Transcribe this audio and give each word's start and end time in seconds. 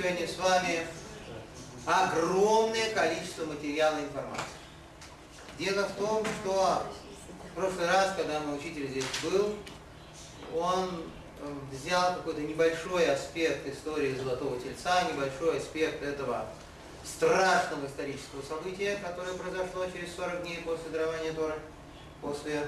сегодня 0.00 0.26
с 0.26 0.38
вами 0.38 0.86
огромное 1.84 2.90
количество 2.94 3.44
материала 3.44 3.98
информации. 3.98 4.44
Дело 5.58 5.86
в 5.88 5.92
том, 5.92 6.24
что 6.24 6.86
в 7.50 7.54
прошлый 7.54 7.86
раз, 7.86 8.14
когда 8.16 8.40
мой 8.40 8.56
учитель 8.56 8.88
здесь 8.88 9.04
был, 9.22 9.54
он 10.56 11.02
э, 11.40 11.52
взял 11.70 12.14
какой-то 12.14 12.40
небольшой 12.40 13.12
аспект 13.12 13.66
истории 13.66 14.14
Золотого 14.14 14.58
Тельца, 14.58 15.02
небольшой 15.12 15.58
аспект 15.58 16.02
этого 16.02 16.46
страшного 17.04 17.86
исторического 17.86 18.40
события, 18.40 18.98
которое 19.04 19.34
произошло 19.34 19.84
через 19.92 20.14
40 20.14 20.42
дней 20.42 20.62
после 20.64 20.88
дарования 20.92 21.34
Тора, 21.34 21.58
после 22.22 22.66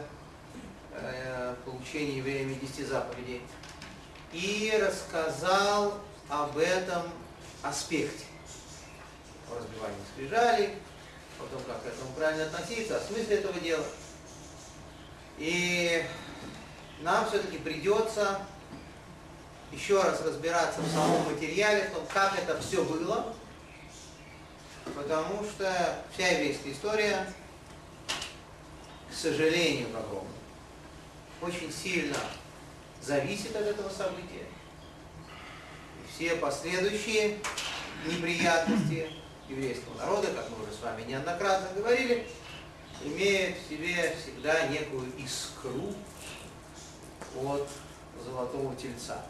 э, 0.93 1.55
получения 1.65 2.19
евреями 2.19 2.59
10 2.61 2.89
заповедей, 2.89 3.41
и 4.35 4.79
рассказал 4.79 5.95
об 6.29 6.59
этом 6.59 7.03
аспекте. 7.63 8.25
О 9.51 9.59
разбивании 9.59 9.99
скрижалей, 10.15 10.75
о 11.39 11.47
том, 11.47 11.63
как 11.65 11.83
к 11.83 11.87
этому 11.87 12.13
правильно 12.15 12.45
относиться, 12.45 12.97
о 12.97 13.01
смысле 13.01 13.37
этого 13.37 13.59
дела. 13.61 13.85
И 15.39 16.05
нам 17.01 17.29
все-таки 17.29 17.59
придется 17.59 18.41
еще 19.73 20.01
раз 20.03 20.21
разбираться 20.21 20.81
в 20.81 20.93
самом 20.93 21.33
материале, 21.33 21.85
в 21.85 21.95
том, 21.95 22.07
как 22.13 22.39
это 22.39 22.61
все 22.61 22.85
было, 22.85 23.35
потому 24.95 25.45
что 25.45 26.05
вся 26.15 26.29
еврейская 26.29 26.73
история, 26.73 27.33
к 29.11 29.15
сожалению, 29.15 29.89
к 29.89 29.97
огромному, 29.97 30.29
очень 31.41 31.73
сильно 31.73 32.19
зависит 33.01 33.57
от 33.57 33.63
этого 33.63 33.89
события. 33.89 34.47
Все 36.23 36.37
последующие 36.37 37.37
неприятности 38.07 39.11
еврейского 39.49 39.97
народа, 39.97 40.29
как 40.29 40.49
мы 40.51 40.63
уже 40.63 40.73
с 40.73 40.81
вами 40.81 41.03
неоднократно 41.03 41.71
говорили, 41.75 42.29
имеют 43.03 43.57
в 43.59 43.69
себе 43.69 44.15
всегда 44.23 44.69
некую 44.69 45.11
искру 45.19 45.93
от 47.43 47.69
золотого 48.25 48.77
тельца. 48.77 49.21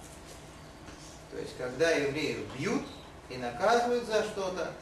То 1.31 1.39
есть, 1.39 1.57
когда 1.57 1.93
евреев 1.93 2.41
бьют 2.59 2.83
и 3.31 3.39
наказывают 3.39 4.05
за 4.05 4.23
что-то, 4.25 4.75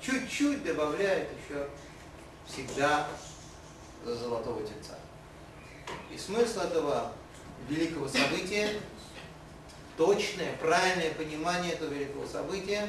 чуть-чуть 0.00 0.62
добавляют 0.62 1.30
еще 1.32 1.68
всегда 2.46 3.08
за 4.04 4.14
золотого 4.14 4.60
тельца. 4.60 4.96
И 6.12 6.16
смысл 6.16 6.60
этого 6.60 7.12
великого 7.68 8.06
события, 8.06 8.80
точное, 10.00 10.56
правильное 10.56 11.12
понимание 11.12 11.74
этого 11.74 11.92
великого 11.92 12.26
события, 12.26 12.88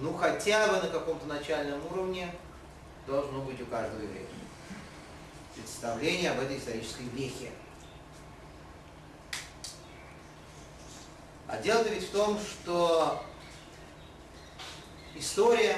ну 0.00 0.12
хотя 0.12 0.66
бы 0.66 0.82
на 0.84 0.88
каком-то 0.88 1.26
начальном 1.26 1.80
уровне 1.86 2.28
должно 3.06 3.40
быть 3.42 3.60
у 3.60 3.66
каждого 3.66 4.02
еврея. 4.02 4.26
Представление 5.54 6.32
об 6.32 6.40
этой 6.40 6.58
исторической 6.58 7.04
вехе. 7.14 7.52
А 11.46 11.56
дело-то 11.58 11.88
ведь 11.90 12.08
в 12.08 12.10
том, 12.10 12.40
что 12.40 13.22
история, 15.14 15.76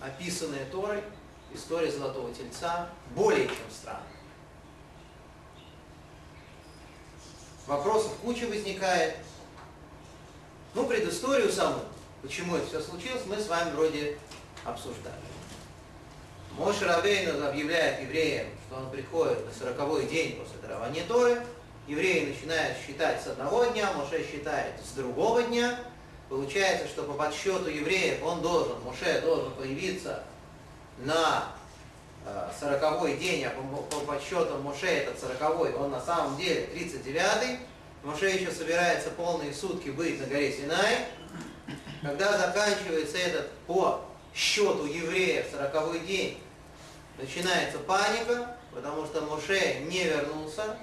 описанная 0.00 0.66
Торой, 0.66 1.02
история 1.54 1.90
Золотого 1.90 2.30
Тельца, 2.34 2.90
более 3.14 3.46
чем 3.46 3.70
странная. 3.70 4.19
Вопросов 7.70 8.10
куча 8.20 8.48
возникает. 8.48 9.14
Ну, 10.74 10.86
предысторию 10.88 11.52
саму, 11.52 11.78
почему 12.20 12.56
это 12.56 12.66
все 12.66 12.80
случилось, 12.80 13.22
мы 13.26 13.36
с 13.36 13.46
вами 13.46 13.70
вроде 13.70 14.18
обсуждали. 14.64 15.14
Моше 16.58 16.84
Рабейну 16.84 17.46
объявляет 17.46 18.00
евреям, 18.00 18.48
что 18.66 18.78
он 18.78 18.90
приходит 18.90 19.46
на 19.46 19.52
сороковой 19.52 20.06
день 20.06 20.34
после 20.34 20.58
дарования 20.60 21.04
Торы, 21.06 21.40
евреи 21.86 22.34
начинают 22.34 22.76
считать 22.84 23.22
с 23.22 23.28
одного 23.28 23.64
дня, 23.66 23.92
Моше 23.92 24.26
считает 24.28 24.74
с 24.84 24.90
другого 24.96 25.44
дня. 25.44 25.78
Получается, 26.28 26.88
что 26.88 27.04
по 27.04 27.12
подсчету 27.12 27.70
евреев 27.70 28.20
он 28.24 28.42
должен, 28.42 28.82
Моше 28.82 29.20
должен 29.20 29.52
появиться 29.52 30.24
на 30.98 31.44
э, 32.24 32.50
сороковой 32.58 33.16
день, 33.16 33.44
а 33.44 33.50
по, 33.50 33.62
по 33.62 34.00
подсчетам 34.00 34.62
Моше 34.62 34.86
этот 34.86 35.18
сороковой, 35.18 35.74
он 35.74 35.90
на 35.90 36.00
самом 36.00 36.36
деле 36.36 36.68
39-й. 36.74 37.58
Моше 38.02 38.30
еще 38.30 38.50
собирается 38.50 39.10
полные 39.10 39.52
сутки 39.52 39.90
быть 39.90 40.20
на 40.20 40.26
горе 40.26 40.52
Синай. 40.52 41.06
Когда 42.02 42.38
заканчивается 42.38 43.18
этот 43.18 43.50
по 43.66 44.02
счету 44.34 44.86
евреев 44.86 45.46
сороковой 45.52 46.00
день, 46.00 46.42
начинается 47.18 47.78
паника, 47.78 48.56
потому 48.72 49.04
что 49.04 49.20
Моше 49.22 49.80
не 49.80 50.04
вернулся, 50.04 50.76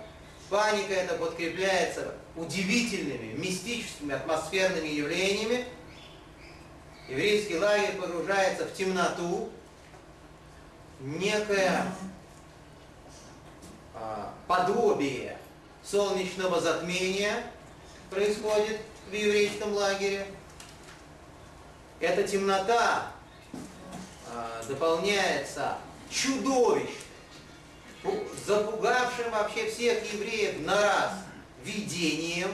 Паника 0.49 0.93
это 0.93 1.15
подкрепляется 1.15 2.13
удивительными, 2.35 3.33
мистическими, 3.33 4.15
атмосферными 4.15 4.87
явлениями. 4.87 5.65
Еврейский 7.09 7.57
лагерь 7.57 7.97
погружается 7.99 8.65
в 8.65 8.73
темноту, 8.73 9.49
некое 10.99 11.85
а, 13.93 14.33
подобие 14.47 15.37
солнечного 15.83 16.59
затмения 16.59 17.43
происходит 18.09 18.79
в 19.09 19.13
еврейском 19.13 19.73
лагере. 19.73 20.27
Эта 21.99 22.27
темнота 22.27 23.11
а, 24.29 24.63
дополняется 24.67 25.77
чудовищным 26.09 27.07
запугавшим 28.45 29.31
вообще 29.31 29.69
всех 29.69 30.13
евреев 30.13 30.65
на 30.65 30.81
раз 30.81 31.11
видением, 31.63 32.53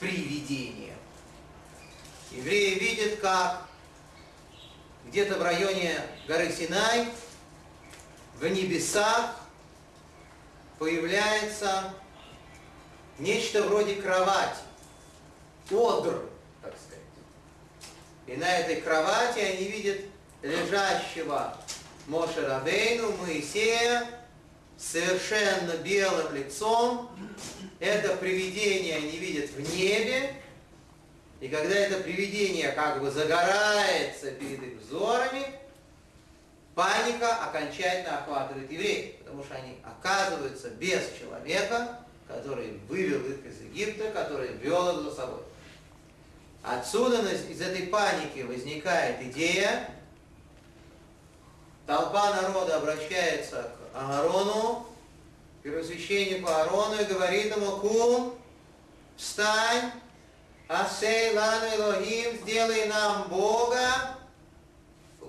привидением. 0.00 0.96
Евреи 2.32 2.78
видят, 2.78 3.20
как 3.20 3.68
где-то 5.06 5.38
в 5.38 5.42
районе 5.42 6.00
горы 6.26 6.50
Синай, 6.50 7.08
в 8.44 8.48
небесах 8.48 9.36
появляется 10.78 11.94
нечто 13.18 13.62
вроде 13.62 13.94
кровати, 13.94 14.58
одр, 15.70 16.28
так 16.60 16.74
сказать. 16.76 17.04
И 18.26 18.36
на 18.36 18.58
этой 18.58 18.82
кровати 18.82 19.38
они 19.38 19.68
видят 19.68 20.00
лежащего 20.42 21.56
Моше 22.06 22.46
Рабейну, 22.46 23.16
Моисея, 23.16 24.06
совершенно 24.76 25.78
белым 25.78 26.34
лицом. 26.34 27.10
Это 27.80 28.14
привидение 28.14 28.96
они 28.96 29.16
видят 29.16 29.52
в 29.52 29.74
небе. 29.74 30.34
И 31.40 31.48
когда 31.48 31.74
это 31.74 32.02
привидение 32.02 32.72
как 32.72 33.00
бы 33.00 33.10
загорается 33.10 34.32
перед 34.32 34.62
их 34.62 34.82
взорами, 34.82 35.46
паника 36.74 37.36
окончательно 37.36 38.18
охватывает 38.18 38.70
евреев, 38.70 39.16
потому 39.18 39.44
что 39.44 39.54
они 39.54 39.78
оказываются 39.84 40.70
без 40.70 41.02
человека, 41.18 42.00
который 42.28 42.80
вывел 42.88 43.20
их 43.26 43.44
из 43.44 43.60
Египта, 43.60 44.10
который 44.10 44.52
вел 44.54 44.98
их 44.98 45.04
за 45.04 45.14
собой. 45.14 45.42
Отсюда 46.62 47.20
из 47.30 47.60
этой 47.60 47.86
паники 47.88 48.40
возникает 48.40 49.20
идея, 49.22 49.90
толпа 51.86 52.34
народа 52.34 52.76
обращается 52.76 53.70
к 53.92 53.96
Аарону, 53.96 54.86
первосвященнику 55.62 56.48
Аарону, 56.48 57.00
и 57.00 57.04
говорит 57.04 57.54
ему, 57.54 57.76
кум, 57.76 58.38
встань, 59.16 59.92
асей 60.68 61.34
лану 61.34 61.66
Элохим, 61.76 62.38
сделай 62.42 62.86
нам 62.86 63.28
Бога. 63.28 64.16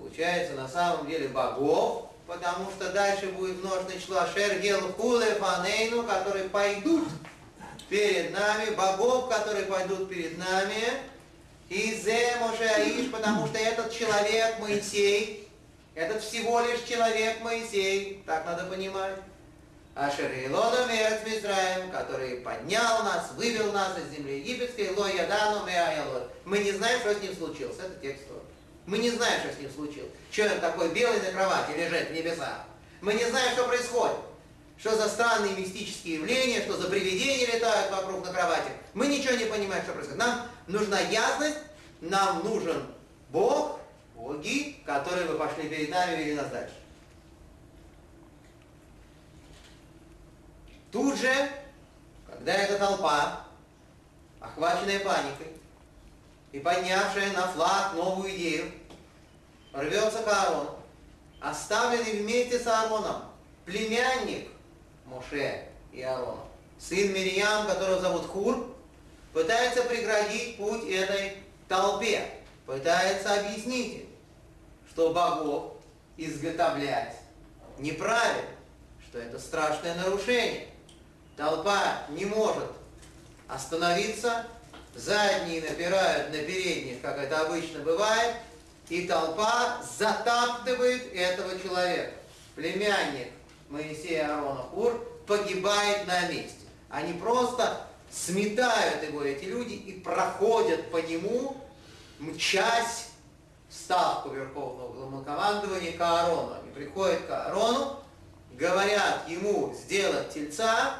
Получается, 0.06 0.54
на 0.54 0.68
самом 0.68 1.08
деле, 1.08 1.26
богов, 1.28 2.10
потому 2.28 2.70
что 2.70 2.92
дальше 2.92 3.26
будет 3.26 3.62
множественное 3.62 4.00
число 4.00 4.18
Ашер 4.20 4.60
Гел 4.60 4.80
Хуле 4.92 5.34
Фанейну, 5.34 6.04
которые 6.04 6.48
пойдут 6.48 7.08
перед 7.88 8.32
нами, 8.32 8.70
богов, 8.76 9.28
которые 9.28 9.66
пойдут 9.66 10.08
перед 10.08 10.38
нами, 10.38 10.80
и 11.68 11.92
Зе 11.92 12.36
Моше 12.40 13.08
потому 13.10 13.48
что 13.48 13.58
этот 13.58 13.92
человек, 13.92 14.60
Моисей, 14.60 15.48
этот 15.96 16.22
всего 16.22 16.60
лишь 16.60 16.82
человек 16.82 17.40
Моисей, 17.40 18.22
так 18.26 18.46
надо 18.46 18.66
понимать. 18.66 19.16
Ашер 19.96 20.30
Илону 20.30 20.86
Мерец 20.86 21.26
Мизраем, 21.26 21.90
который 21.90 22.36
поднял 22.36 23.02
нас, 23.02 23.32
вывел 23.34 23.72
нас 23.72 23.98
из 23.98 24.16
земли 24.16 24.38
египетской, 24.38 24.94
Ло 24.94 25.08
Ядану 25.08 25.66
Меайлот. 25.66 26.30
Мы 26.44 26.58
не 26.60 26.70
знаем, 26.70 27.00
что 27.00 27.12
с 27.12 27.22
ним 27.22 27.34
случилось. 27.34 27.78
Это 27.78 27.98
текст 28.00 28.26
Мы 28.86 28.98
не 28.98 29.10
знаем, 29.10 29.40
что 29.40 29.52
с 29.52 29.58
ним 29.58 29.70
случилось. 29.70 30.12
Он 30.38 30.60
такой 30.60 30.94
белый 30.94 31.20
на 31.20 31.32
кровати 31.32 31.72
лежит 31.76 32.10
в 32.10 32.12
небесах. 32.12 32.64
Мы 33.00 33.14
не 33.14 33.24
знаем, 33.24 33.52
что 33.52 33.66
происходит. 33.66 34.16
что 34.78 34.94
за 34.94 35.08
странные 35.08 35.56
мистические 35.56 36.16
явления, 36.16 36.60
что 36.60 36.76
за 36.76 36.88
привидения 36.88 37.46
летают 37.46 37.90
вокруг 37.90 38.24
на 38.26 38.32
кровати. 38.32 38.70
Мы 38.94 39.06
ничего 39.06 39.34
не 39.34 39.46
понимаем, 39.46 39.82
что 39.82 39.92
происходит. 39.92 40.18
Нам 40.18 40.48
нужна 40.66 41.00
ясность, 41.00 41.58
нам 42.00 42.44
нужен 42.44 42.86
Бог, 43.30 43.80
боги, 44.14 44.76
которые 44.84 45.26
вы 45.26 45.38
пошли 45.38 45.68
перед 45.68 45.90
нами, 45.90 46.16
вели 46.16 46.34
нас 46.34 46.50
дальше. 46.50 46.74
Тут 50.92 51.18
же, 51.18 51.32
когда 52.26 52.52
эта 52.52 52.78
толпа, 52.78 53.44
охваченная 54.40 55.00
паникой 55.00 55.48
и 56.56 56.58
поднявшая 56.58 57.34
на 57.34 57.48
флаг 57.48 57.92
новую 57.92 58.34
идею, 58.34 58.72
рвется 59.74 60.22
к 60.22 60.26
Аарону, 60.26 60.78
оставленный 61.38 62.22
вместе 62.22 62.58
с 62.58 62.66
Аароном 62.66 63.24
племянник 63.66 64.48
Моше 65.04 65.68
и 65.92 66.00
Аарона, 66.00 66.40
сын 66.78 67.12
Мирьям, 67.12 67.66
которого 67.66 68.00
зовут 68.00 68.24
Хур, 68.28 68.74
пытается 69.34 69.82
преградить 69.82 70.56
путь 70.56 70.88
этой 70.88 71.34
толпе, 71.68 72.26
пытается 72.64 73.34
объяснить 73.38 73.94
им, 73.98 74.08
что 74.90 75.12
богов 75.12 75.74
изготовлять 76.16 77.16
неправильно, 77.76 78.48
что 79.06 79.18
это 79.18 79.38
страшное 79.38 79.94
нарушение. 79.94 80.68
Толпа 81.36 82.04
не 82.08 82.24
может 82.24 82.70
остановиться, 83.46 84.46
задние 84.96 85.60
напирают 85.60 86.30
на 86.30 86.38
передних, 86.38 87.00
как 87.02 87.18
это 87.18 87.40
обычно 87.40 87.80
бывает, 87.80 88.34
и 88.88 89.06
толпа 89.06 89.82
затаптывает 89.98 91.12
этого 91.12 91.58
человека. 91.60 92.12
Племянник 92.54 93.28
Моисея 93.68 94.34
Аарона 94.36 94.62
Хур 94.62 95.06
погибает 95.26 96.06
на 96.06 96.28
месте. 96.28 96.66
Они 96.88 97.12
просто 97.14 97.86
сметают 98.10 99.02
его, 99.02 99.22
эти 99.22 99.44
люди, 99.44 99.74
и 99.74 100.00
проходят 100.00 100.90
по 100.90 100.98
нему, 100.98 101.56
мчась 102.18 103.08
в 103.68 103.74
ставку 103.74 104.30
Верховного 104.30 104.92
Главнокомандования 104.92 105.96
к 105.96 106.00
Аарону. 106.00 106.54
Они 106.62 106.72
приходят 106.72 107.26
к 107.26 107.30
Аарону, 107.30 107.98
говорят 108.52 109.28
ему 109.28 109.74
сделать 109.74 110.32
тельца, 110.32 110.98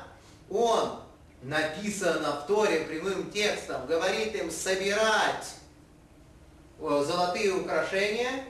он, 0.51 1.01
написано 1.47 2.41
в 2.41 2.47
Торе 2.47 2.81
прямым 2.81 3.31
текстом, 3.31 3.87
говорит 3.87 4.35
им 4.35 4.51
собирать 4.51 5.55
золотые 6.79 7.55
украшения, 7.55 8.45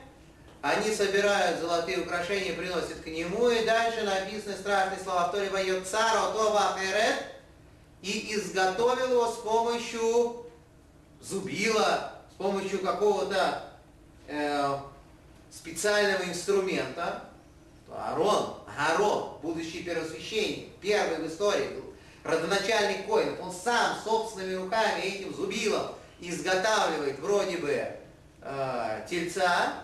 они 0.61 0.93
собирают 0.93 1.59
золотые 1.59 1.99
украшения, 1.99 2.53
приносят 2.53 3.01
к 3.01 3.07
нему, 3.07 3.49
и 3.49 3.63
дальше 3.65 4.01
написаны 4.03 4.55
страшные 4.57 4.99
слова. 4.99 5.27
В 5.27 5.31
Торе 5.31 5.49
«Вайот 5.49 5.87
цар 5.87 6.17
отова 6.17 6.73
ахерет» 6.73 7.23
и 8.01 8.33
изготовил 8.35 9.11
его 9.11 9.31
с 9.31 9.37
помощью 9.37 10.45
зубила, 11.21 12.13
с 12.33 12.37
помощью 12.37 12.79
какого-то 12.79 13.63
э, 14.27 14.77
специального 15.51 16.23
инструмента. 16.23 17.23
Аарон, 17.89 18.55
Аарон, 18.77 19.37
будущий 19.41 19.83
первосвященник, 19.83 20.69
первый 20.81 21.19
в 21.19 21.27
истории 21.27 21.69
родоначальник 22.27 23.05
коинов, 23.07 23.39
он 23.41 23.51
сам 23.51 23.97
собственными 24.03 24.55
руками 24.55 25.01
этим 25.01 25.33
зубилом 25.33 25.95
изготавливает 26.19 27.19
вроде 27.19 27.57
бы 27.57 27.85
э, 28.41 29.05
тельца, 29.09 29.83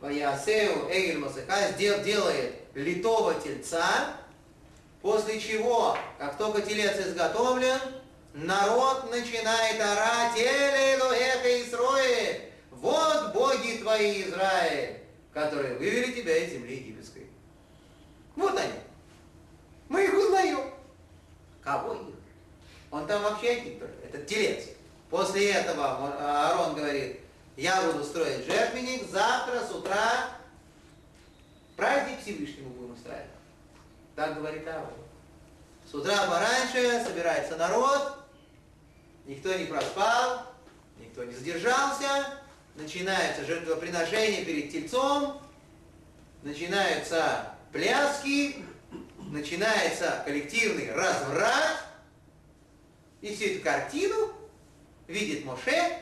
Ваясеу 0.00 0.88
Эгель 0.90 1.18
Масыка 1.18 1.72
делает 1.76 2.54
литого 2.74 3.34
тельца, 3.34 4.16
после 5.00 5.40
чего, 5.40 5.96
как 6.18 6.36
только 6.36 6.60
телец 6.62 6.98
изготовлен, 6.98 7.78
народ 8.34 9.10
начинает 9.10 9.80
орать 9.80 10.36
«Эле 10.36 10.96
Элохеха 10.96 11.62
Исроэль! 11.62 12.52
Вот 12.70 13.32
боги 13.32 13.78
твои, 13.80 14.24
Израиль, 14.24 14.98
которые 15.32 15.76
вывели 15.76 16.12
тебя 16.12 16.36
из 16.36 16.50
земли 16.52 16.74
египетской». 16.74 17.28
Вот 18.34 18.58
они. 18.58 18.72
Мы 19.88 20.04
их 20.04 20.14
узнаем. 20.14 20.72
Кого 21.62 21.94
их? 21.94 22.14
Он 22.90 23.06
там 23.06 23.22
вообще 23.22 23.56
только, 23.56 23.86
это 24.04 24.22
телец. 24.24 24.64
После 25.08 25.52
этого 25.52 26.08
Аарон 26.18 26.74
говорит, 26.74 27.20
я 27.56 27.82
буду 27.82 28.04
строить 28.04 28.46
жертвенник, 28.46 29.08
завтра 29.08 29.64
с 29.66 29.70
утра 29.70 30.30
праздник 31.76 32.20
Всевышнему 32.20 32.70
будем 32.70 32.94
устраивать. 32.94 33.26
Так 34.16 34.34
говорит 34.36 34.66
Аарон. 34.66 34.92
С 35.90 35.94
утра 35.94 36.26
пораньше 36.26 37.04
собирается 37.04 37.56
народ, 37.56 38.18
никто 39.26 39.54
не 39.54 39.66
проспал, 39.66 40.46
никто 40.98 41.24
не 41.24 41.34
задержался, 41.34 42.38
начинается 42.74 43.44
жертвоприношение 43.44 44.44
перед 44.44 44.72
тельцом, 44.72 45.40
начинаются 46.42 47.54
пляски, 47.72 48.64
начинается 49.32 50.22
коллективный 50.26 50.92
разврат, 50.92 51.84
и 53.22 53.34
всю 53.34 53.46
эту 53.46 53.64
картину 53.64 54.32
видит 55.08 55.44
Моше 55.44 55.98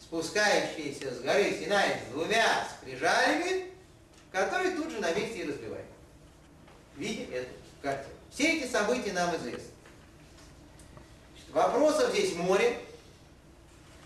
спускающиеся 0.00 1.14
с 1.14 1.20
горы 1.20 1.56
Синай 1.58 2.00
с 2.00 2.12
двумя 2.12 2.66
скрижалями, 2.78 3.70
которые 4.32 4.74
тут 4.76 4.90
же 4.90 5.00
на 5.00 5.12
месте 5.12 5.40
и 5.40 5.48
разбивают. 5.48 5.86
Видим 6.96 7.32
эту 7.32 7.50
картину. 7.82 8.14
Все 8.30 8.58
эти 8.58 8.70
события 8.70 9.12
нам 9.12 9.36
известны. 9.36 9.68
Значит, 11.32 11.50
вопросов 11.52 12.12
здесь 12.12 12.34
море. 12.34 12.80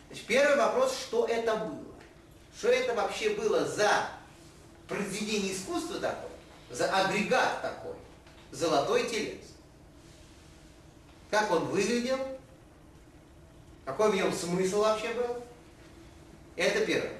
Значит, 0.08 0.26
первый 0.26 0.56
вопрос, 0.56 0.99
что 0.99 1.26
это 1.26 1.56
было? 1.56 1.94
Что 2.56 2.69
это 2.69 2.94
вообще 2.94 3.31
было 3.31 3.64
за 3.66 4.08
произведение 4.88 5.52
искусства 5.52 6.00
такое, 6.00 6.31
за 6.70 6.90
агрегат 6.90 7.62
такой, 7.62 7.94
золотой 8.50 9.09
телец? 9.09 9.45
Как 11.31 11.50
он 11.50 11.67
выглядел? 11.67 12.19
Какой 13.85 14.12
в 14.12 14.15
нем 14.15 14.33
смысл 14.33 14.81
вообще 14.81 15.12
был? 15.15 15.43
Это 16.56 16.85
первое. 16.85 17.12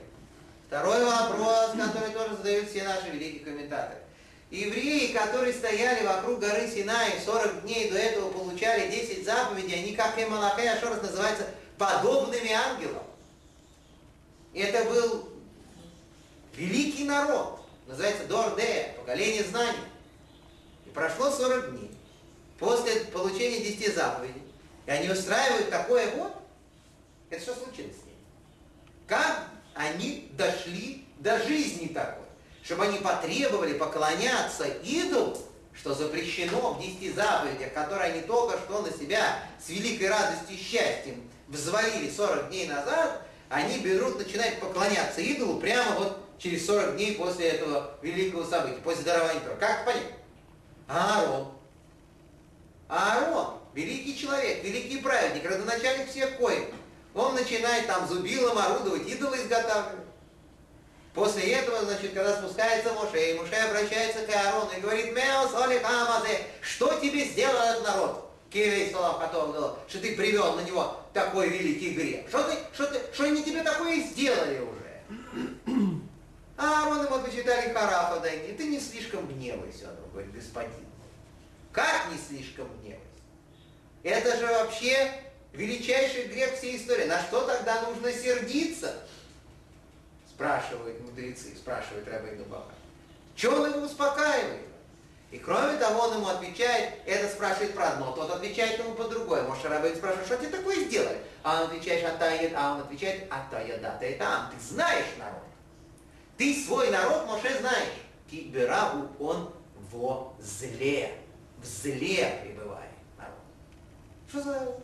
Второй 0.67 1.05
вопрос, 1.05 1.71
который 1.73 2.13
тоже 2.13 2.37
задают 2.37 2.69
все 2.69 2.85
наши 2.85 3.09
великие 3.11 3.41
комментаторы. 3.41 4.01
Евреи, 4.51 5.13
которые 5.13 5.53
стояли 5.53 6.07
вокруг 6.07 6.41
горы 6.41 6.69
Синай 6.69 7.13
40 7.23 7.63
дней 7.63 7.91
до 7.91 7.99
этого 7.99 8.31
получали 8.31 8.91
10 8.91 9.25
заповедей, 9.25 9.75
они, 9.75 9.95
как 9.95 10.19
и 10.19 10.25
Малахай 10.25 10.69
Ашорас, 10.69 11.03
называются 11.03 11.47
подобными 11.77 12.51
ангелам. 12.53 13.03
Это 14.55 14.85
был 14.85 15.29
великий 16.55 17.05
народ, 17.05 17.61
называется 17.87 18.25
Дордея, 18.27 18.95
поколение 18.95 19.45
знаний. 19.45 19.79
Прошло 20.99 21.31
40 21.31 21.71
дней 21.71 21.91
после 22.59 23.03
получения 23.13 23.61
10 23.61 23.95
заповедей. 23.95 24.43
И 24.85 24.91
они 24.91 25.09
устраивают 25.09 25.71
такое 25.71 26.11
вот. 26.17 26.35
Это 27.31 27.41
что 27.41 27.55
случилось? 27.55 27.95
Как 29.07 29.45
они 29.75 30.29
дошли 30.33 31.07
до 31.21 31.41
жизни 31.47 31.87
такой? 31.87 32.25
Чтобы 32.65 32.87
они 32.87 32.99
потребовали 32.99 33.75
поклоняться 33.75 34.65
идолу, 34.83 35.39
что 35.73 35.95
запрещено 35.95 36.73
в 36.73 36.83
десяти 36.83 37.13
заповедях, 37.13 37.73
которые 37.75 38.15
они 38.15 38.23
только 38.23 38.59
что 38.59 38.83
на 38.83 38.91
себя 38.91 39.41
с 39.65 39.69
великой 39.69 40.09
радостью 40.09 40.57
и 40.57 40.61
счастьем 40.61 41.31
взвалили 41.47 42.11
40 42.11 42.49
дней 42.49 42.67
назад, 42.67 43.23
они 43.49 43.79
берут, 43.79 44.19
начинают 44.19 44.59
поклоняться 44.59 45.21
идолу 45.21 45.61
прямо 45.61 45.95
вот 45.95 46.19
через 46.41 46.67
40 46.67 46.97
дней 46.97 47.15
после 47.15 47.51
этого 47.51 47.95
великого 48.03 48.43
события, 48.45 48.81
после 48.83 49.05
дарования 49.05 49.41
Тора. 49.41 49.55
Как 49.55 49.85
понять? 49.85 50.18
Аарон. 50.89 51.53
Аарон, 52.89 53.59
великий 53.75 54.19
человек, 54.19 54.65
великий 54.65 54.99
праведник, 54.99 55.45
родоначальник 55.45 56.09
всех 56.09 56.39
коинов. 56.39 56.75
Он 57.15 57.35
начинает 57.35 57.87
там 57.87 58.09
зубилом 58.09 58.57
орудовать, 58.59 59.07
идолы 59.07 59.37
изготавливать. 59.37 60.07
После 61.15 61.53
этого, 61.53 61.85
значит, 61.85 62.15
когда 62.15 62.37
спускается 62.37 62.93
Моше, 62.95 63.33
и 63.33 63.39
Моше 63.39 63.57
обращается 63.57 64.25
к 64.25 64.31
Аарону 64.31 64.71
и 64.77 64.81
говорит, 64.81 65.13
Меос 65.13 65.53
Олихамазе, 65.55 66.47
что 66.61 66.95
тебе 67.01 67.25
сделал 67.25 67.61
этот 67.61 67.87
народ? 67.87 68.31
Кирей 68.51 68.91
Салам 68.91 69.21
потом 69.21 69.53
говорил, 69.53 69.77
что 69.89 69.99
ты 69.99 70.17
привел 70.17 70.55
на 70.55 70.61
него 70.61 70.97
такой 71.13 71.49
великий 71.49 71.91
грех. 71.91 72.29
Что 72.29 72.45
ты, 72.45 72.55
что 72.73 72.87
ты, 72.87 73.01
что 73.13 73.25
они 73.25 73.43
тебе 73.43 73.63
такое 73.63 74.01
сделали 74.01 74.61
уже? 74.61 75.99
А 76.57 76.85
Аарон 76.85 77.05
ему 77.05 77.19
почитали 77.21 77.73
Харафа, 77.73 78.21
да 78.21 78.33
и 78.33 78.53
ты 78.53 78.67
не 78.67 78.81
слишком 78.81 79.27
гневайся, 79.27 79.91
он 80.05 80.08
говорит, 80.19 80.35
господин. 80.35 80.87
Как 81.73 82.11
не 82.11 82.19
слишком 82.19 82.69
гневайся? 82.81 83.05
Это 84.03 84.37
же 84.37 84.47
вообще 84.47 85.13
величайший 85.53 86.27
грех 86.27 86.57
всей 86.57 86.77
истории. 86.77 87.05
На 87.05 87.21
что 87.23 87.47
тогда 87.47 87.83
нужно 87.83 88.13
сердиться? 88.13 88.95
Спрашивают 90.29 91.01
мудрецы, 91.01 91.55
спрашивает 91.57 92.09
Рабейну 92.09 92.45
Баха. 92.45 92.73
Чего 93.35 93.57
он 93.57 93.71
его 93.71 93.87
успокаивает? 93.87 94.63
И 95.31 95.39
кроме 95.39 95.77
того, 95.77 96.05
он 96.05 96.17
ему 96.17 96.29
отвечает, 96.29 96.95
это 97.05 97.29
спрашивает 97.29 97.75
про 97.75 97.91
одно, 97.91 98.13
тот 98.13 98.31
отвечает 98.31 98.79
ему 98.79 98.95
по 98.95 99.05
другое. 99.05 99.43
Может, 99.43 99.67
Рабейн 99.67 99.95
спрашивает, 99.97 100.27
что 100.27 100.39
тебе 100.39 100.49
такое 100.49 100.77
сделали? 100.85 101.19
А 101.43 101.63
он 101.63 101.69
отвечает, 101.69 102.05
а 102.57 102.75
он 102.75 102.81
отвечает, 102.81 103.27
а 103.31 103.47
то 103.51 103.61
я 103.61 103.77
да, 103.79 103.97
ты 103.99 104.15
там, 104.15 104.51
ты 104.51 104.59
знаешь 104.65 105.07
народ. 105.19 105.43
Ты 106.39 106.65
свой 106.65 106.91
народ, 106.91 107.27
Моше, 107.27 107.59
знаешь. 107.61 107.93
Киберагу 108.31 109.09
он 109.19 109.53
во 109.91 110.35
зле. 110.41 111.15
В 111.59 111.67
зле 111.67 112.41
пребывает 112.43 112.91
народ. 113.17 113.35
Что 114.29 114.43
за 114.43 114.77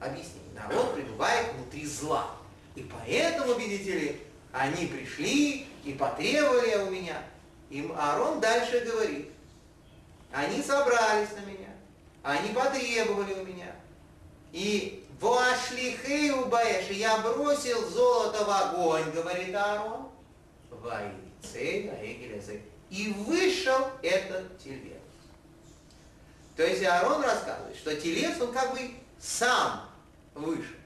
объяснение? 0.00 0.52
Народ 0.54 0.94
пребывает 0.94 1.52
внутри 1.54 1.86
зла. 1.86 2.30
И 2.74 2.82
поэтому, 2.82 3.54
видите 3.54 3.98
ли, 3.98 4.20
они 4.52 4.86
пришли 4.86 5.66
и 5.84 5.92
потребовали 5.92 6.76
у 6.86 6.90
меня. 6.90 7.22
Им 7.70 7.92
Аарон 7.96 8.40
дальше 8.40 8.80
говорит, 8.80 9.30
они 10.32 10.62
собрались 10.62 11.32
на 11.32 11.40
меня, 11.40 11.70
они 12.22 12.52
потребовали 12.52 13.34
у 13.34 13.44
меня. 13.44 13.74
И 14.52 15.04
Баэш, 15.20 16.90
и 16.90 16.94
я 16.94 17.18
бросил 17.18 17.88
золото 17.88 18.44
в 18.44 18.50
огонь, 18.50 19.10
говорит 19.12 19.54
Аарон. 19.54 20.08
И 22.90 23.12
вышел 23.26 23.88
этот 24.02 24.58
телец. 24.62 24.94
То 26.56 26.64
есть 26.64 26.84
Аарон 26.84 27.22
рассказывает, 27.22 27.76
что 27.76 27.94
телец, 27.96 28.40
он 28.40 28.52
как 28.52 28.72
бы 28.72 28.90
сам 29.20 29.88
вышел. 30.34 30.76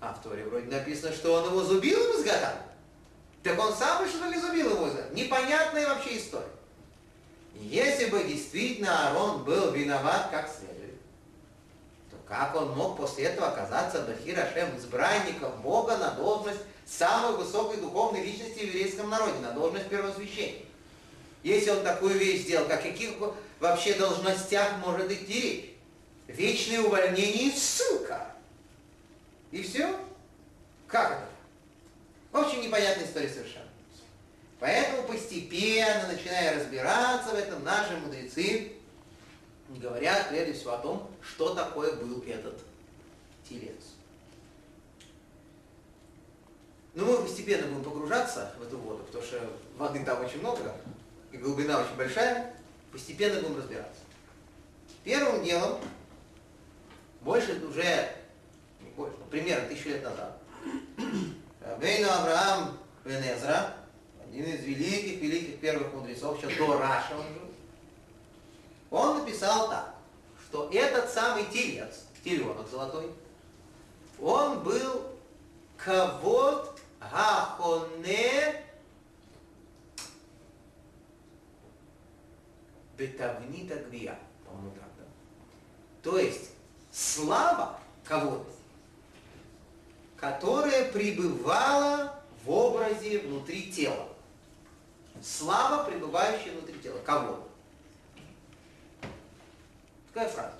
А 0.00 0.12
в 0.12 0.22
Торе 0.22 0.44
вроде 0.44 0.66
написано, 0.66 1.12
что 1.14 1.34
он 1.34 1.50
его 1.50 1.62
зубилом 1.62 2.16
изготовил. 2.16 2.62
Так 3.44 3.58
он 3.58 3.72
сам 3.72 4.02
вышел 4.02 4.24
или 4.28 4.38
зубил 4.38 4.70
его 4.70 4.88
изготовил? 4.88 5.14
Непонятная 5.14 5.88
вообще 5.88 6.18
история. 6.18 6.46
Если 7.54 8.06
бы 8.06 8.24
действительно 8.24 9.08
Аарон 9.08 9.44
был 9.44 9.70
виноват 9.70 10.28
как 10.30 10.48
следует, 10.48 10.98
то 12.10 12.16
как 12.26 12.56
он 12.56 12.70
мог 12.72 12.96
после 12.96 13.24
этого 13.24 13.48
оказаться 13.48 14.02
Бахирашем 14.02 14.76
избранником 14.76 15.52
Бога 15.62 15.96
на 15.98 16.10
должность 16.12 16.60
самой 16.86 17.36
высокой 17.36 17.76
духовной 17.76 18.24
личности 18.24 18.60
в 18.60 18.66
еврейском 18.66 19.10
народе, 19.10 19.38
на 19.40 19.52
должность 19.52 19.88
первосвященника? 19.88 20.66
Если 21.42 21.70
он 21.70 21.82
такую 21.82 22.14
вещь 22.18 22.42
сделал, 22.42 22.70
о 22.70 22.76
каких 22.76 23.14
вообще 23.58 23.94
должностях 23.94 24.78
может 24.78 25.10
идти 25.10 25.40
речь? 25.40 25.68
Вечное 26.28 26.80
увольнение 26.80 27.48
и 27.48 27.50
ссылка. 27.50 28.32
И 29.50 29.62
все? 29.62 29.94
Как 30.86 31.12
это? 31.12 31.28
Очень 32.32 32.62
непонятная 32.62 33.06
история 33.06 33.28
совершенно. 33.28 33.68
Поэтому 34.60 35.08
постепенно, 35.08 36.06
начиная 36.06 36.56
разбираться 36.56 37.30
в 37.30 37.34
этом, 37.34 37.64
наши 37.64 37.96
мудрецы 37.96 38.72
говорят 39.68 40.28
прежде 40.28 40.52
всего 40.52 40.74
о 40.74 40.78
том, 40.78 41.10
что 41.20 41.54
такое 41.54 41.96
был 41.96 42.22
этот 42.22 42.58
телец. 43.48 43.92
Но 46.94 47.04
ну, 47.04 47.12
мы 47.12 47.22
постепенно 47.24 47.66
будем 47.66 47.84
погружаться 47.84 48.54
в 48.58 48.62
эту 48.62 48.78
воду, 48.78 49.02
потому 49.04 49.24
что 49.24 49.40
воды 49.78 50.04
там 50.04 50.24
очень 50.24 50.40
много, 50.40 50.74
и 51.32 51.38
глубина 51.38 51.80
очень 51.80 51.96
большая. 51.96 52.54
Постепенно 52.92 53.40
будем 53.40 53.56
разбираться. 53.56 54.00
Первым 55.02 55.42
делом, 55.42 55.80
больше 57.22 57.60
уже, 57.64 58.14
больше, 58.96 59.16
но 59.18 59.24
примерно 59.26 59.68
тысячу 59.68 59.88
лет 59.88 60.04
назад, 60.04 60.38
Бейну 61.80 62.08
Авраам 62.10 62.78
Венезра, 63.04 63.74
один 64.28 64.44
из 64.44 64.62
великих, 64.62 65.20
великих 65.20 65.60
первых 65.60 65.92
мудрецов, 65.92 66.38
еще 66.38 66.54
до 66.56 66.78
Раша 66.78 67.14
он 67.16 67.24
жил, 67.32 67.50
он 68.90 69.18
написал 69.18 69.70
так, 69.70 69.94
что 70.46 70.68
этот 70.70 71.10
самый 71.10 71.46
телец, 71.46 72.04
теленок 72.22 72.68
золотой, 72.68 73.10
он 74.20 74.62
был 74.62 75.08
кавод 75.78 76.78
гахоне 77.00 78.61
бетавнита 83.02 83.76
гвия. 83.76 84.18
По-моему, 84.46 84.70
так, 84.72 84.88
да? 84.96 85.04
То 86.02 86.18
есть, 86.18 86.50
слава 86.92 87.78
кого-то, 88.04 88.50
которая 90.16 90.90
пребывала 90.92 92.22
в 92.44 92.50
образе 92.50 93.18
внутри 93.20 93.72
тела. 93.72 94.08
Слава, 95.20 95.88
пребывающая 95.88 96.52
внутри 96.52 96.78
тела. 96.80 96.98
Кого? 97.04 97.48
Такая 100.12 100.28
фраза. 100.28 100.54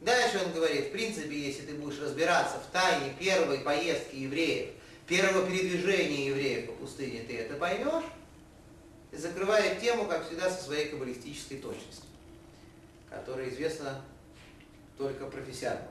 Дальше 0.00 0.40
он 0.44 0.52
говорит, 0.52 0.88
в 0.88 0.92
принципе, 0.92 1.38
если 1.38 1.62
ты 1.62 1.74
будешь 1.74 1.98
разбираться 1.98 2.58
в 2.58 2.72
тайне 2.72 3.14
первой 3.18 3.60
поездки 3.60 4.16
евреев, 4.16 4.70
первого 5.06 5.46
передвижения 5.46 6.26
евреев 6.26 6.66
по 6.66 6.72
пустыне, 6.72 7.22
ты 7.22 7.38
это 7.38 7.54
поймешь, 7.56 8.04
и 9.14 9.16
закрывает 9.16 9.80
тему, 9.80 10.06
как 10.06 10.26
всегда, 10.26 10.50
со 10.50 10.64
своей 10.64 10.88
каббалистической 10.88 11.58
точностью, 11.58 12.04
которая 13.08 13.48
известна 13.48 14.02
только 14.98 15.26
профессионалам. 15.26 15.86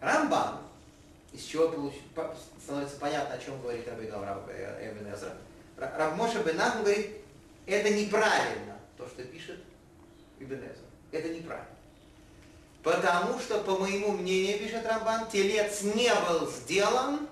Рамбан, 0.00 0.58
из 1.32 1.44
чего 1.44 1.68
получ... 1.68 1.94
становится 2.62 2.96
понятно, 2.98 3.34
о 3.34 3.38
чем 3.38 3.60
говорит 3.62 3.86
Рабин 3.86 4.12
Авраам 4.12 4.42
Эбен 4.50 5.12
Эзра, 5.12 5.36
Равмоша 5.76 6.42
Бенахм 6.42 6.80
говорит, 6.80 7.10
это 7.66 7.90
неправильно, 7.90 8.76
то, 8.96 9.06
что 9.06 9.22
пишет 9.24 9.60
Ибн 10.40 10.60
Это 11.12 11.28
неправильно. 11.28 11.68
Потому 12.82 13.38
что, 13.40 13.62
по 13.62 13.78
моему 13.78 14.12
мнению, 14.12 14.58
пишет 14.58 14.86
Рамбан, 14.86 15.28
телец 15.28 15.82
не 15.82 16.12
был 16.28 16.48
сделан 16.50 17.28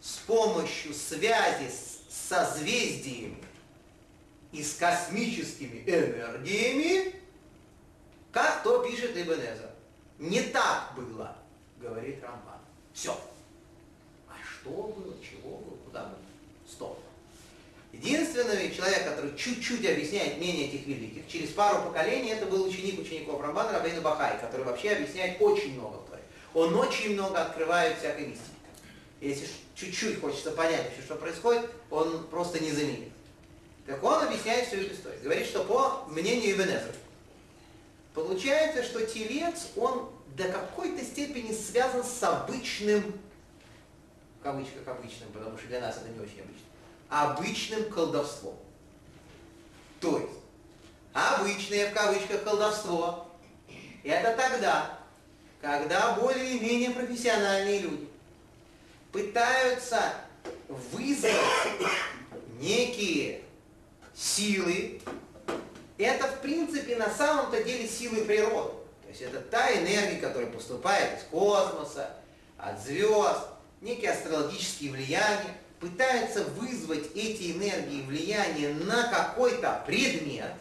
с 0.00 0.16
помощью 0.18 0.92
связи 0.94 1.70
с 1.70 2.28
созвездиями 2.28 3.43
и 4.54 4.62
с 4.62 4.76
космическими 4.76 5.82
энергиями, 5.84 7.12
как 8.30 8.62
то 8.62 8.84
пишет 8.84 9.16
Ибн 9.16 9.40
Не 10.20 10.42
так 10.42 10.92
было, 10.96 11.36
говорит 11.80 12.22
Рамбан. 12.22 12.60
Все. 12.92 13.18
А 14.28 14.34
что 14.42 14.70
было, 14.70 15.14
чего 15.20 15.56
было, 15.58 15.76
куда 15.84 16.04
было? 16.04 16.18
Стоп. 16.70 17.00
Единственный 17.92 18.72
человек, 18.72 19.04
который 19.04 19.36
чуть-чуть 19.36 19.84
объясняет 19.88 20.38
мнение 20.38 20.68
этих 20.68 20.86
великих, 20.86 21.26
через 21.28 21.50
пару 21.50 21.82
поколений 21.88 22.30
это 22.30 22.46
был 22.46 22.64
ученик 22.66 23.00
учеников 23.00 23.40
Рамбана 23.40 23.72
Рабейна 23.72 24.00
Бахай, 24.00 24.38
который 24.40 24.64
вообще 24.64 24.90
объясняет 24.90 25.40
очень 25.40 25.74
много 25.74 25.96
в 25.96 26.10
Торе. 26.10 26.22
Он 26.54 26.74
очень 26.76 27.14
много 27.14 27.42
открывает 27.42 27.98
всякой 27.98 28.28
мистики. 28.28 28.50
Если 29.20 29.48
чуть-чуть 29.74 30.20
хочется 30.20 30.52
понять 30.52 30.84
вообще, 30.84 31.02
что 31.02 31.16
происходит, 31.16 31.68
он 31.90 32.24
просто 32.28 32.60
не 32.60 32.70
заменит. 32.70 33.13
Так 33.86 34.02
он 34.02 34.24
объясняет 34.24 34.66
всю 34.66 34.76
эту 34.76 34.94
историю. 34.94 35.20
Говорит, 35.22 35.46
что 35.46 35.64
по 35.64 36.04
мнению 36.08 36.52
Ибн 36.52 36.70
получается, 38.14 38.82
что 38.82 39.04
телец, 39.06 39.68
он 39.76 40.10
до 40.36 40.44
какой-то 40.44 41.04
степени 41.04 41.52
связан 41.52 42.02
с 42.02 42.22
обычным, 42.22 43.20
в 44.40 44.42
кавычках 44.42 44.88
обычным, 44.88 45.30
потому 45.32 45.58
что 45.58 45.66
для 45.68 45.80
нас 45.80 45.96
это 45.98 46.08
не 46.08 46.18
очень 46.18 46.40
обычно, 46.40 46.66
обычным 47.08 47.90
колдовством. 47.90 48.56
То 50.00 50.18
есть, 50.18 50.32
обычное 51.12 51.90
в 51.90 51.94
кавычках 51.94 52.42
колдовство, 52.42 53.28
это 54.02 54.36
тогда, 54.36 54.98
когда 55.60 56.14
более-менее 56.14 56.90
профессиональные 56.90 57.80
люди 57.80 58.08
пытаются 59.12 60.14
вызвать 60.68 61.34
некие 62.60 63.44
силы, 64.14 65.00
это 65.98 66.26
в 66.26 66.40
принципе 66.40 66.96
на 66.96 67.10
самом-то 67.10 67.62
деле 67.62 67.88
силы 67.88 68.24
природы. 68.24 68.72
То 69.02 69.08
есть 69.08 69.22
это 69.22 69.40
та 69.40 69.72
энергия, 69.72 70.20
которая 70.20 70.50
поступает 70.50 71.18
из 71.18 71.24
космоса, 71.24 72.10
от 72.58 72.80
звезд, 72.82 73.42
некие 73.80 74.10
астрологические 74.12 74.92
влияния, 74.92 75.54
пытается 75.80 76.44
вызвать 76.44 77.10
эти 77.14 77.52
энергии 77.52 78.02
влияния 78.02 78.70
на 78.70 79.08
какой-то 79.08 79.82
предмет 79.86 80.52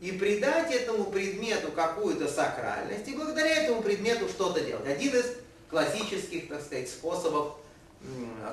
и 0.00 0.12
придать 0.12 0.72
этому 0.72 1.04
предмету 1.04 1.72
какую-то 1.72 2.28
сакральность, 2.28 3.08
и 3.08 3.14
благодаря 3.14 3.62
этому 3.62 3.82
предмету 3.82 4.28
что-то 4.28 4.60
делать. 4.60 4.86
Один 4.86 5.14
из 5.14 5.24
классических, 5.70 6.48
так 6.48 6.60
сказать, 6.60 6.90
способов 6.90 7.54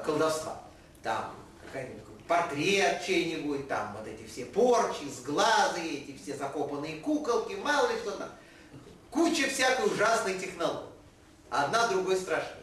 колдовства. 0.05 0.61
Там 1.03 1.35
какая-нибудь 1.65 2.03
портрет 2.29 3.01
чей-нибудь, 3.05 3.67
там 3.67 3.97
вот 3.97 4.07
эти 4.07 4.25
все 4.31 4.45
порчи, 4.45 5.09
сглазы, 5.09 5.81
эти 5.81 6.15
все 6.15 6.35
закопанные 6.35 6.97
куколки, 6.97 7.53
мало 7.55 7.91
ли 7.91 7.97
что 7.97 8.11
там. 8.11 8.29
Куча 9.09 9.49
всякой 9.49 9.91
ужасной 9.91 10.37
технологий. 10.37 10.93
Одна 11.49 11.87
другой 11.87 12.15
страшнее. 12.15 12.55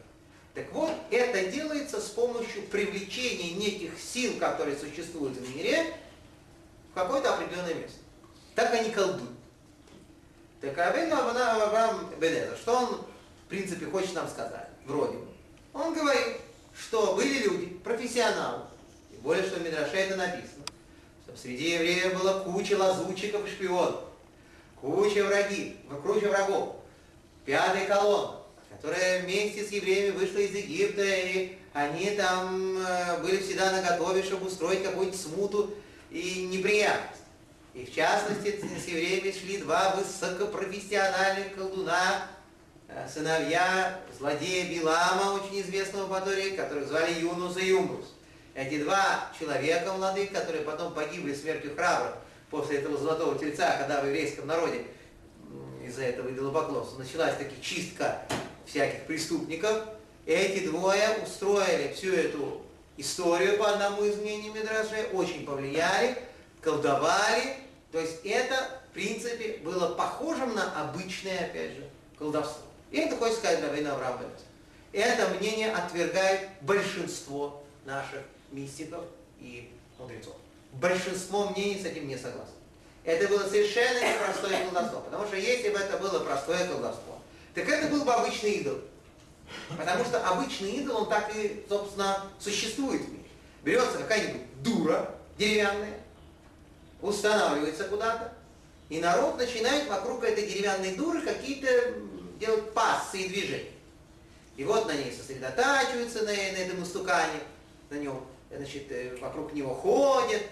Так 0.54 0.72
вот, 0.72 0.92
это 1.10 1.50
делается 1.50 2.00
с 2.00 2.08
помощью 2.10 2.62
привлечения 2.68 3.54
неких 3.54 3.98
сил, 4.00 4.38
которые 4.38 4.78
существуют 4.78 5.36
в 5.36 5.56
мире, 5.56 5.92
в 6.92 6.94
какое-то 6.94 7.34
определенное 7.34 7.74
место. 7.74 7.98
Так 8.54 8.72
они 8.72 8.90
колдуют. 8.90 9.30
Так 10.60 10.78
Авраам 10.78 12.08
Бедеза, 12.20 12.56
что 12.56 12.72
он, 12.72 12.86
в 13.44 13.48
принципе, 13.48 13.86
хочет 13.86 14.14
нам 14.14 14.28
сказать? 14.28 14.68
Вроде 14.86 15.18
бы. 15.18 15.26
Он 15.74 15.92
говорит, 15.92 16.36
что 16.78 17.16
были 17.16 17.42
люди, 17.42 17.66
профессионалы, 17.66 18.62
более 19.26 19.44
что 19.44 19.58
в 19.58 19.64
Мидраше 19.64 19.96
это 19.96 20.14
написано, 20.14 20.64
что 21.24 21.36
среди 21.36 21.72
евреев 21.72 22.14
было 22.14 22.44
куча 22.44 22.74
лазутчиков 22.74 23.44
и 23.44 23.50
шпионов, 23.50 24.04
куча 24.80 25.24
враги, 25.24 25.76
куча 26.04 26.28
врагов, 26.28 26.76
пятая 27.44 27.88
колонна, 27.88 28.36
которая 28.70 29.24
вместе 29.24 29.64
с 29.64 29.72
евреями 29.72 30.16
вышла 30.16 30.38
из 30.38 30.54
Египта, 30.54 31.02
и 31.04 31.58
они 31.72 32.10
там 32.10 32.78
э, 32.78 33.20
были 33.20 33.38
всегда 33.38 33.72
на 33.72 33.82
готове, 33.82 34.22
чтобы 34.22 34.46
устроить 34.46 34.84
какую-нибудь 34.84 35.20
смуту 35.20 35.74
и 36.12 36.46
неприятность. 36.46 37.22
И 37.74 37.84
в 37.84 37.92
частности, 37.92 38.60
с 38.60 38.86
евреями 38.86 39.32
шли 39.32 39.58
два 39.58 39.96
высокопрофессиональных 39.96 41.56
колдуна, 41.56 42.28
э, 42.86 43.08
сыновья 43.12 44.00
злодея 44.16 44.70
Билама, 44.70 45.42
очень 45.42 45.62
известного 45.62 46.06
по 46.06 46.20
Торе, 46.20 46.52
которых 46.52 46.86
звали 46.86 47.18
Юнус 47.18 47.56
и 47.56 47.66
Юмрус. 47.66 48.15
Эти 48.56 48.82
два 48.82 49.30
человека 49.38 49.92
молодых, 49.92 50.32
которые 50.32 50.64
потом 50.64 50.94
погибли 50.94 51.34
смертью 51.34 51.74
храбрых 51.76 52.14
после 52.50 52.78
этого 52.78 52.96
золотого 52.96 53.38
тельца, 53.38 53.76
когда 53.76 54.00
в 54.00 54.06
еврейском 54.06 54.46
народе 54.46 54.86
из-за 55.84 56.04
этого 56.04 56.30
идолопоклонства 56.30 56.98
началась 56.98 57.36
таки 57.36 57.60
чистка 57.60 58.22
всяких 58.64 59.02
преступников, 59.02 59.84
эти 60.24 60.66
двое 60.66 61.18
устроили 61.22 61.92
всю 61.92 62.14
эту 62.14 62.62
историю 62.96 63.58
по 63.58 63.68
одному 63.68 64.04
из 64.04 64.16
мнений 64.16 64.48
Медраши, 64.48 65.06
очень 65.12 65.44
повлияли, 65.44 66.16
колдовали. 66.62 67.58
То 67.92 68.00
есть 68.00 68.24
это, 68.24 68.56
в 68.88 68.94
принципе, 68.94 69.58
было 69.62 69.94
похожим 69.94 70.54
на 70.54 70.82
обычное, 70.82 71.44
опять 71.44 71.72
же, 71.72 71.86
колдовство. 72.18 72.64
И 72.90 73.00
это 73.00 73.16
хочет 73.16 73.36
сказать 73.36 73.62
Равина 73.62 73.92
Авраам 73.92 74.18
Это 74.94 75.28
мнение 75.34 75.70
отвергает 75.70 76.48
большинство 76.62 77.62
наших 77.84 78.22
мистиков 78.56 79.04
и 79.38 79.70
мудрецов. 79.98 80.34
Большинство 80.72 81.50
мнений 81.50 81.80
с 81.80 81.84
этим 81.84 82.08
не 82.08 82.16
согласны. 82.16 82.54
Это 83.04 83.28
было 83.28 83.46
совершенно 83.46 83.98
непростое 83.98 84.64
колдовство. 84.64 85.00
Потому 85.00 85.26
что 85.26 85.36
если 85.36 85.68
бы 85.68 85.78
это 85.78 85.96
было 85.98 86.20
простое 86.20 86.66
колдовство, 86.66 87.20
так 87.54 87.68
это 87.68 87.88
был 87.88 88.04
бы 88.04 88.12
обычный 88.12 88.52
идол. 88.52 88.78
Потому 89.76 90.04
что 90.04 90.26
обычный 90.26 90.72
идол, 90.72 91.02
он 91.02 91.08
так 91.08 91.34
и, 91.36 91.64
собственно, 91.68 92.26
существует 92.40 93.02
в 93.02 93.08
мире. 93.12 93.24
Берется 93.62 93.98
какая-нибудь 93.98 94.62
дура 94.62 95.14
деревянная, 95.38 96.00
устанавливается 97.00 97.84
куда-то, 97.84 98.32
и 98.88 98.98
народ 99.00 99.38
начинает 99.38 99.88
вокруг 99.88 100.24
этой 100.24 100.46
деревянной 100.46 100.94
дуры 100.94 101.20
какие-то 101.22 101.94
делать 102.40 102.72
пассы 102.72 103.18
и 103.18 103.28
движения. 103.28 103.70
И 104.56 104.64
вот 104.64 104.86
на 104.86 104.92
ней 104.92 105.12
сосредотачиваются 105.12 106.20
на, 106.20 106.26
на 106.26 106.30
этом 106.30 106.82
истукане, 106.82 107.40
на 107.90 107.96
нем, 107.96 108.26
значит, 108.54 108.90
э, 108.90 109.16
вокруг 109.20 109.52
него 109.52 109.74
ходят, 109.74 110.42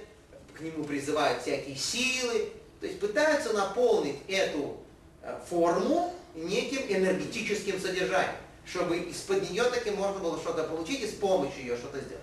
к 0.57 0.61
нему 0.61 0.85
призывают 0.85 1.43
всякие 1.43 1.77
силы, 1.77 2.49
то 2.81 2.87
есть 2.87 3.01
пытаются 3.01 3.53
наполнить 3.53 4.19
эту 4.29 4.77
э, 5.23 5.39
форму 5.49 6.15
неким 6.35 6.83
энергетическим 6.89 7.81
содержанием 7.81 8.37
чтобы 8.67 8.99
из-под 8.99 9.51
нее 9.51 9.65
таки 9.65 9.91
можно 9.91 10.21
было 10.21 10.39
что-то 10.39 10.65
получить 10.65 11.03
и 11.03 11.07
с 11.07 11.15
помощью 11.15 11.61
ее 11.61 11.77
что-то 11.77 12.01
сделать. 12.01 12.23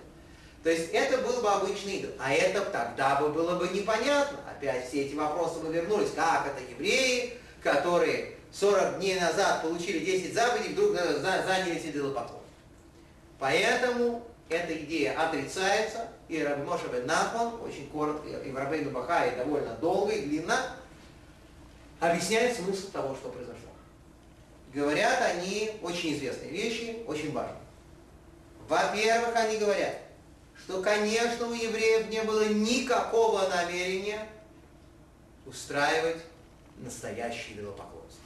То 0.62 0.70
есть 0.70 0.90
это 0.92 1.18
был 1.18 1.40
бы 1.40 1.50
обычный 1.50 1.96
идол. 1.96 2.12
А 2.18 2.32
это 2.32 2.60
тогда 2.62 3.20
бы 3.20 3.30
было 3.30 3.56
бы 3.56 3.68
непонятно. 3.68 4.38
Опять 4.48 4.88
все 4.88 5.02
эти 5.02 5.14
вопросы 5.14 5.58
бы 5.58 5.72
вернулись. 5.72 6.10
Как 6.14 6.46
это 6.46 6.70
евреи, 6.70 7.38
которые 7.62 8.36
40 8.52 8.98
дней 8.98 9.18
назад 9.18 9.62
получили 9.62 10.04
10 10.04 10.34
заповедей, 10.34 10.72
вдруг 10.72 10.96
занялись 10.96 11.84
идолопоклонством. 11.84 12.42
Поэтому 13.40 14.24
эта 14.52 14.76
идея 14.84 15.18
отрицается, 15.18 16.08
и 16.28 16.42
Раби 16.42 16.62
Моше 16.62 16.86
бен 16.92 17.06
Нахман, 17.06 17.60
очень 17.62 17.88
коротко, 17.90 18.28
и 18.28 18.50
в 18.50 18.56
Рабейну 18.56 18.90
Бахае 18.90 19.36
довольно 19.36 19.74
долго 19.74 20.12
и 20.12 20.22
длинно, 20.26 20.76
объясняет 22.00 22.56
смысл 22.56 22.90
того, 22.90 23.14
что 23.14 23.28
произошло 23.28 23.72
говорят 24.72 25.20
они 25.22 25.72
очень 25.82 26.14
известные 26.14 26.50
вещи, 26.50 26.98
очень 27.06 27.32
важные. 27.32 27.60
Во-первых, 28.68 29.34
они 29.36 29.58
говорят, 29.58 29.98
что, 30.56 30.82
конечно, 30.82 31.46
у 31.46 31.52
евреев 31.52 32.08
не 32.08 32.22
было 32.22 32.48
никакого 32.48 33.48
намерения 33.48 34.26
устраивать 35.44 36.22
настоящее 36.78 37.56
идолопоклонство. 37.56 38.22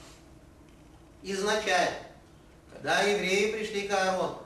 Изначально, 1.23 1.97
когда 2.73 3.01
евреи 3.03 3.53
пришли 3.53 3.89
к 3.89 3.93
Аарону, 3.93 4.39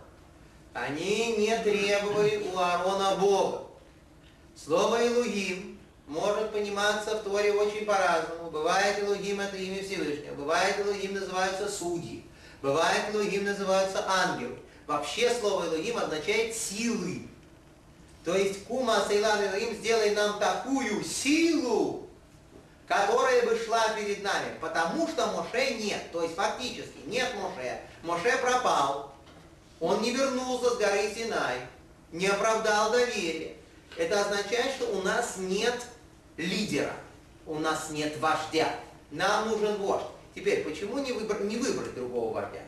они 0.73 1.37
не 1.37 1.57
требовали 1.63 2.45
у 2.53 2.59
Аарона 2.59 3.17
Бога. 3.17 3.63
Слово 4.57 5.05
«Илугим» 5.05 5.79
может 6.11 6.53
пониматься 6.53 7.17
в 7.17 7.23
Торе 7.23 7.53
очень 7.53 7.87
по-разному. 7.87 8.51
Бывает 8.51 8.99
Элогим 8.99 9.41
это 9.41 9.57
имя 9.57 9.83
Всевышнего, 9.83 10.35
бывает 10.35 10.79
Элогим 10.81 11.15
называются 11.15 11.69
судьи, 11.69 12.25
бывает 12.61 13.15
Элогим 13.15 13.45
называются 13.45 14.05
ангелы. 14.09 14.59
Вообще 14.87 15.33
слово 15.33 15.67
Элогим 15.67 15.97
означает 15.97 16.55
силы. 16.55 17.29
То 18.25 18.35
есть 18.35 18.65
Кума 18.65 19.05
Сейлан 19.09 19.41
Элогим 19.47 19.75
сделай 19.77 20.15
нам 20.15 20.41
такую 20.41 21.03
силу, 21.05 22.09
которая 22.89 23.47
бы 23.47 23.57
шла 23.65 23.91
перед 23.91 24.23
нами, 24.25 24.59
потому 24.61 25.07
что 25.09 25.29
Моше 25.29 25.75
нет. 25.75 26.11
То 26.13 26.23
есть 26.23 26.35
фактически 26.35 26.99
нет 27.07 27.33
Моше. 27.37 27.81
Моше 28.03 28.37
пропал. 28.39 29.10
Он 29.81 30.03
не 30.03 30.13
вернулся 30.13 30.71
с 30.71 30.77
горы 30.77 31.11
Синай, 31.15 31.57
не 32.13 32.27
оправдал 32.27 32.93
доверие. 32.93 33.57
Это 33.97 34.21
означает, 34.21 34.75
что 34.75 34.87
у 34.95 35.03
нас 35.03 35.37
нет 35.39 35.75
лидера. 36.37 36.93
У 37.47 37.59
нас 37.59 37.91
нет 37.91 38.19
вождя. 38.19 38.75
Нам 39.11 39.49
нужен 39.49 39.77
вождь. 39.77 40.05
Теперь, 40.35 40.63
почему 40.63 40.99
не, 40.99 41.13
выбор, 41.13 41.43
не 41.43 41.57
выбрать 41.57 41.95
другого 41.95 42.35
вождя? 42.35 42.61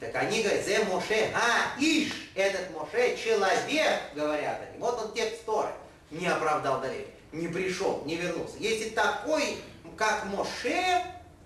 Так 0.00 0.14
они 0.14 0.42
говорят, 0.42 0.64
зе 0.64 0.84
Моше, 0.84 1.30
а, 1.34 1.78
иш, 1.78 2.30
этот 2.34 2.70
Моше 2.70 3.16
человек, 3.16 4.00
говорят 4.14 4.60
они. 4.68 4.78
Вот 4.78 5.00
он 5.02 5.12
текст 5.12 5.44
Торы. 5.44 5.70
Не 6.10 6.26
оправдал 6.26 6.80
доверие, 6.80 7.08
не 7.32 7.48
пришел, 7.48 8.02
не 8.04 8.16
вернулся. 8.16 8.56
Если 8.58 8.90
такой, 8.90 9.56
как 9.96 10.24
Моше, 10.26 11.02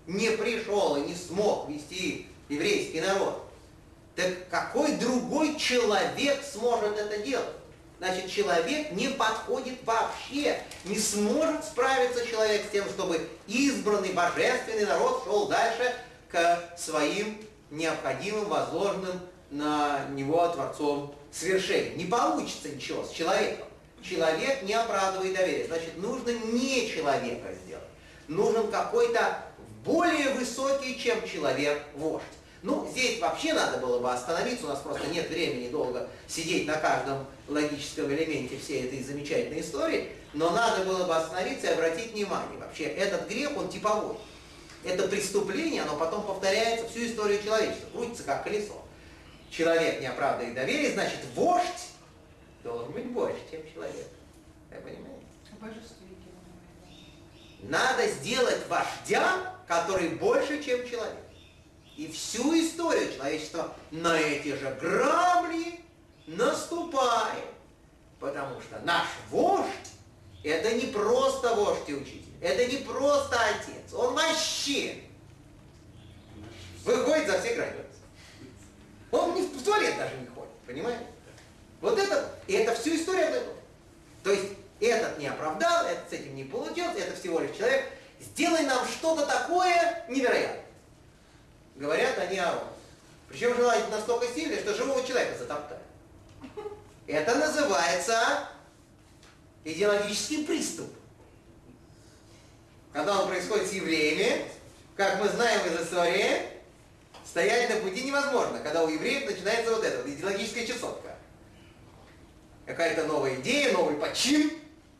не 0.07 0.29
пришел 0.31 0.97
и 0.97 1.01
не 1.01 1.15
смог 1.15 1.69
вести 1.69 2.27
еврейский 2.47 3.01
народ, 3.01 3.48
так 4.15 4.49
какой 4.49 4.93
другой 4.97 5.57
человек 5.57 6.43
сможет 6.43 6.97
это 6.97 7.17
делать? 7.19 7.47
Значит, 7.99 8.31
человек 8.31 8.91
не 8.93 9.09
подходит 9.09 9.75
вообще. 9.83 10.57
Не 10.85 10.97
сможет 10.97 11.65
справиться 11.65 12.25
человек 12.25 12.65
с 12.65 12.71
тем, 12.71 12.85
чтобы 12.89 13.27
избранный 13.47 14.13
божественный 14.13 14.85
народ 14.85 15.23
шел 15.25 15.47
дальше 15.47 15.93
к 16.29 16.75
своим 16.77 17.37
необходимым, 17.69 18.45
возложенным 18.45 19.19
на 19.51 20.05
него 20.11 20.47
Творцом 20.47 21.13
свершениям. 21.31 21.97
Не 21.97 22.05
получится 22.05 22.69
ничего 22.69 23.03
с 23.03 23.11
человеком. 23.11 23.67
Человек 24.01 24.63
не 24.63 24.73
оправдывает 24.73 25.35
доверие. 25.35 25.67
Значит, 25.67 25.97
нужно 25.97 26.29
не 26.29 26.89
человека 26.89 27.53
сделать. 27.65 27.83
Нужен 28.29 28.71
какой-то 28.71 29.43
более 29.83 30.29
высокий, 30.35 30.97
чем 30.97 31.27
человек, 31.27 31.83
вождь. 31.95 32.23
Ну, 32.61 32.85
здесь 32.91 33.19
вообще 33.21 33.53
надо 33.53 33.77
было 33.77 33.99
бы 33.99 34.11
остановиться, 34.11 34.65
у 34.65 34.69
нас 34.69 34.79
просто 34.79 35.07
нет 35.07 35.29
времени 35.29 35.69
долго 35.69 36.09
сидеть 36.27 36.67
на 36.67 36.75
каждом 36.75 37.25
логическом 37.47 38.11
элементе 38.11 38.57
всей 38.57 38.85
этой 38.85 39.01
замечательной 39.01 39.61
истории, 39.61 40.11
но 40.33 40.49
надо 40.49 40.83
было 40.83 41.05
бы 41.05 41.15
остановиться 41.15 41.67
и 41.67 41.73
обратить 41.73 42.11
внимание. 42.11 42.59
Вообще, 42.59 42.83
этот 42.83 43.29
грех, 43.29 43.55
он 43.55 43.69
типовой. 43.69 44.17
Это 44.83 45.07
преступление, 45.07 45.83
оно 45.83 45.95
потом 45.95 46.23
повторяется 46.23 46.89
всю 46.89 47.05
историю 47.05 47.41
человечества, 47.41 47.87
крутится 47.93 48.23
как 48.23 48.43
колесо. 48.43 48.81
Человек 49.49 50.01
не 50.01 50.07
оправдывает 50.07 50.53
доверие, 50.53 50.91
значит, 50.91 51.19
вождь 51.35 51.89
должен 52.63 52.91
быть 52.91 53.05
больше, 53.07 53.39
чем 53.49 53.61
человек. 53.73 54.07
Вы 54.69 54.77
понимаете? 54.81 55.25
Надо 57.63 58.07
сделать 58.07 58.67
вождя, 58.67 59.55
который 59.67 60.09
больше, 60.09 60.63
чем 60.63 60.87
человек 60.89 61.28
и 61.99 62.09
всю 62.09 62.57
историю 62.57 63.13
человечества 63.13 63.75
на 63.91 64.17
эти 64.17 64.55
же 64.55 64.73
грабли 64.79 65.81
наступает. 66.27 67.43
Потому 68.21 68.61
что 68.61 68.79
наш 68.85 69.05
вождь– 69.29 69.91
это 70.45 70.75
не 70.75 70.85
просто 70.93 71.53
вождь 71.55 71.89
и 71.89 71.93
учитель, 71.93 72.33
это 72.39 72.65
не 72.67 72.77
просто 72.77 73.37
отец, 73.37 73.93
он 73.93 74.15
вообще 74.15 74.95
выходит 76.85 77.27
за 77.27 77.41
все 77.41 77.55
границы. 77.55 77.83
Он 79.11 79.35
не 79.35 79.41
в 79.41 79.61
туалет 79.61 79.97
даже 79.97 80.15
не 80.15 80.27
ходит, 80.27 80.53
понимаете? 80.65 81.05
Вот 81.81 81.99
это, 81.99 82.33
и 82.47 82.53
это 82.53 82.75
всю 82.75 82.95
историю 82.95 83.25
этого. 83.25 83.55
То 84.23 84.31
есть 84.31 84.53
этот 84.79 85.19
не 85.19 85.27
оправдал, 85.27 85.85
этот 85.85 86.09
с 86.09 86.13
этим 86.13 86.33
не 86.33 86.45
получился, 86.45 86.99
это 86.99 87.19
всего 87.19 87.41
лишь 87.41 87.57
человек, 87.57 87.91
что-то 88.87 89.25
такое 89.25 90.05
невероятное. 90.07 90.68
Говорят 91.79 92.19
они 92.19 92.37
о 92.39 92.61
Причем 93.29 93.55
желание 93.55 93.87
настолько 93.87 94.27
сильное, 94.27 94.59
что 94.59 94.75
живого 94.75 95.05
человека 95.07 95.37
затоптали. 95.39 95.81
Это 97.07 97.35
называется 97.35 98.49
идеологический 99.63 100.45
приступ. 100.45 100.89
Когда 102.91 103.21
он 103.21 103.29
происходит 103.29 103.67
с 103.67 103.71
евреями, 103.71 104.45
как 104.97 105.21
мы 105.21 105.29
знаем 105.29 105.65
из 105.67 105.81
истории, 105.81 106.49
стоять 107.25 107.69
на 107.69 107.77
пути 107.77 108.03
невозможно, 108.03 108.59
когда 108.59 108.83
у 108.83 108.89
евреев 108.89 109.29
начинается 109.29 109.73
вот 109.73 109.83
это, 109.83 109.99
вот 109.99 110.07
идеологическая 110.07 110.67
чесотка. 110.67 111.15
Какая-то 112.65 113.05
новая 113.05 113.35
идея, 113.35 113.71
новый 113.71 113.95
почин, 113.95 114.51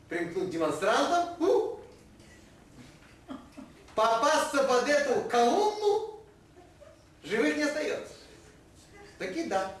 примкнуть 0.08 0.48
к 0.48 0.50
демонстрантам, 0.50 1.36
ну, 1.38 1.80
попасться 3.94 4.64
под 4.64 4.88
эту 4.88 5.28
колонну, 5.28 6.09
живых 7.22 7.56
не 7.56 7.62
остается. 7.62 8.14
Таки 9.18 9.44
да. 9.44 9.72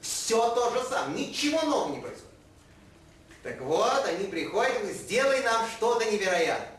Все 0.00 0.54
то 0.54 0.70
же 0.70 0.82
самое, 0.88 1.26
ничего 1.26 1.62
нового 1.62 1.94
не 1.94 2.00
происходит. 2.00 2.32
Так 3.42 3.60
вот, 3.60 4.04
они 4.04 4.26
приходят 4.26 4.82
и 4.84 4.92
сделай 4.92 5.42
нам 5.42 5.66
что-то 5.68 6.04
невероятное. 6.10 6.78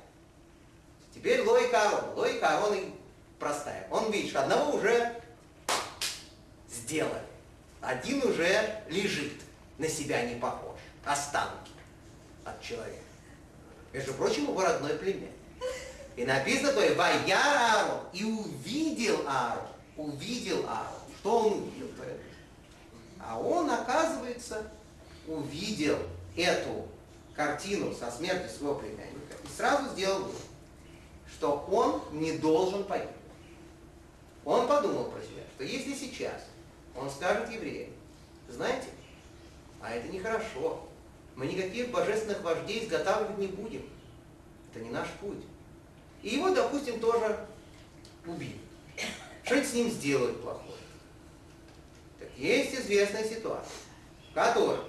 Теперь 1.14 1.42
логика 1.42 1.82
Аарона. 1.82 2.14
Логика 2.16 2.50
Аарона 2.50 2.78
простая. 3.40 3.88
Он 3.92 4.12
видит, 4.12 4.36
одного 4.36 4.76
уже 4.76 5.22
сделали. 6.70 7.22
Один 7.82 8.26
уже 8.26 8.82
лежит, 8.90 9.42
на 9.78 9.88
себя 9.88 10.24
не 10.24 10.36
похож. 10.36 10.80
Останки 11.06 11.72
от 12.46 12.62
человека. 12.62 13.04
Между 13.92 14.14
прочим, 14.14 14.44
его 14.44 14.62
родной 14.62 14.94
племя. 14.98 15.28
И 16.16 16.26
написано, 16.26 16.74
то 16.74 16.96
«Ваяр 16.96 17.58
Аарон» 17.58 18.02
и 18.14 18.24
увидел 18.24 19.24
Аарон. 19.28 19.68
Увидел 19.98 20.66
Аарон. 20.68 21.02
Что 21.20 21.40
он 21.40 21.54
увидел? 21.54 21.88
А 23.20 23.40
он, 23.40 23.70
оказывается, 23.70 24.70
увидел 25.28 25.98
эту 26.36 26.88
картину 27.36 27.94
со 27.94 28.12
смертью 28.12 28.50
своего 28.50 28.76
племянника 28.76 29.36
и 29.44 29.48
сразу 29.48 29.90
сделал 29.92 30.20
вывод, 30.20 30.42
что 31.28 31.66
он 31.72 32.02
не 32.20 32.38
должен 32.38 32.84
погибнуть. 32.84 33.16
Он 34.46 34.68
подумал 34.68 35.06
про 35.06 35.22
себя, 35.22 35.44
что 35.56 35.64
если 35.64 35.94
сейчас 35.94 36.44
он 36.96 37.10
скажет 37.10 37.50
евреям, 37.50 37.92
знаете, 38.50 38.88
а 39.82 39.92
это 39.92 40.10
нехорошо, 40.10 40.86
мы 41.36 41.48
никаких 41.48 41.90
божественных 41.92 42.42
вождей 42.44 42.84
изготавливать 42.84 43.38
не 43.38 43.48
будем, 43.48 43.90
это 44.72 44.84
не 44.84 44.90
наш 44.90 45.08
путь. 45.22 45.44
И 46.22 46.36
его, 46.36 46.50
допустим, 46.50 47.00
тоже 47.00 47.48
убили. 48.28 48.60
Что-нибудь 49.44 49.70
с 49.70 49.74
ним 49.74 49.92
сделают 49.92 50.42
плохое. 50.42 50.78
Так 52.20 52.30
есть 52.38 52.76
известная 52.76 53.28
ситуация, 53.28 53.72
в 54.32 54.34
которой 54.34 54.80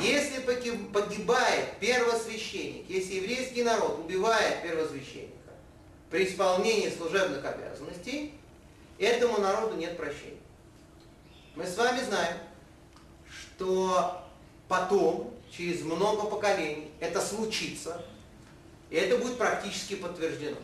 если 0.00 0.40
погибает 0.40 1.78
первосвященник, 1.80 2.88
если 2.88 3.14
еврейский 3.14 3.62
народ 3.62 4.00
убивает 4.00 4.62
первосвященника 4.62 5.32
при 6.10 6.26
исполнении 6.26 6.90
служебных 6.90 7.44
обязанностей, 7.44 8.34
этому 8.98 9.38
народу 9.38 9.76
нет 9.76 9.96
прощения. 9.96 10.40
Мы 11.54 11.64
с 11.64 11.76
вами 11.76 12.00
знаем, 12.02 12.36
что 13.30 14.22
потом, 14.68 15.32
через 15.50 15.82
много 15.82 16.28
поколений, 16.28 16.90
это 17.00 17.20
случится, 17.20 18.04
и 18.90 18.96
это 18.96 19.16
будет 19.16 19.38
практически 19.38 19.94
подтверждено, 19.94 20.58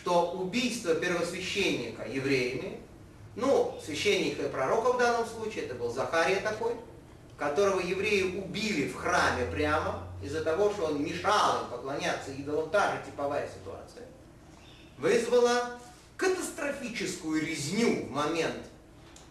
что 0.00 0.32
убийство 0.32 0.94
первосвященника 0.94 2.08
евреями, 2.08 2.80
ну, 3.36 3.78
священника 3.84 4.46
и 4.46 4.48
пророка 4.48 4.92
в 4.92 4.98
данном 4.98 5.26
случае, 5.26 5.64
это 5.64 5.74
был 5.74 5.90
Захария 5.92 6.40
такой, 6.40 6.74
которого 7.36 7.80
евреи 7.80 8.38
убили 8.38 8.88
в 8.88 8.96
храме 8.96 9.46
прямо, 9.50 10.04
из-за 10.22 10.42
того, 10.42 10.72
что 10.72 10.86
он 10.86 11.02
мешал 11.04 11.62
им 11.62 11.70
поклоняться 11.70 12.32
идолам, 12.32 12.70
та 12.70 12.92
же 12.92 13.02
типовая 13.06 13.48
ситуация, 13.48 14.06
вызвала 14.96 15.78
катастрофическую 16.16 17.46
резню 17.46 18.06
в 18.06 18.10
момент 18.10 18.66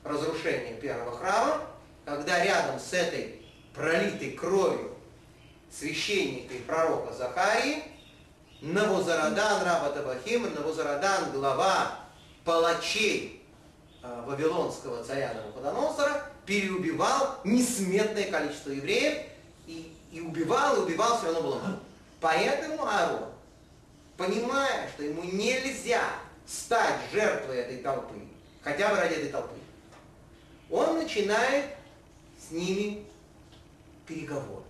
разрушения 0.03 0.75
первого 0.75 1.17
храма, 1.17 1.61
когда 2.05 2.43
рядом 2.43 2.79
с 2.79 2.93
этой 2.93 3.41
пролитой 3.73 4.31
кровью 4.31 4.95
священника 5.69 6.53
и 6.53 6.59
пророка 6.59 7.13
Захарии 7.13 7.83
Навозарадан, 8.61 9.63
Раба 9.63 9.89
Табахим, 9.89 10.53
Навозарадан, 10.53 11.31
глава 11.31 11.99
палачей 12.43 13.43
э, 14.01 14.23
Вавилонского 14.25 15.03
царя 15.03 15.33
Навуходоносора, 15.33 16.25
переубивал 16.45 17.39
несметное 17.43 18.31
количество 18.31 18.71
евреев, 18.71 19.25
и, 19.67 19.93
и 20.11 20.21
убивал, 20.21 20.77
и 20.77 20.79
убивал, 20.79 21.17
все 21.17 21.27
равно 21.27 21.41
было 21.41 21.59
мало. 21.59 21.79
Поэтому 22.19 22.83
Аарон, 22.83 23.29
понимая, 24.15 24.89
что 24.89 25.03
ему 25.03 25.23
нельзя 25.23 26.01
стать 26.47 26.95
жертвой 27.11 27.57
этой 27.57 27.77
толпы, 27.77 28.15
хотя 28.63 28.89
бы 28.89 28.95
ради 28.95 29.15
этой 29.15 29.29
толпы, 29.29 29.55
он 30.71 30.97
начинает 30.97 31.65
с 32.39 32.51
ними 32.51 33.05
переговоры. 34.07 34.63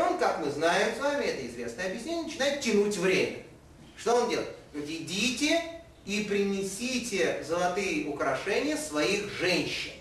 Он, 0.00 0.18
как 0.18 0.40
мы 0.44 0.50
знаем 0.50 0.94
с 0.94 1.00
вами, 1.00 1.24
это 1.24 1.46
известное 1.46 1.86
объяснение, 1.86 2.24
начинает 2.24 2.60
тянуть 2.60 2.96
время. 2.96 3.38
Что 3.96 4.14
он 4.14 4.30
делает? 4.30 4.48
Говорит, 4.72 5.00
идите 5.00 5.62
и 6.06 6.24
принесите 6.24 7.44
золотые 7.46 8.08
украшения 8.08 8.76
своих 8.76 9.30
женщин. 9.30 9.92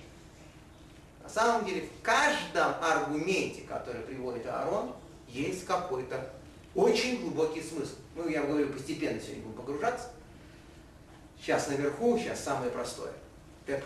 На 1.23 1.29
самом 1.29 1.65
деле 1.65 1.81
в 1.81 2.01
каждом 2.03 2.73
аргументе, 2.81 3.61
который 3.61 4.01
приводит 4.01 4.47
Аарон, 4.47 4.95
есть 5.27 5.65
какой-то 5.65 6.31
очень 6.73 7.21
глубокий 7.21 7.61
смысл. 7.61 7.95
Ну, 8.15 8.27
я 8.27 8.43
говорю, 8.43 8.69
постепенно 8.69 9.19
сегодня 9.19 9.43
будем 9.43 9.57
погружаться. 9.57 10.09
Сейчас 11.39 11.67
наверху, 11.67 12.17
сейчас 12.17 12.43
самое 12.43 12.71
простое. 12.71 13.11
Так, 13.65 13.83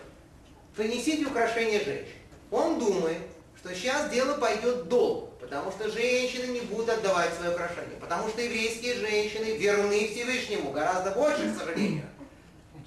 принесите 0.75 1.25
украшения 1.25 1.83
женщин. 1.83 2.13
Он 2.51 2.79
думает, 2.79 3.19
что 3.57 3.73
сейчас 3.73 4.09
дело 4.09 4.37
пойдет 4.37 4.87
долго, 4.87 5.31
потому 5.53 5.71
что 5.71 5.91
женщины 5.91 6.47
не 6.47 6.61
будут 6.61 6.89
отдавать 6.89 7.31
свои 7.35 7.49
украшения, 7.49 7.95
потому 7.99 8.27
что 8.27 8.41
еврейские 8.41 8.95
женщины 8.95 9.55
верны 9.55 10.07
Всевышнему 10.07 10.71
гораздо 10.71 11.11
больше, 11.11 11.53
к 11.53 11.59
сожалению, 11.59 12.09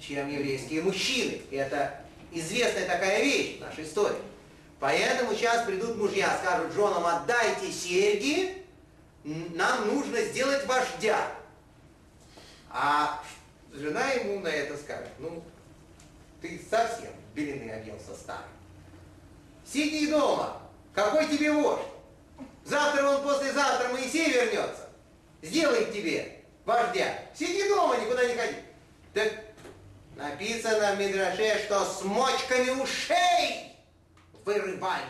чем 0.01 0.27
еврейские 0.29 0.81
мужчины. 0.81 1.41
И 1.49 1.55
это 1.55 2.01
известная 2.33 2.85
такая 2.85 3.23
вещь 3.23 3.57
в 3.57 3.61
нашей 3.61 3.85
истории. 3.85 4.17
Поэтому 4.81 5.33
сейчас 5.33 5.65
придут 5.65 5.95
мужья, 5.95 6.37
скажут 6.43 6.73
женам, 6.73 7.05
отдайте 7.05 7.71
серьги, 7.71 8.65
нам 9.23 9.87
нужно 9.87 10.21
сделать 10.23 10.65
вождя. 10.65 11.25
А 12.69 13.23
жена 13.71 14.11
ему 14.11 14.41
на 14.41 14.49
это 14.49 14.75
скажет, 14.75 15.11
ну, 15.19 15.41
ты 16.41 16.61
совсем 16.69 17.11
белины 17.33 17.71
оделся 17.71 18.13
старый. 18.13 18.43
Сиди 19.65 20.07
дома, 20.07 20.61
какой 20.93 21.25
тебе 21.27 21.53
вождь? 21.53 21.87
Завтра 22.67 23.07
он 23.07 23.23
послезавтра 23.23 23.87
Моисей 23.93 24.29
вернется, 24.29 24.89
сделает 25.41 25.93
тебе 25.93 26.43
вождя. 26.65 27.17
Сиди 27.33 27.65
дома, 27.69 27.95
никуда 27.95 28.25
не 28.27 28.35
ходи. 28.35 28.57
Так 29.13 29.33
написано 30.17 30.95
в 30.95 30.99
Мидраше, 30.99 31.63
что 31.63 31.85
с 31.85 32.03
мочками 32.03 32.71
ушей 32.71 33.71
вырывали 34.43 35.05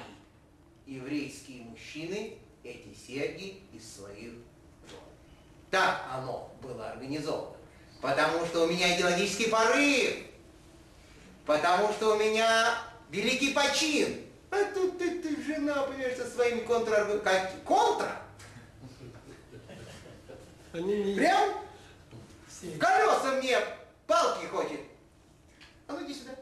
еврейские 0.86 1.64
мужчины 1.64 2.38
эти 2.64 2.96
серьги 2.96 3.64
из 3.74 3.96
своих 3.96 4.34
жен. 4.88 5.00
Так 5.72 6.06
оно 6.14 6.54
было 6.62 6.92
организовано. 6.92 7.58
Потому 8.02 8.46
что 8.46 8.66
у 8.66 8.68
меня 8.68 8.96
идеологический 8.96 9.50
порыв. 9.50 10.28
Потому 11.48 11.92
что 11.92 12.14
у 12.14 12.20
меня 12.20 12.78
великий 13.10 13.54
почин. 13.54 14.27
А 14.50 14.64
тут 14.74 14.98
ты, 14.98 15.20
ты 15.22 15.42
жена, 15.44 15.84
понимаешь, 15.84 16.18
со 16.18 16.28
своими 16.28 16.62
контраргументами. 16.62 17.24
Как? 17.24 17.64
Контра? 17.64 18.22
Прям? 20.72 21.54
Колеса 22.80 23.32
мне 23.38 23.60
палки 24.06 24.46
хочет. 24.46 24.80
А 25.88 25.94
ну 25.94 26.06
иди 26.06 26.14
сюда. 26.14 26.36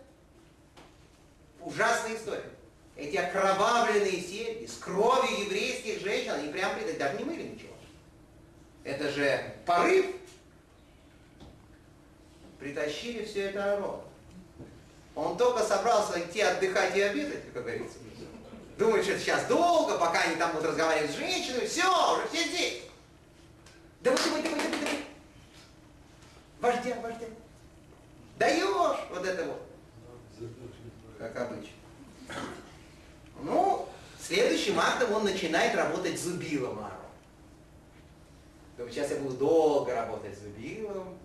Ужасная 1.62 2.16
история. 2.16 2.50
Эти 2.96 3.18
окровавленные 3.18 4.22
серьги 4.22 4.66
с 4.66 4.78
кровью 4.78 5.46
еврейских 5.46 6.00
женщин, 6.02 6.32
они 6.32 6.52
прям 6.52 6.72
даже 6.98 7.18
не 7.18 7.24
мыли 7.26 7.44
ничего. 7.44 7.74
Это 8.84 9.12
же 9.12 9.54
порыв. 9.66 10.06
Притащили 12.60 13.26
все 13.26 13.50
это 13.50 13.74
Аарон. 13.74 14.02
Он 15.16 15.38
только 15.38 15.64
собрался 15.64 16.20
идти 16.20 16.42
отдыхать 16.42 16.96
и 16.96 17.02
обедать, 17.02 17.54
как 17.54 17.64
говорится. 17.64 17.98
Думает, 18.78 19.04
что 19.04 19.14
это 19.14 19.22
сейчас 19.22 19.46
долго, 19.46 19.98
пока 19.98 20.22
они 20.22 20.36
там 20.36 20.52
будут 20.52 20.68
разговаривать 20.68 21.12
с 21.12 21.16
женщинами. 21.16 21.66
Все, 21.66 21.88
уже 22.14 22.28
все 22.28 22.44
здесь. 22.44 22.84
Давай, 24.02 24.20
давай, 24.22 24.44
давай, 24.44 24.58
давай, 24.58 24.72
давай. 24.72 25.06
Вождя, 26.60 27.00
вождя. 27.02 27.26
Даешь 28.38 29.00
вот 29.10 29.26
это 29.26 29.46
вот. 29.46 29.62
Как 31.18 31.40
обычно. 31.40 31.72
Ну, 33.42 33.88
следующим 34.22 34.78
актом 34.80 35.14
он 35.14 35.24
начинает 35.24 35.76
работать 35.76 36.20
зубилом 36.20 36.80
Аарон. 36.80 36.92
Думаю, 38.78 38.92
сейчас 38.92 39.12
я 39.12 39.18
буду 39.18 39.38
долго 39.38 39.96
работать 39.96 40.38
зубилом, 40.38 41.18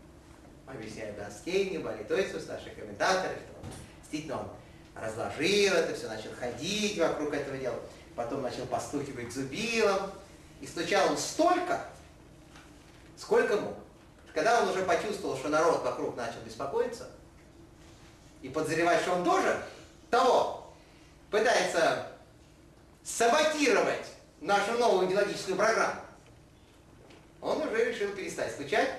объясняю 0.66 1.14
Даскейни, 1.16 1.78
Баритойсу, 1.78 2.38
старший 2.38 2.72
комментатор, 2.72 3.32
что 3.32 3.79
действительно 4.10 4.40
он 4.40 4.48
разложил 4.94 5.74
это 5.74 5.94
все, 5.94 6.08
начал 6.08 6.30
ходить 6.38 6.98
вокруг 6.98 7.32
этого 7.32 7.56
дела, 7.56 7.78
потом 8.16 8.42
начал 8.42 8.66
постукивать 8.66 9.32
зубилом, 9.32 10.10
и 10.60 10.66
стучал 10.66 11.10
он 11.10 11.16
столько, 11.16 11.86
сколько 13.16 13.56
мог. 13.56 13.76
Когда 14.34 14.62
он 14.62 14.68
уже 14.68 14.84
почувствовал, 14.84 15.36
что 15.36 15.48
народ 15.48 15.82
вокруг 15.84 16.16
начал 16.16 16.40
беспокоиться, 16.44 17.08
и 18.42 18.48
подозревать, 18.48 19.00
что 19.02 19.12
он 19.12 19.24
тоже 19.24 19.62
того 20.10 20.72
пытается 21.30 22.06
саботировать 23.04 24.06
нашу 24.40 24.72
новую 24.72 25.08
идеологическую 25.08 25.56
программу, 25.56 26.00
он 27.40 27.62
уже 27.62 27.92
решил 27.92 28.10
перестать 28.12 28.52
стучать 28.52 28.90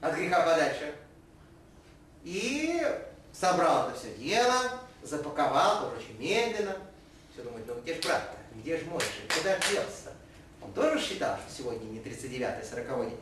от 0.00 0.14
греха 0.14 0.40
подальше. 0.40 0.94
И 2.24 2.82
собрал 3.38 3.88
это 3.88 3.98
все 3.98 4.14
дело, 4.14 4.80
запаковал 5.02 5.82
тоже 5.82 5.96
очень 5.96 6.18
медленно. 6.18 6.76
Все 7.32 7.42
думает, 7.42 7.66
ну 7.66 7.74
где 7.80 7.94
же 7.94 8.00
брат-то? 8.02 8.36
Где 8.58 8.78
же? 8.78 8.84
Куда 8.84 9.60
же 9.60 9.72
делся 9.72 10.12
Он 10.62 10.72
тоже 10.72 11.04
считал, 11.04 11.36
что 11.38 11.62
сегодня 11.62 11.84
не 11.86 11.98
39-й, 11.98 12.44
а 12.44 12.64
40 12.64 13.08
день. 13.08 13.20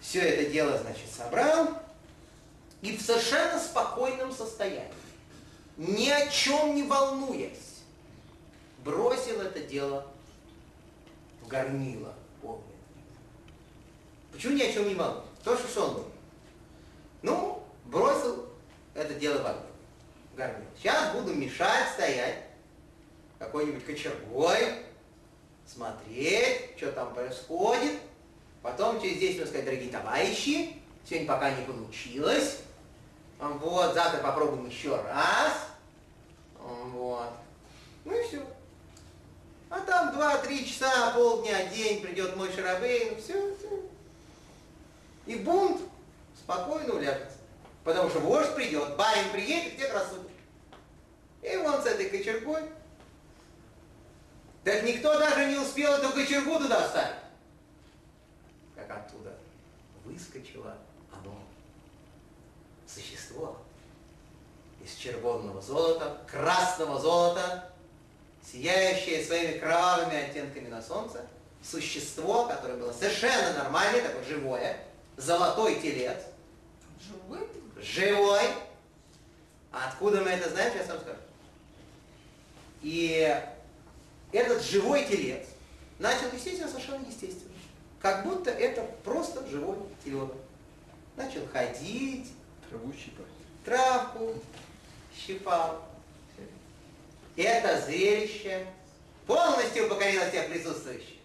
Все 0.00 0.20
это 0.20 0.50
дело, 0.50 0.76
значит, 0.78 1.08
собрал 1.16 1.68
и 2.82 2.96
в 2.96 3.00
совершенно 3.00 3.60
спокойном 3.60 4.32
состоянии, 4.32 4.92
ни 5.76 6.08
о 6.08 6.28
чем 6.28 6.74
не 6.74 6.82
волнуясь, 6.82 7.78
бросил 8.84 9.40
это 9.40 9.60
дело 9.60 10.04
в 11.40 11.46
горнило 11.46 12.12
огненное. 12.42 12.66
Почему 14.32 14.56
ни 14.56 14.62
о 14.62 14.72
чем 14.72 14.88
не 14.88 14.96
волнуясь? 14.96 15.24
То, 15.44 15.56
что 15.56 15.68
сон 15.68 15.94
был. 15.94 16.06
Ну, 17.22 17.62
бросил 17.84 18.51
это 18.94 19.14
дело 19.14 19.38
в 19.38 20.36
горнило. 20.36 20.70
Сейчас 20.76 21.14
буду 21.14 21.34
мешать 21.34 21.88
стоять 21.94 22.44
какой-нибудь 23.38 23.84
кочергой, 23.84 24.84
смотреть, 25.66 26.76
что 26.76 26.92
там 26.92 27.14
происходит. 27.14 27.98
Потом 28.62 29.00
через 29.00 29.18
10 29.18 29.34
минут 29.36 29.48
сказать, 29.48 29.64
дорогие 29.64 29.90
товарищи, 29.90 30.76
сегодня 31.04 31.26
пока 31.26 31.50
не 31.50 31.64
получилось, 31.64 32.60
вот, 33.38 33.94
завтра 33.94 34.22
попробуем 34.22 34.68
еще 34.68 34.94
раз. 35.02 35.66
Вот. 36.58 37.32
Ну 38.04 38.16
и 38.16 38.22
все. 38.28 38.40
А 39.68 39.80
там 39.80 40.16
2-3 40.16 40.64
часа, 40.64 41.10
полдня, 41.12 41.64
день, 41.70 42.02
придет 42.02 42.36
мой 42.36 42.52
Шарабейн, 42.52 43.20
все, 43.20 43.56
все. 43.56 43.82
И 45.26 45.36
бунт 45.36 45.80
спокойно 46.36 46.94
уляжется. 46.94 47.38
Потому 47.84 48.08
что 48.10 48.20
вождь 48.20 48.54
придет, 48.54 48.96
барин 48.96 49.30
приедет, 49.32 49.76
всех 49.76 49.92
рассудит. 49.94 50.30
И 51.42 51.56
вон 51.56 51.82
с 51.82 51.86
этой 51.86 52.08
кочергой. 52.08 52.62
Так 54.62 54.84
никто 54.84 55.18
даже 55.18 55.46
не 55.46 55.56
успел 55.56 55.92
эту 55.94 56.10
кочергу 56.12 56.58
туда 56.58 56.86
вставить. 56.86 57.16
Как 58.76 58.90
оттуда 58.90 59.36
выскочило 60.04 60.76
оно 61.10 61.36
существо 62.86 63.56
из 64.84 64.94
червонного 64.94 65.60
золота, 65.60 66.20
красного 66.30 67.00
золота, 67.00 67.72
сияющее 68.44 69.24
своими 69.24 69.58
кровавыми 69.58 70.16
оттенками 70.16 70.68
на 70.68 70.80
солнце, 70.80 71.26
существо, 71.62 72.46
которое 72.46 72.74
было 72.74 72.92
совершенно 72.92 73.54
нормальное, 73.54 74.02
такое 74.02 74.24
живое, 74.24 74.78
золотой 75.16 75.80
телец. 75.80 76.18
Живой? 77.00 77.48
Живой. 77.82 78.46
А 79.72 79.88
откуда 79.88 80.20
мы 80.20 80.30
это 80.30 80.48
знаем, 80.50 80.72
сейчас 80.72 80.88
вам 80.88 81.00
скажу. 81.00 81.18
И 82.82 83.42
этот 84.32 84.62
живой 84.62 85.04
телец 85.04 85.46
начал 85.98 86.28
вести 86.30 86.56
себя 86.56 86.68
совершенно 86.68 87.04
естественно. 87.06 87.52
Как 88.00 88.24
будто 88.24 88.50
это 88.50 88.82
просто 89.04 89.46
живой 89.46 89.76
теленок. 90.04 90.36
Начал 91.16 91.46
ходить, 91.52 92.28
Траву 92.68 92.92
щипать. 92.92 93.26
травку 93.64 94.34
щипал. 95.14 95.84
Это 97.36 97.80
зрелище 97.82 98.66
полностью 99.26 99.88
покорило 99.88 100.28
всех 100.28 100.48
присутствующих. 100.48 101.18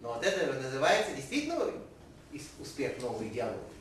Но 0.00 0.14
вот 0.14 0.24
это 0.24 0.52
называется 0.52 1.14
действительно 1.14 1.70
успех 2.60 3.00
новой 3.00 3.28
идеологии. 3.28 3.75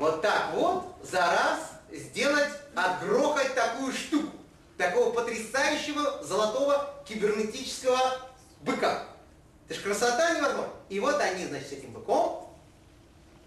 Вот 0.00 0.22
так 0.22 0.54
вот 0.54 0.96
за 1.02 1.18
раз 1.20 1.72
сделать, 1.92 2.48
отгрохать 2.74 3.54
такую 3.54 3.92
штуку, 3.92 4.34
такого 4.78 5.12
потрясающего 5.12 6.24
золотого 6.24 6.94
кибернетического 7.06 8.00
быка. 8.62 9.04
Это 9.68 9.78
ж 9.78 9.82
красота 9.82 10.38
невозможна. 10.38 10.72
И 10.88 10.98
вот 11.00 11.20
они, 11.20 11.44
значит, 11.44 11.68
с 11.68 11.72
этим 11.72 11.92
быком 11.92 12.48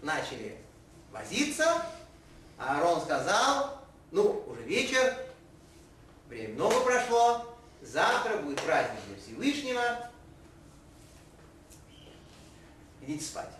начали 0.00 0.56
возиться. 1.10 1.84
А 2.56 2.76
Аарон 2.76 3.00
сказал, 3.00 3.80
ну, 4.12 4.44
уже 4.46 4.62
вечер, 4.62 5.12
время 6.28 6.54
много 6.54 6.78
прошло, 6.84 7.52
завтра 7.82 8.36
будет 8.36 8.60
праздник 8.60 9.00
для 9.08 9.16
Всевышнего, 9.16 10.08
идите 13.00 13.24
спать. 13.24 13.50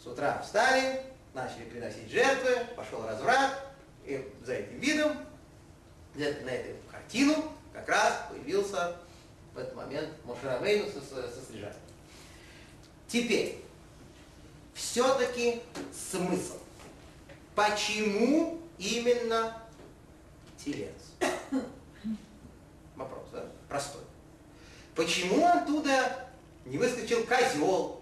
С 0.00 0.06
утра 0.06 0.40
встали, 0.44 1.02
начали 1.36 1.64
приносить 1.64 2.10
жертвы, 2.10 2.66
пошел 2.74 3.06
разврат, 3.06 3.62
и 4.04 4.26
за 4.42 4.54
этим 4.54 4.80
видом, 4.80 5.16
на 6.14 6.24
эту 6.24 6.74
картину 6.90 7.52
как 7.74 7.86
раз 7.88 8.22
появился 8.30 8.96
в 9.52 9.58
этот 9.58 9.76
момент 9.76 10.08
Мошеравейну 10.24 10.90
со, 10.90 11.00
со, 11.02 11.30
со 11.30 11.46
снижанием. 11.46 11.76
Теперь, 13.06 13.62
все-таки 14.72 15.62
смысл. 15.92 16.58
Почему 17.54 18.58
именно 18.78 19.62
телец? 20.56 20.90
Вопрос, 22.96 23.24
да? 23.32 23.44
Простой. 23.68 24.02
Почему 24.94 25.46
оттуда 25.46 26.30
не 26.64 26.78
выскочил 26.78 27.24
козел? 27.26 27.95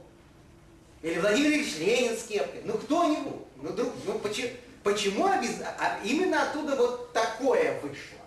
Или 1.05 1.19
Владимир 1.19 1.51
Ильич 1.51 1.77
Ленин 1.77 2.17
с 2.17 2.23
кепкой? 2.23 2.63
Ну 2.65 2.79
кто-нибудь? 2.79 3.43
Ну, 3.57 3.73
друг, 3.75 3.93
ну 4.07 4.19
почему, 4.21 4.49
почему 4.83 5.27
обез... 5.27 5.61
а 5.79 6.01
именно 6.03 6.49
оттуда 6.49 6.77
вот 6.77 7.13
такое 7.13 7.79
вышло? 7.83 8.25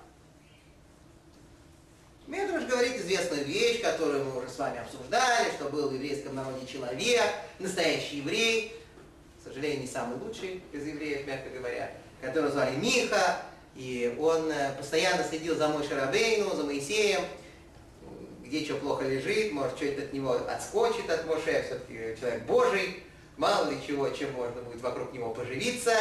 Медруш 2.27 2.65
говорит 2.65 2.97
известную 2.97 3.45
вещь, 3.45 3.81
которую 3.81 4.25
мы 4.25 4.37
уже 4.37 4.49
с 4.49 4.59
вами 4.59 4.79
обсуждали, 4.79 5.49
что 5.55 5.69
был 5.69 5.89
в 5.89 5.93
еврейском 5.95 6.35
народе 6.35 6.67
человек, 6.67 7.23
настоящий 7.57 8.17
еврей, 8.17 8.75
к 9.39 9.47
сожалению, 9.47 9.81
не 9.81 9.87
самый 9.87 10.19
лучший 10.19 10.61
из 10.71 10.85
евреев, 10.85 11.25
мягко 11.25 11.49
говоря, 11.49 11.91
которого 12.21 12.51
звали 12.51 12.75
Миха, 12.75 13.41
и 13.75 14.15
он 14.19 14.51
э, 14.51 14.73
постоянно 14.77 15.23
следил 15.23 15.55
за 15.55 15.69
Мой 15.69 15.87
Шарабейну, 15.87 16.55
за 16.55 16.63
Моисеем, 16.63 17.21
где 18.47 18.63
что 18.63 18.75
плохо 18.75 19.05
лежит, 19.05 19.51
может, 19.51 19.77
что-то 19.77 20.03
от 20.03 20.13
него 20.13 20.31
отскочит 20.47 21.09
от 21.09 21.25
Моше, 21.25 21.63
все-таки 21.63 22.19
человек 22.19 22.43
Божий, 22.43 23.03
мало 23.35 23.69
ли 23.69 23.77
чего, 23.85 24.09
чем 24.09 24.31
можно 24.33 24.61
будет 24.61 24.81
вокруг 24.81 25.13
него 25.13 25.33
поживиться. 25.33 25.93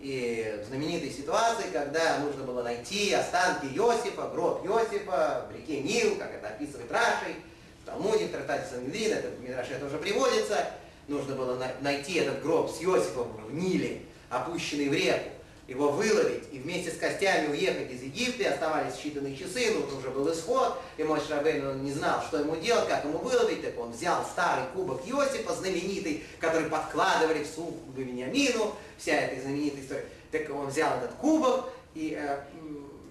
И 0.00 0.60
в 0.62 0.68
знаменитой 0.68 1.10
ситуации, 1.10 1.64
когда 1.72 2.18
нужно 2.18 2.44
было 2.44 2.62
найти 2.62 3.12
останки 3.12 3.66
Иосифа, 3.66 4.28
гроб 4.28 4.64
Иосифа 4.66 5.46
в 5.50 5.54
реке 5.54 5.80
Нил, 5.80 6.16
как 6.16 6.34
это 6.34 6.48
описывает 6.48 6.90
Рашей, 6.90 7.36
в 7.82 7.86
Талмуде, 7.86 8.26
в 8.26 8.30
Трактате 8.30 8.66
Сангвин, 8.70 9.12
это 9.12 9.28
в 9.28 9.40
Мидраше 9.40 9.78
тоже 9.78 9.98
приводится, 9.98 10.70
нужно 11.08 11.34
было 11.34 11.58
найти 11.80 12.14
этот 12.14 12.42
гроб 12.42 12.70
с 12.70 12.82
Иосифом 12.82 13.32
в 13.46 13.54
Ниле, 13.54 14.02
опущенный 14.28 14.88
в 14.88 14.94
реку, 14.94 15.30
его 15.66 15.90
выловить 15.90 16.44
и 16.52 16.58
вместе 16.58 16.90
с 16.90 16.98
костями 16.98 17.48
уехать 17.48 17.90
из 17.90 18.02
Египта, 18.02 18.50
оставались 18.50 18.94
считанные 18.94 19.36
часы, 19.36 19.72
нужно 19.72 19.98
уже 19.98 20.10
был 20.10 20.30
исход, 20.30 20.78
и 20.98 21.04
мой 21.04 21.20
Шрабейн 21.20 21.66
он 21.66 21.84
не 21.84 21.92
знал, 21.92 22.22
что 22.22 22.38
ему 22.38 22.56
делать, 22.56 22.88
как 22.88 23.04
ему 23.04 23.18
выловить, 23.18 23.62
так 23.62 23.78
он 23.78 23.92
взял 23.92 24.24
старый 24.24 24.64
кубок 24.74 25.00
Иосифа, 25.06 25.54
знаменитый, 25.54 26.22
который 26.38 26.68
подкладывали 26.68 27.44
в 27.44 27.46
сумку 27.46 27.92
к 27.92 27.98
Вениамину, 27.98 28.74
вся 28.98 29.14
эта 29.14 29.40
знаменитая 29.40 29.82
история, 29.82 30.06
так 30.30 30.50
он 30.54 30.66
взял 30.66 30.98
этот 30.98 31.12
кубок 31.12 31.70
и 31.94 32.18
э, 32.20 32.38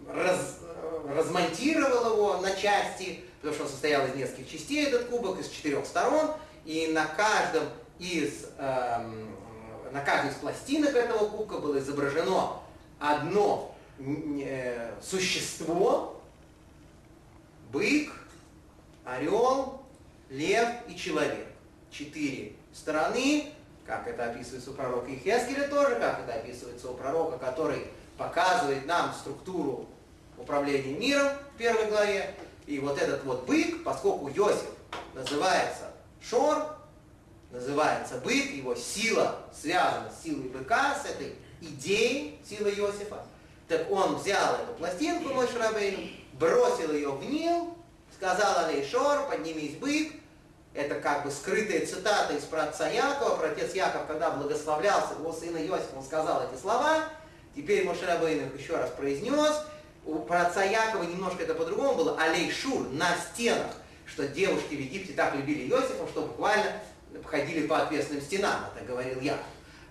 раз, 0.08 0.60
размонтировал 1.08 2.14
его 2.14 2.38
на 2.38 2.52
части, 2.52 3.22
потому 3.38 3.56
что 3.56 3.64
он 3.64 3.70
состоял 3.70 4.06
из 4.08 4.16
нескольких 4.16 4.52
частей, 4.52 4.86
этот 4.86 5.06
кубок, 5.06 5.40
из 5.40 5.50
четырех 5.50 5.86
сторон, 5.86 6.32
и 6.66 6.88
на 6.88 7.06
каждом 7.06 7.64
из, 8.00 8.46
э, 8.58 9.06
на 9.94 10.02
каждой 10.02 10.32
из 10.32 10.36
пластинок 10.38 10.96
этого 10.96 11.30
кубка 11.30 11.60
было 11.60 11.78
изображено 11.78 12.60
одно 13.00 13.76
э, 14.00 14.92
существо, 15.02 16.20
бык, 17.72 18.12
орел, 19.06 19.82
лев 20.30 20.68
и 20.88 20.96
человек. 20.96 21.46
Четыре 21.92 22.54
стороны, 22.74 23.52
как 23.86 24.08
это 24.08 24.32
описывается 24.32 24.72
у 24.72 24.74
пророка 24.74 25.14
Ихескеля 25.14 25.68
тоже, 25.68 25.96
как 25.96 26.22
это 26.22 26.40
описывается 26.40 26.90
у 26.90 26.96
пророка, 26.96 27.38
который 27.38 27.86
показывает 28.18 28.88
нам 28.88 29.14
структуру 29.14 29.86
управления 30.40 30.98
миром 30.98 31.30
в 31.54 31.58
первой 31.60 31.86
главе. 31.86 32.34
И 32.66 32.80
вот 32.80 33.00
этот 33.00 33.24
вот 33.26 33.46
бык, 33.46 33.84
поскольку 33.84 34.28
Йосиф 34.30 34.72
называется 35.14 35.92
Шор, 36.20 36.73
называется 37.54 38.16
бык, 38.18 38.52
его 38.52 38.76
сила 38.76 39.38
связана 39.56 40.10
с 40.12 40.24
силой 40.24 40.50
быка, 40.50 40.96
с 41.02 41.06
этой 41.06 41.36
идеей 41.62 42.42
силы 42.48 42.72
Иосифа, 42.72 43.24
так 43.68 43.90
он 43.90 44.16
взял 44.16 44.56
эту 44.56 44.74
пластинку 44.78 45.34
мой 45.34 45.48
Шарабейну, 45.48 46.10
бросил 46.34 46.92
ее 46.92 47.12
в 47.12 47.24
Нил, 47.24 47.78
сказал 48.14 48.66
Алей 48.66 48.86
Шор, 48.86 49.30
поднимись 49.30 49.76
бык, 49.76 50.14
это 50.74 50.96
как 50.96 51.24
бы 51.24 51.32
скрытая 51.32 51.86
цитата 51.86 52.34
из 52.34 52.44
праотца 52.44 52.90
Якова, 52.90 53.36
про 53.36 53.50
отец 53.50 53.76
Яков, 53.76 54.08
когда 54.08 54.32
благословлялся 54.32 55.14
его 55.14 55.32
сына 55.32 55.58
Иосифа, 55.58 55.96
он 55.96 56.04
сказал 56.04 56.50
эти 56.52 56.60
слова, 56.60 57.04
теперь 57.56 57.86
Мошерабейн 57.86 58.48
их 58.48 58.60
еще 58.60 58.76
раз 58.76 58.90
произнес, 58.90 59.62
у 60.06 60.16
праотца 60.20 60.64
Якова 60.64 61.04
немножко 61.04 61.44
это 61.44 61.54
по-другому 61.54 61.94
было, 61.94 62.20
Алей 62.20 62.52
Шур 62.52 62.90
на 62.90 63.16
стенах, 63.16 63.72
что 64.08 64.28
девушки 64.28 64.74
в 64.74 64.80
Египте 64.80 65.14
так 65.14 65.36
любили 65.36 65.70
Иосифа, 65.70 66.08
что 66.08 66.24
буквально 66.24 66.82
ходили 67.26 67.68
по 67.68 67.82
ответственным 67.82 68.22
стенам, 68.22 68.66
это 68.76 68.86
говорил 68.86 69.20
я. 69.22 69.38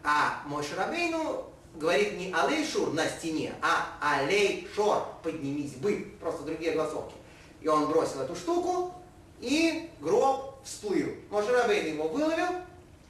А 0.05 0.43
мой 0.47 0.63
Шарабейну 0.63 1.53
говорит 1.75 2.19
не 2.19 2.33
алей 2.33 2.67
шур 2.67 2.93
на 2.93 3.07
стене, 3.09 3.55
а 3.63 3.97
алей 4.01 4.69
шор, 4.75 5.07
поднимись 5.23 5.75
бы, 5.75 6.13
просто 6.21 6.43
другие 6.43 6.73
голосовки. 6.73 7.15
И 7.61 7.69
он 7.69 7.87
бросил 7.89 8.21
эту 8.23 8.35
штуку, 8.35 8.95
и 9.41 9.91
гроб 10.01 10.57
всплыл. 10.65 11.09
Мой 11.31 11.45
Шарабейн 11.45 11.95
его 11.95 12.09
выловил, 12.09 12.49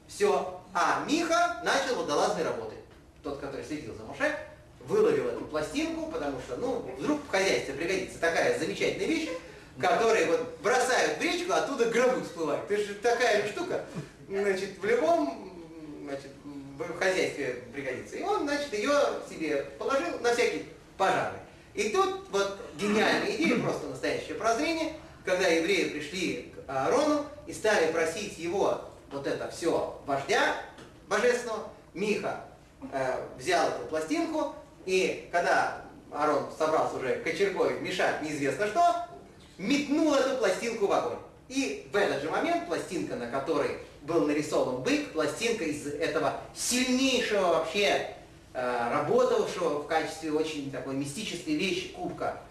все. 0.07 0.59
А 0.73 1.05
Миха 1.07 1.61
начал 1.63 1.95
водолазной 1.95 2.43
работы. 2.43 2.75
Тот, 3.23 3.39
который 3.39 3.63
следил 3.63 3.95
за 3.95 4.03
Моше, 4.03 4.35
выловил 4.87 5.27
эту 5.27 5.45
пластинку, 5.45 6.11
потому 6.11 6.39
что, 6.39 6.57
ну, 6.57 6.85
вдруг 6.97 7.21
в 7.23 7.29
хозяйстве 7.29 7.73
пригодится 7.73 8.19
такая 8.19 8.57
замечательная 8.59 9.07
вещь, 9.07 9.29
которые 9.79 10.27
вот 10.27 10.59
бросают 10.61 11.17
в 11.17 11.21
речку, 11.21 11.53
а 11.53 11.57
оттуда 11.57 11.85
гробы 11.85 12.23
всплывают. 12.23 12.69
Это 12.69 12.83
же 12.83 12.93
такая 12.95 13.47
штука, 13.47 13.85
значит, 14.27 14.77
в 14.79 14.85
любом 14.85 15.51
значит, 16.03 16.31
в 16.77 16.99
хозяйстве 16.99 17.63
пригодится. 17.73 18.17
И 18.17 18.23
он, 18.23 18.43
значит, 18.43 18.73
ее 18.73 18.93
себе 19.29 19.63
положил 19.77 20.19
на 20.19 20.33
всякий 20.33 20.65
пожарный. 20.97 21.39
И 21.73 21.89
тут 21.89 22.29
вот 22.29 22.59
гениальная 22.77 23.35
идея, 23.35 23.59
просто 23.59 23.87
настоящее 23.87 24.35
прозрение, 24.35 24.93
когда 25.25 25.47
евреи 25.47 25.89
пришли 25.89 26.53
к 26.55 26.69
Аарону 26.69 27.25
и 27.47 27.53
стали 27.53 27.91
просить 27.91 28.37
его 28.37 28.81
вот 29.11 29.25
это 29.25 29.49
все 29.49 29.99
вождя 30.05 30.55
божественного, 31.07 31.69
Миха 31.93 32.45
э, 32.91 33.15
взял 33.37 33.69
эту 33.69 33.85
пластинку, 33.85 34.55
и 34.85 35.29
когда 35.31 35.81
Аарон 36.11 36.49
собрался 36.57 36.97
уже 36.97 37.15
кочергой 37.17 37.79
мешать 37.79 38.21
неизвестно 38.21 38.67
что, 38.67 39.07
метнул 39.57 40.13
эту 40.13 40.37
пластинку 40.37 40.87
в 40.87 40.91
огонь. 40.91 41.19
И 41.49 41.87
в 41.91 41.95
этот 41.95 42.23
же 42.23 42.29
момент 42.29 42.67
пластинка, 42.67 43.15
на 43.15 43.27
которой 43.27 43.77
был 44.01 44.25
нарисован 44.25 44.81
бык, 44.81 45.11
пластинка 45.11 45.63
из 45.63 45.85
этого 45.87 46.41
сильнейшего 46.55 47.47
вообще 47.47 48.15
э, 48.53 48.89
работавшего 48.91 49.79
в 49.81 49.87
качестве 49.87 50.31
очень 50.31 50.71
такой 50.71 50.95
мистической 50.95 51.55
вещи 51.55 51.89
кубка 51.89 52.41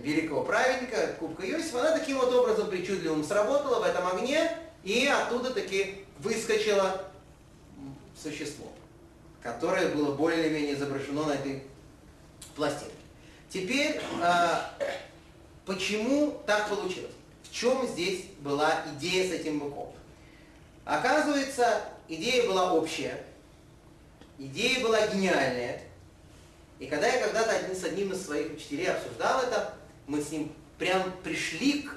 великого 0.00 0.44
праведника, 0.44 1.14
кубка 1.18 1.46
Иосифа, 1.48 1.80
она 1.80 1.98
таким 1.98 2.18
вот 2.18 2.32
образом 2.32 2.70
причудливым 2.70 3.24
сработала 3.24 3.80
в 3.80 3.82
этом 3.82 4.06
огне, 4.06 4.50
и 4.84 5.06
оттуда 5.06 5.52
таки 5.52 6.04
выскочило 6.18 7.04
существо, 8.20 8.66
которое 9.42 9.88
было 9.88 10.14
более-менее 10.14 10.74
изображено 10.74 11.24
на 11.24 11.32
этой 11.32 11.62
пластинке. 12.54 12.92
Теперь 13.48 14.00
э, 14.22 14.86
Почему 15.64 16.40
так 16.46 16.68
получилось? 16.68 17.12
В 17.44 17.52
чем 17.52 17.86
здесь 17.86 18.24
была 18.40 18.82
идея 18.96 19.28
с 19.28 19.32
этим 19.32 19.60
быком? 19.60 19.92
Оказывается, 20.84 21.84
идея 22.08 22.48
была 22.48 22.72
общая, 22.72 23.24
идея 24.38 24.82
была 24.82 25.06
гениальная. 25.06 25.82
И 26.80 26.86
когда 26.86 27.06
я 27.06 27.24
когда-то 27.24 27.74
с 27.74 27.84
одним 27.84 28.12
из 28.12 28.24
своих 28.24 28.52
учителей 28.54 28.90
обсуждал 28.90 29.42
это, 29.42 29.74
мы 30.08 30.20
с 30.20 30.30
ним 30.30 30.52
прям 30.78 31.12
пришли 31.22 31.82
к 31.82 31.94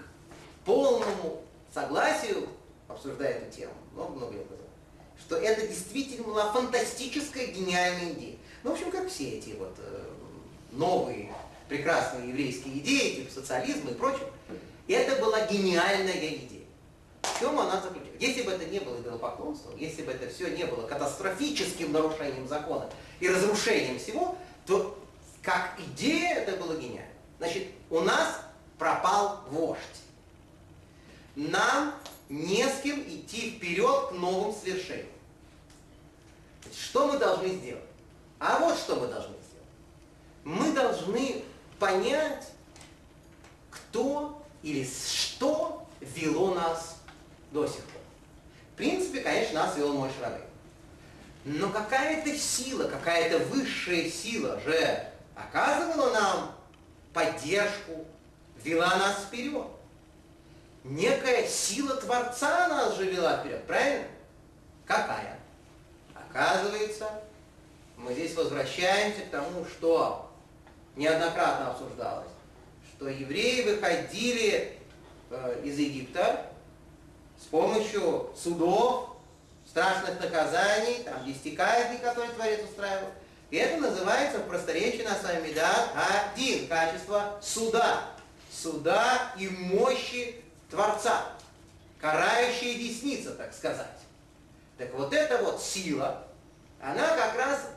полному 0.64 1.42
согласию, 1.74 2.48
обсуждая 2.88 3.40
эту 3.40 3.56
тему, 3.56 3.74
много-много 3.94 4.34
лет 4.34 4.50
назад, 4.52 4.68
что 5.20 5.38
это 5.38 5.66
действительно 5.66 6.28
была 6.28 6.52
фантастическая, 6.52 7.48
гениальная 7.48 8.14
идея. 8.14 8.36
Ну, 8.64 8.70
в 8.70 8.74
общем, 8.74 8.92
как 8.92 9.10
все 9.10 9.38
эти 9.38 9.52
вот 9.58 9.76
э, 9.80 10.04
новые 10.72 11.34
прекрасные 11.68 12.30
еврейские 12.30 12.80
идеи, 12.80 13.16
типа 13.16 13.32
социализма 13.34 13.92
и 13.92 13.94
прочего. 13.96 14.30
Это 14.88 15.22
была 15.22 15.46
гениальная 15.48 16.18
идея. 16.18 16.66
В 17.22 17.40
чем 17.40 17.60
она 17.60 17.82
заключалась? 17.82 18.20
Если 18.20 18.44
бы 18.44 18.52
это 18.52 18.66
не 18.66 18.80
было 18.80 19.02
идолопоклонством, 19.02 19.76
если 19.78 20.04
бы 20.04 20.12
это 20.12 20.30
все 20.30 20.56
не 20.56 20.66
было 20.66 20.88
катастрофическим 20.88 21.92
нарушением 21.92 22.48
закона 22.48 22.90
и 23.20 23.28
разрушением 23.28 24.00
всего, 24.00 24.38
то 24.66 24.98
как 25.42 25.80
идея 25.80 26.36
это 26.36 26.56
было 26.58 26.78
гениально. 26.78 27.12
Значит, 27.40 27.68
у 27.90 28.00
нас 28.02 28.42
пропал 28.78 29.42
вождь. 29.50 29.80
Нам 31.36 31.94
не 32.30 32.66
с 32.66 32.82
кем 32.82 33.02
идти 33.02 33.52
вперед 33.52 34.10
к 34.10 34.12
новым 34.14 34.54
свершениям. 34.54 35.08
Что 36.74 37.08
мы 37.08 37.18
должны 37.20 37.50
сделать? 37.50 37.84
А 38.40 38.60
вот 38.60 38.78
что 38.78 38.96
мы 38.96 39.08
должны 39.08 39.36
сделать. 39.36 40.44
Мы 40.44 40.72
должны 40.74 41.44
понять, 41.80 42.48
кто 43.70 44.42
или 44.64 44.86
что 44.86 45.88
вело 46.02 46.54
нас 46.54 46.98
до 47.52 47.68
сих 47.68 47.84
пор. 47.84 48.02
В 48.74 48.78
принципе, 48.78 49.22
конечно, 49.22 49.66
нас 49.66 49.78
вел 49.78 49.94
мой 49.94 50.10
Шрабей. 50.18 50.42
Но 51.46 51.70
какая-то 51.70 52.36
сила, 52.36 52.88
какая-то 52.88 53.40
высшая 53.46 54.10
сила 54.10 54.60
же 54.62 55.08
оказывала 55.36 56.12
нам 56.12 56.56
поддержку, 57.14 58.06
вела 58.64 58.96
нас 58.98 59.26
вперед. 59.26 59.68
Некая 60.84 61.48
сила 61.48 61.96
Творца 61.96 62.68
нас 62.68 62.96
же 62.96 63.06
вела 63.06 63.38
вперед, 63.38 63.66
правильно? 63.66 64.08
Какая? 64.86 65.40
Оказывается, 66.14 67.10
мы 67.98 68.14
здесь 68.14 68.36
возвращаемся 68.36 69.22
к 69.22 69.30
тому, 69.30 69.66
что 69.66 70.25
неоднократно 70.96 71.72
обсуждалось, 71.72 72.28
что 72.96 73.08
евреи 73.08 73.64
выходили 73.64 74.78
э, 75.30 75.62
из 75.64 75.78
Египта 75.78 76.48
с 77.40 77.46
помощью 77.46 78.32
судов, 78.36 79.18
страшных 79.68 80.20
наказаний, 80.22 81.04
там 81.04 81.26
десятикаятий, 81.26 81.98
которые 81.98 82.32
Творец 82.34 82.62
устраивал. 82.64 83.10
И 83.52 83.58
это 83.58 83.82
называется 83.82 84.40
в 84.40 84.48
просторечии 84.48 85.04
на 85.04 85.16
своем 85.16 85.44
медат 85.44 85.92
один, 86.34 86.68
качество 86.68 87.38
суда. 87.42 88.10
Суда 88.52 89.34
и 89.38 89.48
мощи 89.50 90.42
Творца. 90.70 91.26
Карающая 92.00 92.76
десница, 92.76 93.32
так 93.32 93.54
сказать. 93.54 94.00
Так 94.78 94.94
вот 94.94 95.14
эта 95.14 95.44
вот 95.44 95.62
сила, 95.62 96.26
она 96.82 97.08
как 97.16 97.36
раз 97.38 97.70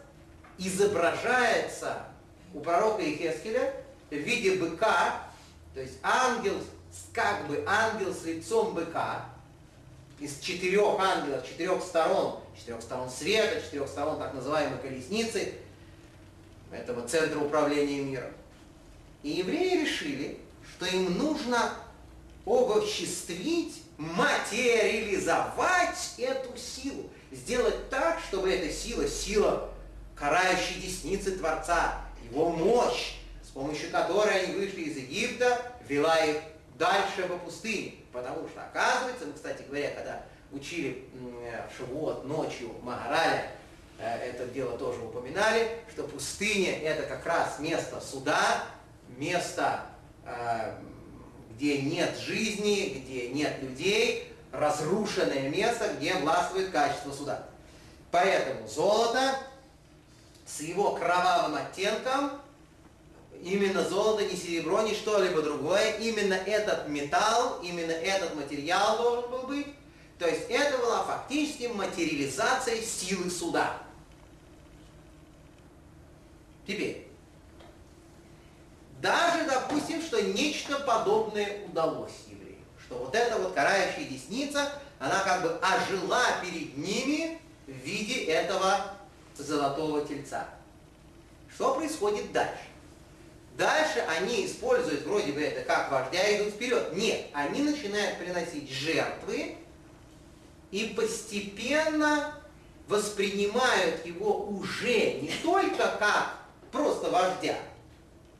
изображается 0.59 2.07
у 2.55 2.61
пророка 2.61 3.03
Ихескеля 3.03 3.74
в 4.11 4.14
виде 4.14 4.57
быка, 4.57 5.22
то 5.74 5.80
есть 5.80 5.99
ангел, 6.03 6.55
как 7.12 7.46
бы 7.46 7.62
ангел 7.66 8.14
с 8.14 8.24
лицом 8.24 8.74
быка, 8.74 9.26
из 10.18 10.40
четырех 10.40 10.99
ангелов, 10.99 11.46
четырех 11.46 11.80
сторон, 11.82 12.40
четырех 12.57 12.80
сторон 12.82 13.09
света, 13.09 13.62
четырех 13.62 13.88
сторон 13.88 14.18
так 14.18 14.34
называемой 14.34 14.78
колесницы, 14.78 15.55
этого 16.72 17.07
центра 17.07 17.38
управления 17.38 18.03
миром. 18.03 18.32
И 19.22 19.30
евреи 19.30 19.82
решили, 19.82 20.40
что 20.64 20.86
им 20.86 21.16
нужно 21.18 21.72
обобществить, 22.44 23.84
материализовать 23.96 26.14
эту 26.18 26.57
силу, 26.57 27.09
сделать 27.32 27.88
так, 27.90 28.20
чтобы 28.28 28.53
эта 28.53 28.72
сила, 28.72 29.09
сила 29.09 29.70
карающей 30.14 30.80
десницы 30.80 31.32
Творца, 31.32 32.01
его 32.31 32.51
мощь, 32.51 33.14
с 33.43 33.49
помощью 33.49 33.91
которой 33.91 34.45
они 34.45 34.55
вышли 34.55 34.83
из 34.83 34.97
Египта, 34.97 35.61
вела 35.89 36.18
их 36.18 36.37
дальше 36.79 37.22
по 37.29 37.37
пустыне. 37.39 37.95
Потому 38.12 38.49
что, 38.49 38.62
оказывается, 38.62 39.26
мы, 39.26 39.33
кстати 39.33 39.62
говоря, 39.68 39.91
когда 39.91 40.22
учили 40.53 41.09
в 41.12 41.76
Шивот 41.76 42.24
ночью 42.24 42.70
Магараля, 42.83 43.51
э, 43.99 44.31
это 44.31 44.47
дело 44.47 44.79
тоже 44.79 45.01
упоминали, 45.01 45.68
что 45.93 46.05
пустыня 46.05 46.79
это 46.81 47.03
как 47.03 47.26
раз 47.26 47.59
место 47.59 48.01
суда, 48.01 48.64
место, 49.16 49.83
э, 50.24 50.74
где 51.55 51.83
нет 51.83 52.16
жизни, 52.18 53.03
где 53.05 53.29
нет 53.29 53.61
людей, 53.62 54.33
разрушенное 54.53 55.49
место, 55.49 55.93
где 55.99 56.14
властвует 56.14 56.70
качество 56.70 57.12
суда. 57.12 57.45
Поэтому 58.11 58.66
золото 58.66 59.35
с 60.49 60.61
его 60.61 60.92
кровавым 60.92 61.57
оттенком, 61.57 62.32
именно 63.42 63.84
золото, 63.84 64.24
не 64.24 64.34
серебро, 64.34 64.80
не 64.82 64.94
что-либо 64.94 65.42
другое, 65.42 65.99
именно 65.99 66.34
этот 66.34 66.88
металл, 66.88 67.61
именно 67.62 67.92
этот 67.92 68.34
материал 68.34 68.96
должен 68.96 69.30
был 69.30 69.42
быть. 69.42 69.66
То 70.18 70.26
есть 70.26 70.46
это 70.49 70.78
была 70.78 71.05
фактически 71.05 71.66
материализация 71.66 72.80
силы 72.82 73.30
суда. 73.30 73.78
Теперь, 76.66 77.07
даже 79.01 79.44
допустим, 79.44 80.03
что 80.03 80.20
нечто 80.20 80.80
подобное 80.80 81.64
удалось 81.66 82.12
евреям, 82.26 82.64
что 82.84 82.96
вот 82.99 83.14
эта 83.14 83.38
вот 83.38 83.55
карающая 83.55 84.05
десница, 84.05 84.72
она 84.99 85.20
как 85.20 85.42
бы 85.42 85.59
ожила 85.62 86.24
перед 86.42 86.76
ними 86.76 87.40
в 87.66 87.70
виде 87.70 88.24
этого 88.24 88.97
золотого 89.43 90.05
тельца. 90.05 90.49
Что 91.55 91.74
происходит 91.74 92.32
дальше? 92.32 92.64
Дальше 93.57 94.05
они 94.16 94.47
используют 94.47 95.05
вроде 95.05 95.32
бы 95.32 95.41
это 95.41 95.62
как 95.62 95.91
вождя 95.91 96.36
идут 96.36 96.55
вперед. 96.55 96.95
Нет, 96.95 97.26
они 97.32 97.62
начинают 97.62 98.18
приносить 98.18 98.70
жертвы 98.70 99.57
и 100.70 100.95
постепенно 100.97 102.34
воспринимают 102.86 104.07
его 104.07 104.47
уже 104.47 105.14
не 105.14 105.32
только 105.43 105.97
как 105.99 106.39
просто 106.70 107.11
вождя, 107.11 107.57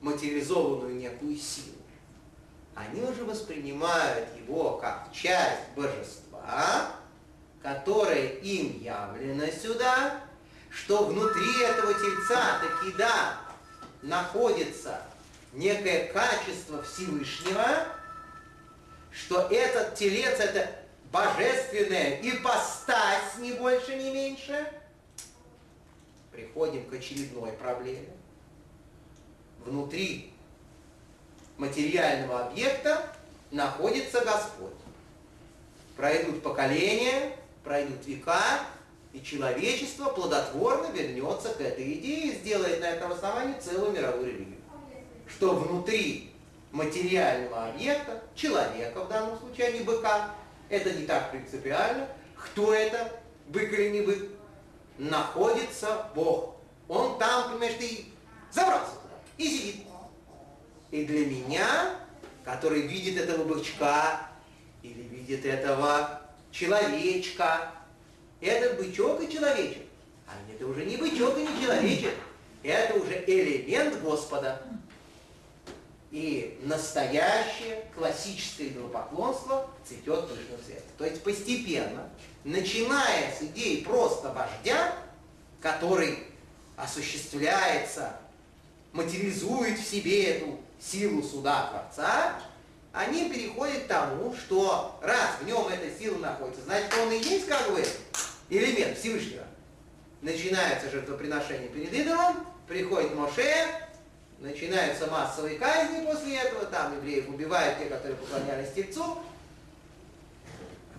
материализованную 0.01 0.95
некую 0.95 1.37
силу, 1.37 1.77
они 2.75 3.03
уже 3.03 3.25
воспринимают 3.25 4.29
его 4.37 4.77
как 4.77 5.09
часть 5.13 5.69
божества, 5.75 6.93
которое 7.63 8.35
им 8.37 8.81
явлено 8.81 9.47
сюда, 9.51 10.21
что 10.71 11.05
внутри 11.07 11.63
этого 11.63 11.95
тельца 11.95 12.61
таки 12.61 12.93
да 12.97 13.39
находится 14.03 15.03
некое 15.53 16.13
качество 16.13 16.83
Всевышнего, 16.83 17.87
что 19.11 19.49
этот 19.51 19.95
телец 19.95 20.39
это 20.39 20.71
божественная 21.11 22.21
ипостась, 22.23 23.39
ни 23.39 23.53
больше, 23.53 23.95
ни 23.97 24.11
меньше, 24.11 24.71
приходим 26.31 26.89
к 26.89 26.93
очередной 26.93 27.53
проблеме. 27.53 28.13
Внутри 29.65 30.33
материального 31.57 32.47
объекта 32.47 33.13
находится 33.51 34.25
Господь. 34.25 34.73
Пройдут 35.97 36.43
поколения, 36.43 37.37
пройдут 37.65 38.07
века, 38.07 38.61
и 39.19 39.25
человечество 39.25 40.11
плодотворно 40.11 40.93
вернется 40.93 41.51
к 41.51 41.61
этой 41.61 41.95
идее 41.95 42.33
и 42.33 42.39
сделает 42.39 42.81
на 42.81 42.87
этом 42.87 43.13
основании 43.13 43.59
целую 43.59 43.93
мировую 43.93 44.27
религию. 44.27 44.59
Что 45.27 45.55
внутри 45.55 46.33
материального 46.71 47.69
объекта, 47.69 48.23
человека 48.35 49.05
в 49.05 49.09
данном 49.09 49.39
случае, 49.39 49.67
а 49.67 49.73
не 49.73 49.81
быка, 49.81 50.35
это 50.69 50.93
не 50.93 51.07
так 51.07 51.31
принципиально, 51.31 52.09
кто 52.37 52.73
это, 52.73 53.21
бык 53.49 53.73
или 53.73 53.91
не 53.91 54.01
бык, 54.03 54.29
находится 54.99 56.07
Бог. 56.15 56.57
Он 56.89 57.19
там, 57.19 57.51
понимаешь, 57.51 57.77
ты 57.79 58.05
забрался 58.51 58.93
туда 58.93 59.15
и 59.37 59.49
сидит. 59.49 59.87
И 60.91 61.05
для 61.05 61.27
меня, 61.27 61.97
который 62.45 62.83
видит 62.83 63.21
этого 63.21 63.45
бычка 63.45 64.29
или 64.83 65.03
видит 65.03 65.45
этого 65.45 66.23
человечка, 66.51 67.73
этот 68.41 68.79
бычок 68.79 69.23
и 69.23 69.33
человечек. 69.33 69.83
А 70.27 70.33
это 70.53 70.67
уже 70.67 70.85
не 70.85 70.97
бычок 70.97 71.37
и 71.39 71.43
не 71.43 71.63
человечек. 71.63 72.15
Это 72.63 72.95
уже 72.95 73.25
элемент 73.27 74.01
Господа. 74.03 74.61
И 76.11 76.59
настоящее 76.63 77.85
классическое 77.95 78.69
идолопоклонство 78.69 79.69
цветет 79.87 80.29
пышным 80.29 80.59
цветом. 80.65 80.91
То 80.97 81.05
есть 81.05 81.23
постепенно, 81.23 82.09
начиная 82.45 83.33
с 83.39 83.43
идеи 83.43 83.85
просто 83.85 84.33
вождя, 84.33 84.95
который 85.61 86.19
осуществляется, 86.77 88.17
материализует 88.93 89.79
в 89.79 89.87
себе 89.87 90.37
эту 90.37 90.59
силу 90.81 91.23
суда 91.23 91.69
Творца, 91.71 92.41
они 92.93 93.29
переходят 93.29 93.85
к 93.85 93.89
тому, 93.89 94.35
что 94.35 94.99
раз 95.03 95.37
в 95.41 95.47
нем 95.47 95.69
эта 95.69 95.97
сила 95.99 96.19
находится, 96.19 96.65
значит 96.65 96.93
он 97.03 97.13
и 97.13 97.19
есть 97.19 97.47
как 97.47 97.71
бы 97.71 97.85
элемент 98.51 98.99
Всевышнего. 98.99 99.45
Начинается 100.23 100.91
жертвоприношение 100.91 101.69
перед 101.69 101.93
идолом, 101.93 102.47
приходит 102.67 103.15
Моше, 103.15 103.67
начинаются 104.39 105.07
массовые 105.07 105.59
казни 105.59 106.05
после 106.05 106.37
этого, 106.37 106.67
там 106.67 106.97
евреев 106.97 107.29
убивают 107.29 107.79
те, 107.79 107.87
которые 107.87 108.17
поклонялись 108.17 108.73
Тельцу. 108.73 109.19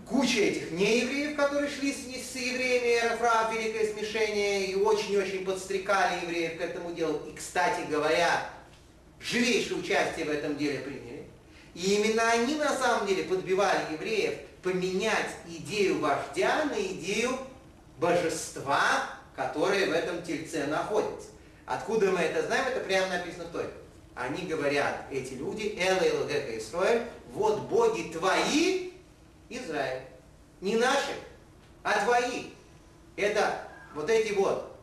Куча 0.08 0.40
этих 0.40 0.72
неевреев, 0.72 1.36
которые 1.38 1.70
шли 1.70 1.94
с, 1.94 1.98
с 1.98 2.36
евреями, 2.36 3.00
Эрофрав, 3.00 3.54
великое 3.54 3.94
смешение, 3.94 4.66
и 4.66 4.76
очень-очень 4.76 5.46
подстрекали 5.46 6.22
евреев 6.24 6.58
к 6.58 6.62
этому 6.62 6.94
делу. 6.94 7.22
И, 7.30 7.36
кстати 7.36 7.82
говоря, 7.88 8.50
живейшее 9.22 9.80
участие 9.80 10.26
в 10.26 10.30
этом 10.32 10.58
деле 10.58 10.80
приняли. 10.80 11.26
И 11.76 11.96
именно 11.96 12.28
они 12.32 12.56
на 12.56 12.76
самом 12.76 13.06
деле 13.06 13.24
подбивали 13.24 13.94
евреев 13.94 14.34
поменять 14.62 15.36
идею 15.48 16.00
вождя 16.00 16.66
на 16.66 16.80
идею 16.82 17.32
божества, 17.98 19.10
которое 19.36 19.88
в 19.88 19.92
этом 19.92 20.22
тельце 20.22 20.68
находится. 20.68 21.30
Откуда 21.66 22.12
мы 22.12 22.20
это 22.20 22.46
знаем? 22.46 22.66
Это 22.68 22.80
прямо 22.82 23.08
написано 23.08 23.46
в 23.46 23.52
Торе. 23.52 23.70
Они 24.16 24.48
говорят, 24.48 25.06
эти 25.12 25.34
люди, 25.34 25.78
Эла 25.80 26.04
и 26.04 26.58
Исраэль, 26.58 27.04
вот 27.32 27.62
боги 27.62 28.12
твои, 28.12 28.92
Израиль. 29.50 30.04
Не 30.62 30.76
наши, 30.76 31.14
а 31.84 32.04
твои. 32.04 32.48
Это 33.16 33.68
вот 33.94 34.10
эти 34.10 34.34
вот 34.34 34.76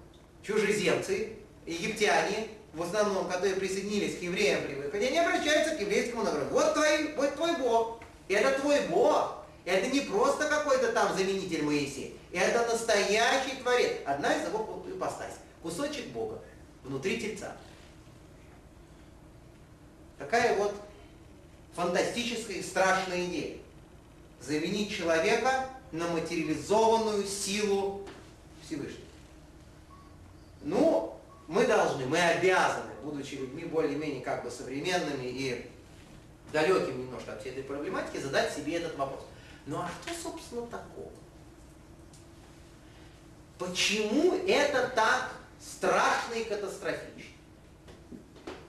чужеземцы, 0.42 1.34
египтяне, 1.66 2.48
в 2.72 2.82
основном, 2.82 3.28
которые 3.28 3.56
присоединились 3.56 4.18
к 4.18 4.22
евреям 4.22 4.62
при 4.62 4.74
выходе, 4.74 5.08
они 5.08 5.18
обращаются 5.18 5.76
к 5.76 5.80
еврейскому 5.80 6.22
народу. 6.22 6.46
Вот, 6.50 6.74
твой, 6.74 7.14
вот 7.14 7.34
твой 7.34 7.56
Бог. 7.56 8.00
Это 8.28 8.58
твой 8.60 8.80
Бог. 8.88 9.45
Это 9.66 9.88
не 9.88 10.00
просто 10.00 10.48
какой-то 10.48 10.92
там 10.92 11.14
заменитель 11.16 11.64
Моисея. 11.64 12.12
Это 12.32 12.64
настоящий 12.66 13.56
Творец. 13.56 13.98
Одна 14.06 14.32
из 14.32 14.46
его 14.46 14.84
ипостасей. 14.88 15.40
Кусочек 15.60 16.06
Бога 16.08 16.40
внутри 16.84 17.20
тельца. 17.20 17.52
Такая 20.18 20.56
вот 20.56 20.72
фантастическая 21.74 22.58
и 22.58 22.62
страшная 22.62 23.26
идея. 23.26 23.58
Заменить 24.40 24.96
человека 24.96 25.68
на 25.90 26.06
материализованную 26.08 27.26
силу 27.26 28.06
Всевышнего. 28.64 29.00
Ну, 30.62 31.18
мы 31.48 31.66
должны, 31.66 32.06
мы 32.06 32.18
обязаны, 32.18 32.92
будучи 33.02 33.34
людьми 33.34 33.64
более-менее 33.64 34.20
как 34.20 34.44
бы 34.44 34.50
современными 34.50 35.26
и 35.26 35.68
далекими 36.52 37.02
немножко 37.02 37.32
от 37.32 37.40
всей 37.40 37.50
этой 37.50 37.64
проблематики, 37.64 38.18
задать 38.18 38.54
себе 38.54 38.76
этот 38.76 38.96
вопрос. 38.96 39.24
Ну 39.66 39.78
а 39.78 39.90
что, 40.02 40.14
собственно, 40.14 40.66
такого? 40.66 41.10
Почему 43.58 44.34
это 44.46 44.88
так 44.94 45.32
страшно 45.60 46.34
и 46.34 46.44
катастрофично? 46.44 47.32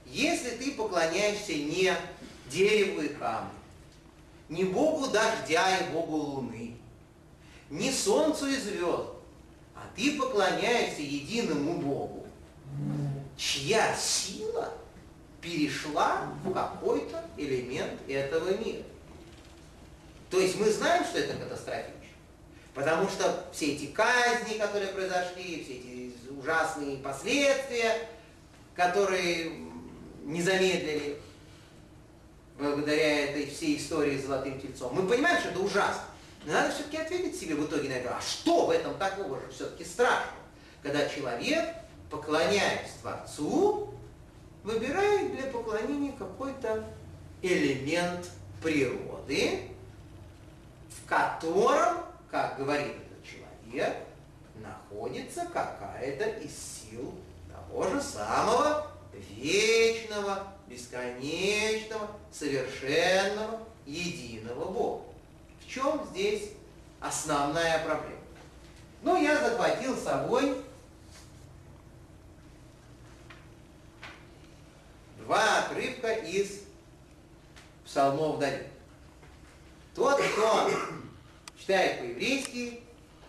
Если 0.05 0.51
ты 0.51 0.71
поклоняешься 0.71 1.53
не 1.53 1.93
дереву 2.49 3.01
и 3.01 3.09
камню, 3.09 3.51
не 4.49 4.63
Богу 4.63 5.07
дождя 5.07 5.77
и 5.77 5.91
Богу 5.91 6.15
луны, 6.15 6.77
не 7.69 7.91
солнцу 7.91 8.47
и 8.47 8.55
звезд, 8.55 9.09
а 9.75 9.81
ты 9.95 10.17
поклоняешься 10.17 11.01
единому 11.01 11.81
Богу, 11.81 12.25
чья 13.35 13.95
сила 13.95 14.73
перешла 15.41 16.33
в 16.43 16.51
какой-то 16.53 17.23
элемент 17.35 17.99
этого 18.07 18.57
мира. 18.57 18.83
То 20.29 20.39
есть 20.39 20.59
мы 20.59 20.69
знаем, 20.69 21.03
что 21.05 21.19
это 21.19 21.33
катастрофично. 21.37 21.93
Потому 22.73 23.09
что 23.09 23.45
все 23.51 23.73
эти 23.73 23.87
казни, 23.87 24.57
которые 24.57 24.89
произошли, 24.89 25.63
все 25.63 25.77
эти 25.77 26.13
ужасные 26.31 26.97
последствия, 26.97 28.07
которые 28.75 29.51
не 30.23 30.41
замедлили 30.41 31.19
благодаря 32.59 33.25
этой 33.25 33.47
всей 33.47 33.77
истории 33.77 34.17
с 34.17 34.25
Золотым 34.25 34.59
Тельцом, 34.59 34.93
мы 34.93 35.07
понимаем, 35.07 35.39
что 35.39 35.49
это 35.49 35.59
ужасно. 35.59 36.03
надо 36.45 36.71
все-таки 36.71 36.97
ответить 36.97 37.39
себе 37.39 37.55
в 37.55 37.65
итоге 37.65 37.89
на 37.89 37.93
это, 37.93 38.15
а 38.15 38.21
что 38.21 38.67
в 38.67 38.69
этом 38.69 38.95
такого 38.97 39.39
же 39.39 39.47
все-таки 39.51 39.83
страшного, 39.83 40.43
когда 40.83 41.07
человек, 41.09 41.75
поклоняясь 42.09 42.91
Творцу, 43.01 43.93
выбирает 44.63 45.35
для 45.35 45.47
поклонения 45.49 46.13
какой-то 46.17 46.83
элемент 47.41 48.29
природы, 48.61 49.71
в 51.07 51.09
котором, 51.09 52.03
как 52.29 52.57
говорит 52.57 52.95
этот 52.97 53.23
человек, 53.23 53.95
находится 54.55 55.45
какая-то 55.45 56.25
из 56.25 56.51
сил 56.51 57.15
того 57.49 57.87
же 57.87 58.01
самого 58.01 58.87
вечного, 59.13 60.47
бесконечного, 60.67 62.09
совершенного, 62.29 63.61
единого 63.85 64.65
Бога. 64.69 65.03
В 65.61 65.69
чем 65.69 66.05
здесь 66.11 66.49
основная 66.99 67.85
проблема? 67.85 68.19
Ну, 69.01 69.21
я 69.21 69.37
захватил 69.37 69.95
с 69.95 70.03
собой 70.03 70.57
два 75.19 75.59
отрывка 75.59 76.11
из 76.11 76.63
псалмов 77.85 78.39
Давида. 78.39 78.76
Тот, 79.97 80.21
кто 80.21 80.69
читает 81.59 81.99
по-еврейски, 81.99 82.81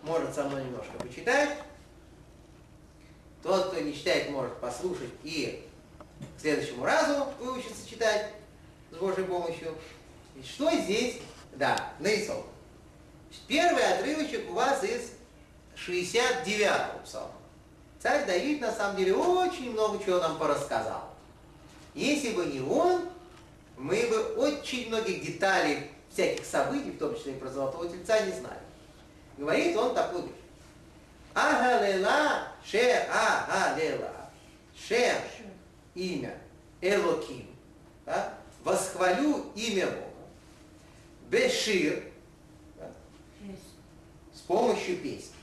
может 0.03 0.35
со 0.35 0.43
мной 0.43 0.63
немножко 0.65 0.91
почитать. 0.99 1.57
Тот, 3.41 3.69
кто 3.69 3.79
не 3.79 3.91
читает, 3.91 4.29
может 4.29 4.55
послушать 4.59 5.09
и 5.23 5.67
к 6.37 6.39
следующему 6.39 6.85
разу 6.85 7.25
выучиться 7.39 7.89
читать 7.89 8.33
с 8.91 8.97
Божьей 8.97 9.23
помощью. 9.23 9.73
И 10.35 10.43
что 10.43 10.69
здесь, 10.69 11.17
да, 11.55 11.91
нарисовано. 11.97 12.45
Первый 13.47 13.83
отрывочек 13.91 14.47
у 14.51 14.53
вас 14.53 14.83
из 14.83 15.13
69-го 15.75 16.99
псалма. 16.99 17.33
Царь 17.99 18.27
Давид 18.27 18.61
на 18.61 18.71
самом 18.71 18.95
деле 18.95 19.15
очень 19.15 19.71
много 19.71 19.97
чего 20.05 20.19
нам 20.19 20.37
порассказал. 20.37 21.15
Если 21.95 22.31
бы 22.31 22.45
не 22.45 22.61
он, 22.61 23.09
мы 23.75 24.05
бы 24.05 24.35
очень 24.35 24.89
многих 24.89 25.25
деталей 25.25 25.89
всяких 26.19 26.45
событий, 26.45 26.91
в 26.91 26.97
том 26.97 27.15
числе 27.15 27.33
и 27.33 27.39
про 27.39 27.49
Золотого 27.49 27.87
Тельца, 27.87 28.19
не 28.25 28.31
знали. 28.31 28.59
Говорит 29.37 29.75
он 29.77 29.95
такую 29.95 30.23
вещь. 30.23 30.33
Агалела 31.33 32.47
ше 32.65 33.07
агалела. 33.09 34.29
Ше 34.75 35.15
имя 35.95 36.37
Элоким. 36.81 37.47
Да? 38.05 38.33
Восхвалю 38.63 39.51
имя 39.55 39.85
Бога. 39.85 40.27
Бешир. 41.29 42.03
Да? 42.75 42.91
С 44.33 44.41
помощью 44.41 44.97
песни. 44.97 45.35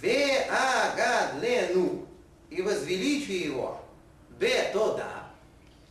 Ве 0.00 0.44
агадлену. 0.44 2.06
И 2.50 2.62
возвеличу 2.62 3.32
его. 3.32 3.80
Бетода. 4.38 5.24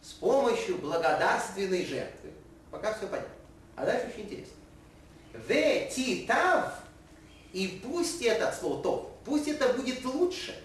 С 0.01 0.13
помощью 0.13 0.77
благодарственной 0.77 1.85
жертвы. 1.85 2.31
Пока 2.69 2.93
все 2.93 3.07
понятно. 3.07 3.40
А 3.75 3.85
дальше 3.85 4.07
очень 4.07 4.25
интересно. 4.25 4.53
Ве 5.47 5.89
титав 5.89 6.81
и 7.53 7.81
пусть 7.83 8.21
это 8.21 8.51
слово 8.51 8.83
то, 8.83 9.19
пусть 9.25 9.47
это 9.47 9.73
будет 9.73 10.03
лучше, 10.05 10.55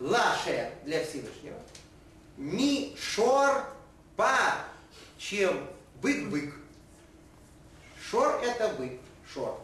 лаше 0.00 0.72
для 0.84 1.04
Всевышнего, 1.04 1.58
ми 2.36 2.96
шор 2.96 3.64
па, 4.16 4.64
чем 5.16 5.68
бык-бык. 6.02 6.52
Шор 8.00 8.40
это 8.42 8.68
бык, 8.78 8.98
шор. 9.32 9.60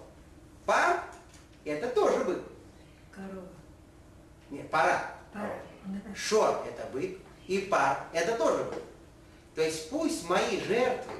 Пар 0.66 1.02
это 1.64 1.88
тоже 1.88 2.24
бык. 2.24 2.42
Корова. 3.12 3.48
Нет, 4.50 4.70
пара. 4.70 5.14
Пара. 5.32 5.58
Шор 6.14 6.64
это 6.66 6.88
бык, 6.92 7.18
и 7.46 7.58
пар 7.60 8.06
это 8.12 8.36
тоже 8.36 8.64
бык. 8.64 8.82
То 9.54 9.62
есть 9.62 9.90
пусть 9.90 10.28
мои 10.28 10.60
жертвы 10.60 11.14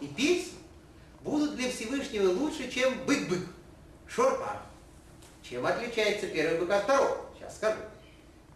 и 0.00 0.06
песни 0.06 0.53
будут 1.24 1.56
для 1.56 1.70
Всевышнего 1.70 2.28
лучше, 2.30 2.70
чем 2.70 2.92
бык-бык. 3.06 3.46
Шор-пар. 4.06 4.62
Чем 5.42 5.66
отличается 5.66 6.28
первый 6.28 6.60
бык 6.60 6.70
от 6.70 6.84
второго? 6.84 7.26
Сейчас 7.34 7.56
скажу. 7.56 7.78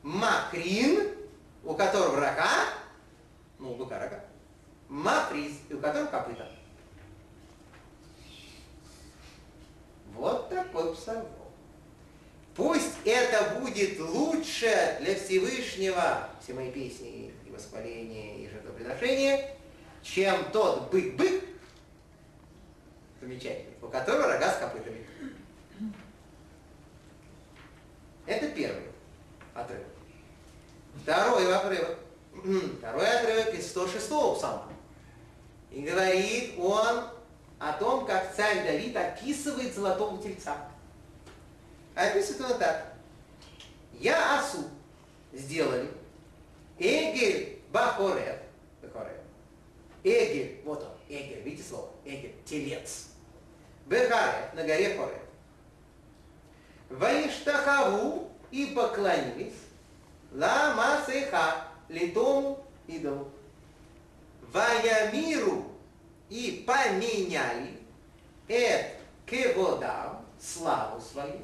Макрин, 0.02 1.08
у 1.64 1.74
которого 1.74 2.16
рога, 2.20 2.68
ну, 3.58 3.72
у 3.72 3.74
быка 3.74 3.98
рога. 3.98 4.24
Мафриз, 4.88 5.52
и 5.68 5.74
у 5.74 5.80
которого 5.80 6.06
копыта. 6.06 6.48
Вот 10.14 10.48
такой 10.48 10.94
псалом. 10.94 11.26
Пусть 12.54 12.94
это 13.04 13.60
будет 13.60 14.00
лучше 14.00 14.98
для 15.00 15.14
Всевышнего, 15.14 16.28
все 16.42 16.54
мои 16.54 16.72
песни 16.72 17.32
и 17.46 17.50
восхваления, 17.50 18.38
и 18.38 18.48
жертвоприношения, 18.48 19.56
чем 20.02 20.50
тот 20.50 20.92
бык-бык, 20.92 21.44
замечательный, 23.20 23.74
у 23.82 23.88
которого 23.88 24.32
рога 24.32 24.52
с 24.52 24.58
копытами. 24.58 25.06
Это 28.26 28.48
первый 28.48 28.84
отрывок. 29.54 29.86
Второй 31.02 31.54
отрывок. 31.54 31.98
Второй 32.78 33.06
отрывок 33.06 33.54
из 33.54 33.74
106-го 33.74 34.34
псалма. 34.34 34.72
И 35.70 35.82
говорит 35.82 36.54
он 36.58 37.04
о 37.58 37.72
том, 37.72 38.06
как 38.06 38.34
царь 38.34 38.64
Давид 38.64 38.96
описывает 38.96 39.74
золотого 39.74 40.22
тельца. 40.22 40.68
Описывает 41.94 42.52
он 42.52 42.58
так. 42.58 42.92
Я 43.94 44.38
осу 44.38 44.68
сделали. 45.32 45.90
Эгель 46.78 47.60
бахорев. 47.72 48.38
Бахорев. 48.82 49.18
Эгель, 50.04 50.60
вот 50.64 50.82
он, 50.82 50.97
Эгель, 51.08 51.42
видите 51.42 51.68
слово? 51.68 51.90
Эгель, 52.04 52.34
телец. 52.44 53.06
Бехарев, 53.86 54.54
на 54.54 54.62
горе 54.62 54.96
Хорев. 54.96 55.22
Ваиштахаву 56.90 58.30
и 58.50 58.66
поклонились 58.66 59.54
ла 60.32 60.74
масеха, 60.74 61.64
литому 61.88 62.64
идолу. 62.86 63.30
Ваямиру 64.52 65.66
и 66.28 66.64
поменяли 66.66 67.78
эт 68.48 68.96
кеводам, 69.26 70.24
славу 70.40 71.00
свою, 71.00 71.40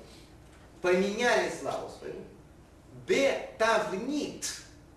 поменяли 0.80 1.50
славу 1.50 1.90
свою, 1.98 2.22
бетавнит 3.06 4.46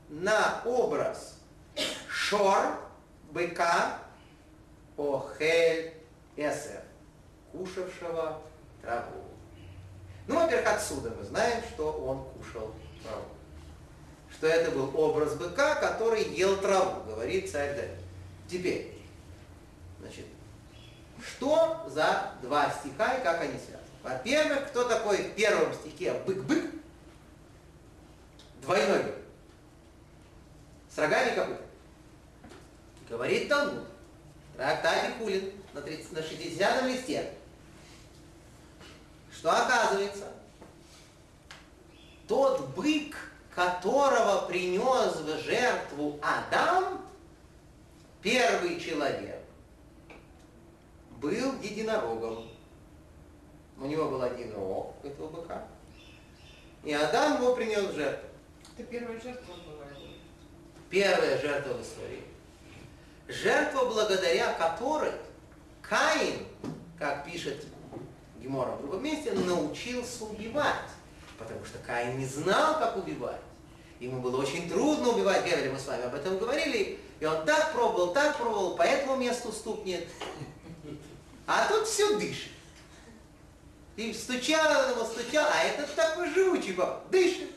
на 0.09 0.61
образ 0.65 1.37
шор, 2.09 2.79
быка, 3.31 3.99
охель 4.97 5.93
эсер, 6.35 6.81
кушавшего 7.51 8.41
траву. 8.81 9.23
Ну, 10.27 10.35
во-первых, 10.35 10.67
отсюда 10.67 11.11
мы 11.11 11.23
знаем, 11.23 11.63
что 11.73 11.91
он 11.91 12.25
кушал 12.31 12.73
траву. 13.03 13.25
Что 14.29 14.47
это 14.47 14.71
был 14.71 14.91
образ 14.99 15.35
быка, 15.35 15.75
который 15.75 16.23
ел 16.23 16.57
траву, 16.57 17.03
говорит 17.09 17.49
царь 17.49 17.75
Давид. 17.75 17.99
Теперь, 18.49 18.97
значит, 19.99 20.25
что 21.25 21.87
за 21.89 22.33
два 22.41 22.69
стиха 22.69 23.15
и 23.15 23.23
как 23.23 23.41
они 23.41 23.57
связаны? 23.57 23.87
Во-первых, 24.03 24.67
кто 24.67 24.83
такой 24.83 25.17
в 25.17 25.35
первом 25.35 25.73
стихе 25.73 26.13
бык-бык? 26.25 26.71
Двойной 28.61 29.03
бык. 29.03 29.15
С 30.93 30.97
рогами 30.97 31.35
копытами. 31.35 31.67
Говорит 33.09 33.49
Талмуд. 33.49 33.86
Трактате 34.57 35.13
Хулин 35.19 35.51
на, 35.73 35.81
30, 35.81 36.11
на 36.13 36.23
60 36.23 36.83
листе. 36.85 37.31
Что 39.31 39.51
оказывается, 39.51 40.25
тот 42.27 42.67
бык, 42.69 43.15
которого 43.53 44.47
принес 44.47 45.15
в 45.15 45.43
жертву 45.43 46.19
Адам, 46.23 47.05
первый 48.23 48.79
человек, 48.79 49.43
был 51.21 51.61
единорогом. 51.61 52.49
У 53.79 53.85
него 53.85 54.09
был 54.09 54.23
один 54.23 54.55
рог 54.55 54.95
этого 55.03 55.29
быка. 55.29 55.67
И 56.83 56.91
Адам 56.93 57.41
его 57.41 57.55
принес 57.55 57.85
в 57.85 57.95
жертву. 57.95 58.27
Это 58.75 58.87
первая 58.87 59.21
жертва 59.21 59.53
была. 59.53 59.85
Первая 60.89 61.39
жертва 61.39 61.73
в 61.73 61.81
истории. 61.83 62.26
Жертва, 63.27 63.85
благодаря 63.85 64.53
которой 64.53 65.11
Каин, 65.81 66.45
как 66.97 67.25
пишет 67.25 67.65
Гемора 68.41 68.71
в 68.71 68.81
другом 68.81 69.03
месте, 69.03 69.31
научился 69.33 70.25
убивать. 70.25 70.89
Потому 71.37 71.63
что 71.65 71.77
Каин 71.79 72.17
не 72.17 72.25
знал, 72.25 72.79
как 72.79 72.97
убивать. 72.97 73.41
Ему 73.99 74.21
было 74.21 74.41
очень 74.41 74.69
трудно 74.69 75.09
убивать 75.09 75.45
Гевеля, 75.45 75.71
мы 75.71 75.79
с 75.79 75.87
вами 75.87 76.03
об 76.03 76.13
этом 76.13 76.37
говорили. 76.37 76.99
И 77.19 77.25
он 77.25 77.45
так 77.45 77.73
пробовал, 77.73 78.13
так 78.13 78.37
пробовал, 78.37 78.75
по 78.75 78.83
этому 78.83 79.15
месту 79.15 79.51
стукнет. 79.51 80.07
А 81.47 81.67
тут 81.67 81.87
все 81.87 82.17
дышит. 82.17 82.51
И 83.95 84.13
стучал 84.13 84.91
ему, 84.91 85.03
стучал, 85.03 85.47
а 85.51 85.63
этот 85.63 85.93
такой 85.95 86.29
живучий 86.31 86.77
дышит. 87.09 87.49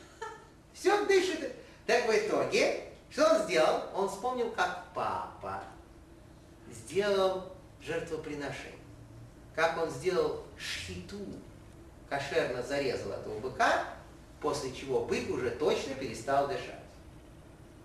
Все 0.73 1.05
дышит. 1.05 1.53
Так 1.85 2.07
в 2.07 2.11
итоге, 2.11 2.90
что 3.11 3.25
он 3.29 3.43
сделал? 3.43 3.83
Он 3.93 4.09
вспомнил, 4.09 4.49
как 4.51 4.85
папа 4.93 5.61
сделал 6.71 7.51
жертвоприношение. 7.81 8.79
Как 9.53 9.77
он 9.77 9.89
сделал 9.89 10.43
шхиту, 10.57 11.19
кошерно 12.09 12.63
зарезал 12.63 13.11
этого 13.11 13.39
быка, 13.39 13.83
после 14.39 14.73
чего 14.73 15.03
бык 15.05 15.29
уже 15.29 15.51
точно 15.51 15.93
перестал 15.95 16.47
дышать. 16.47 16.79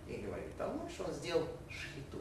И 0.07 0.15
говорит 0.19 0.57
тому, 0.57 0.89
что 0.89 1.05
он 1.05 1.13
сделал 1.13 1.47
шхиту 1.69 2.21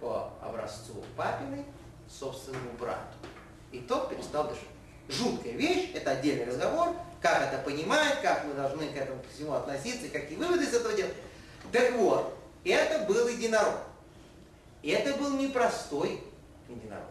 по 0.00 0.32
образцу 0.40 1.04
папиной 1.16 1.64
собственному 2.08 2.72
брату. 2.78 3.16
И 3.72 3.80
тот 3.80 4.08
перестал 4.08 4.48
дышать. 4.48 4.64
Жуткая 5.08 5.52
вещь, 5.52 5.92
это 5.94 6.12
отдельный 6.12 6.46
разговор, 6.46 6.96
как 7.20 7.42
это 7.42 7.62
понимать, 7.62 8.22
как 8.22 8.44
мы 8.44 8.54
должны 8.54 8.88
к 8.88 8.96
этому 8.96 9.22
всему 9.32 9.52
относиться, 9.52 10.08
какие 10.08 10.36
выводы 10.36 10.64
из 10.64 10.74
этого 10.74 10.94
делать. 10.94 11.14
Так 11.76 11.92
вот, 11.96 12.34
это 12.64 13.04
был 13.04 13.28
единорог. 13.28 13.80
Это 14.82 15.14
был 15.18 15.36
непростой 15.36 16.22
единорог. 16.70 17.04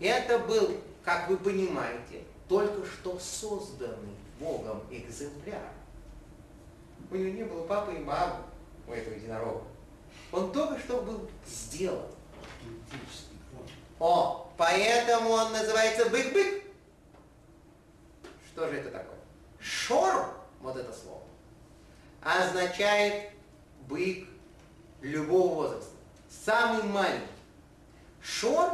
Это 0.00 0.40
был, 0.40 0.80
как 1.04 1.28
вы 1.28 1.36
понимаете, 1.36 2.24
только 2.48 2.84
что 2.84 3.16
созданный 3.20 4.16
Богом 4.40 4.82
экземпляр. 4.90 5.70
У 7.08 7.14
него 7.14 7.36
не 7.36 7.44
было 7.44 7.68
папы 7.68 7.94
и 7.94 7.98
мамы 7.98 8.42
у 8.88 8.92
этого 8.92 9.14
единорога. 9.14 9.62
Он 10.32 10.50
только 10.50 10.80
что 10.80 11.00
был 11.02 11.30
сделан. 11.46 12.08
О, 14.00 14.50
поэтому 14.56 15.30
он 15.30 15.52
называется 15.52 16.06
бык-бык. 16.10 16.64
Что 18.50 18.68
же 18.68 18.78
это 18.78 18.90
такое? 18.90 19.18
Шор, 19.60 20.34
вот 20.62 20.76
это 20.76 20.92
слово, 20.92 21.22
означает 22.22 23.37
бык 23.88 24.26
любого 25.00 25.54
возраста. 25.54 25.90
Самый 26.44 26.82
маленький. 26.84 27.26
Шор, 28.22 28.70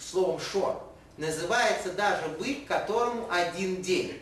словом 0.00 0.40
шор, 0.40 0.82
называется 1.16 1.92
даже 1.92 2.28
бык, 2.38 2.66
которому 2.66 3.28
один 3.30 3.82
день. 3.82 4.20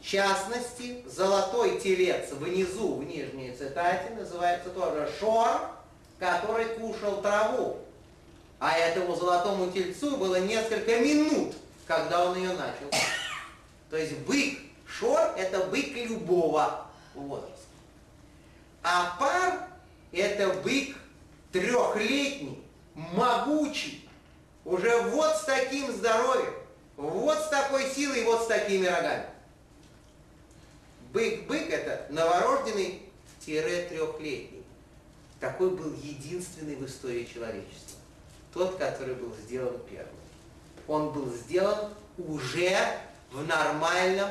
В 0.00 0.04
частности, 0.04 1.04
золотой 1.06 1.80
телец 1.80 2.30
внизу, 2.32 2.96
в 2.96 3.04
нижней 3.04 3.52
цитате, 3.56 4.14
называется 4.14 4.70
тоже 4.70 5.10
шор, 5.18 5.70
который 6.18 6.66
кушал 6.76 7.20
траву. 7.20 7.78
А 8.60 8.76
этому 8.76 9.14
золотому 9.14 9.70
тельцу 9.70 10.16
было 10.16 10.40
несколько 10.40 10.98
минут, 11.00 11.54
когда 11.86 12.24
он 12.24 12.36
ее 12.36 12.52
начал. 12.52 12.90
То 13.90 13.96
есть 13.96 14.16
бык, 14.20 14.58
шор– 14.86 15.20
это 15.36 15.64
бык 15.66 15.94
любого 15.94 16.86
возраста. 17.14 17.57
А 18.82 19.16
пар– 19.18 19.68
это 20.12 20.48
бык 20.62 20.96
трехлетний, 21.52 22.62
могучий, 22.94 24.08
уже 24.64 25.02
вот 25.02 25.36
с 25.36 25.44
таким 25.44 25.92
здоровьем, 25.92 26.54
вот 26.96 27.38
с 27.38 27.48
такой 27.48 27.90
силой, 27.90 28.24
вот 28.24 28.44
с 28.44 28.46
такими 28.46 28.86
рогами. 28.86 29.26
Бык-бык– 31.12 31.68
это 31.72 32.06
новорожденный-трехлетний. 32.12 34.64
Такой 35.40 35.70
был 35.70 35.92
единственный 35.94 36.76
в 36.76 36.84
истории 36.84 37.24
человечества. 37.24 37.98
Тот, 38.52 38.76
который 38.76 39.14
был 39.14 39.34
сделан 39.36 39.78
первым. 39.88 40.14
Он 40.86 41.12
был 41.12 41.32
сделан 41.32 41.94
уже 42.18 42.76
в 43.30 43.42
нормальном 43.46 44.28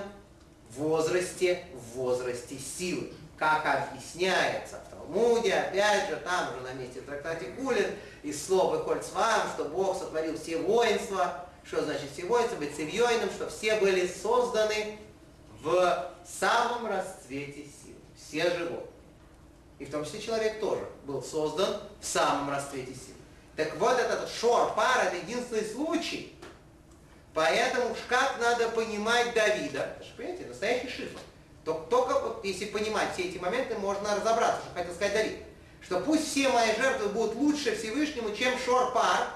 возрасте, 0.75 1.65
в 1.73 1.95
возрасте 1.97 2.59
силы. 2.59 3.11
Как 3.37 3.65
объясняется 3.65 4.79
в 4.79 4.89
Талмуде, 4.89 5.53
опять 5.53 6.09
же, 6.09 6.15
там 6.17 6.53
же 6.53 6.61
на 6.61 6.73
месте 6.73 7.01
в 7.01 7.05
трактате 7.05 7.45
Кулин, 7.51 7.91
из 8.23 8.45
слов 8.45 8.83
с 9.03 9.11
вами, 9.13 9.43
что 9.53 9.65
Бог 9.65 9.97
сотворил 9.97 10.37
все 10.37 10.57
воинства. 10.57 11.45
Что 11.63 11.83
значит 11.83 12.09
все 12.11 12.25
воинства? 12.25 12.55
Быть 12.55 12.75
цивьойным, 12.75 13.29
что 13.29 13.49
все 13.49 13.75
были 13.75 14.07
созданы 14.07 14.97
в 15.61 16.11
самом 16.25 16.87
расцвете 16.87 17.63
сил. 17.63 17.95
Все 18.15 18.49
животные. 18.49 18.87
И 19.79 19.85
в 19.85 19.91
том 19.91 20.03
числе 20.03 20.21
человек 20.21 20.59
тоже 20.59 20.87
был 21.05 21.21
создан 21.21 21.81
в 22.01 22.05
самом 22.05 22.49
расцвете 22.49 22.93
сил. 22.93 23.15
Так 23.55 23.75
вот 23.77 23.99
этот 23.99 24.29
шор, 24.29 24.73
пар, 24.75 25.07
это 25.07 25.17
единственный 25.17 25.65
случай, 25.65 26.37
Поэтому 27.37 27.95
как 28.09 28.39
надо 28.39 28.67
понимать 28.69 29.31
Давида, 29.35 29.95
понимаете, 30.17 30.47
настоящий 30.47 30.89
шифр. 30.89 31.19
Только, 31.73 32.19
вот, 32.19 32.43
если 32.43 32.65
понимать 32.65 33.13
все 33.13 33.23
эти 33.23 33.37
моменты, 33.37 33.75
можно 33.75 34.15
разобраться, 34.15 34.61
что 34.65 34.73
хотел 34.73 34.93
сказать 34.93 35.13
Давид. 35.13 35.37
Что 35.81 35.99
пусть 35.99 36.29
все 36.29 36.49
мои 36.49 36.75
жертвы 36.75 37.09
будут 37.09 37.35
лучше 37.35 37.75
Всевышнему, 37.75 38.35
чем 38.35 38.57
Шорпар, 38.59 39.27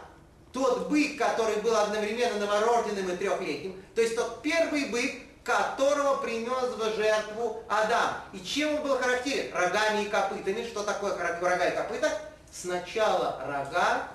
тот 0.51 0.89
бык, 0.89 1.17
который 1.17 1.57
был 1.57 1.75
одновременно 1.75 2.39
новорожденным 2.39 3.09
и 3.09 3.15
трехлетним, 3.15 3.81
то 3.95 4.01
есть 4.01 4.15
тот 4.15 4.41
первый 4.41 4.85
бык, 4.85 5.11
которого 5.43 6.17
принес 6.17 6.75
в 6.75 6.95
жертву 6.95 7.63
Адам. 7.67 8.15
И 8.33 8.39
чем 8.43 8.75
он 8.75 8.83
был 8.83 8.97
характерен? 8.97 9.53
Рогами 9.55 10.03
и 10.03 10.09
копытами. 10.09 10.63
Что 10.67 10.83
такое 10.83 11.17
рога 11.17 11.67
и 11.67 11.75
копыта? 11.75 12.11
Сначала 12.51 13.41
рога, 13.45 14.07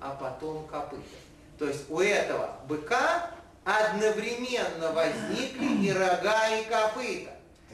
а 0.00 0.16
потом 0.18 0.66
копыта. 0.66 1.02
То 1.58 1.66
есть 1.66 1.90
у 1.90 2.00
этого 2.00 2.56
быка 2.66 3.30
одновременно 3.64 4.92
возникли 4.92 5.86
и 5.86 5.92
рога, 5.92 6.48
и 6.56 6.64
копыта. 6.64 7.32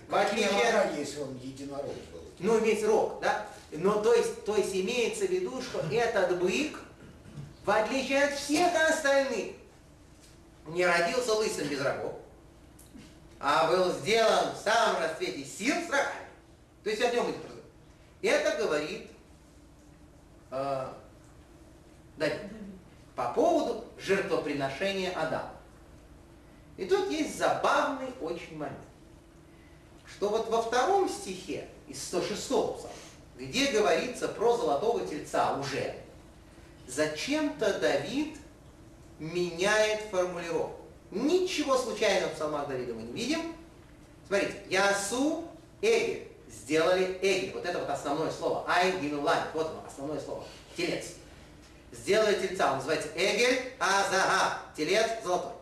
В 0.09 0.15
отличие 0.15 0.71
рога, 0.71 0.93
если 0.97 1.21
он 1.21 1.37
единорог 1.37 1.85
был? 1.85 2.23
Ну, 2.39 2.59
весь 2.59 2.85
рог, 2.85 3.21
да? 3.21 3.47
Но 3.73 4.01
то 4.03 4.15
есть, 4.15 4.45
то 4.45 4.57
есть 4.57 4.75
имеется 4.75 5.27
в 5.27 5.31
виду, 5.31 5.61
что 5.63 5.81
этот 5.91 6.39
бык, 6.39 6.79
в 7.65 7.71
отличие 7.71 8.25
от 8.25 8.35
всех 8.35 8.73
остальных, 8.89 9.55
не 10.69 10.87
родился 10.87 11.35
лысым 11.35 11.69
без 11.69 11.81
рогов, 11.81 12.15
а 13.41 13.71
был 13.71 13.93
сделан 13.93 14.55
в 14.55 14.59
самом 14.59 15.03
расцвете 15.03 15.45
сил 15.45 15.75
с 15.75 15.91
рогами. 15.91 16.27
То 16.85 16.91
есть 16.91 17.03
о 17.03 17.11
нем 17.11 17.25
идет 17.27 17.37
разговор. 17.37 17.65
Это 18.23 18.63
говорит 18.63 19.11
э, 20.51 20.87
Давид 22.17 22.41
по 23.15 23.33
поводу 23.33 23.85
жертвоприношения 23.99 25.11
Адама. 25.11 25.53
И 26.77 26.85
тут 26.85 27.11
есть 27.11 27.39
забавный 27.39 28.13
очень 28.21 28.57
момент, 28.57 28.79
что 30.09 30.29
вот 30.29 30.49
во 30.49 30.63
втором 30.63 31.09
стихе 31.09 31.69
из 31.89 32.03
106 32.03 32.41
псалма, 32.43 32.91
где 33.37 33.71
говорится 33.71 34.29
про 34.29 34.57
золотого 34.57 35.07
тельца 35.07 35.59
уже, 35.59 35.95
зачем-то 36.87 37.79
Давид 37.79 38.37
меняет 39.19 40.03
формулировку. 40.11 40.81
Ничего 41.11 41.77
случайного 41.77 42.31
в 42.31 42.35
псалмах 42.35 42.69
Давида 42.69 42.95
мы 42.95 43.03
не 43.03 43.13
видим. 43.13 43.55
Смотрите, 44.27 44.55
Ясу 44.69 45.45
Эгель. 45.81 46.29
Сделали 46.49 47.19
Эгель. 47.23 47.53
Вот 47.53 47.65
это 47.65 47.79
вот 47.79 47.89
основное 47.89 48.31
слово. 48.31 48.65
Ай 48.69 48.99
Гинулань. 49.01 49.43
Вот 49.55 49.69
оно, 49.69 49.85
основное 49.87 50.21
слово. 50.21 50.45
Телец 50.77 51.07
сделали 51.93 52.47
тельца, 52.47 52.73
он 52.73 52.77
называется 52.79 53.09
Эгель 53.15 53.73
Азага, 53.79 54.59
телец 54.77 55.23
золотой. 55.25 55.53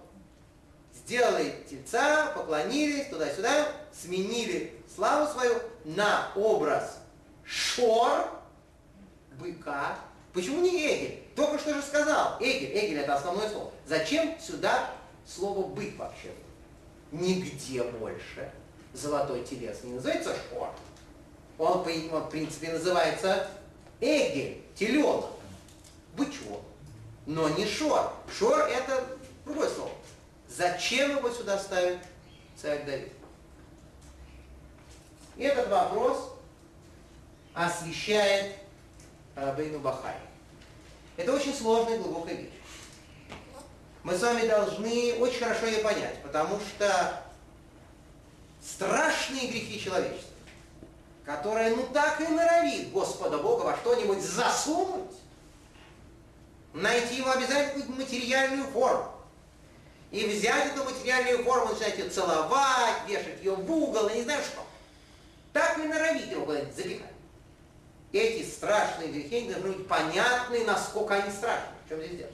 Сделали 0.94 1.54
тельца, 1.68 2.32
поклонились 2.34 3.08
туда-сюда, 3.08 3.68
сменили 4.02 4.72
славу 4.94 5.30
свою 5.32 5.54
на 5.84 6.30
образ 6.34 6.98
Шор, 7.44 8.30
быка. 9.38 9.98
Почему 10.32 10.62
не 10.62 10.70
Эгель? 10.70 11.22
Только 11.36 11.58
что 11.58 11.74
же 11.74 11.82
сказал. 11.82 12.36
Эгель, 12.40 12.72
Эгель 12.72 13.00
это 13.00 13.14
основное 13.14 13.48
слово. 13.48 13.70
Зачем 13.86 14.38
сюда 14.40 14.90
слово 15.26 15.66
бык 15.66 15.96
вообще? 15.98 16.32
Нигде 17.12 17.82
больше 17.82 18.50
золотой 18.92 19.44
телец 19.44 19.82
не 19.84 19.94
называется 19.94 20.34
Шор. 20.50 20.70
Он, 21.58 21.86
он 22.12 22.22
в 22.22 22.30
принципе, 22.30 22.72
называется 22.72 23.48
Эгель, 24.00 24.62
теленок 24.74 25.26
бычок. 26.16 26.62
Но 27.26 27.48
не 27.50 27.66
шор. 27.66 28.12
Шор 28.38 28.58
это 28.60 29.06
другое 29.44 29.68
слово. 29.70 29.92
Зачем 30.48 31.16
его 31.16 31.30
сюда 31.30 31.58
ставит 31.58 31.98
царь 32.60 32.84
Давид? 32.84 33.12
Этот 35.36 35.68
вопрос 35.68 36.32
освещает 37.54 38.56
Рабейну 39.34 39.80
Бахай. 39.80 40.14
Это 41.16 41.32
очень 41.32 41.54
сложная 41.54 41.96
и 41.96 42.00
глубокая 42.00 42.34
вещь. 42.34 42.50
Мы 44.02 44.16
с 44.16 44.22
вами 44.22 44.46
должны 44.46 45.14
очень 45.18 45.38
хорошо 45.38 45.66
ее 45.66 45.78
понять, 45.78 46.22
потому 46.22 46.60
что 46.60 47.22
страшные 48.62 49.48
грехи 49.48 49.80
человечества, 49.80 50.34
которые 51.24 51.74
ну 51.74 51.86
так 51.92 52.20
и 52.20 52.26
норовит 52.26 52.92
Господа 52.92 53.38
Бога 53.38 53.62
во 53.62 53.76
что-нибудь 53.76 54.20
засунуть, 54.20 55.10
найти 56.74 57.16
ему 57.16 57.30
обязательно 57.30 57.96
материальную 57.96 58.66
форму. 58.68 59.10
и 60.10 60.26
взять 60.26 60.74
эту 60.74 60.84
материальную 60.84 61.42
форму, 61.42 61.72
начинать 61.72 61.98
ее 61.98 62.08
целовать, 62.08 63.08
вешать 63.08 63.38
ее 63.38 63.54
в 63.56 63.70
угол, 63.70 64.06
и 64.08 64.14
не 64.14 64.22
знаю 64.22 64.42
что. 64.44 64.64
Так 65.54 65.78
и 65.78 65.82
норовить 65.82 66.34
куда-нибудь 66.34 66.74
запихать. 66.74 67.12
Эти 68.12 68.44
страшные 68.44 69.08
грехи 69.08 69.48
должны 69.48 69.70
быть 69.70 69.86
понятны, 69.86 70.64
насколько 70.64 71.14
они 71.14 71.30
страшны. 71.30 71.68
В 71.86 71.88
чем 71.88 72.00
здесь 72.00 72.18
дело? 72.18 72.30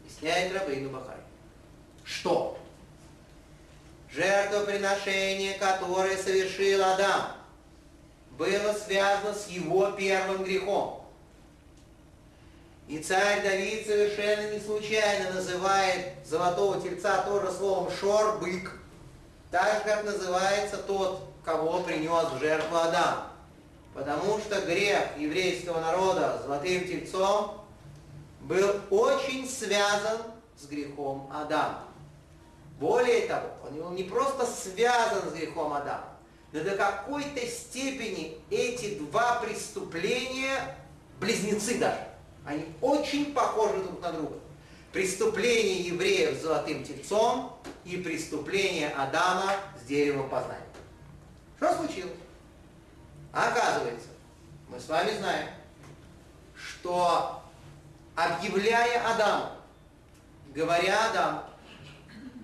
Объясняет 0.00 0.52
Рабейну 0.52 0.90
Бахай. 0.90 1.16
Что? 2.02 2.58
Жертвоприношение, 4.10 5.54
которое 5.58 6.16
совершил 6.16 6.82
Адам, 6.82 7.32
было 8.32 8.72
связано 8.72 9.32
с 9.32 9.46
его 9.46 9.92
первым 9.92 10.42
грехом. 10.42 11.04
И 12.88 12.98
царь 12.98 13.42
Давид 13.44 13.86
совершенно 13.86 14.54
не 14.54 14.60
случайно 14.60 15.34
называет 15.34 16.14
золотого 16.26 16.80
тельца 16.80 17.22
тоже 17.22 17.52
словом 17.52 17.92
шор, 17.92 18.38
бык, 18.38 18.72
так 19.50 19.78
же, 19.78 19.84
как 19.84 20.04
называется 20.04 20.78
тот, 20.78 21.27
кого 21.48 21.80
принес 21.80 22.30
в 22.30 22.38
жертву 22.40 22.76
Адам. 22.76 23.28
Потому 23.94 24.38
что 24.38 24.60
грех 24.60 25.16
еврейского 25.16 25.80
народа 25.80 26.42
золотым 26.44 26.86
тельцом 26.86 27.62
был 28.42 28.70
очень 28.90 29.48
связан 29.48 30.18
с 30.58 30.66
грехом 30.66 31.30
Адама. 31.32 31.84
Более 32.78 33.26
того, 33.26 33.48
он 33.66 33.74
был 33.74 33.90
не 33.90 34.04
просто 34.04 34.44
связан 34.44 35.30
с 35.30 35.32
грехом 35.32 35.72
Адама, 35.72 36.04
но 36.52 36.62
до 36.62 36.76
какой-то 36.76 37.44
степени 37.46 38.38
эти 38.50 38.98
два 38.98 39.36
преступления 39.36 40.76
близнецы 41.18 41.78
даже. 41.78 42.08
Они 42.44 42.66
очень 42.82 43.32
похожи 43.32 43.82
друг 43.82 44.02
на 44.02 44.12
друга. 44.12 44.36
Преступление 44.92 45.80
евреев 45.80 46.38
с 46.38 46.42
золотым 46.42 46.84
тельцом 46.84 47.58
и 47.84 47.96
преступление 47.96 48.90
Адама 48.90 49.54
с 49.82 49.86
деревом 49.86 50.28
познания. 50.28 50.67
Что 51.58 51.74
случилось? 51.74 52.12
Оказывается, 53.32 54.08
мы 54.68 54.78
с 54.78 54.88
вами 54.88 55.10
знаем, 55.18 55.48
что 56.54 57.42
объявляя 58.14 59.12
Адаму, 59.12 59.50
говоря 60.54 61.10
Адаму 61.10 61.42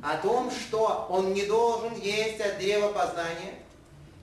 о 0.03 0.17
том, 0.19 0.51
что 0.51 1.07
он 1.09 1.33
не 1.33 1.47
должен 1.47 1.95
есть 1.95 2.41
от 2.41 2.59
древа 2.59 2.93
познания, 2.93 3.55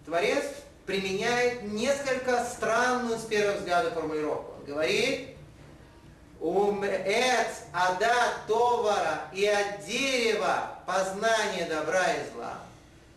Творец 0.06 0.44
применяет 0.86 1.64
несколько 1.64 2.44
странную 2.44 3.18
с 3.18 3.24
первого 3.24 3.58
взгляда 3.58 3.92
формулировку. 3.92 4.54
Он 4.60 4.66
говорит, 4.66 5.30
Умец 6.42 7.66
ада 7.72 8.34
товара 8.48 9.22
и 9.32 9.46
от 9.46 9.86
дерева 9.86 10.76
познания 10.88 11.68
добра 11.70 12.04
и 12.14 12.34
зла. 12.34 12.58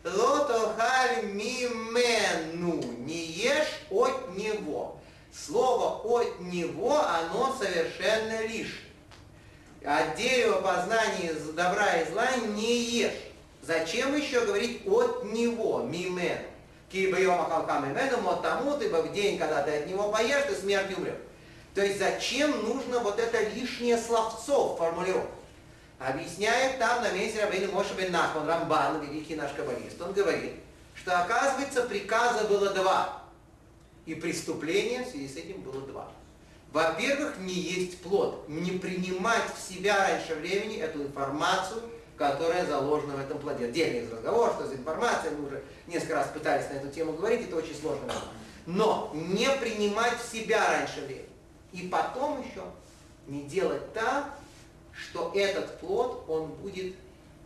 Лотохаль 0.05 1.25
мимену, 1.33 2.83
не 2.99 3.25
ешь 3.25 3.81
от 3.91 4.37
него. 4.37 4.99
Слово 5.33 6.01
от 6.05 6.41
него, 6.41 7.01
оно 7.01 7.57
совершенно 7.59 8.43
лишнее. 8.43 8.83
От 9.83 10.15
дерева 10.17 10.61
познания 10.61 11.33
добра 11.55 11.97
и 11.97 12.11
зла 12.11 12.29
не 12.55 12.83
ешь. 12.83 13.13
Зачем 13.63 14.15
еще 14.15 14.45
говорить 14.45 14.87
от 14.87 15.25
него, 15.25 15.79
мимену? 15.81 16.39
Кибайома 16.93 17.49
халкам 17.49 17.87
имену, 17.87 18.39
тому, 18.43 18.79
ибо 18.79 18.97
в 18.99 19.13
день, 19.13 19.39
когда 19.39 19.63
ты 19.63 19.79
от 19.79 19.87
него 19.89 20.13
поешь, 20.13 20.45
ты 20.47 20.55
смертью 20.55 20.99
умрешь. 20.99 21.15
То 21.75 21.83
есть 21.83 21.99
зачем 21.99 22.51
нужно 22.69 23.01
вот 23.01 23.19
это 23.19 23.43
лишнее 23.49 23.99
словцо 23.99 24.75
в 24.75 24.79
формулировке? 24.79 25.29
Объясняет 25.99 26.79
там 26.79 27.03
на 27.03 27.11
месте 27.13 27.43
Рабейна 27.45 27.73
Моша 27.73 27.95
бен 27.95 28.13
Нахман, 28.13 28.47
Рамбан, 28.49 29.01
великий 29.01 29.37
наш 29.37 29.53
каббалист. 29.53 30.01
Он 30.01 30.13
говорит, 30.13 30.55
что 30.95 31.19
оказывается 31.21 31.83
приказа 31.85 32.45
было 32.49 32.71
два. 32.71 33.23
И 34.07 34.15
преступления 34.15 35.05
в 35.05 35.09
связи 35.09 35.29
с 35.29 35.37
этим 35.37 35.63
было 35.63 35.81
два. 35.83 36.09
Во-первых, 36.73 37.39
не 37.39 37.55
есть 37.55 38.03
плод, 38.03 38.49
не 38.49 38.73
принимать 38.73 39.45
в 39.55 39.73
себя 39.73 39.97
раньше 40.09 40.35
времени 40.35 40.77
эту 40.77 41.03
информацию, 41.03 41.81
которая 42.19 42.67
заложена 42.67 43.15
в 43.15 43.21
этом 43.21 43.39
плоде. 43.39 43.67
Отдельный 43.67 44.11
разговор, 44.11 44.53
что 44.55 44.67
за 44.67 44.75
информация, 44.75 45.31
мы 45.31 45.47
уже 45.47 45.63
несколько 45.87 46.17
раз 46.17 46.29
пытались 46.29 46.69
на 46.71 46.75
эту 46.75 46.89
тему 46.89 47.13
говорить, 47.13 47.47
это 47.47 47.57
очень 47.57 47.77
сложно. 47.77 48.13
Но 48.67 49.11
не 49.15 49.49
принимать 49.61 50.21
в 50.21 50.31
себя 50.31 50.67
раньше 50.69 51.01
времени. 51.03 51.29
И 51.73 51.89
потом 51.89 52.43
еще 52.43 52.63
не 53.27 53.45
делать 53.45 53.93
так, 53.93 54.37
что 54.95 55.33
этот 55.35 55.79
плод, 55.81 56.25
он 56.29 56.47
будет 56.53 56.95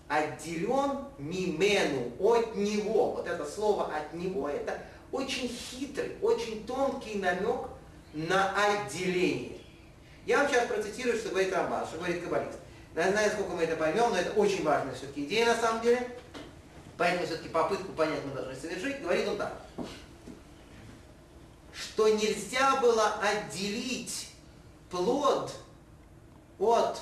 отделен 0.09 1.05
мимену, 1.19 2.13
от 2.21 2.55
него. 2.57 3.13
Вот 3.13 3.27
это 3.27 3.45
слово 3.45 3.95
от 3.95 4.15
него, 4.15 4.49
это 4.49 4.79
очень 5.13 5.49
хитрый, 5.49 6.17
очень 6.23 6.67
тонкий 6.67 7.19
намек 7.19 7.69
на 8.13 8.55
отделение. 8.55 9.59
Я 10.27 10.39
вам 10.39 10.49
сейчас 10.49 10.67
процитирую, 10.67 11.19
что 11.19 11.31
говорит 11.31 11.53
Рамбан, 11.53 11.87
что 11.87 11.99
говорит 11.99 12.23
Каббалист. 12.23 12.59
Я 12.95 13.11
знаю, 13.11 13.31
сколько 13.31 13.53
мы 13.53 13.63
это 13.63 13.77
поймем, 13.77 14.11
но 14.11 14.17
это 14.17 14.33
очень 14.33 14.65
важная 14.65 14.95
все-таки 14.95 15.25
идея 15.25 15.47
на 15.47 15.57
самом 15.57 15.83
деле. 15.83 16.07
Поэтому 16.97 17.27
все-таки 17.27 17.49
попытку 17.49 17.93
понять 17.93 18.25
мы 18.25 18.35
должны 18.35 18.55
совершить. 18.57 19.01
Говорит 19.01 19.29
он 19.29 19.39
так 19.39 19.53
что 21.79 22.09
нельзя 22.09 22.77
было 22.81 23.15
отделить 23.21 24.31
плод 24.91 25.53
от 26.59 27.01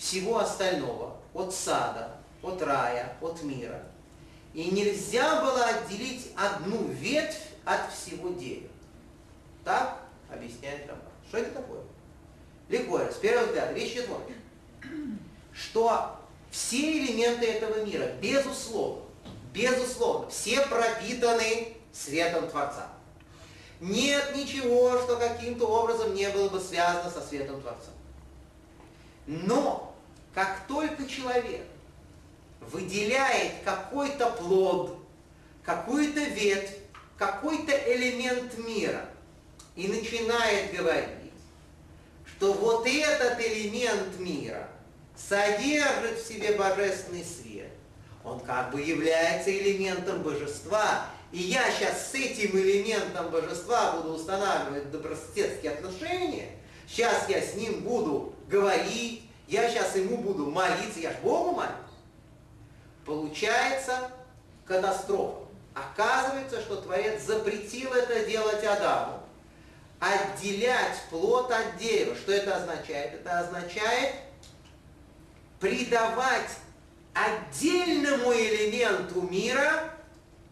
всего 0.00 0.38
остального, 0.38 1.14
от 1.34 1.54
сада, 1.54 2.16
от 2.42 2.62
рая, 2.62 3.16
от 3.20 3.42
мира. 3.42 3.82
И 4.54 4.70
нельзя 4.70 5.42
было 5.42 5.62
отделить 5.66 6.32
одну 6.36 6.88
ветвь 6.88 7.38
от 7.66 7.92
всего 7.92 8.30
дерева. 8.30 8.70
Так 9.62 10.00
объясняет 10.32 10.88
Рамбан. 10.88 11.06
Что 11.28 11.38
это 11.38 11.50
такое? 11.52 11.82
Легко, 12.70 12.98
с 12.98 13.16
первого 13.16 13.46
взгляда, 13.46 13.72
вещь 13.72 13.94
четвертая. 13.94 14.36
Что 15.52 16.16
все 16.50 16.98
элементы 16.98 17.46
этого 17.46 17.84
мира, 17.84 18.06
безусловно, 18.22 19.02
безусловно, 19.52 20.30
все 20.30 20.62
пропитаны 20.62 21.76
светом 21.92 22.48
Творца. 22.48 22.88
Нет 23.80 24.34
ничего, 24.34 24.98
что 25.02 25.16
каким-то 25.16 25.66
образом 25.66 26.14
не 26.14 26.28
было 26.30 26.48
бы 26.48 26.58
связано 26.58 27.10
со 27.10 27.20
светом 27.20 27.60
Творца. 27.60 27.90
Но, 29.26 29.89
как 30.34 30.66
только 30.68 31.06
человек 31.06 31.64
выделяет 32.60 33.52
какой-то 33.64 34.30
плод, 34.30 34.98
какую-то 35.64 36.20
ветвь, 36.20 36.76
какой-то 37.16 37.72
элемент 37.72 38.56
мира 38.58 39.04
и 39.76 39.88
начинает 39.88 40.72
говорить, 40.72 41.32
что 42.26 42.52
вот 42.52 42.86
этот 42.86 43.40
элемент 43.40 44.18
мира 44.18 44.68
содержит 45.16 46.18
в 46.18 46.26
себе 46.26 46.52
божественный 46.52 47.24
свет, 47.24 47.70
он 48.24 48.40
как 48.40 48.70
бы 48.72 48.80
является 48.80 49.50
элементом 49.50 50.22
божества, 50.22 51.06
и 51.32 51.38
я 51.38 51.70
сейчас 51.70 52.10
с 52.10 52.14
этим 52.14 52.56
элементом 52.58 53.30
божества 53.30 53.92
буду 53.96 54.14
устанавливать 54.14 54.90
добрососедские 54.90 55.72
отношения, 55.72 56.56
сейчас 56.88 57.28
я 57.28 57.40
с 57.40 57.54
ним 57.54 57.80
буду 57.80 58.34
говорить, 58.48 59.29
я 59.50 59.68
сейчас 59.68 59.96
ему 59.96 60.18
буду 60.18 60.48
молиться, 60.48 61.00
я 61.00 61.10
ж 61.10 61.16
Богу 61.24 61.56
молюсь. 61.56 61.74
Получается 63.04 64.10
катастрофа. 64.64 65.44
Оказывается, 65.74 66.60
что 66.60 66.76
Творец 66.76 67.22
запретил 67.22 67.92
это 67.92 68.24
делать 68.26 68.62
Адаму. 68.62 69.20
Отделять 69.98 71.02
плод 71.10 71.50
от 71.50 71.76
дерева. 71.78 72.14
Что 72.14 72.32
это 72.32 72.56
означает? 72.58 73.14
Это 73.14 73.40
означает 73.40 74.14
придавать 75.58 76.50
отдельному 77.12 78.32
элементу 78.32 79.22
мира 79.22 79.92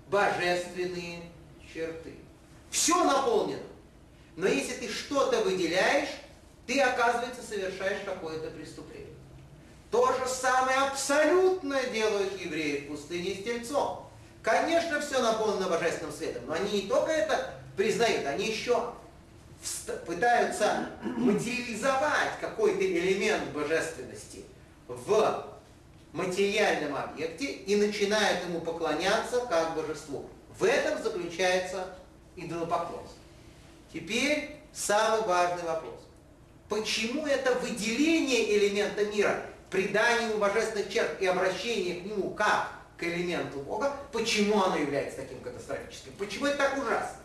божественные 0.09 1.23
черты. 1.73 2.17
Все 2.71 3.05
наполнено. 3.05 3.63
Но 4.35 4.49
если 4.49 4.75
ты 4.75 4.93
что-то 4.93 5.41
выделяешь, 5.43 6.09
ты, 6.69 6.81
оказывается, 6.83 7.43
совершаешь 7.43 8.05
какое-то 8.05 8.51
преступление. 8.51 9.15
То 9.91 10.13
же 10.13 10.29
самое 10.29 10.77
абсолютно 10.81 11.83
делают 11.85 12.39
евреи 12.39 12.81
в 12.83 12.89
пустыне 12.89 13.35
с 13.35 13.43
тельцом. 13.43 14.07
Конечно, 14.43 15.01
все 15.01 15.21
наполнено 15.23 15.71
божественным 15.71 16.13
светом, 16.13 16.43
но 16.47 16.53
они 16.53 16.83
не 16.83 16.89
только 16.89 17.11
это 17.11 17.55
признают, 17.75 18.27
они 18.27 18.49
еще 18.49 18.93
пытаются 20.07 20.91
материализовать 21.03 22.39
какой-то 22.39 22.85
элемент 22.85 23.45
божественности 23.53 24.45
в 24.87 25.47
материальном 26.13 26.97
объекте 26.97 27.47
и 27.47 27.77
начинают 27.77 28.45
ему 28.45 28.61
поклоняться 28.61 29.41
как 29.47 29.75
божеству. 29.75 30.29
В 30.59 30.65
этом 30.65 31.03
заключается 31.03 31.87
идолопоклонство. 32.37 33.17
Теперь 33.91 34.57
самый 34.75 35.23
важный 35.23 35.65
вопрос. 35.65 36.08
Почему 36.69 37.27
это 37.27 37.55
выделение 37.55 38.57
элемента 38.57 39.05
мира 39.07 39.47
приданию 39.71 40.39
божественных 40.39 40.91
черт 40.91 41.21
и 41.21 41.27
обращение 41.27 42.01
к 42.01 42.05
нему 42.05 42.31
как 42.31 42.73
к 42.97 43.05
элементу 43.05 43.61
Бога, 43.61 43.97
почему 44.13 44.63
оно 44.63 44.77
является 44.77 45.19
таким 45.19 45.41
катастрофическим? 45.41 46.13
Почему 46.19 46.47
это 46.47 46.59
так 46.59 46.79
ужасно? 46.79 47.19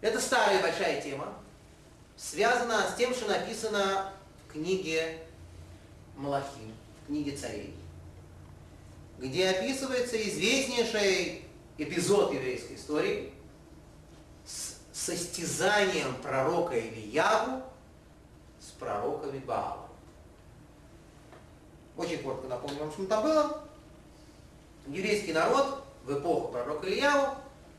Это 0.00 0.20
старая 0.20 0.62
большая 0.62 1.02
тема, 1.02 1.34
связана 2.16 2.88
с 2.88 2.96
тем, 2.96 3.12
что 3.12 3.26
написано 3.26 4.12
в 4.44 4.52
книге 4.52 5.18
Малахим, 6.16 6.74
в 7.02 7.06
книге 7.08 7.36
царей, 7.36 7.74
где 9.18 9.50
описывается 9.50 10.16
известнейший 10.16 11.44
эпизод 11.76 12.32
еврейской 12.32 12.76
истории 12.76 13.29
состязанием 15.00 16.14
пророка 16.16 16.78
Ильяву 16.78 17.62
с 18.60 18.70
пророками 18.72 19.38
Баала. 19.38 19.88
Очень 21.96 22.18
коротко 22.18 22.48
напомню 22.48 22.80
вам, 22.80 22.92
что 22.92 23.06
там 23.06 23.22
было. 23.22 23.62
Еврейский 24.86 25.32
народ 25.32 25.82
в 26.04 26.18
эпоху 26.18 26.48
пророка 26.52 26.86
Ильяву 26.86 27.34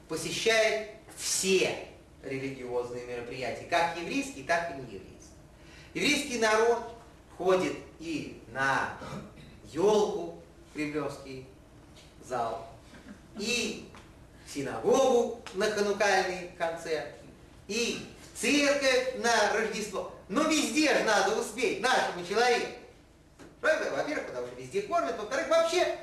посещает 0.07 0.89
все 1.15 1.87
религиозные 2.23 3.05
мероприятия, 3.05 3.65
как 3.65 3.97
еврейские, 3.97 4.45
так 4.45 4.71
и 4.71 4.81
нееврейские. 4.81 5.11
Еврейский 5.93 6.39
народ 6.39 6.79
ходит 7.37 7.75
и 7.99 8.41
на 8.51 8.97
елку, 9.71 10.41
кремлевский 10.73 11.45
зал, 12.23 12.67
и 13.37 13.90
синагогу 14.53 15.41
на 15.53 15.69
ханукальный 15.69 16.51
концерт, 16.57 17.07
и 17.67 18.05
в 18.33 18.39
церковь 18.39 19.15
на 19.17 19.53
Рождество. 19.53 20.13
Но 20.29 20.43
везде 20.43 20.93
же 20.97 21.03
надо 21.03 21.39
успеть 21.39 21.81
нашему 21.81 22.25
человеку. 22.27 22.67
Во-первых, 23.61 24.27
потому 24.27 24.47
что 24.47 24.55
везде 24.55 24.81
кормят, 24.83 25.17
во-вторых, 25.17 25.47
вообще... 25.49 25.97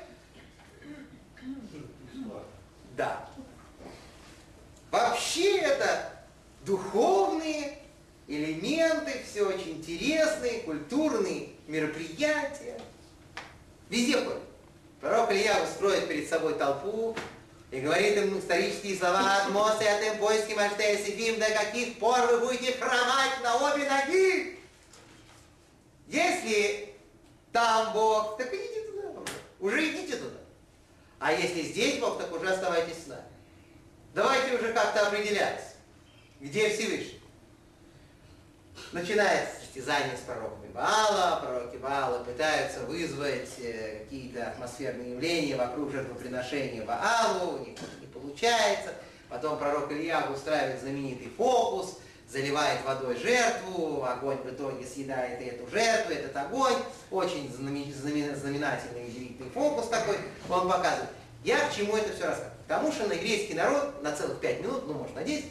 Да. 2.95 3.29
Вообще 4.91 5.59
это 5.59 6.11
духовные 6.65 7.79
элементы, 8.27 9.23
все 9.29 9.43
очень 9.43 9.77
интересные, 9.77 10.61
культурные 10.61 11.49
мероприятия. 11.67 12.79
Везде 13.89 14.17
ходят. 14.17 14.43
Пророк 14.99 15.31
Илья 15.31 15.63
устроит 15.63 16.07
перед 16.07 16.29
собой 16.29 16.55
толпу 16.55 17.15
и 17.71 17.81
говорит 17.81 18.17
им 18.17 18.39
исторические 18.39 18.97
слова 18.97 19.43
от 19.43 19.51
Моса 19.51 19.83
и 19.83 19.87
от 19.87 20.03
им 20.03 20.19
поиски 20.19 20.53
Маштея 20.53 20.97
Сифим, 20.97 21.39
до 21.39 21.49
каких 21.49 21.99
пор 21.99 22.19
вы 22.27 22.39
будете 22.39 22.73
хромать 22.73 23.41
на 23.43 23.57
обе 23.57 23.87
ноги. 23.87 24.59
Если 26.07 26.95
там 27.51 27.93
Бог, 27.93 28.37
так 28.37 28.51
идите 28.53 28.81
туда. 28.91 29.21
Уже 29.59 29.89
идите 29.89 30.17
туда. 30.17 30.39
А 31.19 31.31
если 31.31 31.61
здесь 31.61 31.99
Бог, 31.99 32.17
так 32.17 32.31
уже 32.33 32.49
оставайтесь 32.51 33.03
с 33.03 33.07
нами. 33.07 33.21
Давайте 34.15 34.55
уже 34.55 34.73
как-то 34.73 35.07
определяться, 35.07 35.75
где 36.39 36.69
Всевышний. 36.69 37.21
Начинается 38.91 39.59
состязание 39.59 40.17
с 40.17 40.21
пророками 40.21 40.58
Баала. 40.73 41.39
Пророки 41.41 41.77
Баала 41.77 42.23
пытаются 42.23 42.81
вызвать 42.81 43.49
э, 43.59 43.99
какие-то 43.99 44.47
атмосферные 44.47 45.11
явления 45.11 45.55
вокруг 45.55 45.91
жертвоприношения 45.91 46.83
Баалу. 46.83 47.57
У 47.57 47.59
них 47.59 47.77
не 48.01 48.07
получается. 48.07 48.93
Потом 49.29 49.57
пророк 49.59 49.91
Илья 49.91 50.27
устраивает 50.33 50.81
знаменитый 50.81 51.31
фокус, 51.37 51.99
заливает 52.27 52.83
водой 52.85 53.15
жертву, 53.15 54.03
огонь 54.03 54.37
в 54.37 54.49
итоге 54.49 54.85
съедает 54.85 55.41
и 55.41 55.45
эту 55.45 55.69
жертву, 55.69 56.13
этот 56.13 56.35
огонь. 56.35 56.77
Очень 57.11 57.51
знаменательный 57.53 59.07
удивительный 59.07 59.49
фокус 59.51 59.87
такой 59.87 60.17
он 60.49 60.67
показывает. 60.67 61.09
Я 61.43 61.69
к 61.69 61.75
чему 61.75 61.95
это 61.95 62.13
все 62.13 62.25
рассказываю? 62.25 62.59
Потому 62.67 62.91
что 62.91 63.07
на 63.07 63.13
еврейский 63.13 63.53
народ 63.53 64.03
на 64.03 64.11
целых 64.11 64.39
пять 64.39 64.61
минут, 64.61 64.87
ну, 64.87 64.93
может, 64.93 65.15
на 65.15 65.23
10, 65.23 65.45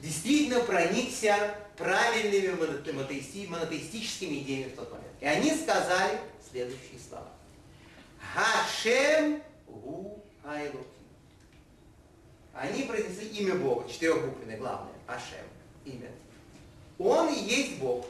действительно 0.00 0.60
проникся 0.60 1.54
правильными 1.76 2.54
монотеистическими 3.48 4.38
идеями 4.40 4.70
в 4.70 4.76
тот 4.76 4.90
момент. 4.90 5.12
И 5.20 5.26
они 5.26 5.50
сказали 5.56 6.18
следующие 6.50 6.98
слова. 7.08 7.28
Хашем 8.34 9.42
гу 9.66 10.22
айлуким. 10.44 10.84
Они 12.58 12.82
произнесли 12.82 13.28
имя 13.28 13.54
Бога, 13.54 13.88
четырехбуквенное, 13.88 14.56
главное, 14.56 14.92
Ашем, 15.06 15.46
имя. 15.84 16.10
Он 16.98 17.32
и 17.32 17.38
есть 17.38 17.76
Бог. 17.78 18.06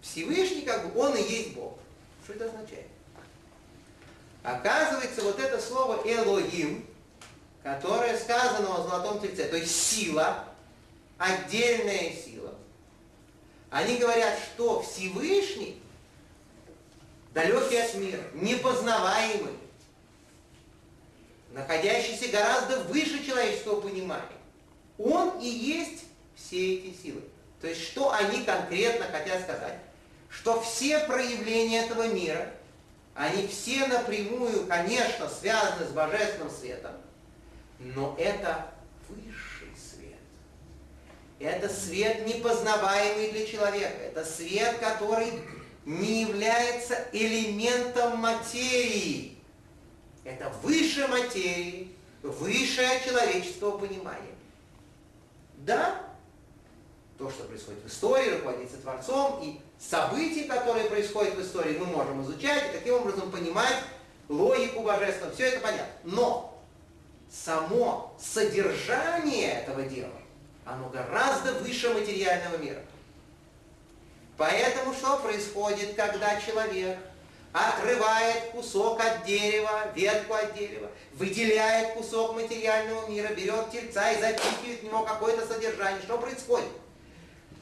Всевышний, 0.00 0.62
как 0.62 0.90
бы, 0.90 0.98
он 0.98 1.14
и 1.16 1.22
есть 1.22 1.52
Бог. 1.54 1.78
Что 2.24 2.32
это 2.32 2.46
означает? 2.46 2.86
Оказывается, 4.42 5.22
вот 5.22 5.38
это 5.38 5.60
слово 5.60 6.02
Элогим, 6.06 6.86
которое 7.62 8.18
сказано 8.18 8.76
о 8.76 8.82
Золотом 8.82 9.20
Тельце, 9.20 9.48
то 9.48 9.56
есть 9.56 9.74
сила, 9.74 10.44
отдельная 11.18 12.12
сила. 12.12 12.54
Они 13.70 13.96
говорят, 13.96 14.38
что 14.38 14.82
Всевышний 14.82 15.80
далекий 17.32 17.78
от 17.78 17.94
мира, 17.94 18.20
непознаваемый, 18.34 19.54
находящийся 21.52 22.28
гораздо 22.28 22.80
выше 22.80 23.24
человеческого 23.24 23.80
понимания. 23.80 24.26
Он 24.98 25.38
и 25.40 25.46
есть 25.46 26.04
все 26.34 26.76
эти 26.76 26.96
силы. 27.02 27.22
То 27.60 27.68
есть, 27.68 27.82
что 27.82 28.10
они 28.12 28.42
конкретно 28.42 29.06
хотят 29.06 29.42
сказать? 29.42 29.78
Что 30.28 30.60
все 30.60 31.00
проявления 31.00 31.84
этого 31.84 32.08
мира, 32.08 32.52
они 33.14 33.46
все 33.46 33.86
напрямую, 33.86 34.66
конечно, 34.66 35.28
связаны 35.28 35.86
с 35.86 35.90
божественным 35.90 36.50
светом, 36.50 36.92
но 37.82 38.16
это 38.18 38.72
высший 39.08 39.72
свет. 39.76 40.18
Это 41.38 41.68
свет 41.68 42.26
непознаваемый 42.26 43.32
для 43.32 43.46
человека. 43.46 44.02
Это 44.02 44.24
свет, 44.24 44.78
который 44.78 45.32
не 45.84 46.22
является 46.22 47.08
элементом 47.12 48.18
материи. 48.18 49.36
Это 50.24 50.50
выше 50.62 51.08
материи, 51.08 51.92
высшее 52.22 53.00
человеческого 53.04 53.78
понимания. 53.78 54.34
Да, 55.58 56.00
то, 57.18 57.30
что 57.30 57.44
происходит 57.44 57.82
в 57.84 57.88
истории, 57.88 58.34
руководится 58.34 58.78
Творцом, 58.78 59.40
и 59.42 59.60
события, 59.78 60.44
которые 60.44 60.86
происходят 60.86 61.34
в 61.34 61.42
истории, 61.42 61.78
мы 61.78 61.86
можем 61.86 62.22
изучать 62.22 62.70
и 62.70 62.78
таким 62.78 62.94
образом 62.94 63.30
понимать 63.30 63.76
логику 64.28 64.82
божественного. 64.82 65.34
Все 65.34 65.44
это 65.44 65.60
понятно. 65.60 65.92
Но 66.04 66.51
само 67.32 68.14
содержание 68.20 69.62
этого 69.62 69.82
дела, 69.82 70.10
оно 70.64 70.88
гораздо 70.90 71.52
выше 71.54 71.90
материального 71.90 72.58
мира. 72.58 72.82
Поэтому 74.36 74.92
что 74.92 75.18
происходит, 75.18 75.94
когда 75.94 76.38
человек 76.40 76.98
отрывает 77.52 78.50
кусок 78.52 79.00
от 79.00 79.24
дерева, 79.24 79.92
ветку 79.94 80.34
от 80.34 80.54
дерева, 80.54 80.90
выделяет 81.12 81.94
кусок 81.94 82.34
материального 82.34 83.08
мира, 83.08 83.28
берет 83.34 83.70
тельца 83.70 84.10
и 84.10 84.20
запихивает 84.20 84.80
в 84.80 84.84
него 84.84 85.04
какое-то 85.04 85.46
содержание. 85.46 86.02
Что 86.02 86.18
происходит? 86.18 86.68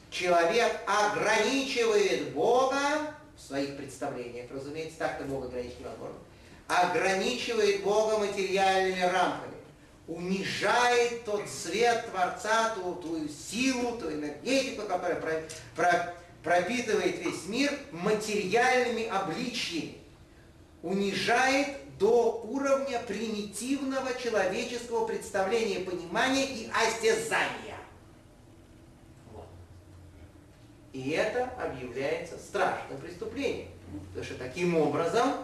Человек 0.09 0.79
ограничивает 0.87 2.33
Бога 2.33 2.77
в 3.37 3.41
своих 3.41 3.77
представлениях, 3.77 4.49
разумеется, 4.51 4.99
так-то 4.99 5.23
Бога 5.25 5.47
ограничить 5.47 5.79
невозможно, 5.79 6.17
ограничивает 6.67 7.83
Бога 7.83 8.17
материальными 8.17 9.01
рамками, 9.01 9.53
унижает 10.11 11.23
тот 11.23 11.47
свет 11.47 12.05
Творца, 12.11 12.75
ту, 12.75 12.95
ту 12.95 13.27
силу, 13.29 13.97
ту 13.97 14.11
энергетику, 14.11 14.81
которая 14.83 15.19
про, 15.21 15.43
про, 15.75 16.13
пропитывает 16.43 17.19
весь 17.19 17.45
мир 17.47 17.71
материальными 17.91 19.07
обличьями, 19.07 19.95
унижает 20.81 21.77
до 21.97 22.41
уровня 22.43 22.99
примитивного 22.99 24.13
человеческого 24.21 25.05
представления, 25.05 25.79
понимания 25.79 26.45
и 26.45 26.69
осязания. 26.69 27.77
И 30.91 31.11
это 31.11 31.45
объявляется 31.57 32.37
страшным 32.37 32.99
преступлением. 32.99 33.69
Потому 34.09 34.25
что 34.25 34.35
таким 34.35 34.75
образом 34.75 35.35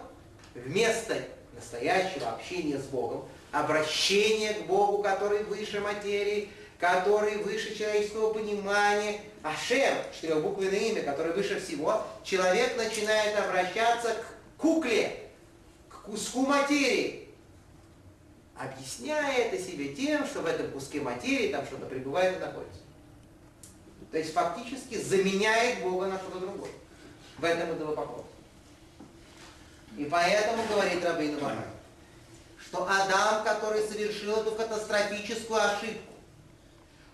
вместо 0.55 1.21
настоящего 1.53 2.31
общения 2.31 2.77
с 2.77 2.85
Богом, 2.85 3.25
обращения 3.51 4.53
к 4.53 4.65
Богу, 4.65 5.01
который 5.01 5.43
выше 5.43 5.79
материи, 5.79 6.49
который 6.79 7.37
выше 7.37 7.77
человеческого 7.77 8.33
понимания, 8.33 9.21
Ашем, 9.43 9.95
четырехбуквенное 10.13 10.79
имя, 10.79 11.03
которое 11.03 11.33
выше 11.33 11.59
всего, 11.59 12.03
человек 12.23 12.75
начинает 12.77 13.37
обращаться 13.39 14.15
к 14.15 14.61
кукле, 14.61 15.29
к 15.89 16.01
куску 16.01 16.45
материи, 16.45 17.29
объясняя 18.57 19.45
это 19.45 19.57
себе 19.61 19.89
тем, 19.89 20.25
что 20.25 20.41
в 20.41 20.45
этом 20.45 20.69
куске 20.71 20.99
материи 21.01 21.51
там 21.51 21.65
что-то 21.65 21.85
пребывает 21.85 22.37
и 22.37 22.39
находится. 22.39 22.81
То 24.11 24.17
есть 24.17 24.33
фактически 24.33 24.95
заменяет 24.95 25.81
Бога 25.83 26.07
на 26.07 26.17
что-то 26.17 26.39
другое. 26.39 26.71
В 27.37 27.43
этом 27.43 27.75
идолопоклонство. 27.75 28.25
И 29.97 30.05
поэтому 30.05 30.63
говорит 30.67 31.03
Рабейну 31.03 31.39
Бахар, 31.39 31.65
что 32.67 32.83
Адам, 32.83 33.43
который 33.45 33.87
совершил 33.87 34.41
эту 34.41 34.51
катастрофическую 34.51 35.61
ошибку, 35.61 36.13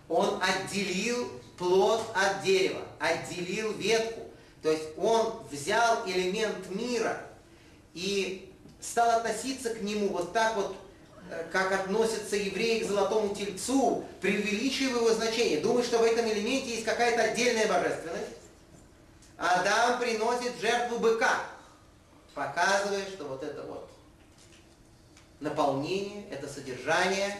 он 0.09 0.41
отделил 0.41 1.29
плод 1.57 2.01
от 2.15 2.43
дерева, 2.43 2.81
отделил 2.99 3.71
ветку. 3.73 4.21
То 4.63 4.71
есть 4.71 4.83
он 4.97 5.43
взял 5.51 6.07
элемент 6.07 6.69
мира 6.69 7.21
и 7.93 8.51
стал 8.81 9.19
относиться 9.19 9.75
к 9.75 9.81
нему 9.81 10.09
вот 10.09 10.33
так 10.33 10.55
вот, 10.55 10.75
э, 11.29 11.45
как 11.51 11.71
относятся 11.71 12.35
евреи 12.35 12.79
к 12.79 12.87
золотому 12.87 13.35
тельцу, 13.35 14.05
преувеличивая 14.21 15.01
его 15.01 15.13
значение. 15.13 15.59
Думает, 15.59 15.85
что 15.85 15.99
в 15.99 16.03
этом 16.03 16.25
элементе 16.27 16.71
есть 16.71 16.85
какая-то 16.85 17.23
отдельная 17.23 17.67
божественность. 17.67 18.37
Адам 19.37 19.99
приносит 19.99 20.59
жертву 20.59 20.99
быка, 20.99 21.41
показывая, 22.33 23.05
что 23.05 23.25
вот 23.25 23.43
это 23.43 23.63
вот 23.63 23.82
наполнение, 25.43 26.25
это 26.31 26.47
содержание, 26.47 27.35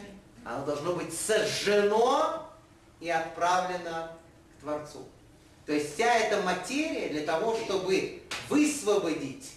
оно 0.46 0.66
должно 0.66 0.94
быть 0.94 1.18
сожжено 1.18 2.50
и 3.00 3.10
отправлено 3.10 4.12
к 4.58 4.62
Творцу. 4.62 5.08
То 5.66 5.72
есть 5.72 5.96
вся 5.96 6.14
эта 6.14 6.42
материя 6.42 7.10
для 7.10 7.26
того, 7.26 7.56
чтобы 7.56 8.22
высвободить 8.50 9.54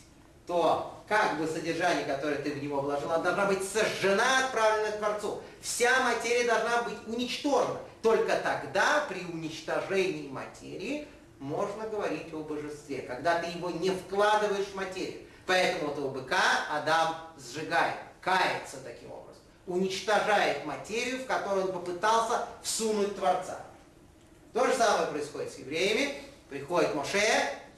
то 0.47 1.03
как 1.09 1.39
бы 1.39 1.47
содержание, 1.47 2.05
которое 2.05 2.37
ты 2.37 2.53
в 2.53 2.63
него 2.63 2.81
вложил, 2.81 3.11
она 3.11 3.23
должна 3.23 3.47
быть 3.47 3.69
сожжена, 3.69 4.47
отправлена 4.47 4.93
к 4.93 4.99
Творцу. 4.99 5.43
Вся 5.61 5.91
материя 6.05 6.47
должна 6.47 6.83
быть 6.83 6.99
уничтожена. 7.07 7.79
Только 8.03 8.37
тогда, 8.37 9.05
при 9.09 9.25
уничтожении 9.25 10.29
материи, 10.29 11.09
можно 11.41 11.87
говорить 11.89 12.33
о 12.33 12.39
божестве, 12.39 13.03
когда 13.03 13.41
ты 13.41 13.51
его 13.51 13.71
не 13.71 13.91
вкладываешь 13.91 14.67
в 14.67 14.75
материю. 14.77 15.23
Поэтому 15.47 15.93
этого 15.93 16.11
быка 16.11 16.41
Адам 16.71 17.17
сжигает, 17.39 17.97
кается 18.27 18.79
таким 18.83 19.13
образом, 19.13 19.41
уничтожает 19.69 20.65
материю, 20.65 21.21
в 21.21 21.27
которую 21.27 21.67
он 21.67 21.73
попытался 21.73 22.49
всунуть 22.61 23.15
Творца. 23.15 23.61
То 24.53 24.67
же 24.67 24.75
самое 24.75 25.07
происходит 25.13 25.53
с 25.53 25.59
евреями. 25.59 26.13
Приходит 26.51 26.93
Моше, 26.97 27.21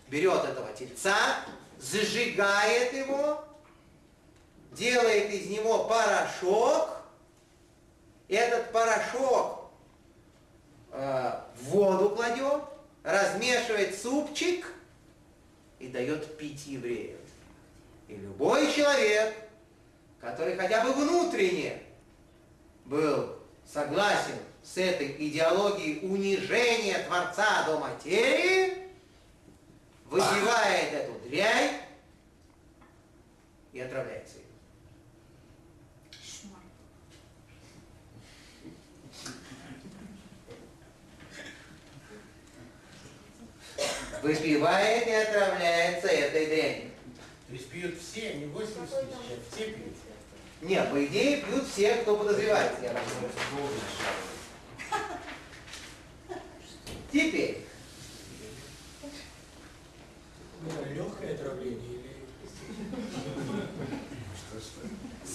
берет 0.09 0.45
этого 0.45 0.73
тельца, 0.73 1.17
зажигает 1.79 2.95
его, 2.95 3.45
делает 4.73 5.31
из 5.31 5.51
него 5.51 5.85
порошок, 5.85 6.97
этот 8.29 8.73
порошок 8.73 9.71
э, 10.93 11.41
в 11.57 11.65
воду 11.65 12.11
кладет, 12.11 12.63
размешивает 13.03 14.01
супчик 14.01 14.67
и 15.79 15.89
дает 15.89 16.39
пить 16.39 16.67
евреям. 16.67 17.19
И 18.09 18.17
любой 18.17 18.73
человек, 18.73 19.48
который 20.21 20.57
хотя 20.57 20.83
бы 20.83 20.93
внутренне 20.93 21.83
был 22.85 23.37
согласен 23.65 24.39
с 24.63 24.77
этой 24.79 25.15
идеологией 25.19 26.01
унижения 26.07 26.99
Творца 27.05 27.65
до 27.67 27.79
материи, 27.79 28.89
выпивает 30.07 30.93
эту 30.93 31.29
дрянь 31.29 31.81
и 33.73 33.81
отравляется 33.81 34.39
им. 34.39 34.45
Выпивает 44.23 45.07
и 45.07 45.13
отравляется 45.13 46.09
этой 46.09 46.47
дрянью. 46.47 46.91
То 47.47 47.53
есть 47.55 47.71
пьют 47.71 47.99
все, 47.99 48.35
не 48.35 48.47
80 48.47 48.77
тысяч, 48.77 49.15
а 49.31 49.55
все 49.55 49.73
пьют. 49.73 49.95
Нет, 50.61 50.91
по 50.91 51.05
идее 51.05 51.43
пьют 51.43 51.69
все, 51.69 51.95
кто 51.97 52.17
подозревается, 52.17 52.83
я 52.83 52.97
Теперь. 57.13 57.65
Легкое 60.93 61.35
отравление 61.35 61.79
или... 61.79 62.19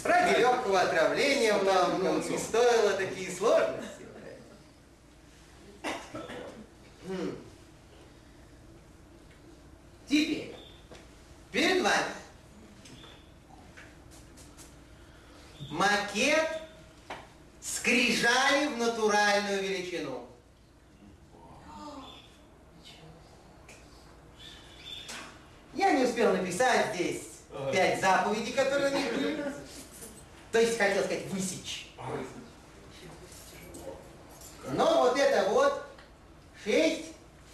Ради 0.03 0.39
легкого 0.39 0.82
отравления 0.82 1.53
вам 1.53 2.03
ну, 2.03 2.21
не 2.21 2.38
стоило 2.38 2.93
такие 2.93 3.32
сложности. 3.32 4.03
Хм. 7.07 7.38
Теперь, 10.07 10.55
перед 11.51 11.82
вами 11.82 12.22
макет 15.74 16.47
скрижали 17.59 18.67
в 18.67 18.78
натуральную 18.78 19.63
величину. 19.63 20.28
Я 25.74 25.91
не 25.93 26.05
успел 26.05 26.34
написать 26.34 26.93
здесь 26.93 27.24
пять 27.71 27.99
заповедей, 27.99 28.53
которые 28.53 28.91
них 28.91 29.13
были. 29.13 29.53
То 30.51 30.61
есть, 30.61 30.78
хотел 30.78 31.03
сказать, 31.03 31.26
высечь. 31.32 31.88
Но 34.74 35.01
вот 35.01 35.17
это 35.17 35.49
вот 35.49 35.84
6 36.63 37.05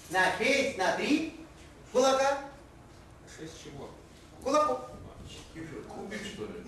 на 0.10 0.38
6 0.38 0.78
на 0.78 0.98
3 0.98 1.46
кулака. 1.94 2.40
6 3.38 3.64
чего? 3.64 3.90
Кулаков. 4.44 4.82
Кубик, 5.88 6.26
что 6.26 6.44
ли? 6.44 6.59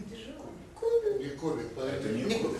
Не 1.20 1.30
кубик, 1.30 1.78
Это 1.78 2.10
не 2.10 2.24
Не 2.24 2.36
кубик. 2.36 2.60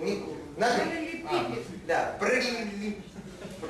Не 0.00 0.16
кубик. 0.16 0.36
На 0.56 0.78
три. 0.78 1.06
Параллелепипед. 1.22 1.86
Да, 1.86 2.16
прилип. 2.20 2.98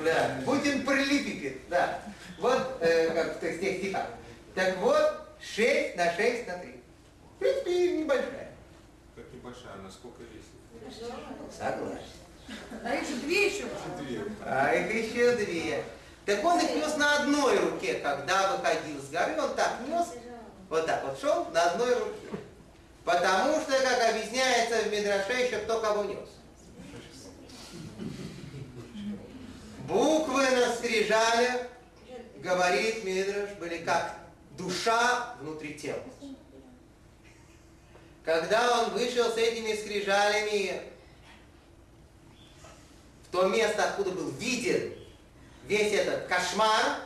Да, 0.03 0.41
Путин 0.45 0.85
прилипипит, 0.85 1.69
да. 1.69 2.01
Вот, 2.39 2.77
э, 2.81 3.13
как 3.13 3.37
в 3.37 3.39
тех 3.39 3.57
стихах. 3.57 4.07
Так 4.53 4.77
вот, 4.77 5.27
6 5.41 5.95
на 5.95 6.13
6 6.13 6.47
на 6.47 6.57
3. 6.57 6.81
В 7.35 7.39
принципе, 7.39 7.97
небольшая. 7.99 8.51
Как 9.15 9.25
небольшая, 9.33 9.73
она 9.73 9.89
сколько 9.89 10.23
весит? 10.23 10.97
Согласен. 11.51 12.01
А 12.83 12.95
их 12.95 13.07
же 13.07 13.15
две 13.17 13.47
еще. 13.47 13.65
Две. 13.99 14.23
А 14.45 14.73
их 14.73 14.93
еще 14.93 15.35
две. 15.35 15.83
Так 16.25 16.43
он 16.43 16.59
их 16.59 16.75
нес 16.75 16.95
на 16.97 17.19
одной 17.19 17.57
руке, 17.57 17.95
когда 17.95 18.55
выходил 18.55 19.01
с 19.01 19.09
горы, 19.09 19.41
он 19.41 19.55
так 19.55 19.79
нес, 19.87 20.07
вот 20.69 20.85
так 20.85 21.03
вот 21.05 21.19
шел 21.19 21.45
на 21.51 21.71
одной 21.71 21.93
руке. 21.93 22.37
Потому 23.07 23.61
что, 23.61 23.71
как 23.71 24.09
объясняется 24.09 24.81
в 24.81 24.91
Мидраше, 24.91 25.31
еще 25.31 25.59
кто 25.59 25.79
кого 25.79 26.03
нес. 26.03 26.27
Буквы 29.87 30.41
на 30.49 30.75
скрижалях, 30.75 31.61
говорит 32.35 33.05
Мидраш, 33.05 33.51
были 33.61 33.77
как 33.77 34.13
душа 34.57 35.37
внутри 35.39 35.75
тела. 35.75 36.03
Когда 38.25 38.81
он 38.81 38.89
вышел 38.89 39.31
с 39.31 39.37
этими 39.37 39.73
скрижалями 39.73 40.81
в 43.23 43.31
то 43.31 43.47
место, 43.47 43.85
откуда 43.85 44.11
был 44.11 44.31
виден 44.31 44.93
весь 45.65 45.93
этот 45.93 46.27
кошмар, 46.27 46.99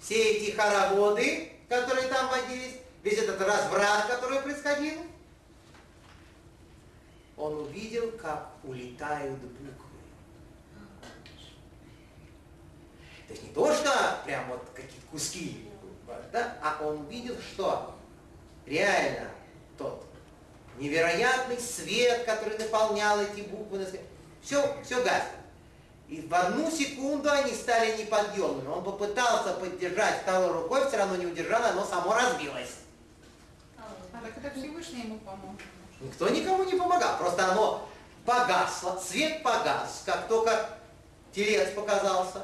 все 0.00 0.14
эти 0.14 0.52
хороводы, 0.52 1.52
которые 1.68 2.08
там 2.08 2.30
водились, 2.30 2.81
весь 3.02 3.18
этот 3.18 3.40
разврат, 3.40 4.06
который 4.06 4.40
происходил, 4.40 5.00
он 7.36 7.54
увидел, 7.62 8.12
как 8.12 8.50
улетают 8.62 9.38
буквы. 9.38 9.68
То 13.26 13.32
есть 13.32 13.42
не 13.42 13.50
то, 13.50 13.72
что 13.74 14.20
прям 14.24 14.48
вот 14.48 14.62
какие-то 14.74 15.06
куски, 15.10 15.68
да, 16.30 16.56
а 16.62 16.84
он 16.84 17.00
увидел, 17.06 17.34
что 17.40 17.94
реально 18.66 19.28
тот 19.78 20.04
невероятный 20.78 21.58
свет, 21.58 22.24
который 22.24 22.58
наполнял 22.58 23.20
эти 23.20 23.40
буквы, 23.42 23.86
все, 24.42 24.76
все 24.84 25.02
гаснет. 25.02 25.42
И 26.08 26.20
в 26.20 26.34
одну 26.34 26.70
секунду 26.70 27.30
они 27.30 27.54
стали 27.54 27.96
неподъемными. 27.96 28.68
Он 28.68 28.84
попытался 28.84 29.54
поддержать 29.54 30.20
второй 30.22 30.52
рукой, 30.52 30.86
все 30.86 30.98
равно 30.98 31.16
не 31.16 31.26
удержал, 31.26 31.62
оно 31.64 31.86
само 31.86 32.12
разбилось. 32.12 32.81
Так 34.22 34.32
это 34.36 34.58
Всевышний 34.58 35.02
ему 35.02 35.18
помог. 35.18 35.56
Никто 36.00 36.28
никому 36.28 36.64
не 36.64 36.74
помогал, 36.74 37.18
просто 37.18 37.50
оно 37.50 37.88
погасло, 38.24 39.00
свет 39.00 39.42
погас, 39.42 40.02
как 40.06 40.28
только 40.28 40.68
телец 41.32 41.70
показался. 41.70 42.42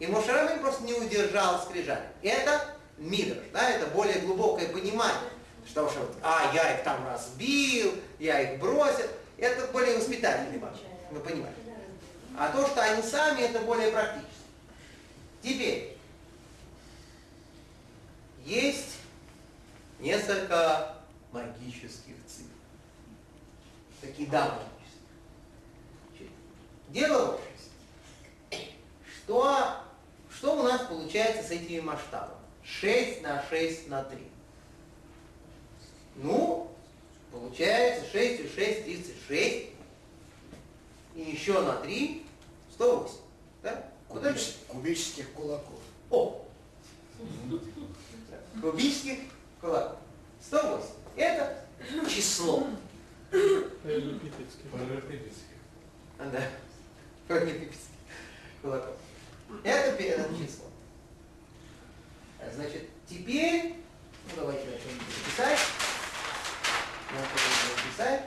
И 0.00 0.06
Мошерамин 0.06 0.60
просто 0.60 0.82
не 0.84 0.94
удержал 0.94 1.60
скрижали. 1.60 2.08
Это 2.22 2.66
мидрш, 2.98 3.38
да, 3.52 3.70
это 3.70 3.86
более 3.88 4.20
глубокое 4.20 4.68
понимание. 4.68 5.30
Что 5.66 5.84
уж 5.84 5.92
вот, 5.94 6.16
а, 6.22 6.50
я 6.52 6.78
их 6.78 6.84
там 6.84 7.06
разбил, 7.06 7.94
я 8.18 8.40
их 8.40 8.60
бросил. 8.60 9.06
Это 9.38 9.66
более 9.68 9.98
воспитательный 9.98 10.58
момент, 10.58 10.80
вы 11.10 11.20
понимаете. 11.20 11.58
А 12.36 12.50
то, 12.50 12.66
что 12.66 12.82
они 12.82 13.02
сами, 13.02 13.42
это 13.42 13.60
более 13.60 13.92
практично. 13.92 14.26
Теперь, 15.42 15.96
есть 18.44 18.96
несколько 20.00 20.99
магических 21.32 22.14
цифр. 22.26 22.48
Такие 24.00 24.28
да, 24.28 24.58
магические. 24.58 26.30
Дело 26.88 27.36
в 27.36 27.50
что, 29.30 29.76
что 30.28 30.58
у 30.58 30.62
нас 30.64 30.88
получается 30.88 31.46
с 31.46 31.50
этими 31.50 31.80
масштабами? 31.80 32.34
6 32.64 33.22
на 33.22 33.44
6 33.48 33.88
на 33.88 34.02
3. 34.02 34.18
Ну, 36.16 36.70
получается 37.30 38.10
6 38.10 38.40
и 38.40 38.48
6, 38.48 38.84
36. 38.84 39.68
И 41.14 41.20
еще 41.20 41.60
на 41.62 41.76
3, 41.76 42.26
108. 42.72 43.14
Да? 43.62 43.90
Кубич, 44.08 44.56
кубических 44.66 45.30
кулаков. 45.32 45.78
О! 46.10 46.44
Кубических 48.60 49.18
кулаков. 49.60 49.98
108. 50.42 50.99
Это 51.16 51.64
число. 52.08 52.66
Параллелепипедских. 53.30 54.64
Да. 56.18 56.42
Параллелепипедских 57.28 57.90
кулаков. 58.62 58.96
Это 59.64 59.96
первое 59.96 60.28
число. 60.38 60.66
Значит, 62.54 62.88
теперь, 63.08 63.74
ну 64.28 64.32
давайте 64.36 64.64
начнем 64.66 64.98
писать. 65.26 65.58
Начнем 67.12 67.90
писать. 67.90 68.22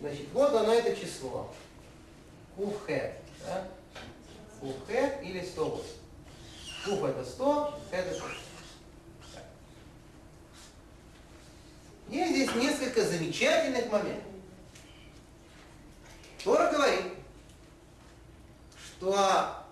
Значит, 0.00 0.26
вот 0.32 0.54
оно 0.54 0.72
это 0.74 0.94
число. 0.96 1.52
Куфхет. 2.56 3.14
Да? 3.46 3.68
Куфхет 4.60 5.22
или 5.22 5.44
108. 5.44 5.84
Куф 6.84 7.04
это 7.04 7.24
100, 7.24 7.80
это 7.92 8.14
100. 8.14 8.24
Есть 12.08 12.32
здесь 12.32 12.54
несколько 12.54 13.04
замечательных 13.04 13.90
моментов. 13.90 14.32
Тора 16.44 16.70
говорит, 16.72 17.12
что 18.76 19.64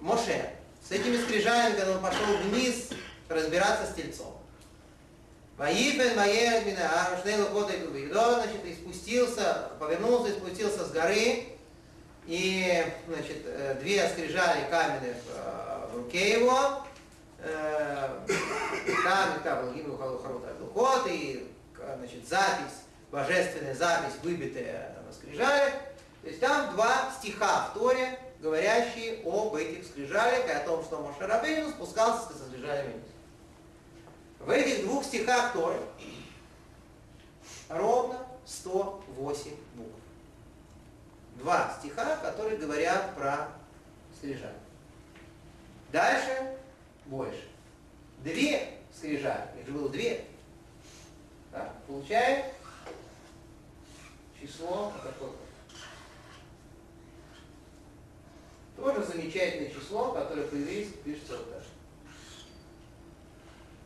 Моше 0.00 0.54
с 0.86 0.92
этими 0.92 1.16
скрижалями, 1.16 1.76
когда 1.76 1.92
он 1.92 2.02
пошел 2.02 2.36
вниз 2.44 2.90
разбираться 3.28 3.90
с 3.90 3.94
тельцом. 3.94 4.36
Ваипен 5.56 6.16
Маер 6.16 6.64
Минаар 6.66 7.18
Шнейлу 7.22 7.46
Кота 7.46 7.72
и 7.72 8.08
значит, 8.08 8.64
и 8.64 8.74
спустился, 8.74 9.70
повернулся 9.80 10.32
и 10.32 10.36
спустился 10.36 10.84
с 10.84 10.90
горы, 10.92 11.44
и, 12.26 12.84
значит, 13.08 13.42
э, 13.46 13.76
две 13.80 14.08
скрижали 14.08 14.68
каменные 14.68 15.14
в, 15.14 15.30
э, 15.34 15.86
в 15.92 15.96
руке 15.96 16.40
его, 16.40 16.82
э, 17.38 18.08
там, 19.04 19.40
там 19.42 19.64
был 19.64 19.72
Гимну 19.72 19.96
Духот, 20.76 21.06
и, 21.08 21.50
значит, 21.96 22.28
запись, 22.28 22.84
божественная 23.10 23.74
запись, 23.74 24.12
выбитая 24.22 24.94
на 25.06 25.12
скрижалях. 25.12 25.72
То 26.20 26.28
есть 26.28 26.38
там 26.38 26.74
два 26.74 27.10
стиха 27.18 27.68
в 27.68 27.78
Торе, 27.78 28.18
говорящие 28.40 29.22
об 29.24 29.54
этих 29.54 29.86
скрижалях 29.86 30.46
и 30.46 30.50
о 30.50 30.60
том, 30.60 30.84
что 30.84 30.98
Мошерабейну 30.98 31.70
спускался 31.70 32.30
со 32.30 32.46
скрижалями 32.46 32.92
вниз. 32.92 33.04
В 34.38 34.50
этих 34.50 34.84
двух 34.84 35.02
стихах 35.04 35.54
Торы 35.54 35.80
ровно 37.70 38.18
108 38.44 39.50
букв. 39.76 39.90
Два 41.36 41.74
стиха, 41.80 42.16
которые 42.16 42.58
говорят 42.58 43.14
про 43.14 43.48
скрижали. 44.18 44.52
Дальше 45.90 46.58
больше. 47.06 47.48
Две 48.22 48.74
скрижали, 48.94 49.48
их 49.58 49.66
же 49.66 49.72
было 49.72 49.88
две. 49.88 50.26
Так, 51.56 51.72
получаем 51.86 52.52
число 54.38 54.92
какое 55.02 55.30
Тоже 58.76 59.06
замечательное 59.06 59.70
число, 59.70 60.12
которое 60.12 60.46
по-еврейски 60.48 60.98
пишется 60.98 61.38
вот 61.38 61.50
так. 61.50 61.62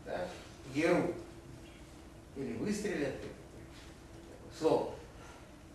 Да? 0.05 0.29
Еру. 0.75 1.15
Или 2.35 2.55
выстрелят. 2.55 3.15
Слово. 4.59 4.93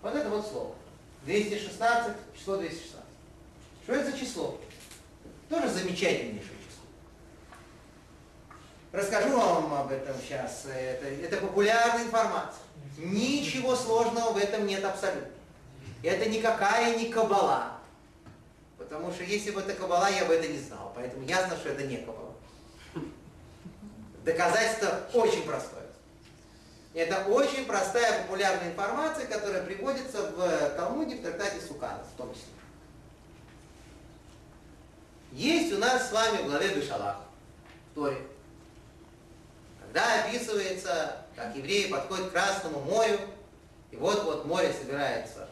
Вот 0.02 0.16
это 0.16 0.30
вот 0.30 0.46
слово. 0.46 0.76
216, 1.24 2.18
число 2.38 2.58
216. 2.58 3.06
Что 3.84 3.94
это 3.94 4.12
за 4.12 4.18
число? 4.18 4.60
Тоже 5.48 5.70
замечательнейшее. 5.70 6.55
Расскажу 8.96 9.38
вам 9.38 9.74
об 9.74 9.92
этом 9.92 10.16
сейчас. 10.22 10.68
Это, 10.74 11.06
это 11.08 11.38
популярная 11.46 12.06
информация. 12.06 12.62
Ничего 12.98 13.76
сложного 13.76 14.32
в 14.32 14.38
этом 14.38 14.66
нет 14.66 14.86
абсолютно. 14.86 15.28
Это 16.02 16.30
никакая 16.30 16.96
не 16.96 17.10
кабала. 17.10 17.74
Потому 18.78 19.12
что 19.12 19.26
если 19.26 19.52
бы 19.52 19.60
это 19.60 19.74
кабала, 19.74 20.10
я 20.10 20.24
бы 20.24 20.34
это 20.34 20.48
не 20.48 20.60
знал. 20.60 20.94
Поэтому 20.96 21.26
ясно, 21.26 21.58
что 21.58 21.70
это 21.70 21.84
не 21.84 21.98
кабала. 21.98 22.34
Доказательство 24.24 25.02
очень 25.14 25.44
простое. 25.44 25.84
Это 26.94 27.26
очень 27.26 27.66
простая 27.66 28.22
популярная 28.22 28.72
информация, 28.72 29.28
которая 29.28 29.64
приводится 29.64 30.32
в 30.32 30.70
Талмуде, 30.78 31.18
в 31.18 31.22
трактате 31.22 31.60
Суканов 31.60 32.08
в 32.14 32.18
том 32.18 32.34
числе. 32.34 32.48
Есть 35.34 35.74
у 35.74 35.80
нас 35.80 36.08
с 36.08 36.14
вами 36.14 36.44
в 36.44 36.46
главе 36.46 36.70
Бешалах, 36.70 37.18
в 37.92 37.96
Торе, 37.96 38.22
когда 39.96 40.26
описывается, 40.26 41.16
как 41.38 41.56
евреи 41.56 41.90
подходят 41.90 42.28
к 42.28 42.34
Красному 42.34 42.82
морю, 42.82 43.18
и 43.92 43.96
вот-вот 43.96 44.44
море 44.44 44.74
собирается. 44.74 45.48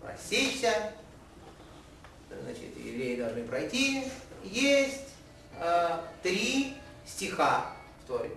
Рассечься, 0.00 0.92
значит, 2.44 2.76
евреи 2.76 3.16
должны 3.16 3.42
пройти, 3.42 4.04
есть 4.44 5.08
э, 5.58 5.98
три 6.22 6.76
стиха 7.04 7.72
в 8.04 8.06
Торе, 8.06 8.30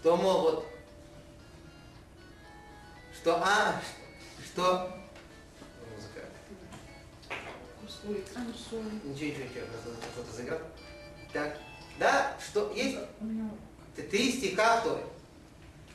что, 0.00 0.16
мол, 0.16 0.42
вот, 0.42 0.66
что, 3.14 3.40
а, 3.44 3.80
что, 4.44 4.92
музыка, 5.94 6.26
ничего, 8.02 8.82
ничего, 9.04 9.44
ничего, 9.44 9.66
кто-то 10.14 10.32
заиграл, 10.32 10.58
так, 11.32 11.58
да, 12.00 12.36
что 12.44 12.72
есть 12.72 12.98
три 14.02 14.32
стиха 14.32 14.80
в 14.80 14.84
Торе, 14.84 15.04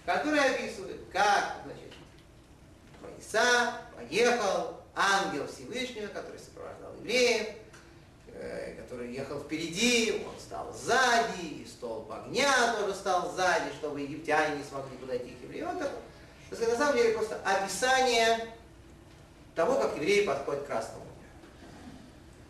которые 0.05 0.41
описывают, 0.41 1.01
как, 1.11 1.57
значит, 1.65 1.93
Иса 3.19 3.73
поехал, 3.95 4.77
ангел 4.95 5.47
Всевышнего, 5.47 6.07
который 6.07 6.39
сопровождал 6.39 6.93
евреев, 6.99 7.47
э, 8.27 8.75
который 8.81 9.13
ехал 9.13 9.39
впереди, 9.39 10.23
он 10.25 10.39
стал 10.39 10.73
сзади, 10.73 11.41
и 11.41 11.67
столб 11.67 12.11
огня 12.11 12.75
тоже 12.79 12.95
стал 12.95 13.31
сзади, 13.31 13.71
чтобы 13.79 14.01
египтяне 14.01 14.57
не 14.57 14.63
смогли 14.63 14.97
подойти 14.97 15.31
к 15.31 15.43
евреям. 15.43 15.77
Это, 15.77 15.91
на 16.51 16.77
самом 16.77 16.95
деле 16.95 17.13
просто 17.13 17.39
описание 17.43 18.47
того, 19.55 19.75
как 19.75 19.95
евреи 19.95 20.25
подходят 20.25 20.63
к 20.63 20.67
Красному. 20.67 21.05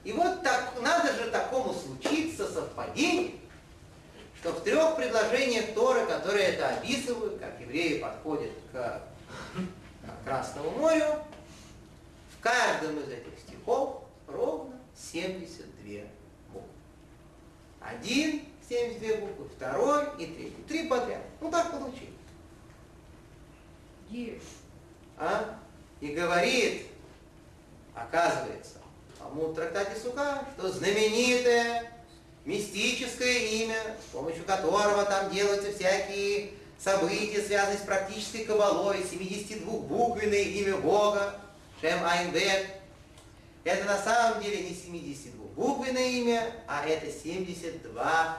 И 0.03 0.13
вот 0.13 0.41
так, 0.43 0.73
надо 0.81 1.13
же 1.13 1.29
такому 1.29 1.73
случиться 1.73 2.49
совпадение, 2.51 3.33
что 4.39 4.53
в 4.53 4.63
трех 4.63 4.95
предложениях 4.95 5.73
Торы, 5.73 6.05
которые 6.05 6.45
это 6.45 6.69
описывают, 6.69 7.39
как 7.39 7.59
евреи 7.59 7.99
подходят 7.99 8.51
к 8.71 9.01
Красному 10.23 10.71
морю, 10.71 11.23
в 12.37 12.41
каждом 12.41 12.99
из 12.99 13.09
этих 13.09 13.37
стихов 13.39 14.03
ровно 14.27 14.79
72 14.95 16.03
буквы. 16.53 16.69
Один 17.81 18.45
72 18.67 19.17
буквы, 19.17 19.49
второй 19.55 20.05
и 20.17 20.25
третий. 20.25 20.63
Три 20.67 20.87
подряд. 20.87 21.21
Ну 21.41 21.51
так 21.51 21.71
получилось. 21.71 22.09
А? 25.17 25.59
И 25.99 26.07
говорит, 26.13 26.87
оказывается, 27.93 28.79
в 29.19 29.53
трактате 29.53 29.99
Сука, 29.99 30.45
что 30.57 30.69
знаменитое 30.69 31.91
мистическое 32.49 33.37
имя, 33.63 33.95
с 34.01 34.11
помощью 34.11 34.43
которого 34.43 35.05
там 35.05 35.29
делаются 35.29 35.71
всякие 35.71 36.49
события, 36.79 37.43
связанные 37.43 37.77
с 37.77 37.81
практической 37.81 38.43
кабалой, 38.43 39.01
72-буквенное 39.01 40.41
имя 40.41 40.77
Бога, 40.77 41.39
Шем 41.79 42.03
Айнбет. 42.03 42.69
Это 43.63 43.85
на 43.85 44.01
самом 44.01 44.41
деле 44.41 44.63
не 44.63 44.71
72-буквенное 44.71 46.07
имя, 46.09 46.51
а 46.67 46.87
это 46.87 47.11
72 47.11 48.37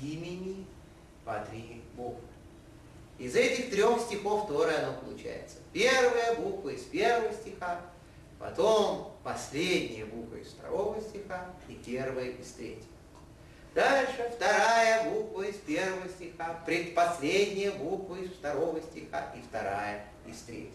имени 0.00 0.64
по 1.24 1.44
три 1.50 1.82
буквы. 1.96 2.22
Из 3.18 3.34
этих 3.34 3.70
трех 3.70 4.00
стихов 4.00 4.46
Торы 4.46 4.74
оно 4.74 4.96
получается. 5.00 5.56
Первая 5.72 6.36
буква 6.36 6.68
из 6.68 6.82
первого 6.82 7.32
стиха, 7.34 7.80
потом 8.38 9.12
последняя 9.24 10.04
буква 10.04 10.36
из 10.36 10.48
второго 10.48 11.00
стиха 11.00 11.46
и 11.68 11.74
первая 11.74 12.26
из 12.26 12.52
третьего. 12.52 12.86
Дальше 13.74 14.32
вторая 14.34 15.08
буква 15.10 15.42
из 15.42 15.56
первого 15.56 16.08
стиха, 16.08 16.58
предпоследняя 16.66 17.70
буква 17.72 18.16
из 18.16 18.30
второго 18.32 18.80
стиха 18.80 19.32
и 19.36 19.42
вторая 19.42 20.04
из 20.26 20.38
третьего. 20.40 20.72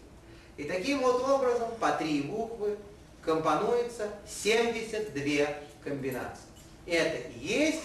И 0.56 0.64
таким 0.64 1.00
вот 1.00 1.22
образом 1.28 1.68
по 1.78 1.92
три 1.92 2.22
буквы 2.22 2.78
компонуется 3.20 4.08
72 4.26 5.46
комбинации. 5.84 6.46
Это 6.86 7.28
и 7.28 7.38
есть 7.38 7.82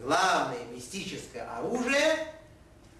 главное 0.00 0.64
мистическое 0.72 1.48
оружие, 1.56 2.28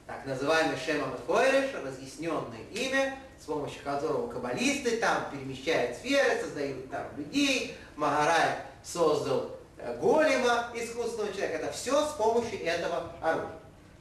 так 0.07 0.27
называемый 0.27 0.77
Шема 0.85 1.17
Хойреш, 1.27 1.71
разъясненное 1.75 2.65
имя, 2.73 3.17
с 3.41 3.45
помощью 3.45 3.85
которого 3.85 4.29
каббалисты 4.29 4.97
там 4.97 5.31
перемещают 5.31 5.97
сферы, 5.97 6.41
создают 6.41 6.91
там 6.91 7.07
людей, 7.17 7.77
Магарай 7.95 8.59
создал 8.83 9.57
голема 10.01 10.69
искусственного 10.75 11.33
человека. 11.33 11.59
Это 11.59 11.73
все 11.73 12.07
с 12.07 12.13
помощью 12.13 12.65
этого 12.65 13.13
оружия. 13.21 13.51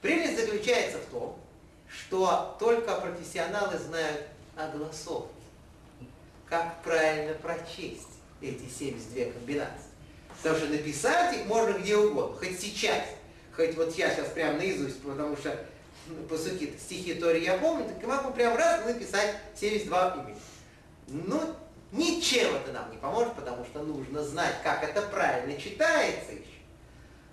Прелесть 0.02 0.40
заключается 0.40 0.98
в 0.98 1.12
том, 1.12 1.40
что 1.88 2.56
только 2.60 2.96
профессионалы 2.96 3.78
знают 3.78 4.22
о 4.56 4.68
голосовке. 4.70 5.30
Как 6.48 6.82
правильно 6.84 7.34
прочесть 7.36 8.08
эти 8.42 8.68
72 8.68 9.32
комбинации. 9.34 9.92
Потому 10.38 10.58
что 10.58 10.68
написать 10.68 11.36
их 11.38 11.46
можно 11.46 11.78
где 11.78 11.96
угодно, 11.96 12.38
хоть 12.38 12.60
сейчас. 12.60 13.04
Хоть 13.56 13.76
вот 13.76 13.96
я 13.96 14.10
сейчас 14.10 14.30
прям 14.30 14.58
наизусть, 14.58 15.02
потому 15.02 15.38
что 15.38 15.58
ну, 16.08 16.24
по 16.24 16.38
сути 16.38 16.74
стихи 16.80 17.14
Тори 17.14 17.44
я 17.44 17.58
помню, 17.58 17.86
так 17.86 18.02
я 18.02 18.08
могу 18.08 18.32
прям 18.32 18.56
раз 18.56 18.86
написать 18.86 19.36
72 19.56 20.26
имени. 20.26 20.40
Ну, 21.08 21.56
ничем 21.92 22.56
это 22.56 22.72
нам 22.72 22.92
не 22.92 22.98
поможет, 22.98 23.34
потому 23.34 23.66
что 23.66 23.84
нужно 23.84 24.24
знать, 24.24 24.56
как 24.64 24.84
это 24.84 25.02
правильно 25.04 25.60
читается 25.60 26.32
еще. 26.32 26.46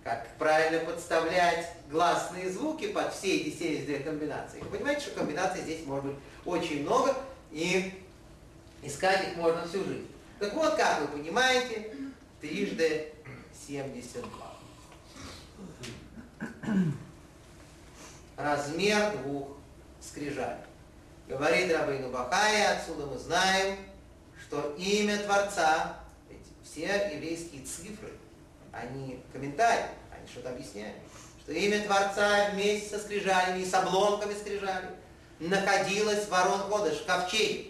Как 0.05 0.27
правильно 0.39 0.85
подставлять 0.85 1.71
гласные 1.91 2.51
звуки 2.51 2.89
под 2.89 3.13
все 3.13 3.37
эти 3.37 3.57
72 3.57 3.99
комбинации. 3.99 4.61
Вы 4.61 4.79
понимаете, 4.79 5.03
что 5.03 5.11
комбинаций 5.11 5.63
здесь 5.63 5.85
может 5.85 6.07
быть 6.07 6.17
очень 6.45 6.83
много, 6.83 7.15
и 7.51 7.93
искать 8.83 9.29
их 9.29 9.37
можно 9.37 9.67
всю 9.67 9.85
жизнь. 9.85 10.09
Так 10.39 10.55
вот, 10.55 10.77
как 10.77 11.01
вы 11.01 11.19
понимаете, 11.19 11.93
трижды 12.41 13.13
72. 13.67 14.31
Размер 18.37 19.19
двух 19.19 19.49
скрижалей. 20.01 20.63
Говорит 21.27 21.73
Рабейну 21.73 22.11
Бахая, 22.11 22.79
отсюда 22.79 23.07
мы 23.07 23.19
знаем, 23.19 23.77
что 24.49 24.75
имя 24.79 25.19
Творца, 25.19 25.97
все 26.65 27.11
еврейские 27.15 27.63
цифры, 27.65 28.13
они 28.73 29.21
комментарии, 29.33 29.91
они 30.11 30.27
что-то 30.27 30.51
объясняют, 30.51 30.97
что 31.43 31.53
имя 31.53 31.85
Творца 31.85 32.51
вместе 32.53 32.89
со 32.89 32.99
скрижалями 32.99 33.61
и 33.61 33.67
с 33.67 33.75
обломками 33.75 34.35
скрижалей 34.35 34.89
находилось 35.39 36.25
в 36.25 36.31
Ворон 36.31 36.69
Кодыш, 36.71 36.99
в 36.99 37.07
ковчеге 37.07 37.67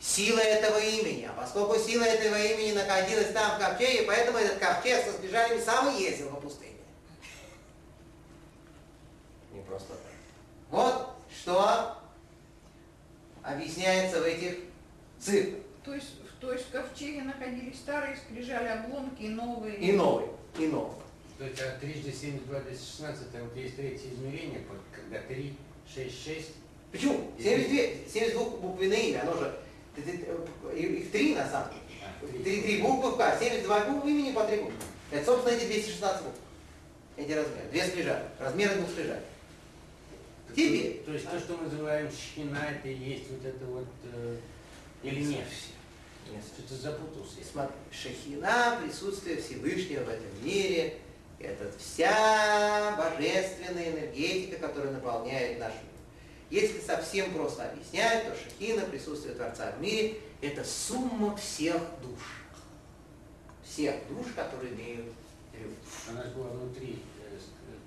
сила 0.00 0.40
этого 0.40 0.78
имени. 0.78 1.24
А 1.24 1.32
поскольку 1.40 1.78
сила 1.78 2.02
этого 2.02 2.36
имени 2.36 2.72
находилась 2.72 3.32
там 3.32 3.56
в 3.56 3.58
ковчеге, 3.60 4.02
поэтому 4.02 4.38
этот 4.38 4.58
ковчег 4.58 5.04
со 5.04 5.12
сбежалями 5.12 5.60
сам 5.60 5.94
и 5.94 6.02
ездил 6.02 6.30
по 6.30 6.40
пустыне. 6.40 6.72
Не 9.52 9.62
просто 9.62 9.90
так. 9.90 10.12
Вот 10.70 11.14
что 11.30 11.96
объясняется 13.42 14.20
в 14.20 14.24
этих 14.24 14.58
цифрах. 15.20 15.61
То 15.84 15.94
есть, 15.94 16.14
то 16.40 16.52
есть 16.52 16.66
в 16.66 16.70
ковчеге 16.70 17.22
находились 17.22 17.76
старые 17.76 18.16
скрижали, 18.16 18.68
обломки 18.68 19.22
и 19.22 19.28
новые. 19.28 19.76
И 19.76 19.92
новые, 19.92 20.28
и 20.58 20.66
новые. 20.66 21.02
То 21.38 21.44
есть 21.44 21.60
от 21.60 21.80
трижды 21.80 22.12
72 22.12 22.60
до 22.60 22.70
16, 22.70 23.26
вот 23.32 23.56
есть 23.56 23.76
третье 23.76 24.08
измерение, 24.14 24.60
когда 24.94 25.18
3, 25.26 25.54
6, 25.92 26.24
6. 26.24 26.48
Почему? 26.92 27.32
72, 27.38 28.08
72 28.12 28.44
буквенное 28.58 28.96
имя, 28.96 29.22
оно 29.22 29.34
же 29.34 29.52
их 29.96 31.10
три 31.10 31.34
на 31.34 31.48
самом 31.48 31.70
деле. 31.70 32.42
Три, 32.44 32.62
три 32.62 32.82
буквы 32.82 33.10
в 33.10 33.16
К, 33.16 33.36
72 33.38 33.84
буквы 33.86 34.10
имени 34.10 34.32
по 34.32 34.44
три 34.44 34.58
буквы. 34.58 34.76
Это, 35.10 35.26
собственно, 35.26 35.54
эти 35.54 35.66
216 35.66 36.22
букв. 36.22 36.38
Эти 37.16 37.32
размеры. 37.32 37.68
Две 37.70 37.84
скрижали. 37.86 38.24
Размеры 38.38 38.76
двух 38.76 38.90
скрижалей. 38.90 39.22
Теперь. 40.54 41.02
То 41.04 41.12
есть 41.12 41.30
то, 41.30 41.38
что 41.38 41.56
мы 41.56 41.64
называем 41.64 42.10
шхина, 42.10 42.58
это 42.70 42.88
и 42.88 42.94
есть 42.94 43.30
вот 43.30 43.44
это 43.44 43.64
вот, 43.66 43.88
э, 44.14 44.36
или 45.02 45.24
нет? 45.24 45.46
Нет. 46.30 46.42
Что-то 46.44 46.80
запутался. 46.80 47.36
Смотри, 47.50 47.74
шахина, 47.90 48.78
присутствие 48.82 49.40
Всевышнего 49.40 50.04
в 50.04 50.08
этом 50.08 50.44
мире, 50.44 50.98
это 51.38 51.72
вся 51.78 52.94
божественная 52.96 53.90
энергетика, 53.90 54.68
которая 54.68 54.92
наполняет 54.92 55.58
наш 55.58 55.72
мир. 55.72 55.82
Если 56.50 56.80
совсем 56.80 57.32
просто 57.32 57.70
объяснять, 57.70 58.26
то 58.28 58.34
шахина, 58.36 58.82
присутствие 58.82 59.34
Творца 59.34 59.72
в 59.72 59.80
мире, 59.80 60.20
это 60.40 60.64
сумма 60.64 61.36
всех 61.36 61.80
душ. 62.02 62.20
Всех 63.64 63.94
душ, 64.08 64.26
которые 64.36 64.72
имеют 64.74 65.06
люд. 65.54 65.72
Она 66.10 66.22
же 66.24 66.30
была 66.30 66.48
внутри 66.48 67.02
э, 67.30 67.38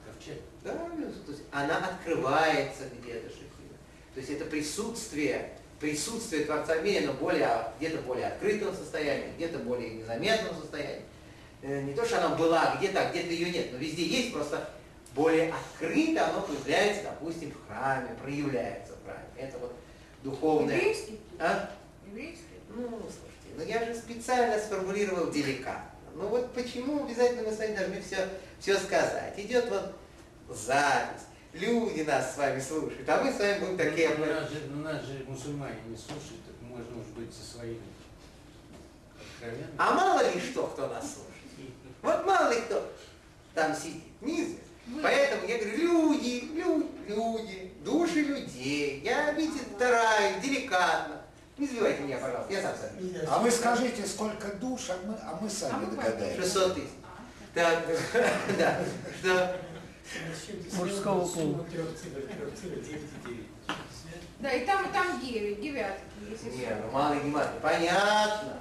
ковчега. 0.05 0.41
Да, 0.63 0.73
то 0.73 1.31
есть 1.31 1.43
она 1.51 1.77
открывается 1.77 2.89
где-то 2.99 3.29
шахина. 3.29 3.77
То 4.13 4.19
есть 4.19 4.31
это 4.31 4.45
присутствие, 4.45 5.57
присутствие 5.79 6.45
Творца 6.45 6.75
в 6.75 6.83
мире, 6.83 7.07
но 7.07 7.13
более, 7.13 7.49
где-то 7.77 8.01
более 8.03 8.27
открытом 8.27 8.75
состоянии, 8.75 9.33
где-то 9.35 9.59
более 9.59 9.91
незаметном 9.91 10.55
состоянии. 10.55 11.03
Э, 11.61 11.81
не 11.81 11.93
то, 11.93 12.05
что 12.05 12.17
она 12.17 12.35
была 12.35 12.75
где-то, 12.77 13.01
а 13.01 13.11
где-то 13.11 13.29
ее 13.29 13.51
нет, 13.51 13.71
но 13.71 13.77
везде 13.77 14.05
есть, 14.05 14.33
просто 14.33 14.69
более 15.13 15.53
открыто 15.53 16.27
оно 16.27 16.41
появляется, 16.41 17.03
допустим, 17.03 17.51
в 17.51 17.67
храме, 17.67 18.09
проявляется 18.21 18.93
в 18.93 19.05
храме. 19.05 19.27
Это 19.37 19.57
вот 19.59 19.73
духовное... 20.23 20.75
Еврейский? 20.75 21.19
А? 21.39 21.71
Еврейский? 22.07 22.43
Ну, 22.69 22.89
слушайте, 22.89 23.55
ну 23.55 23.63
я 23.63 23.85
же 23.85 23.95
специально 23.95 24.59
сформулировал 24.59 25.31
деликатно. 25.31 25.91
Ну 26.15 26.27
вот 26.27 26.53
почему 26.53 27.05
обязательно 27.05 27.43
мы 27.43 27.53
с 27.53 27.59
вами 27.59 27.75
должны 27.75 28.01
все, 28.01 28.27
все 28.59 28.77
сказать? 28.77 29.33
Идет 29.37 29.69
вот 29.69 29.93
запись, 30.49 31.23
люди 31.55 32.01
нас 32.01 32.35
с 32.35 32.37
вами 32.37 32.59
слушают, 32.59 33.07
а 33.07 33.23
мы 33.23 33.31
с 33.31 33.39
вами 33.39 33.59
будем 33.59 33.77
такие... 33.77 34.09
Ну, 34.09 34.25
нас, 34.25 34.49
же, 34.49 34.61
ну, 34.69 34.83
нас 34.83 35.03
же 35.03 35.25
мусульмане 35.27 35.79
не 35.87 35.97
слушают, 35.97 36.43
так 36.45 36.55
можно 36.61 36.99
уж 36.99 37.07
быть 37.15 37.33
со 37.33 37.43
своими 37.43 37.81
откровенными. 39.19 39.75
А 39.77 39.93
мало 39.93 40.29
ли 40.29 40.39
что, 40.39 40.67
кто 40.67 40.87
нас 40.87 41.03
слушает. 41.03 41.25
Вот 42.01 42.25
мало 42.25 42.53
ли 42.53 42.61
кто 42.61 42.91
там 43.53 43.75
сидит, 43.75 44.03
неизвестно. 44.21 44.59
Поэтому 45.01 45.47
я 45.47 45.57
говорю, 45.57 45.77
люди, 45.77 46.49
люди, 46.53 46.87
люди, 47.07 47.73
души 47.83 48.21
людей. 48.21 49.01
Я, 49.03 49.31
видите, 49.31 49.63
стараюсь, 49.75 50.43
деликатно. 50.43 51.21
Не 51.57 51.67
сбивайте 51.67 52.03
меня, 52.03 52.17
пожалуйста, 52.17 52.53
я 52.53 52.61
сам 52.61 52.75
сам. 52.75 52.89
А 53.27 53.39
вы 53.39 53.49
скажите, 53.49 54.05
сколько 54.05 54.53
душ, 54.57 54.89
а 54.89 54.97
мы, 55.07 55.15
а 55.23 55.39
мы 55.41 55.47
А 55.47 55.49
сами 55.49 55.85
мы 55.85 55.95
догадаемся. 55.95 56.41
600 56.41 56.75
тысяч. 56.75 56.89
Так, 57.55 57.85
да, 58.59 58.79
что... 59.19 59.57
Мужского 60.73 61.27
пола. 61.27 61.65
Да, 64.39 64.51
и 64.51 64.65
там, 64.65 64.87
и 64.87 64.93
там 64.93 65.19
девять, 65.19 65.61
девятки, 65.61 66.01
Не, 66.43 66.75
ну 66.83 66.91
малый 66.91 67.19
гематрия. 67.21 67.59
Понятно. 67.61 68.59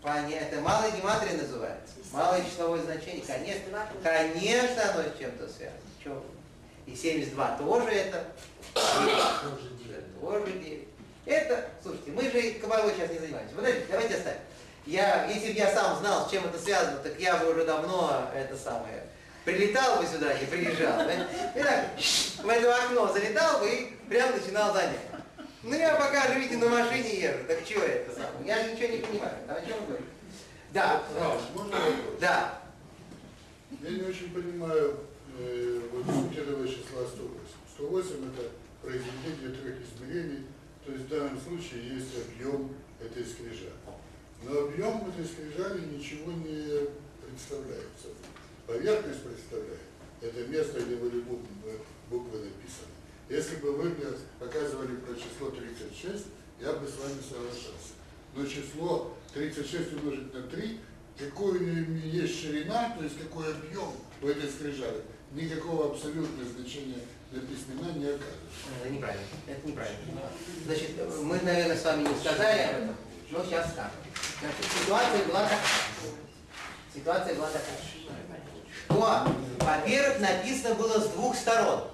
Понятно. 0.00 0.34
Это 0.34 0.60
малая 0.60 0.90
гематрия 0.92 1.36
называется. 1.36 1.94
Малое 2.12 2.44
числовое 2.44 2.82
значение. 2.82 3.24
Конечно, 3.26 3.86
конечно 4.02 4.90
оно 4.90 5.02
с 5.02 5.18
чем-то 5.18 5.48
связано. 5.48 5.80
Чего? 6.02 6.22
И 6.86 6.94
72 6.94 7.56
тоже 7.58 7.90
это. 7.90 8.26
Тоже 8.74 9.10
Это 9.90 10.20
тоже 10.20 10.52
9. 10.52 10.88
Это, 11.26 11.68
слушайте, 11.82 12.10
мы 12.12 12.22
же 12.22 12.52
кабалой 12.54 12.94
сейчас 12.94 13.10
не 13.10 13.18
занимаемся. 13.18 13.54
Подождите, 13.54 13.86
давайте 13.90 14.16
оставим. 14.16 14.40
Я, 14.86 15.26
если 15.26 15.52
бы 15.52 15.58
я 15.58 15.72
сам 15.72 15.98
знал, 15.98 16.26
с 16.26 16.30
чем 16.30 16.44
это 16.46 16.58
связано, 16.58 16.98
так 16.98 17.20
я 17.20 17.36
бы 17.36 17.52
уже 17.52 17.66
давно 17.66 18.30
это 18.34 18.56
самое 18.56 19.04
прилетал 19.44 20.00
бы 20.00 20.06
сюда, 20.06 20.38
не 20.38 20.46
приезжал. 20.46 20.98
Да? 20.98 21.14
И 21.54 21.62
так, 21.62 22.44
в 22.44 22.48
это 22.48 22.84
окно 22.84 23.12
залетал 23.12 23.60
бы 23.60 23.68
и 23.70 23.96
прям 24.08 24.30
начинал 24.36 24.72
занятие. 24.74 24.98
Ну 25.62 25.74
я 25.74 25.94
пока 25.96 26.28
же, 26.28 26.40
видите, 26.40 26.56
на 26.56 26.68
машине 26.70 27.20
езжу, 27.20 27.44
так 27.46 27.58
что 27.66 27.80
это 27.80 28.14
самое? 28.14 28.46
Я 28.46 28.64
же 28.64 28.72
ничего 28.72 28.88
не 28.88 28.98
понимаю. 28.98 29.36
А 29.48 29.54
о 29.54 29.60
чем 29.60 29.80
вы 29.80 29.86
говорите? 29.86 30.08
Да, 30.72 31.02
Раш, 31.18 31.40
можно 31.54 31.76
вопрос? 31.76 32.20
да. 32.20 32.62
Я 33.82 33.90
не 33.90 34.02
очень 34.02 34.32
понимаю 34.32 35.00
э, 35.38 35.80
вот 35.92 36.06
этого 36.36 36.66
числа 36.66 37.06
108. 37.06 37.28
108 37.74 38.32
это 38.32 38.50
произведение 38.82 39.60
трех 39.60 39.76
измерений, 39.82 40.46
то 40.84 40.92
есть 40.92 41.04
в 41.04 41.08
данном 41.08 41.40
случае 41.40 41.94
есть 41.94 42.08
объем 42.16 42.74
этой 42.98 43.24
скрижали. 43.24 43.72
Но 44.42 44.60
объем 44.60 45.08
этой 45.08 45.24
скрижали 45.26 45.80
ничего 45.86 46.32
не 46.32 46.88
представляет 47.26 47.88
собой. 48.00 48.29
Поверхность 48.70 49.24
представляет. 49.24 49.80
Это 50.20 50.46
место, 50.46 50.80
где 50.80 50.94
были 50.94 51.22
буквы, 51.22 51.80
буквы 52.08 52.38
написаны. 52.38 52.94
Если 53.28 53.56
бы 53.56 53.72
вы 53.72 53.88
мне 53.88 54.06
показывали 54.38 54.94
про 54.94 55.12
число 55.16 55.50
36, 55.50 56.26
я 56.60 56.74
бы 56.74 56.86
с 56.86 56.96
вами 56.98 57.18
соглашался. 57.20 57.94
но 58.36 58.46
число 58.46 59.16
36 59.34 59.94
умножить 59.94 60.32
на 60.32 60.42
3, 60.44 60.80
какой 61.18 61.58
у 61.58 61.60
нее 61.60 62.22
есть 62.22 62.40
ширина, 62.40 62.94
то 62.96 63.02
есть 63.02 63.18
какой 63.18 63.52
объем 63.52 63.92
у 64.22 64.28
этой 64.28 64.48
скрижали, 64.48 65.02
никакого 65.32 65.90
абсолютного 65.90 66.48
значения 66.56 67.00
для 67.32 67.40
письмена 67.40 67.90
не 67.98 68.06
оказывает. 68.06 68.38
Это 68.80 68.88
неправильно. 68.88 69.26
Это 69.48 69.66
неправильно. 69.66 69.98
Значит, 70.66 70.90
мы, 71.24 71.40
наверное, 71.40 71.76
с 71.76 71.84
вами 71.84 72.08
не 72.08 72.14
сказали 72.20 72.60
об 72.60 72.82
этом, 72.82 72.96
но 73.32 73.44
сейчас 73.44 73.72
скажем. 73.72 73.90
Значит, 74.38 74.64
ситуация 74.80 75.24
была 75.26 75.42
такая. 75.42 75.60
Ситуация 76.94 77.34
была 77.34 77.46
такая. 77.48 77.90
Что, 78.90 79.26
во-первых, 79.60 80.20
написано 80.20 80.74
было 80.74 80.98
с 81.00 81.08
двух 81.10 81.36
сторон. 81.36 81.84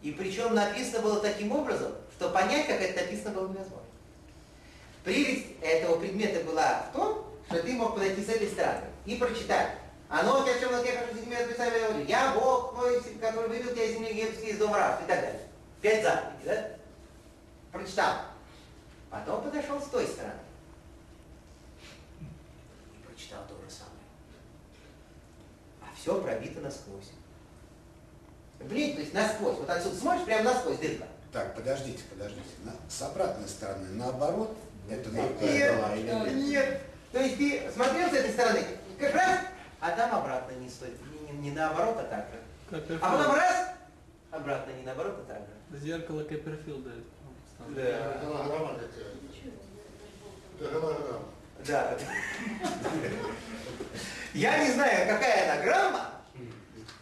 И 0.00 0.12
причем 0.12 0.54
написано 0.54 1.02
было 1.02 1.20
таким 1.20 1.52
образом, 1.52 1.92
что 2.16 2.30
понять, 2.30 2.66
как 2.66 2.80
это 2.80 3.02
написано, 3.02 3.30
было 3.30 3.48
невозможно. 3.48 3.78
Прелесть 5.04 5.46
этого 5.60 5.98
предмета 5.98 6.44
была 6.44 6.86
в 6.90 6.96
том, 6.96 7.24
что 7.48 7.62
ты 7.62 7.72
мог 7.74 7.94
подойти 7.94 8.24
с 8.24 8.28
этой 8.28 8.48
стороны 8.48 8.86
и 9.04 9.16
прочитать. 9.16 9.72
Оно 10.08 10.38
вот 10.38 10.48
о 10.48 10.58
чем 10.58 10.70
вот 10.70 10.84
я 10.84 10.98
хочу 10.98 11.16
с 11.16 11.20
ними 11.20 11.34
написать, 11.34 11.72
я 12.08 12.34
Бог 12.34 12.74
твой, 12.74 13.00
который 13.20 13.48
вывел 13.48 13.72
тебя 13.72 13.84
из 13.84 13.94
земли 13.94 14.10
египетской, 14.10 14.50
из 14.50 14.58
дома 14.58 14.78
рабства 14.78 15.04
и 15.04 15.08
так 15.08 15.20
далее. 15.20 15.40
Пять 15.80 16.02
заповедей, 16.02 16.44
да? 16.44 16.68
Прочитал. 17.72 18.14
Потом 19.10 19.42
подошел 19.42 19.80
с 19.80 19.86
той 19.86 20.06
стороны. 20.06 20.34
И 22.20 23.06
прочитал 23.06 23.40
то 23.48 23.54
же 23.54 23.70
самое. 23.70 23.81
Все 26.02 26.20
пробито 26.20 26.60
насквозь. 26.60 27.12
Блин, 28.58 28.96
то 28.96 29.02
есть 29.02 29.14
насквозь. 29.14 29.56
Вот 29.58 29.70
отсюда 29.70 29.94
смотришь, 29.96 30.24
прямо 30.24 30.42
насквозь 30.50 30.78
дырка. 30.78 31.06
Так, 31.32 31.54
подождите, 31.54 32.02
подождите. 32.10 32.42
На- 32.64 32.74
с 32.90 33.02
обратной 33.02 33.46
стороны, 33.48 33.86
наоборот, 33.92 34.56
это 34.90 35.10
Нет, 35.10 35.76
была 35.76 35.94
или 35.94 36.10
нет? 36.10 36.34
нет. 36.34 36.80
То 37.12 37.20
есть 37.20 37.38
ты 37.38 37.70
смотрел 37.70 38.10
с 38.10 38.14
этой 38.14 38.32
стороны, 38.32 38.64
как 38.98 39.14
раз, 39.14 39.38
а 39.78 39.92
там 39.92 40.12
обратно 40.16 40.56
не 40.56 40.68
стоит. 40.68 40.96
Не, 41.12 41.30
не- 41.32 41.38
не 41.38 41.50
наоборот, 41.52 41.96
а 42.00 42.02
так 42.04 42.26
же. 42.30 42.40
Копперфилд. 42.68 43.00
А 43.04 43.16
потом 43.16 43.34
раз, 43.36 43.68
обратно 44.32 44.72
не 44.72 44.82
наоборот, 44.82 45.20
а 45.20 45.32
так 45.32 45.42
же. 45.42 45.78
Зеркало 45.78 46.24
Копперфилда. 46.24 46.90
Да. 47.76 48.18
Голограмма 48.24 48.74
какая 48.74 48.88
Это 50.58 50.80
голограмма. 50.80 51.06
Да. 51.10 51.41
Я 54.34 54.64
не 54.64 54.72
знаю, 54.72 55.06
какая 55.08 55.52
она 55.52 55.62
грамма, 55.62 56.10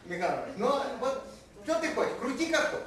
Михаил 0.04 0.42
но 0.56 0.84
вот 1.00 1.24
что 1.64 1.74
ты 1.76 1.88
хочешь, 1.88 2.12
крути 2.20 2.46
как 2.50 2.70
хочешь. 2.70 2.86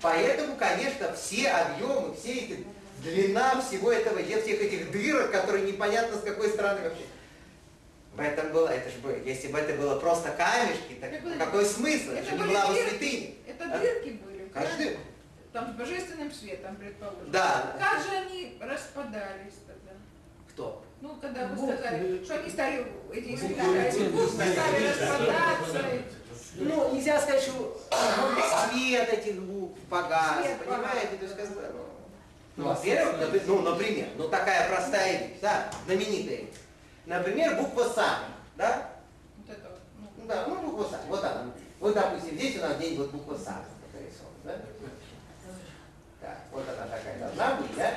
Поэтому, 0.00 0.56
конечно, 0.56 1.12
все 1.14 1.48
объемы, 1.50 2.14
все 2.14 2.34
эти 2.34 2.66
длина 3.02 3.60
всего 3.60 3.90
этого, 3.90 4.22
всех 4.22 4.60
этих 4.60 4.90
дырок, 4.92 5.30
которые 5.32 5.64
непонятно 5.72 6.18
с 6.18 6.22
какой 6.22 6.48
стороны 6.50 6.82
вообще. 6.82 7.04
В 8.14 8.20
этом 8.20 8.52
было, 8.52 8.68
это 8.68 8.90
же 8.90 8.98
было, 8.98 9.16
если 9.24 9.48
бы 9.48 9.58
это 9.58 9.74
было 9.74 9.98
просто 9.98 10.30
камешки, 10.32 10.94
так 11.00 11.12
Это 11.12 11.22
были- 11.22 11.38
какой 11.38 11.64
смысл? 11.64 12.10
Это, 12.10 12.18
Это 12.20 12.32
не 12.32 12.38
были 12.38 12.48
была 12.50 12.66
бы 12.66 12.74
святыня. 12.74 13.30
Это 13.46 13.64
А? 13.64 13.78
дырки 13.78 14.08
были. 14.10 14.44
Правильно? 14.48 14.98
Там 15.52 15.72
с 15.72 15.76
божественным 15.76 16.32
светом, 16.32 16.76
предположим. 16.76 17.30
Да. 17.30 17.76
Как 17.78 18.02
же 18.02 18.10
они 18.10 18.58
распадались? 18.60 19.54
Ну, 21.00 21.16
когда 21.20 21.46
вы 21.46 21.56
сказали, 21.56 22.24
что 22.24 22.34
они 22.34 22.50
стали, 22.50 22.86
эти 23.12 23.36
цвета. 23.36 23.62
буквы 24.10 24.28
стали 24.28 24.88
распадаться. 24.88 25.84
Ну, 26.56 26.94
нельзя 26.94 27.20
сказать, 27.20 27.42
что 27.42 27.80
свет 28.70 29.08
этих 29.08 29.40
букв 29.42 29.78
погас, 29.88 30.42
Свет 30.42 30.58
понимаете? 30.58 31.16
То 31.18 31.24
есть, 31.24 31.36
как 31.36 31.48
бы, 31.54 31.62
ну, 31.72 31.84
ну, 32.56 32.64
во-первых, 32.70 33.44
ну, 33.46 33.62
например, 33.62 34.08
ну 34.16 34.28
такая 34.28 34.68
простая 34.68 35.18
вещь, 35.18 35.38
да, 35.40 35.70
знаменитая 35.86 36.38
вещь. 36.38 36.48
Например, 37.06 37.54
буква 37.54 37.84
«сами», 37.84 38.26
да? 38.56 38.90
Вот 39.36 39.56
это 39.56 39.78
ну, 40.00 40.08
Ну, 40.16 40.26
да, 40.26 40.46
ну, 40.48 40.56
буква 40.62 40.90
«сами», 40.90 41.08
вот 41.08 41.22
она. 41.22 41.44
Вот, 41.78 41.94
допустим, 41.94 42.36
здесь 42.36 42.56
у 42.56 42.60
нас 42.62 42.76
где-нибудь 42.76 42.98
вот 42.98 43.10
буква 43.12 43.38
«сами» 43.38 43.64
нарисована, 43.94 44.36
да? 44.42 44.58
Так, 46.20 46.38
вот 46.50 46.64
она 46.68 46.86
такая 46.88 47.18
должна 47.20 47.54
быть, 47.54 47.76
да? 47.76 47.94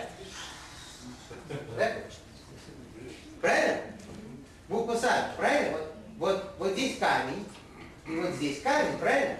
Да? 1.75 1.91
Правильно? 3.41 3.81
Буква 4.69 4.95
«сами», 4.95 5.35
правильно? 5.35 5.77
Вот, 5.77 5.93
вот, 6.17 6.55
вот 6.59 6.71
здесь 6.73 6.97
камень, 6.99 7.45
и 8.07 8.15
вот 8.15 8.31
здесь 8.35 8.61
камень, 8.61 8.97
правильно? 8.99 9.37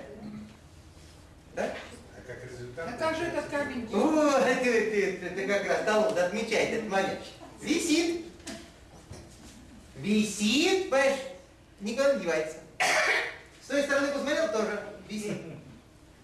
Да? 1.56 1.72
А 2.18 2.22
как 2.26 2.52
результат? 2.52 2.90
А 2.90 2.98
как 2.98 3.16
же 3.16 3.26
этот 3.26 3.46
камень? 3.46 3.86
Вот, 3.88 4.44
ты, 4.44 4.56
ты, 4.56 5.18
ты, 5.18 5.30
ты 5.30 5.48
как 5.48 5.68
раз 5.68 5.86
Талмуд 5.86 6.18
отмечает 6.18 6.74
этот 6.74 6.90
момент. 6.90 7.20
Висит. 7.62 8.26
Висит, 9.98 10.90
понимаешь, 10.90 11.20
никуда 11.80 12.16
не 12.16 12.22
девается. 12.22 12.58
С 13.64 13.68
той 13.68 13.84
стороны 13.84 14.08
посмотрел, 14.08 14.52
тоже 14.52 14.82
висит. 15.08 15.38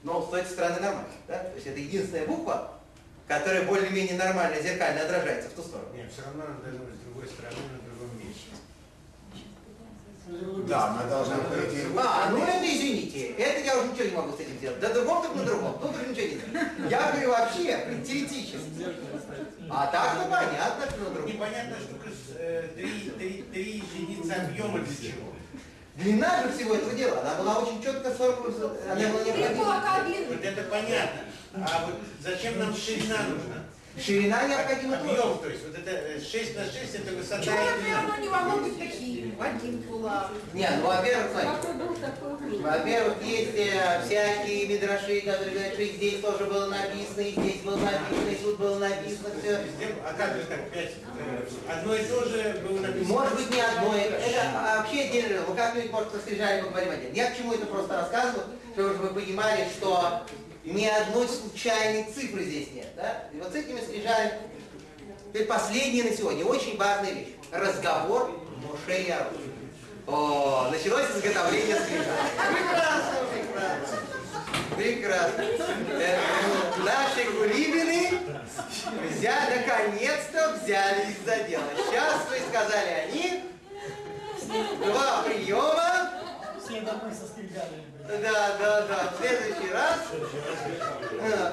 Но 0.04 0.26
с 0.26 0.30
той 0.30 0.44
стороны 0.46 0.80
нормально, 0.80 1.10
да? 1.28 1.40
То 1.40 1.56
есть 1.56 1.68
это 1.68 1.80
единственная 1.80 2.26
буква, 2.26 2.77
которая 3.28 3.64
более-менее 3.64 4.16
нормально, 4.16 4.62
зеркально 4.62 5.02
отражается 5.02 5.50
в 5.50 5.54
ту 5.54 5.62
сторону. 5.62 5.90
Нет, 5.94 6.10
все 6.12 6.24
равно 6.24 6.44
она 6.46 6.56
должна 6.64 6.86
быть 6.86 6.96
с 6.96 7.04
другой 7.04 7.28
стороны, 7.28 7.58
на 7.74 7.80
другом 7.84 8.12
месте. 8.18 8.48
Да, 10.68 10.88
она 10.88 11.04
должна 11.04 11.38
прийти. 11.38 11.88
А, 11.98 12.30
ну 12.32 12.44
это 12.44 12.66
извините, 12.66 13.32
это 13.38 13.60
я 13.62 13.78
уже 13.78 13.90
ничего 13.90 14.06
не 14.06 14.16
могу 14.16 14.38
с 14.38 14.40
этим 14.40 14.58
сделать. 14.58 14.80
Да 14.80 14.94
другом 14.94 15.24
так 15.24 15.36
на 15.36 15.44
другом, 15.44 15.80
тут 15.80 15.96
уже 15.96 16.08
ничего 16.08 16.28
не 16.28 16.36
сделать. 16.36 16.68
Я 16.90 17.12
говорю 17.12 17.30
вообще, 17.32 18.02
теоретически. 18.06 18.58
А 19.70 19.88
так-то 19.88 20.24
понятно, 20.30 20.86
что 20.90 21.00
на 21.00 21.10
другом. 21.10 21.34
Непонятная 21.34 21.80
штука, 21.80 22.10
э, 22.38 22.70
три, 22.76 23.12
три, 23.18 23.44
три 23.52 23.84
единицы 23.84 24.32
объема 24.32 24.80
для 24.80 24.96
чего? 24.96 25.28
Длина 25.98 26.44
же 26.44 26.54
всего 26.54 26.76
этого 26.76 26.94
дела, 26.94 27.22
она 27.22 27.36
была 27.36 27.60
очень 27.60 27.82
четко 27.82 28.12
сформулирована, 28.12 28.78
она 28.92 29.10
была 29.10 29.24
Три 29.24 29.42
необходима. 29.42 30.28
Вот 30.30 30.46
это 30.46 30.64
понятно. 30.64 31.22
А 31.54 31.86
вот 31.86 31.96
зачем 32.22 32.60
нам 32.60 32.76
ширина 32.76 33.18
нужна? 33.30 33.64
Ширина 34.00 34.48
необходима 34.48 34.98
тоже. 34.98 35.10
Объем, 35.10 35.38
то 35.40 35.50
есть 35.50 35.64
вот 35.66 35.76
это 35.76 35.90
э, 35.90 36.20
6 36.22 36.56
на 36.56 36.66
6 36.66 36.96
это 36.96 37.12
высота 37.16 37.42
и 37.42 37.48
например, 37.72 37.98
оно 37.98 38.16
не 38.18 38.30
могло 38.30 38.58
быть 38.58 38.78
таким, 38.78 39.36
в 39.36 39.42
один 39.42 39.82
кулак? 39.84 40.30
Не, 40.54 40.70
ну 40.70 40.86
во-первых, 40.88 41.32
смотрите, 41.32 41.58
Какой 41.58 41.74
был, 41.74 41.96
такой 41.96 42.50
был. 42.50 42.62
во-первых, 42.62 43.24
есть 43.24 43.56
э, 43.56 44.02
всякие 44.06 44.68
мидраши, 44.68 45.22
которые 45.22 45.50
говорят, 45.50 45.74
что 45.74 45.82
и 45.82 45.96
здесь 45.96 46.22
тоже 46.22 46.46
было 46.46 46.68
написано, 46.68 47.22
и 47.22 47.32
здесь 47.32 47.62
было 47.64 47.78
написано, 47.78 48.30
и 48.30 48.36
тут 48.36 48.60
было 48.60 48.78
написано, 48.78 49.30
все. 49.42 49.60
А 50.06 50.14
как 50.14 50.36
же 50.36 50.44
так, 50.44 50.70
пять? 50.72 50.92
э, 51.20 51.48
Одно 51.68 51.96
и 51.96 52.04
то 52.06 52.24
же 52.30 52.62
было 52.70 52.80
написано. 52.80 53.14
Может 53.14 53.36
быть, 53.36 53.50
не 53.50 53.62
одно, 53.62 53.96
это, 53.98 54.16
это 54.16 54.52
вообще 54.78 55.02
отдельно, 55.06 55.42
мы 55.50 55.56
как-нибудь, 55.56 55.92
может, 55.92 56.12
со 56.12 56.20
скрижали 56.20 56.62
поговорим 56.62 56.92
отдельно. 56.92 57.16
Я 57.16 57.32
к 57.32 57.36
чему 57.38 57.52
это 57.54 57.66
просто 57.66 57.96
рассказываю, 57.96 58.44
чтобы 58.74 58.90
вы 58.94 59.08
понимали, 59.22 59.66
что 59.76 60.22
ни 60.74 60.86
одной 60.86 61.28
случайной 61.30 62.04
цифры 62.14 62.44
здесь 62.44 62.72
нет, 62.74 62.88
да? 62.96 63.24
И 63.34 63.38
вот 63.38 63.52
с 63.54 63.56
этими 63.56 63.80
скрижалями, 63.80 64.34
теперь 65.30 65.46
последняя 65.48 66.04
на 66.04 66.12
сегодня, 66.16 66.44
очень 66.44 66.78
важная 66.78 67.14
вещь. 67.14 67.30
Разговор 67.52 68.38
Моше 68.58 69.02
и 69.04 69.10
Арон. 69.10 69.34
О, 70.08 70.70
началось 70.70 71.10
изготовление 71.12 71.76
скрижалей. 71.76 72.06
Прекрасно, 72.54 73.18
прекрасно. 73.32 73.98
Прекрасно. 74.76 75.42
Э, 76.02 76.20
Наши 76.84 77.32
гулибины 77.32 78.20
взяли, 79.10 79.66
наконец-то 79.66 80.60
взялись 80.62 81.18
за 81.26 81.44
дело. 81.44 81.64
Сейчас 81.78 82.22
вы 82.30 82.40
сказали 82.50 82.90
они. 83.08 83.44
Два 84.86 85.24
приема. 85.24 86.12
Все 86.62 86.82
домой 86.82 87.12
со 87.14 87.26
скрижалями. 87.28 87.87
Да, 88.08 88.56
да, 88.58 88.82
да. 88.88 89.12
В 89.14 89.20
следующий 89.20 89.72
раз. 89.74 90.00
э, 91.20 91.52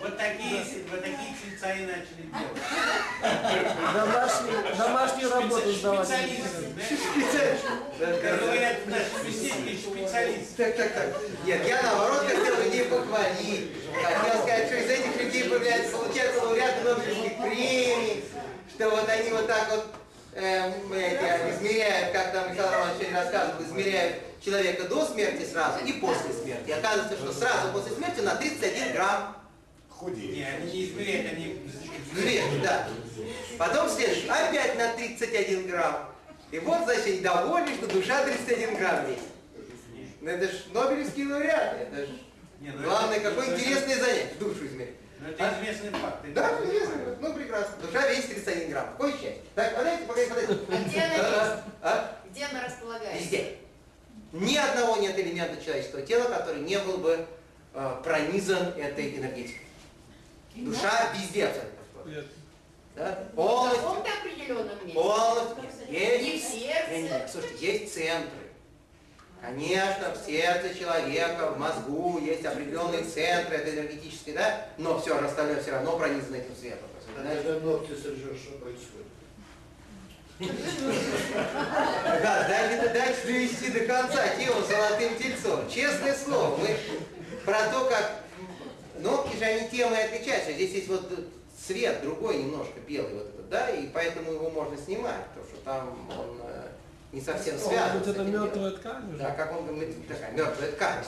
Вот 0.00 0.16
такие, 0.16 0.64
вот 0.90 1.00
такие 1.02 1.34
сельца 1.42 1.72
и 1.74 1.84
начали 1.84 2.30
делать. 2.30 3.76
Домашнюю, 3.92 4.76
домашнюю 4.76 5.30
работу 5.30 5.72
сдавать. 5.72 6.06
Специалисты, 6.06 7.68
да? 7.98 8.36
говорят 8.36 8.86
наши 8.86 9.26
беседки, 9.26 9.76
специалисты. 9.76 10.64
Так, 10.64 10.76
так, 10.76 10.94
так. 10.94 11.06
Нет, 11.44 11.66
я 11.66 11.82
наоборот 11.82 12.24
хотел 12.26 12.62
людей 12.62 12.84
похвалить. 12.84 13.72
Хотел 14.02 14.42
сказать, 14.42 14.66
что 14.68 14.76
из 14.76 14.90
этих 14.90 15.22
людей 15.22 15.44
появляется, 15.50 15.96
получается 15.96 16.42
лауреаты 16.44 16.84
Нобелевских 16.84 17.36
премий, 17.38 18.24
что 18.74 18.90
вот 18.90 19.08
они 19.08 19.30
вот 19.30 19.46
так 19.48 19.68
вот 19.70 19.86
измеряют, 20.34 22.12
как 22.12 22.32
там 22.32 22.52
Михаил 22.52 22.70
Романович 22.70 22.98
сегодня 23.00 23.20
рассказывал, 23.22 23.62
измеряют 23.64 24.16
человека 24.44 24.84
до 24.84 25.04
смерти 25.06 25.44
сразу 25.44 25.84
и 25.84 25.92
после 25.94 26.32
смерти. 26.32 26.68
И 26.68 26.72
оказывается, 26.72 27.16
что 27.16 27.32
сразу 27.32 27.72
после 27.72 27.92
смерти 27.96 28.20
на 28.20 28.36
31 28.36 28.92
грамм 28.92 29.36
Худеет. 29.88 30.34
Не, 30.34 30.44
они 30.44 30.72
не 30.72 30.84
измеряют, 30.86 31.32
они 31.32 31.62
Вверх, 32.12 32.62
да. 32.62 32.88
Потом 33.58 33.88
следующий, 33.88 34.28
опять 34.28 34.76
на 34.78 34.94
31 34.94 35.68
грамм. 35.68 36.08
И 36.50 36.58
вот, 36.58 36.82
значит, 36.84 37.22
довольны, 37.22 37.74
что 37.76 37.86
душа 37.86 38.24
31 38.24 38.76
грамм 38.76 39.06
весит. 39.06 39.22
Ну 40.20 40.28
это 40.30 40.46
ж 40.52 40.64
Нобелевские 40.72 41.28
лауреаты, 41.28 41.76
это 41.84 42.06
ж 42.06 42.08
Не, 42.60 42.70
ну 42.70 42.82
главное, 42.82 43.18
это- 43.18 43.30
какое 43.30 43.46
ну 43.46 43.52
это- 43.52 43.60
интересное 43.62 43.96
занятие, 43.96 44.34
душу 44.40 44.66
измерить. 44.66 44.96
Но 45.20 45.28
это 45.28 45.54
известный 45.60 45.90
факт. 45.90 46.22
ты 46.22 46.32
Да, 46.32 46.58
известно. 46.64 46.94
понимаешь. 46.96 47.18
Ну, 47.20 47.34
прекрасно. 47.34 47.74
Душа 47.82 48.08
весит 48.08 48.28
31 48.44 48.70
грамм. 48.70 48.86
Какое 48.92 49.12
счастье. 49.12 49.42
Так, 49.54 49.76
подайте, 49.76 50.04
погодите, 50.04 50.34
подайте. 50.34 50.58
А 50.70 50.88
где 50.88 51.00
она 51.00 51.14
есть? 51.14 51.62
А? 51.82 52.20
Где 52.30 52.44
она 52.46 52.64
располагается? 52.64 53.18
Везде. 53.22 53.56
Ни 54.32 54.56
одного 54.56 54.96
нет 54.96 55.18
элемента 55.18 55.62
человеческого 55.62 56.02
тела, 56.02 56.24
который 56.28 56.62
не 56.62 56.78
был 56.78 56.98
бы 56.98 57.26
э, 57.74 57.96
пронизан 58.04 58.68
этой 58.78 59.16
энергетикой. 59.18 59.66
Душа 60.54 61.12
везде 61.14 61.46
абсолютно. 61.46 62.24
Да? 62.96 63.24
В 63.32 63.34
Полностью. 63.36 63.82
каком-то 63.82 64.10
определенном 64.20 64.78
месте. 64.84 64.94
Полностью. 64.94 65.64
Есть. 65.90 66.22
Не 66.24 66.38
в 66.38 66.42
сердце. 66.42 66.90
Не, 66.92 67.02
не, 67.02 67.28
Слушайте, 67.28 67.66
есть 67.72 67.94
центры. 67.94 68.39
Конечно, 69.40 70.14
в 70.14 70.26
сердце 70.26 70.78
человека, 70.78 71.52
в 71.52 71.58
мозгу 71.58 72.18
есть 72.20 72.44
определенные 72.44 73.04
центры, 73.04 73.56
это 73.56 73.70
энергетические, 73.70 74.34
да? 74.34 74.66
Но 74.76 75.00
все 75.00 75.16
остальное 75.18 75.62
все 75.62 75.72
равно 75.72 75.96
пронизано 75.96 76.36
этим 76.36 76.54
светом. 76.54 76.88
Когда 77.16 77.60
ногти 77.60 77.92
срежешь, 77.92 78.42
что 78.42 78.58
происходит? 78.58 79.06
Да, 82.22 82.48
дайте, 82.48 82.88
дайте 82.88 83.26
довести 83.26 83.70
до 83.72 83.80
конца 83.80 84.28
тему 84.36 84.60
золотым 84.62 85.16
тельцом. 85.18 85.68
Честное 85.68 86.14
слово, 86.14 86.56
мы 86.56 86.76
про 87.44 87.68
то, 87.68 87.84
как 87.86 88.22
ногти 88.98 89.36
же 89.36 89.44
они 89.44 89.68
темой 89.68 90.04
отличаются. 90.04 90.52
Здесь 90.52 90.72
есть 90.72 90.88
вот 90.88 91.10
цвет 91.66 92.00
другой 92.02 92.38
немножко 92.38 92.80
белый 92.86 93.14
вот 93.14 93.28
этот, 93.34 93.48
да, 93.50 93.70
и 93.70 93.86
поэтому 93.88 94.32
его 94.32 94.50
можно 94.50 94.76
снимать, 94.78 95.26
потому 95.34 95.46
что 95.46 95.56
там 95.64 96.10
он 96.18 96.39
не 97.12 97.20
совсем 97.20 97.58
связан. 97.58 97.98
Может, 97.98 98.06
с 98.06 98.08
это 98.10 98.22
мертвая 98.22 98.70
ткань 98.72 99.08
уже? 99.08 99.18
Да, 99.18 99.30
как 99.32 99.52
он 99.52 99.66
говорит, 99.66 100.08
такая 100.08 100.32
мертвая 100.32 100.72
ткань. 100.72 101.04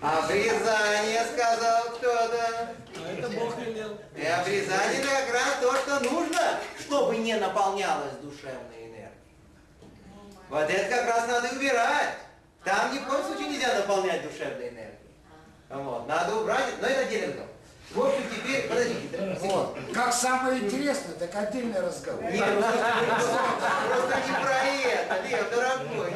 Обрезание, 0.00 1.24
сказал 1.32 1.84
кто-то. 1.96 2.74
А 2.96 3.12
это 3.12 3.28
Бог 3.30 3.58
велел. 3.58 3.98
И 4.14 4.24
обрезание 4.26 5.00
это 5.00 5.08
как 5.08 5.34
раз 5.34 5.48
то, 5.60 5.76
что 5.76 6.00
нужно, 6.10 6.60
чтобы 6.78 7.16
не 7.18 7.36
наполнялась 7.36 8.12
душевной 8.22 8.86
энергией. 8.86 9.10
Вот 10.48 10.70
это 10.70 10.96
как 10.96 11.06
раз 11.06 11.28
надо 11.28 11.48
убирать. 11.56 12.14
Там 12.64 12.94
ни 12.94 12.98
в 12.98 13.06
коем 13.06 13.24
случае 13.24 13.48
нельзя 13.48 13.74
наполнять 13.74 14.22
душевной 14.22 14.68
энергией. 14.68 14.96
Вот, 15.68 16.06
надо 16.06 16.36
убрать, 16.36 16.74
но 16.80 16.86
это 16.86 17.00
отдельный 17.00 17.28
разговор. 17.28 17.55
В 17.90 18.00
общем, 18.00 18.22
теперь, 18.34 18.68
подождите, 18.68 19.38
Вот. 19.40 19.78
Как 19.94 20.12
самое 20.12 20.60
интересное, 20.60 21.14
так 21.14 21.34
отдельный 21.34 21.80
разговор. 21.80 22.24
Нет, 22.30 22.44
ну, 22.54 22.60
просто 22.60 24.16
не 24.26 24.44
про 24.44 24.58
это, 24.64 25.28
Лев, 25.28 25.50
дорогой. 25.50 26.10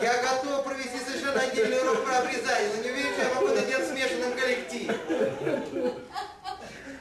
я 0.00 0.22
готов 0.22 0.64
провести 0.64 0.98
совершенно 1.04 1.40
отдельный 1.40 1.80
урок 1.80 2.04
про 2.04 2.18
обрезание, 2.18 2.70
но 2.76 2.82
не 2.82 2.90
уверен, 2.90 3.12
что 3.12 3.22
я 3.22 3.34
могу 3.34 3.48
это 3.48 3.66
делать 3.66 3.86
в 3.86 3.90
смешанном 3.90 4.32
коллективе. 4.32 4.96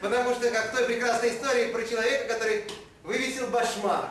Потому 0.01 0.35
что, 0.35 0.49
как 0.49 0.71
в 0.71 0.75
той 0.75 0.85
прекрасной 0.85 1.29
истории 1.29 1.71
про 1.71 1.83
человека, 1.83 2.33
который 2.33 2.65
вывесил 3.03 3.47
башмак 3.47 4.09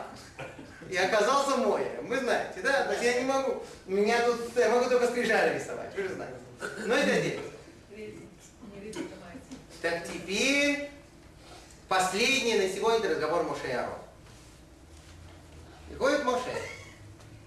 и 0.89 0.97
оказался 0.97 1.57
моем. 1.57 2.07
Вы 2.07 2.19
знаете, 2.19 2.61
да? 2.63 2.85
То 2.85 2.91
есть 2.91 3.03
я 3.03 3.19
не 3.19 3.25
могу, 3.25 3.63
меня 3.85 4.21
тут, 4.25 4.57
я 4.57 4.69
могу 4.69 4.89
только 4.89 5.07
скрижали 5.07 5.57
рисовать, 5.57 5.93
вы 5.95 6.03
же 6.03 6.15
знаете. 6.15 6.35
Но 6.85 6.95
это 6.95 7.11
отдельно. 7.13 7.41
Так 9.85 10.03
теперь 10.03 10.89
последний 11.87 12.55
на 12.55 12.67
сегодня 12.67 13.07
разговор 13.07 13.43
Моше 13.43 13.67
и 13.67 13.71
Арон. 13.71 13.99
Приходит 15.87 16.23
Моше 16.23 16.59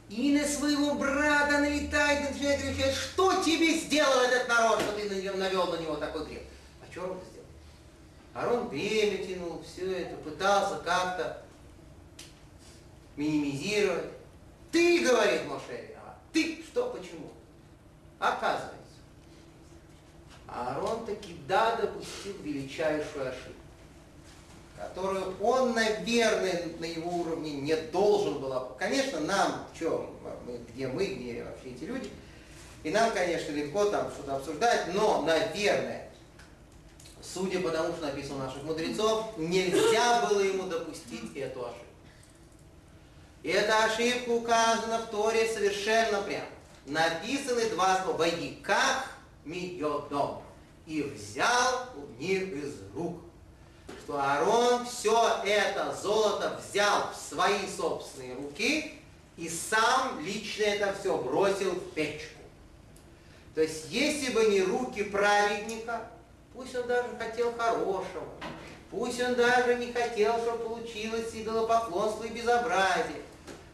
и 0.09 0.39
на 0.39 0.47
своего 0.47 0.95
брата 0.95 1.59
налетает 1.59 2.31
и 2.31 2.33
начинает 2.33 2.61
кричать, 2.61 2.95
что 2.95 3.43
тебе 3.43 3.77
сделал 3.77 4.21
этот 4.21 4.47
народ, 4.47 4.81
что 4.83 4.93
ты 4.93 5.11
на 5.11 5.21
него- 5.21 5.37
навел 5.37 5.67
на 5.67 5.79
него 5.79 5.97
такой 5.97 6.27
грех? 6.27 6.43
А 6.81 6.93
что 6.93 7.11
он 7.11 7.21
сделал? 7.29 7.47
Арон 8.35 8.69
время 8.69 9.27
тянул, 9.27 9.65
все 9.65 10.03
это, 10.03 10.15
пытался 10.19 10.77
как-то 10.85 11.43
минимизировать. 13.17 14.13
Ты, 14.71 15.05
говорит 15.05 15.45
Моше, 15.47 15.89
виноват. 15.89 16.15
Ты 16.33 16.63
что, 16.71 16.91
почему? 16.91 17.33
Оказывается, 18.21 18.78
Аарон 20.49 21.05
таки 21.05 21.37
да 21.47 21.77
допустил 21.77 22.35
величайшую 22.43 23.29
ошибку, 23.29 23.53
которую 24.77 25.37
он, 25.41 25.75
наверное, 25.75 26.73
на 26.79 26.85
его 26.87 27.11
уровне 27.11 27.53
не 27.53 27.77
должен 27.77 28.39
был. 28.39 28.55
Конечно, 28.79 29.21
нам, 29.21 29.67
что, 29.75 30.15
мы, 30.47 30.59
где 30.73 30.89
мы, 30.89 31.05
где 31.05 31.45
вообще 31.45 31.71
эти 31.71 31.85
люди, 31.85 32.11
и 32.83 32.91
нам, 32.91 33.13
конечно, 33.13 33.53
легко 33.53 33.87
там 33.87 34.11
что-то 34.11 34.37
обсуждать, 34.37 34.95
но, 34.95 35.23
наверное, 35.23 36.09
судя 37.23 37.61
по 37.61 37.71
тому, 37.71 37.93
что 37.93 38.07
написано 38.07 38.37
у 38.37 38.47
наших 38.47 38.63
мудрецов, 38.63 39.37
нельзя 39.37 40.27
было 40.27 40.41
ему 40.41 40.65
допустить 40.65 41.37
эту 41.37 41.67
ошибку. 41.67 41.85
И 43.43 43.51
эта 43.51 43.85
ошибка 43.85 44.31
указана 44.31 44.99
в 44.99 45.11
Торе 45.11 45.47
совершенно 45.47 46.23
прямо. 46.23 46.47
Написаны 46.87 47.69
два 47.71 48.03
слова. 48.03 48.17
«Войди 48.17 48.59
как 49.49 50.09
дом 50.09 50.43
и 50.87 51.03
взял 51.03 51.87
у 51.97 52.21
них 52.21 52.43
из 52.53 52.75
рук. 52.95 53.21
Что 54.05 54.19
Аарон 54.21 54.87
все 54.87 55.41
это 55.45 55.95
золото 56.03 56.59
взял 56.63 57.11
в 57.13 57.17
свои 57.17 57.67
собственные 57.67 58.35
руки 58.37 58.95
и 59.37 59.49
сам 59.49 60.21
лично 60.21 60.65
это 60.65 60.95
все 60.99 61.17
бросил 61.17 61.73
в 61.73 61.91
печку. 61.93 62.39
То 63.55 63.63
есть, 63.63 63.91
если 63.91 64.33
бы 64.33 64.47
не 64.47 64.63
руки 64.63 65.03
праведника, 65.03 66.09
пусть 66.55 66.75
он 66.75 66.87
даже 66.87 67.09
хотел 67.19 67.53
хорошего, 67.55 68.27
пусть 68.91 69.21
он 69.21 69.35
даже 69.35 69.75
не 69.77 69.93
хотел, 69.93 70.39
чтобы 70.39 70.65
получилось 70.65 71.35
идолопоклонство 71.35 72.25
и 72.25 72.31
безобразие, 72.31 73.23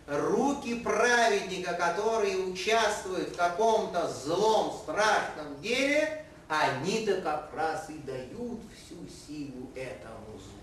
руки 0.06 0.74
праведника, 0.76 1.74
которые 1.74 2.38
участвуют 2.38 3.30
в 3.30 3.36
каком-то 3.36 4.08
злом, 4.08 4.76
страшном 4.82 5.60
деле, 5.62 6.24
они-то 6.48 7.20
как 7.22 7.50
раз 7.54 7.88
и 7.88 7.94
дают 7.94 8.60
всю 8.76 8.96
силу 9.26 9.70
этому 9.74 10.38
злу. 10.38 10.54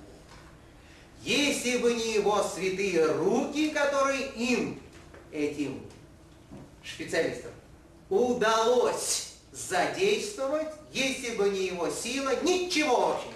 Если 1.23 1.77
бы 1.77 1.93
не 1.93 2.13
его 2.13 2.43
святые 2.43 3.05
руки, 3.05 3.69
которые 3.69 4.27
им, 4.29 4.81
этим 5.31 5.85
специалистам, 6.83 7.51
удалось 8.09 9.33
задействовать, 9.51 10.67
если 10.91 11.35
бы 11.35 11.49
не 11.49 11.67
его 11.67 11.89
сила, 11.89 12.31
ничего 12.43 13.07
вообще. 13.07 13.27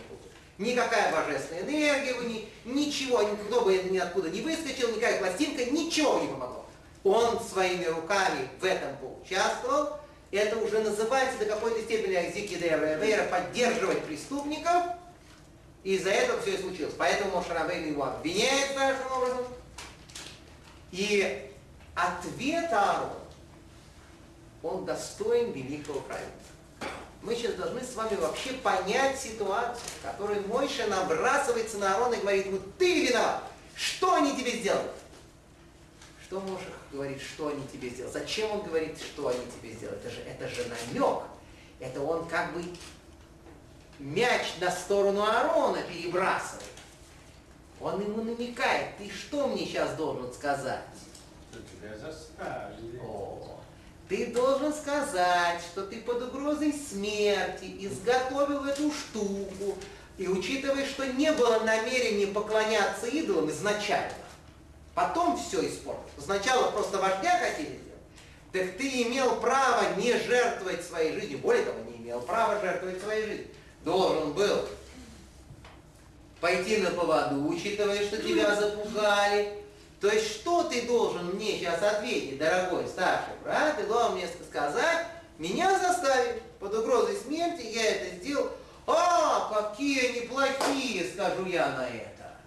Никакая 0.58 1.12
божественная 1.12 1.64
энергия 1.64 2.14
бы 2.14 2.26
не, 2.26 2.50
ничего, 2.64 3.22
никто 3.24 3.62
бы 3.62 3.76
ниоткуда 3.78 4.30
не 4.30 4.42
выскочил, 4.42 4.90
никакая 4.90 5.20
пластинка, 5.20 5.66
ничего 5.66 6.20
не 6.22 6.28
помогло. 6.28 6.66
Он 7.04 7.40
своими 7.42 7.86
руками 7.86 8.50
в 8.60 8.64
этом 8.64 8.96
поучаствовал. 8.98 10.00
Это 10.32 10.58
уже 10.58 10.80
называется 10.80 11.40
до 11.40 11.46
какой-то 11.46 11.82
степени 11.82 12.16
Айзики 12.16 12.56
Вейра 12.56 13.26
поддерживать 13.26 14.04
преступников. 14.04 14.84
И 15.84 15.96
из-за 15.96 16.12
этого 16.12 16.42
все 16.42 16.56
и 16.56 16.62
случилось. 16.62 16.96
Поэтому 16.98 17.36
Мошарабейн 17.36 17.92
его 17.92 18.06
обвиняет 18.06 18.72
страшным 18.72 19.12
образом. 19.12 19.46
И 20.92 21.52
ответ 21.94 22.72
Аарона, 22.72 23.14
он 24.64 24.86
достоин 24.86 25.52
великого 25.52 26.00
праведника. 26.00 26.55
Мы 27.26 27.34
сейчас 27.34 27.56
должны 27.56 27.82
с 27.82 27.96
вами 27.96 28.16
вообще 28.18 28.54
понять 28.54 29.20
ситуацию, 29.20 29.82
в 30.00 30.06
которой 30.06 30.42
Мойша 30.42 30.86
набрасывается 30.86 31.80
на 31.80 31.96
Аарона 31.96 32.14
и 32.14 32.22
говорит 32.22 32.46
ему, 32.46 32.60
ты 32.78 33.08
виноват, 33.08 33.44
что 33.76 34.14
они 34.14 34.38
тебе 34.38 34.52
сделали? 34.52 34.92
Что 36.24 36.40
Моша 36.40 36.66
говорит, 36.92 37.20
что 37.20 37.48
они 37.48 37.68
тебе 37.68 37.90
сделали? 37.90 38.12
Зачем 38.12 38.52
он 38.52 38.62
говорит, 38.62 39.00
что 39.00 39.30
они 39.30 39.40
тебе 39.60 39.74
сделали? 39.74 39.98
Это 39.98 40.10
же, 40.12 40.22
это 40.22 40.48
же 40.50 40.66
намек. 40.70 41.24
Это 41.80 42.00
он 42.02 42.28
как 42.28 42.54
бы 42.54 42.64
мяч 43.98 44.44
на 44.62 44.70
сторону 44.70 45.24
Аарона 45.24 45.82
перебрасывает. 45.82 46.64
Он 47.82 48.02
ему 48.02 48.24
намекает, 48.24 48.98
ты 48.98 49.10
что 49.10 49.48
мне 49.48 49.66
сейчас 49.66 49.96
должен 49.96 50.32
сказать? 50.32 50.86
Что 51.52 51.60
тебя 51.60 51.98
заставили. 51.98 53.00
О, 53.00 53.35
ты 54.08 54.28
должен 54.28 54.74
сказать, 54.74 55.62
что 55.62 55.84
ты 55.84 56.02
под 56.02 56.22
угрозой 56.24 56.74
смерти 56.74 57.76
изготовил 57.80 58.66
эту 58.66 58.92
штуку, 58.92 59.78
и 60.18 60.28
учитывая, 60.28 60.86
что 60.86 61.06
не 61.06 61.32
было 61.32 61.60
намерения 61.60 62.28
поклоняться 62.28 63.08
идолам 63.08 63.50
изначально, 63.50 64.14
потом 64.94 65.38
все 65.38 65.68
испортил. 65.68 66.04
Сначала 66.24 66.72
просто 66.72 67.00
вождя 67.00 67.40
хотели 67.40 67.80
сделать, 67.80 67.86
так 68.54 68.78
ты 68.78 69.04
имел 69.04 69.38
право 69.38 69.96
не 69.98 70.14
жертвовать 70.14 70.86
своей 70.86 71.20
жизнью, 71.20 71.40
более 71.40 71.64
того, 71.64 71.80
не 71.90 71.98
имел 71.98 72.22
права 72.22 72.60
жертвовать 72.62 73.02
своей 73.02 73.26
жизнью. 73.26 73.48
Должен 73.84 74.34
был 74.34 74.66
пойти 76.40 76.78
на 76.78 76.92
поводу, 76.92 77.48
учитывая, 77.48 78.04
что 78.06 78.18
тебя 78.18 78.56
запугали. 78.56 79.65
То 80.02 80.10
есть, 80.10 80.28
что 80.28 80.64
ты 80.64 80.84
должен 80.84 81.36
мне 81.36 81.58
сейчас 81.58 81.82
ответить, 81.82 82.38
дорогой 82.38 82.88
старший 82.88 83.34
брат? 83.44 83.78
Ты 83.78 83.84
должен 83.84 84.16
мне 84.16 84.28
сказать, 84.50 85.08
Меня 85.38 85.78
заставили 85.78 86.42
под 86.60 86.74
угрозой 86.76 87.18
смерти, 87.18 87.66
я 87.66 87.96
это 87.96 88.16
сделал. 88.16 88.50
А, 88.88 89.52
какие 89.52 90.10
они 90.10 90.28
плохие, 90.28 91.12
скажу 91.12 91.46
я 91.46 91.70
на 91.70 91.88
это. 91.88 92.38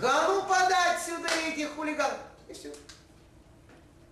Га 0.00 0.28
ну 0.28 0.42
подать 0.42 1.00
сюда 1.00 1.28
этих 1.46 1.74
хулиганов. 1.74 2.18
И 2.48 2.52
все. 2.52 2.72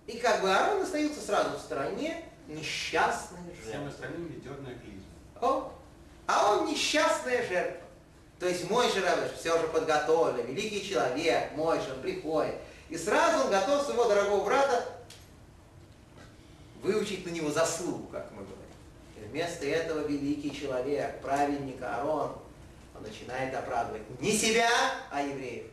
И 0.07 0.17
как 0.17 0.41
бы 0.41 0.49
Аарон 0.49 0.81
остается 0.83 1.21
сразу 1.21 1.57
в 1.57 1.61
стороне 1.61 2.25
несчастной 2.47 3.39
жертвы. 3.55 3.69
Всем 3.69 3.87
остальным 3.87 4.27
ведерная 4.27 4.75
клизма. 4.75 5.05
О, 5.41 5.73
а 6.27 6.53
он 6.53 6.67
несчастная 6.67 7.47
жертва. 7.47 7.82
То 8.43 8.49
есть 8.49 8.69
мой 8.69 8.87
Рабыш 8.99 9.31
все 9.39 9.57
уже 9.57 9.69
подготовлен, 9.69 10.45
великий 10.45 10.85
человек, 10.85 11.53
мой 11.55 11.79
он 11.79 12.01
приходит. 12.01 12.55
И 12.89 12.97
сразу 12.97 13.45
он 13.45 13.49
готов 13.49 13.85
своего 13.85 14.03
дорогого 14.03 14.43
брата 14.43 14.85
выучить 16.81 17.25
на 17.25 17.29
него 17.29 17.49
заслугу, 17.51 18.07
как 18.07 18.29
мы 18.31 18.43
говорим. 18.43 18.65
И 19.15 19.21
вместо 19.29 19.65
этого 19.65 20.05
великий 20.05 20.53
человек, 20.53 21.21
праведник 21.21 21.81
Аарон, 21.81 22.35
он 22.93 23.03
начинает 23.03 23.55
оправдывать 23.55 24.01
не 24.19 24.33
себя, 24.33 24.69
а 25.09 25.21
евреев. 25.21 25.67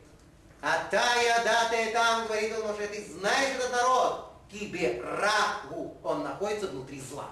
А 0.63 0.85
тая 0.93 1.43
дата 1.43 1.93
там, 1.93 2.29
говорит 2.29 2.57
он, 2.57 2.69
может, 2.69 2.89
ты 2.89 3.05
знаешь 3.05 3.57
этот 3.57 3.73
народ, 3.73 4.31
кибе 4.49 5.03
раху, 5.03 5.97
он 6.05 6.23
находится 6.23 6.69
внутри 6.69 7.01
зла. 7.01 7.31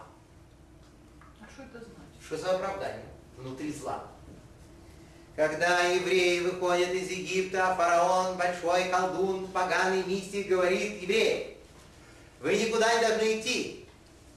А 1.41 1.45
что 1.49 1.63
это 1.63 1.79
значит? 1.79 2.27
Что 2.27 2.37
за 2.39 2.57
оправдание? 2.57 3.07
Внутри 3.37 3.73
зла. 3.73 4.18
Когда 5.39 5.83
евреи 5.83 6.41
выходят 6.41 6.91
из 6.91 7.11
Египта, 7.11 7.73
фараон, 7.77 8.37
большой 8.37 8.89
колдун, 8.89 9.47
поганый 9.53 10.03
мистик 10.03 10.49
говорит 10.49 11.01
евреям, 11.01 11.55
вы 12.41 12.57
никуда 12.57 12.93
не 12.93 13.07
должны 13.07 13.39
идти. 13.39 13.89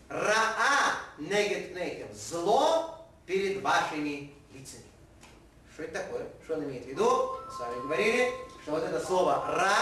Раа 0.09 0.97
негет 1.17 1.73
нейкем. 1.73 2.07
Зло 2.13 3.03
перед 3.25 3.63
вашими 3.63 4.31
лицами. 4.53 4.83
Что 5.73 5.81
это 5.81 6.03
такое? 6.03 6.27
Что 6.45 6.57
он 6.57 6.65
имеет 6.65 6.85
в 6.85 6.89
виду? 6.89 7.31
Мы 7.47 7.51
с 7.51 7.59
вами 7.59 7.81
говорили, 7.81 8.33
что 8.61 8.71
вот 8.73 8.83
это 8.83 9.03
слово 9.03 9.43
ра, 9.57 9.73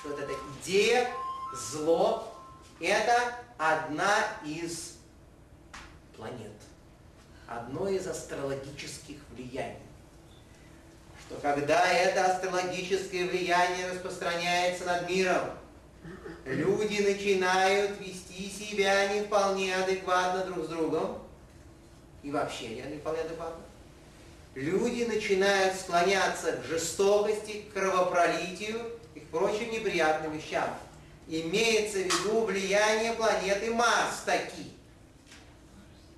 что 0.00 0.08
вот 0.08 0.20
эта 0.20 0.32
идея, 0.62 1.12
зло, 1.54 2.32
это 2.80 3.34
одна 3.58 4.24
из 4.42 4.94
планет. 6.16 6.50
Одно 7.46 7.88
из 7.88 8.06
астрологических 8.06 9.18
влияний. 9.32 9.81
Что 11.26 11.40
когда 11.40 11.90
это 11.90 12.26
астрологическое 12.26 13.26
влияние 13.26 13.90
распространяется 13.90 14.84
над 14.84 15.08
миром, 15.08 15.50
люди 16.44 17.02
начинают 17.02 18.00
вести 18.00 18.50
себя 18.50 19.08
не 19.14 19.22
вполне 19.22 19.74
адекватно 19.76 20.44
друг 20.44 20.66
с 20.66 20.68
другом, 20.68 21.22
и 22.22 22.30
вообще 22.30 22.68
не 22.68 22.98
вполне 22.98 23.20
адекватно. 23.20 23.64
Люди 24.54 25.04
начинают 25.04 25.74
склоняться 25.76 26.52
к 26.52 26.64
жестокости, 26.64 27.62
к 27.62 27.72
кровопролитию 27.72 28.80
и 29.14 29.20
к 29.20 29.28
прочим 29.28 29.70
неприятным 29.70 30.36
вещам. 30.36 30.68
Имеется 31.26 31.98
в 31.98 32.04
виду 32.04 32.44
влияние 32.44 33.14
планеты 33.14 33.70
Марс 33.72 34.22
таки. 34.26 34.70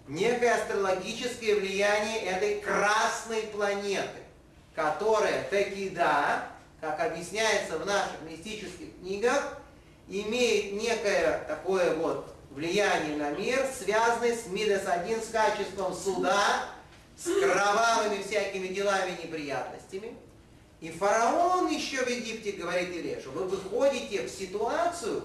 Некое 0.08 0.54
астрологическое 0.54 1.54
влияние 1.56 2.22
этой 2.22 2.60
красной 2.60 3.42
планеты, 3.42 4.23
которая 4.74 5.44
таки 5.44 5.90
да, 5.90 6.48
как 6.80 7.00
объясняется 7.00 7.78
в 7.78 7.86
наших 7.86 8.20
мистических 8.28 8.98
книгах, 9.00 9.58
имеет 10.08 10.74
некое 10.74 11.44
такое 11.48 11.94
вот 11.94 12.34
влияние 12.50 13.16
на 13.16 13.30
мир, 13.30 13.64
связанное 13.76 14.36
с 14.36 14.46
Мидас-1, 14.46 15.24
с 15.24 15.28
качеством 15.30 15.94
суда, 15.94 16.66
с 17.16 17.24
кровавыми 17.24 18.22
всякими 18.22 18.68
делами 18.68 19.16
и 19.18 19.26
неприятностями. 19.26 20.16
И 20.80 20.90
фараон 20.90 21.68
еще 21.68 22.04
в 22.04 22.08
Египте 22.08 22.52
говорит 22.52 22.90
Илешу, 22.90 23.30
вы 23.30 23.44
выходите 23.44 24.22
в 24.22 24.30
ситуацию, 24.30 25.24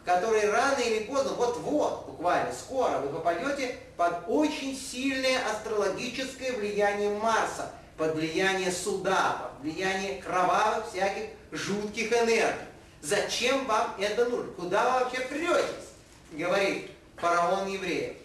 в 0.00 0.04
которой 0.04 0.50
рано 0.50 0.80
или 0.80 1.04
поздно, 1.04 1.34
вот-вот, 1.34 2.06
буквально 2.06 2.52
скоро, 2.52 2.98
вы 2.98 3.10
попадете 3.10 3.76
под 3.96 4.24
очень 4.26 4.76
сильное 4.76 5.38
астрологическое 5.48 6.52
влияние 6.54 7.16
Марса, 7.18 7.70
под 8.02 8.16
влияние 8.16 8.72
суда, 8.72 9.52
под 9.52 9.62
влияние 9.62 10.20
кровавых 10.20 10.90
всяких 10.90 11.28
жутких 11.52 12.12
энергий. 12.12 12.66
Зачем 13.00 13.64
вам 13.66 13.94
это 13.96 14.24
нужно? 14.24 14.50
Куда 14.54 14.84
вы 14.98 15.04
вообще 15.04 15.20
претесь? 15.20 15.92
Говорит 16.32 16.90
фараон 17.14 17.68
евреев. 17.68 18.16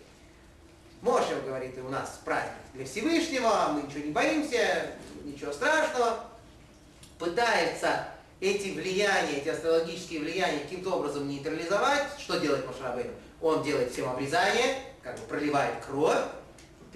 Мошев 1.03 1.45
говорит, 1.45 1.77
и 1.77 1.81
у 1.81 1.89
нас 1.89 2.19
праздник 2.25 2.53
для 2.73 2.85
Всевышнего, 2.85 3.67
мы 3.73 3.83
ничего 3.83 4.03
не 4.03 4.11
боимся, 4.11 4.87
ничего 5.23 5.53
страшного. 5.53 6.25
Пытается 7.19 8.07
эти 8.39 8.69
влияния, 8.69 9.37
эти 9.37 9.49
астрологические 9.49 10.21
влияния 10.21 10.61
каким-то 10.61 10.95
образом 10.95 11.27
нейтрализовать. 11.27 12.07
Что 12.17 12.39
делает 12.39 12.65
Мошарабейн? 12.65 13.11
Он 13.43 13.61
делает 13.61 13.91
всем 13.91 14.09
обрезание, 14.09 14.79
как 15.03 15.19
бы 15.19 15.27
проливает 15.27 15.75
кровь 15.85 16.17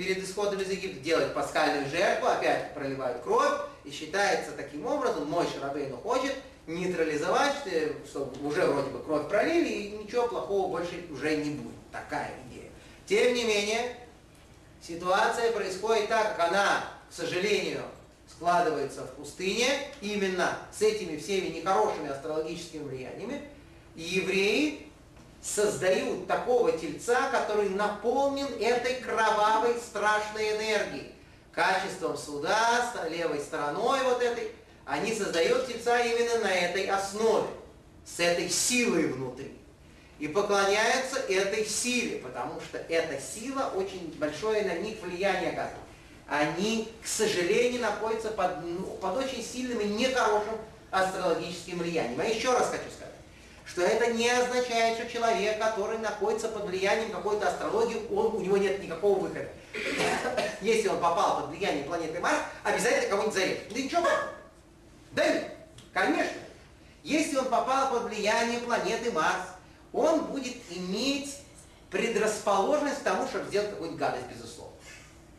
перед 0.01 0.23
исходом 0.23 0.59
из 0.59 0.69
Египта, 0.71 0.99
делает 0.99 1.35
пасхальную 1.35 1.87
жертву, 1.87 2.25
опять 2.25 2.73
проливает 2.73 3.21
кровь, 3.21 3.59
и 3.85 3.91
считается 3.91 4.51
таким 4.53 4.87
образом, 4.87 5.29
мой 5.29 5.45
Шарабейн 5.45 5.95
хочет 5.97 6.33
нейтрализовать, 6.65 7.53
чтобы 8.09 8.47
уже 8.47 8.65
вроде 8.65 8.89
бы 8.89 9.03
кровь 9.03 9.29
пролили, 9.29 9.69
и 9.69 9.91
ничего 9.91 10.27
плохого 10.27 10.69
больше 10.69 11.05
уже 11.11 11.35
не 11.35 11.51
будет. 11.51 11.75
Такая 11.91 12.31
идея. 12.47 12.71
Тем 13.05 13.35
не 13.35 13.43
менее, 13.43 13.95
ситуация 14.81 15.51
происходит 15.51 16.07
так, 16.07 16.35
как 16.35 16.49
она, 16.49 16.83
к 17.07 17.13
сожалению, 17.13 17.83
складывается 18.27 19.03
в 19.03 19.11
пустыне, 19.11 19.67
именно 20.01 20.57
с 20.75 20.81
этими 20.81 21.17
всеми 21.17 21.49
нехорошими 21.49 22.09
астрологическими 22.09 22.87
влияниями, 22.87 23.47
и 23.95 24.01
евреи 24.01 24.87
создают 25.41 26.27
такого 26.27 26.71
тельца, 26.71 27.29
который 27.31 27.69
наполнен 27.69 28.47
этой 28.59 28.95
кровавой 28.95 29.75
страшной 29.79 30.55
энергией, 30.55 31.11
качеством 31.51 32.17
суда, 32.17 32.93
левой 33.09 33.39
стороной 33.39 34.03
вот 34.03 34.21
этой, 34.21 34.51
они 34.85 35.13
создают 35.13 35.67
тельца 35.67 35.99
именно 35.99 36.39
на 36.39 36.53
этой 36.53 36.85
основе, 36.87 37.47
с 38.05 38.19
этой 38.19 38.49
силой 38.49 39.07
внутри. 39.07 39.57
И 40.19 40.27
поклоняются 40.27 41.19
этой 41.19 41.65
силе, 41.65 42.19
потому 42.19 42.61
что 42.61 42.77
эта 42.77 43.19
сила 43.19 43.73
очень 43.75 44.13
большое 44.19 44.63
на 44.63 44.75
них 44.75 45.01
влияние 45.01 45.49
оказывает. 45.49 45.81
Они, 46.27 46.87
к 47.03 47.07
сожалению, 47.07 47.81
находятся 47.81 48.29
под, 48.29 48.63
ну, 48.63 48.85
под 49.01 49.17
очень 49.17 49.43
сильным 49.43 49.79
и 49.79 49.85
нехорошим 49.85 50.57
астрологическим 50.91 51.79
влиянием. 51.79 52.21
А 52.21 52.25
еще 52.25 52.53
раз 52.53 52.69
хочу 52.69 52.89
сказать, 52.95 53.10
что 53.71 53.83
это 53.83 54.11
не 54.11 54.29
означает, 54.29 54.97
что 54.97 55.09
человек, 55.09 55.57
который 55.57 55.97
находится 55.99 56.49
под 56.49 56.65
влиянием 56.65 57.09
какой-то 57.09 57.47
астрологии, 57.47 58.05
он, 58.11 58.35
у 58.35 58.41
него 58.41 58.57
нет 58.57 58.83
никакого 58.83 59.19
выхода. 59.19 59.47
Если 60.61 60.89
он 60.89 60.99
попал 60.99 61.41
под 61.41 61.51
влияние 61.51 61.85
планеты 61.85 62.19
Марс, 62.19 62.35
обязательно 62.63 63.07
кого-нибудь 63.07 63.33
зарежет. 63.33 63.69
Да 63.69 63.79
ничего 63.79 64.07
Да 65.13 65.25
нет, 65.25 65.51
конечно. 65.93 66.41
Если 67.03 67.37
он 67.37 67.45
попал 67.45 67.91
под 67.91 68.09
влияние 68.09 68.59
планеты 68.59 69.09
Марс, 69.13 69.43
он 69.93 70.25
будет 70.25 70.57
иметь 70.69 71.37
предрасположенность 71.89 72.99
к 72.99 73.03
тому, 73.03 73.25
чтобы 73.27 73.47
сделать 73.47 73.69
какую-нибудь 73.69 73.99
гадость, 74.01 74.25
безусловно. 74.35 74.75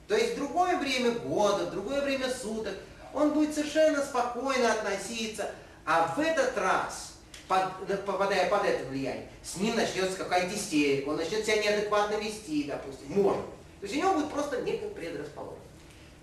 То 0.09 0.17
есть 0.17 0.35
в 0.35 0.37
другое 0.37 0.79
время 0.79 1.11
года, 1.11 1.67
в 1.67 1.71
другое 1.71 2.01
время 2.01 2.31
суток 2.31 2.75
он 3.13 3.33
будет 3.33 3.55
совершенно 3.55 4.03
спокойно 4.03 4.73
относиться, 4.73 5.51
а 5.85 6.15
в 6.17 6.21
этот 6.21 6.57
раз, 6.57 7.12
под, 7.49 8.05
попадая 8.05 8.49
под 8.49 8.65
это 8.65 8.85
влияние, 8.87 9.29
с 9.43 9.57
ним 9.57 9.77
начнется 9.77 10.17
какая-то 10.17 10.55
истерика, 10.55 11.11
он 11.11 11.17
начнет 11.17 11.45
себя 11.45 11.63
неадекватно 11.63 12.17
вести, 12.17 12.65
допустим, 12.65 13.07
может. 13.09 13.45
То 13.81 13.87
есть 13.87 13.95
у 13.95 13.99
него 13.99 14.15
будет 14.15 14.31
просто 14.31 14.63
некая 14.63 14.91
предрасположенность. 14.91 15.63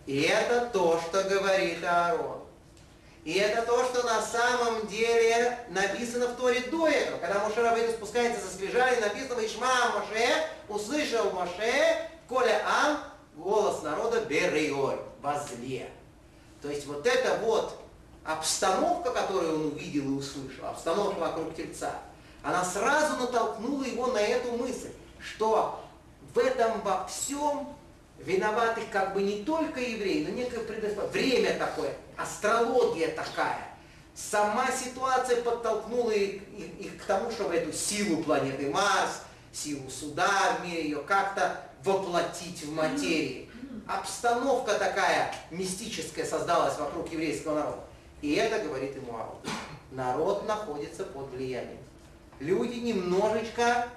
И 0.05 0.21
это 0.21 0.69
то, 0.71 0.99
что 1.01 1.23
говорит 1.23 1.83
Аарон. 1.83 2.39
И 3.25 3.33
это 3.33 3.61
то, 3.63 3.83
что 3.85 4.03
на 4.03 4.21
самом 4.21 4.87
деле 4.87 5.57
написано 5.69 6.29
в 6.29 6.35
Торе 6.35 6.61
до 6.61 6.87
этого. 6.87 7.19
Когда 7.19 7.43
Моше 7.43 7.61
Рабейну 7.61 7.91
спускается 7.91 8.41
со 8.41 8.53
скрижали, 8.53 8.99
написано 9.01 9.45
«Ишма 9.45 9.67
Моше, 9.93 10.47
услышал 10.69 11.29
Моше, 11.31 12.09
Коля 12.27 12.61
Ам, 12.65 13.03
голос 13.35 13.83
народа 13.83 14.21
Берейой, 14.21 14.97
возле». 15.21 15.89
То 16.61 16.69
есть 16.69 16.87
вот 16.87 17.05
эта 17.05 17.37
вот 17.43 17.77
обстановка, 18.23 19.11
которую 19.11 19.55
он 19.55 19.65
увидел 19.73 20.03
и 20.03 20.17
услышал, 20.17 20.67
обстановка 20.67 21.19
вокруг 21.19 21.55
Тельца, 21.55 21.93
она 22.43 22.63
сразу 22.63 23.17
натолкнула 23.17 23.83
его 23.83 24.07
на 24.07 24.19
эту 24.19 24.51
мысль, 24.53 24.91
что 25.19 25.83
в 26.33 26.37
этом 26.37 26.81
во 26.81 27.05
всем 27.07 27.75
виноваты 28.19 28.81
как 28.91 29.13
бы 29.13 29.23
не 29.23 29.43
только 29.43 29.79
евреи, 29.79 30.25
но 30.25 30.31
некое 30.31 30.59
предоставление. 30.59 31.41
Время 31.41 31.59
такое, 31.59 31.93
астрология 32.17 33.09
такая. 33.15 33.67
Сама 34.15 34.69
ситуация 34.71 35.41
подтолкнула 35.41 36.11
их, 36.11 36.41
их, 36.49 36.79
их 36.79 37.01
к 37.01 37.05
тому, 37.05 37.31
чтобы 37.31 37.55
эту 37.55 37.71
силу 37.71 38.21
планеты 38.23 38.69
Марс, 38.69 39.21
силу 39.53 39.89
суда 39.89 40.57
в 40.59 40.65
мире, 40.65 40.83
ее 40.83 41.01
как-то 41.03 41.63
воплотить 41.83 42.63
в 42.63 42.73
материи. 42.73 43.49
Обстановка 43.87 44.73
такая 44.73 45.33
мистическая 45.51 46.25
создалась 46.25 46.77
вокруг 46.77 47.11
еврейского 47.11 47.55
народа. 47.55 47.81
И 48.21 48.33
это 48.33 48.63
говорит 48.65 48.95
ему 48.95 49.15
Арон. 49.15 49.37
Народ 49.91 50.47
находится 50.47 51.03
под 51.03 51.29
влиянием. 51.31 51.79
Люди 52.39 52.79
немножечко 52.79 53.87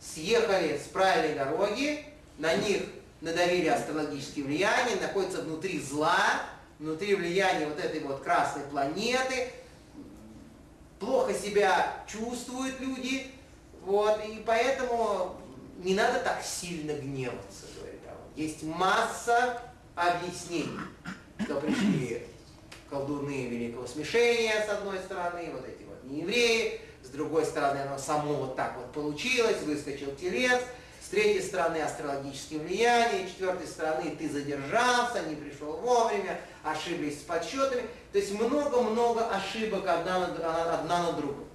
съехали 0.00 0.78
с 0.78 0.88
правильной 0.88 1.34
дороги, 1.34 2.04
на 2.38 2.54
них 2.54 2.82
надавили 3.20 3.68
астрологические 3.68 4.44
влияния, 4.44 4.96
находятся 5.00 5.42
внутри 5.42 5.80
зла, 5.80 6.18
внутри 6.78 7.14
влияния 7.14 7.66
вот 7.66 7.78
этой 7.78 8.00
вот 8.00 8.22
красной 8.22 8.64
планеты, 8.64 9.50
плохо 10.98 11.32
себя 11.32 12.04
чувствуют 12.06 12.80
люди, 12.80 13.30
вот, 13.82 14.20
и 14.24 14.42
поэтому 14.44 15.36
не 15.78 15.94
надо 15.94 16.20
так 16.20 16.42
сильно 16.42 16.92
гневаться, 16.92 17.66
говорит 17.76 18.00
Арон. 18.06 18.20
Есть 18.36 18.62
масса 18.62 19.62
объяснений, 19.94 20.78
что 21.44 21.60
пришли 21.60 22.26
колдуны 22.94 23.48
великого 23.48 23.86
смешения, 23.86 24.64
с 24.64 24.68
одной 24.68 24.98
стороны, 24.98 25.50
вот 25.52 25.66
эти 25.66 25.82
вот 25.84 26.04
неевреи, 26.04 26.80
с 27.02 27.08
другой 27.08 27.44
стороны, 27.44 27.78
оно 27.78 27.98
само 27.98 28.34
вот 28.34 28.56
так 28.56 28.76
вот 28.76 28.92
получилось, 28.92 29.62
выскочил 29.62 30.14
телец, 30.14 30.60
с 31.02 31.08
третьей 31.08 31.42
стороны 31.42 31.78
астрологические 31.78 32.60
влияния, 32.60 33.26
с 33.26 33.32
четвертой 33.32 33.66
стороны 33.66 34.10
ты 34.16 34.28
задержался, 34.28 35.22
не 35.28 35.34
пришел 35.34 35.72
вовремя, 35.72 36.40
ошиблись 36.62 37.20
с 37.20 37.22
подсчетами. 37.22 37.82
То 38.12 38.18
есть 38.18 38.32
много-много 38.32 39.28
ошибок 39.28 39.86
одна 39.86 40.28
на, 40.28 40.74
одна 40.78 41.02
на 41.02 41.12
другую. 41.12 41.46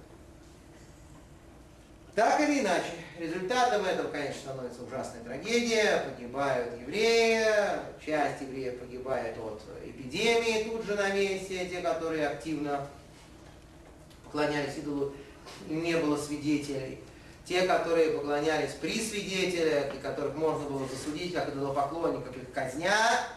Так 2.14 2.40
или 2.40 2.60
иначе, 2.60 2.92
результатом 3.18 3.84
этого, 3.86 4.08
конечно, 4.08 4.40
становится 4.40 4.82
ужасная 4.82 5.22
трагедия, 5.24 6.04
погибают 6.10 6.78
евреи, 6.80 7.44
часть 8.04 8.42
евреев 8.42 8.78
погибает 8.78 9.36
от 9.38 9.62
эпидемии 10.10 10.64
тут 10.64 10.84
же 10.84 10.94
на 10.96 11.10
месте, 11.10 11.66
те, 11.66 11.80
которые 11.80 12.28
активно 12.28 12.86
поклонялись 14.24 14.76
идолу, 14.76 15.12
не 15.68 15.96
было 15.96 16.16
свидетелей. 16.16 17.00
Те, 17.44 17.62
которые 17.62 18.12
поклонялись 18.12 18.72
при 18.80 19.00
свидетелях, 19.00 19.94
и 19.94 19.98
которых 19.98 20.34
можно 20.36 20.68
было 20.68 20.86
засудить 20.86 21.32
как 21.34 21.48
идолопоклонников, 21.48 22.36
их 22.36 22.52
казнят 22.52 23.28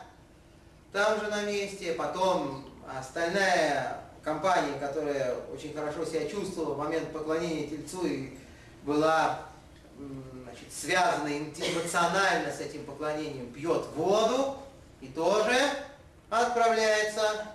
там 0.91 1.19
же 1.19 1.27
на 1.27 1.43
месте. 1.43 1.93
Потом 1.93 2.65
остальная 2.95 4.01
компания, 4.23 4.77
которая 4.79 5.35
очень 5.51 5.73
хорошо 5.73 6.05
себя 6.05 6.27
чувствовала 6.27 6.75
в 6.75 6.77
момент 6.77 7.11
поклонения 7.11 7.67
Тельцу 7.67 8.05
и 8.05 8.37
была 8.83 9.39
значит, 10.43 10.71
связана 10.71 11.29
эмоционально 11.29 12.51
с 12.51 12.59
этим 12.59 12.85
поклонением, 12.85 13.51
пьет 13.51 13.85
воду 13.95 14.57
и 15.01 15.07
тоже 15.07 15.55
отправляется 16.41 17.47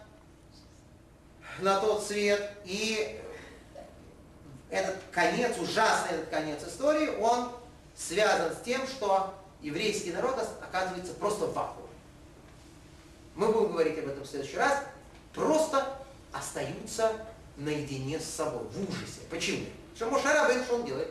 на 1.60 1.80
тот 1.80 2.04
свет. 2.04 2.50
И 2.64 3.20
этот 4.70 4.96
конец, 5.12 5.56
ужасный 5.58 6.18
этот 6.18 6.28
конец 6.30 6.62
истории, 6.66 7.08
он 7.20 7.52
связан 7.96 8.54
с 8.54 8.60
тем, 8.60 8.86
что 8.86 9.34
еврейский 9.60 10.12
народ 10.12 10.38
оказывается 10.62 11.14
просто 11.14 11.46
в 11.46 11.54
вакууме. 11.54 11.88
Мы 13.34 13.52
будем 13.52 13.72
говорить 13.72 13.98
об 13.98 14.08
этом 14.08 14.24
в 14.24 14.26
следующий 14.26 14.56
раз. 14.56 14.82
Просто 15.32 15.96
остаются 16.32 17.12
наедине 17.56 18.18
с 18.18 18.24
собой, 18.24 18.64
в 18.64 18.88
ужасе. 18.88 19.20
Почему? 19.30 19.66
Что 19.94 20.10
Мошарабин, 20.10 20.64
что 20.64 20.76
он 20.76 20.84
делает? 20.84 21.10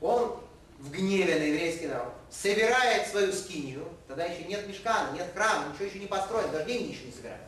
Он 0.00 0.38
в 0.78 0.90
гневе 0.90 1.36
на 1.36 1.42
еврейский 1.42 1.86
народ 1.86 2.12
собирает 2.42 3.06
свою 3.08 3.32
скинию, 3.32 3.88
тогда 4.08 4.24
еще 4.24 4.44
нет 4.44 4.66
мешкана, 4.66 5.12
нет 5.12 5.30
храма, 5.34 5.72
ничего 5.72 5.86
еще 5.86 5.98
не 5.98 6.06
построено, 6.06 6.48
даже 6.48 6.66
деньги 6.66 6.92
еще 6.92 7.04
не 7.04 7.12
собирают. 7.12 7.42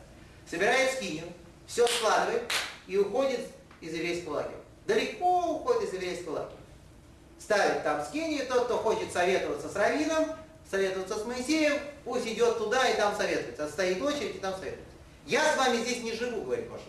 Собирает 0.49 0.93
скинию, 0.93 1.27
все 1.67 1.87
складывает 1.87 2.51
и 2.87 2.97
уходит 2.97 3.41
из 3.81 3.93
еврейского 3.93 4.35
лагеря. 4.35 4.57
Далеко 4.87 5.57
уходит 5.57 5.89
из 5.89 5.95
еврейского 5.95 6.35
лагеря. 6.35 6.57
Ставит 7.39 7.83
там 7.83 8.05
скинию, 8.05 8.47
тот, 8.47 8.67
кто 8.67 8.79
хочет 8.79 9.13
советоваться 9.13 9.69
с 9.69 9.77
раввином, 9.77 10.27
советоваться 10.71 11.19
с 11.19 11.25
Моисеем, 11.25 11.79
пусть 12.05 12.27
идет 12.27 12.59
туда 12.59 12.89
и 12.89 12.97
там 12.97 13.15
советуется. 13.17 13.69
Стоит 13.69 14.01
очередь 14.01 14.37
и 14.37 14.39
там 14.39 14.55
советуется. 14.55 14.87
Я 15.27 15.53
с 15.53 15.57
вами 15.57 15.79
здесь 15.79 16.03
не 16.03 16.13
живу, 16.13 16.43
говорит 16.43 16.71
Мош 16.71 16.81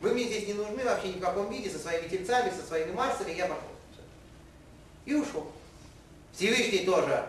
Вы 0.00 0.12
мне 0.12 0.24
здесь 0.24 0.46
не 0.46 0.54
нужны 0.54 0.84
вообще 0.84 1.08
ни 1.08 1.18
в 1.18 1.20
каком 1.20 1.50
виде, 1.50 1.70
со 1.70 1.78
своими 1.78 2.08
тельцами, 2.08 2.50
со 2.50 2.66
своими 2.66 2.92
марсами, 2.92 3.32
я 3.32 3.46
пошел. 3.46 3.64
И 5.06 5.14
ушел. 5.14 5.50
Всевышний 6.32 6.84
тоже 6.84 7.24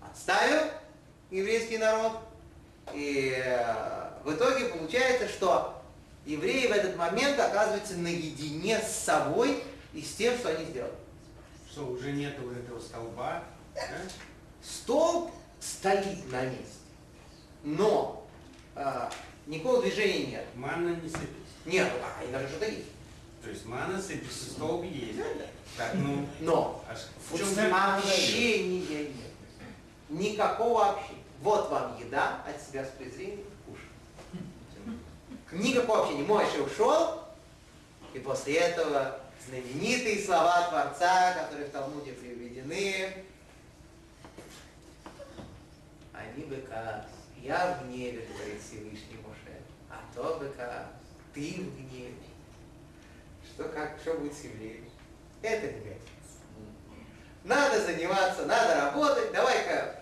отставил 0.00 0.70
еврейский 1.30 1.78
народ. 1.78 2.18
И 2.92 3.34
э, 3.36 4.10
в 4.24 4.32
итоге 4.32 4.66
получается, 4.66 5.28
что 5.28 5.82
евреи 6.26 6.66
в 6.66 6.72
этот 6.72 6.96
момент 6.96 7.38
оказываются 7.38 7.96
наедине 7.96 8.78
с 8.78 8.92
собой 8.92 9.62
и 9.92 10.02
с 10.02 10.14
тем, 10.14 10.36
что 10.38 10.50
они 10.50 10.64
сделали. 10.66 10.92
Что, 11.70 11.86
уже 11.86 12.12
нет 12.12 12.36
вот 12.38 12.56
этого 12.56 12.80
столба? 12.80 13.42
Да? 13.74 13.82
Столб 14.62 15.30
стоит 15.60 16.30
на 16.30 16.42
месте, 16.44 16.78
но 17.62 18.26
э, 18.76 19.10
никакого 19.46 19.82
движения 19.82 20.26
нет. 20.26 20.44
Манна 20.54 20.94
не 20.94 21.08
сыпется. 21.08 21.34
Нет, 21.64 21.90
а, 22.02 22.22
и 22.24 22.30
даже 22.30 22.48
что-то 22.48 22.66
есть. 22.66 22.93
То 23.44 23.50
есть 23.50 23.66
манна 23.66 24.00
сыпется, 24.00 24.50
столб 24.52 24.84
есть. 24.86 25.20
Так, 25.76 25.92
ну, 25.94 26.26
Но 26.40 26.82
а 26.88 26.94
в 26.94 27.36
чем 27.36 27.74
общения 27.74 28.80
нет. 28.80 29.10
Никакого 30.08 30.92
общения. 30.92 31.22
Вот 31.42 31.68
вам 31.68 31.98
еда, 32.00 32.42
от 32.48 32.62
себя 32.62 32.86
с 32.86 32.88
презрением 32.90 33.44
кушай. 33.66 34.96
Никакого 35.52 36.04
общения. 36.04 36.22
Мойша 36.22 36.62
ушел, 36.62 37.22
и 38.14 38.18
после 38.18 38.54
этого 38.54 39.20
знаменитые 39.46 40.24
слова 40.24 40.68
Творца, 40.70 41.34
которые 41.34 41.68
в 41.68 41.70
Талмуде 41.72 42.12
приведены, 42.12 43.24
они 46.14 46.44
бы 46.44 46.56
как, 46.66 47.08
я 47.42 47.78
в 47.78 47.86
гневе, 47.86 48.26
говорит 48.26 48.62
Всевышний 48.62 49.18
Моше, 49.22 49.60
а 49.90 50.00
то 50.14 50.38
бы 50.38 50.48
как, 50.56 50.92
ты 51.34 51.60
в 51.60 51.76
гневе. 51.76 52.23
Что, 53.54 53.64
как, 53.68 53.96
что 54.02 54.14
будет 54.14 54.34
с 54.34 54.42
евреями? 54.42 54.90
Это 55.42 55.66
не 55.66 55.78
годится. 55.78 56.00
Надо 57.44 57.80
заниматься, 57.84 58.46
надо 58.46 58.74
работать, 58.86 59.32
давай-ка 59.32 60.00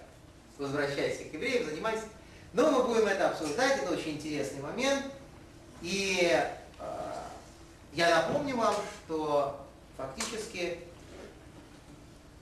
возвращайся 0.56 1.24
к 1.24 1.34
евреям, 1.34 1.66
занимайся. 1.66 2.04
Но 2.54 2.70
мы 2.70 2.84
будем 2.84 3.06
это 3.06 3.28
обсуждать, 3.28 3.82
это 3.82 3.92
очень 3.92 4.12
интересный 4.12 4.62
момент. 4.62 5.04
И 5.82 6.30
э, 6.78 7.14
я 7.92 8.10
напомню 8.16 8.56
вам, 8.56 8.74
что 9.04 9.66
фактически 9.98 10.78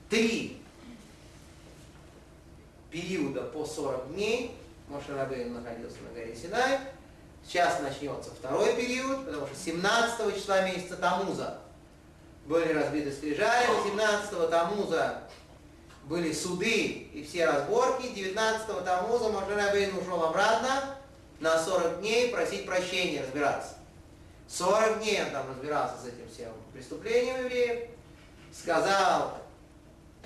три 0.09 0.61
периода 2.89 3.41
по 3.43 3.65
40 3.65 4.13
дней 4.13 4.55
Моше 4.87 5.13
Рабейн 5.15 5.53
находился 5.53 5.97
на 6.03 6.13
горе 6.13 6.35
Синай. 6.35 6.79
Сейчас 7.45 7.79
начнется 7.81 8.29
второй 8.31 8.75
период, 8.75 9.25
потому 9.25 9.47
что 9.47 9.55
17 9.55 10.35
числа 10.35 10.61
месяца 10.61 10.95
Тамуза 10.95 11.59
были 12.45 12.73
разбиты 12.73 13.11
скрижали, 13.11 13.67
18 13.67 14.49
Тамуза 14.49 15.23
были 16.05 16.31
суды 16.33 17.09
и 17.13 17.23
все 17.23 17.45
разборки, 17.45 18.07
19 18.07 18.85
Тамуза 18.85 19.29
Моше 19.29 19.55
Рабейн 19.55 19.97
ушел 19.97 20.23
обратно 20.23 20.95
на 21.39 21.61
40 21.61 21.99
дней 21.99 22.29
просить 22.31 22.65
прощения, 22.65 23.21
разбираться. 23.21 23.75
40 24.47 24.99
дней 24.99 25.23
он 25.23 25.31
там 25.31 25.47
разбирался 25.49 25.95
с 25.97 26.05
этим 26.05 26.29
всем 26.29 26.51
преступлением 26.73 27.45
евреев. 27.45 27.89
Сказал, 28.53 29.37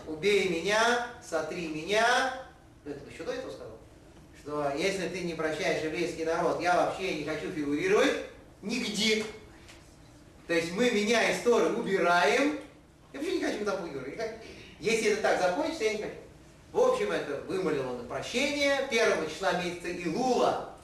убей 0.08 0.50
меня, 0.50 1.08
сотри 1.28 1.68
меня. 1.68 2.34
Это 2.84 3.10
еще 3.10 3.24
до 3.24 3.34
этого 3.34 3.52
сказал. 3.52 3.65
Что 4.46 4.72
если 4.78 5.08
ты 5.08 5.22
не 5.22 5.34
прощаешь 5.34 5.84
еврейский 5.84 6.24
народ, 6.24 6.62
я 6.62 6.76
вообще 6.76 7.16
не 7.16 7.24
хочу 7.24 7.52
фигурировать 7.52 8.14
нигде. 8.62 9.26
То 10.46 10.54
есть 10.54 10.72
мы 10.74 10.92
меня 10.92 11.36
историю 11.36 11.80
убираем. 11.80 12.60
Я 13.12 13.20
вообще 13.20 13.38
не 13.38 13.44
хочу 13.44 13.66
там 13.66 13.78
фигурировать. 13.88 14.34
Если 14.80 15.14
это 15.14 15.24
так 15.24 15.42
закончится, 15.42 15.86
я 15.86 15.94
не 15.94 15.98
хочу. 16.04 16.14
В 16.72 16.80
общем, 16.80 17.12
это 17.12 17.42
вымолил 17.48 17.90
он 17.90 18.08
прощение. 18.08 18.88
Первого 18.92 19.28
числа 19.28 19.54
месяца 19.54 19.88
Илула, 19.88 20.76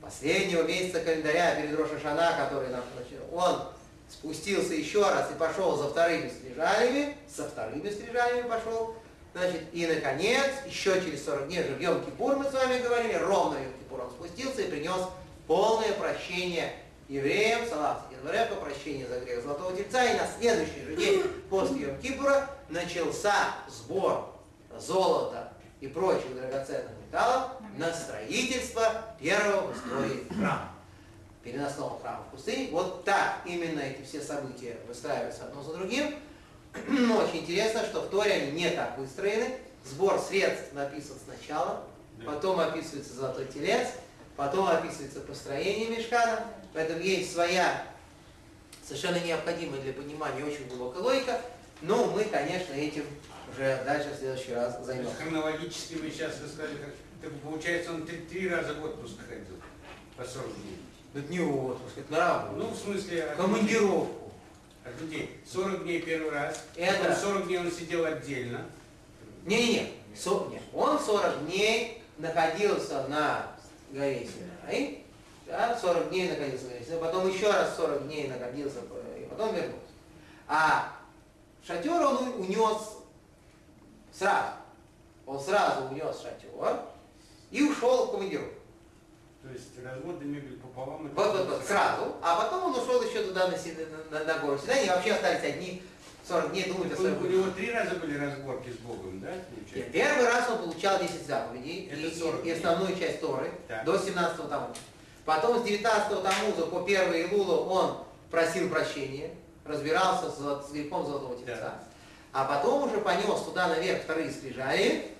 последнего 0.00 0.62
месяца 0.64 0.98
календаря 0.98 1.54
перед 1.54 1.78
Рошашана, 1.78 2.34
который 2.36 2.70
нам 2.70 2.82
он 3.30 3.62
спустился 4.10 4.74
еще 4.74 5.02
раз 5.02 5.30
и 5.30 5.38
пошел 5.38 5.76
за 5.76 5.90
вторыми 5.90 6.28
стрижалями, 6.30 7.16
со 7.32 7.44
вторыми 7.44 7.90
стрижалями 7.90 8.48
пошел, 8.48 8.96
значит, 9.34 9.62
и 9.72 9.86
наконец, 9.86 10.50
еще 10.66 11.00
через 11.00 11.24
40 11.24 11.48
дней 11.48 11.62
же 11.62 11.74
в 11.74 11.80
Йом 11.80 12.04
Кипур 12.04 12.36
мы 12.36 12.44
с 12.44 12.52
вами 12.52 12.80
говорили, 12.82 13.14
ровно 13.14 13.58
в 13.58 13.62
Йом 13.62 13.72
Кипур 13.78 14.00
он 14.00 14.10
спустился 14.10 14.62
и 14.62 14.70
принес 14.70 15.00
полное 15.46 15.92
прощение 15.92 16.72
евреям, 17.08 17.66
салав 17.68 18.02
января 18.12 18.46
по 18.46 18.56
прощению 18.56 19.08
за 19.08 19.20
грех 19.20 19.42
Золотого 19.42 19.74
Тельца, 19.76 20.04
и 20.04 20.16
на 20.16 20.26
следующий 20.38 20.84
же 20.84 20.96
день 20.96 21.22
после 21.48 21.82
Йом 21.82 21.98
Кипура 21.98 22.48
начался 22.68 23.54
сбор 23.68 24.34
золота 24.78 25.52
и 25.80 25.88
прочих 25.88 26.34
драгоценных 26.34 26.92
металлов 27.06 27.52
на 27.76 27.92
строительство 27.92 29.04
первого 29.20 29.72
в 29.72 29.76
истории 29.76 30.26
храма. 30.28 30.70
Переносного 31.42 31.98
храма 32.00 32.24
в 32.28 32.32
пустыне. 32.32 32.68
Вот 32.72 33.04
так 33.04 33.40
именно 33.46 33.80
эти 33.80 34.02
все 34.02 34.20
события 34.20 34.76
выстраиваются 34.86 35.44
одно 35.44 35.62
за 35.62 35.74
другим. 35.74 36.14
Но 36.88 37.18
очень 37.18 37.40
интересно, 37.40 37.84
что 37.84 38.02
в 38.02 38.10
Торе 38.10 38.32
они 38.32 38.50
не 38.52 38.70
так 38.70 38.96
выстроены. 38.98 39.56
Сбор 39.84 40.18
средств 40.18 40.72
написан 40.72 41.16
сначала, 41.24 41.82
потом 42.26 42.60
описывается 42.60 43.14
золотой 43.14 43.46
телец, 43.46 43.88
потом 44.36 44.68
описывается 44.68 45.20
построение 45.20 45.88
мешкана. 45.88 46.44
Поэтому 46.74 47.00
есть 47.00 47.32
своя 47.32 47.84
совершенно 48.86 49.18
необходимая 49.20 49.80
для 49.80 49.92
понимания 49.92 50.44
очень 50.44 50.68
глубокая 50.68 51.02
логика. 51.02 51.40
Но 51.80 52.06
мы, 52.06 52.24
конечно, 52.24 52.72
этим 52.74 53.04
уже 53.52 53.82
дальше 53.84 54.10
в 54.10 54.18
следующий 54.18 54.52
раз 54.52 54.84
займемся. 54.84 55.14
хронологически 55.14 55.94
вы 55.94 56.10
сейчас 56.10 56.40
рассказали, 56.42 56.76
как 56.76 56.90
так 57.20 57.32
получается, 57.40 57.92
он 57.92 58.06
три, 58.06 58.18
три 58.18 58.48
раза 58.48 58.74
в 58.74 58.84
отпуск 58.84 59.16
ходил 59.28 59.56
по 60.16 60.24
40 60.24 60.46
дней. 60.46 60.78
Это 61.14 61.32
не 61.32 61.40
отпуск, 61.40 61.98
это 61.98 62.12
на 62.12 62.18
работу. 62.18 62.56
Ну, 62.56 62.70
в 62.70 62.76
смысле. 62.76 63.34
Командировку. 63.36 64.27
Людей. 65.00 65.38
40 65.50 65.82
дней 65.84 66.00
первый 66.02 66.30
раз, 66.30 66.64
Это- 66.76 66.98
потом 67.04 67.16
40 67.16 67.46
дней 67.46 67.58
он 67.58 67.70
сидел 67.70 68.04
отдельно. 68.04 68.66
Не-не-не, 69.44 69.92
со- 70.16 70.46
нет. 70.50 70.62
он 70.74 70.98
40 70.98 71.44
дней 71.46 72.02
находился 72.18 73.06
на 73.08 73.46
горе 73.90 74.26
Синай, 74.26 75.04
да, 75.46 75.78
40 75.78 76.08
дней 76.10 76.28
находился 76.28 76.64
на 76.66 76.70
горе 76.72 76.84
Синай, 76.84 77.00
потом 77.00 77.28
еще 77.28 77.50
раз 77.50 77.76
40 77.76 78.06
дней 78.06 78.28
находился, 78.28 78.78
э, 78.90 79.22
и 79.22 79.26
потом 79.26 79.54
вернулся. 79.54 79.78
А 80.46 80.92
шатер 81.66 81.92
он 82.02 82.28
унес 82.40 82.96
сразу. 84.12 84.52
Он 85.26 85.38
сразу 85.40 85.84
унес 85.90 86.20
шатер 86.20 86.48
и 87.50 87.62
ушел 87.62 88.06
в 88.06 88.10
командировку. 88.12 88.54
То 89.42 89.50
есть 89.50 89.68
развод 89.84 90.20
и 90.22 90.24
мебель 90.24 90.57
пополам. 90.57 90.57
это 90.57 90.57
Вот, 90.86 91.00
вот, 91.14 91.48
вот, 91.48 91.64
сразу. 91.66 92.14
А 92.22 92.36
потом 92.36 92.66
он 92.66 92.80
ушел 92.80 93.02
еще 93.02 93.24
туда 93.24 93.48
на, 93.48 93.56
на, 93.56 94.18
на, 94.18 94.24
на 94.24 94.38
гору 94.38 94.58
Синай, 94.58 94.86
и 94.86 94.88
вообще 94.88 95.12
остались 95.12 95.42
одни 95.42 95.82
40 96.28 96.52
дней 96.52 96.64
думать 96.70 96.92
о 96.92 96.96
своем 96.96 97.24
у 97.24 97.26
него 97.26 97.50
три 97.50 97.72
раза 97.72 97.96
были 97.96 98.18
разборки 98.18 98.70
с 98.70 98.76
Богом, 98.76 99.20
да? 99.20 99.32
Нет? 99.74 99.90
Первый 99.90 100.26
раз 100.26 100.48
он 100.50 100.58
получал 100.58 101.00
10 101.00 101.26
заповедей 101.26 101.88
Это 101.90 102.00
и, 102.00 102.14
40 102.14 102.44
и 102.44 102.50
основную 102.52 102.96
часть 102.96 103.20
Торы 103.20 103.50
Так. 103.66 103.84
до 103.84 103.94
17-го 103.96 104.46
Тамуза. 104.46 104.74
Потом 105.24 105.58
с 105.58 105.66
19-го 105.66 106.20
Тамуза 106.20 106.66
по 106.66 106.82
первой 106.82 107.22
Илулу 107.22 107.64
он 107.70 107.98
просил 108.30 108.68
прощения, 108.68 109.30
разбирался 109.64 110.30
с, 110.30 110.68
с 110.68 110.70
грехом 110.70 111.06
Золотого 111.06 111.36
Тельца. 111.36 111.60
Так. 111.60 111.82
А 112.32 112.44
потом 112.44 112.84
уже 112.84 113.00
понес 113.00 113.40
туда 113.40 113.68
наверх 113.68 114.02
вторые 114.02 114.30
скрижали, 114.30 115.10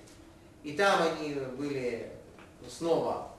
и 0.63 0.73
там 0.73 1.01
они 1.01 1.33
были 1.57 2.11
снова 2.69 3.29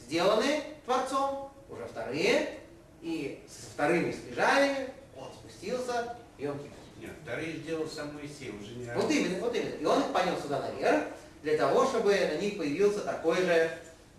сделаны 0.00 0.62
Творцом, 0.84 1.47
уже 1.70 1.84
вторые, 1.86 2.58
и 3.02 3.42
со 3.48 3.70
вторыми 3.70 4.12
скрижалями 4.12 4.90
он 5.16 5.28
спустился 5.32 6.16
в 6.36 6.42
Йом 6.42 6.58
Кипур. 6.58 6.78
Нет, 7.00 7.12
вторые 7.22 7.56
сделал 7.56 7.86
сам 7.86 8.14
Моисей, 8.14 8.50
уже 8.50 8.74
не 8.74 8.84
Вот 8.94 9.10
именно, 9.10 9.38
вот 9.40 9.54
именно. 9.54 9.74
И 9.74 9.84
он 9.84 10.00
их 10.00 10.12
понес 10.12 10.42
сюда 10.42 10.60
наверх, 10.60 11.04
для 11.42 11.56
того, 11.56 11.86
чтобы 11.86 12.12
на 12.12 12.36
них 12.40 12.58
появился 12.58 13.00
такой 13.00 13.36
же 13.36 13.70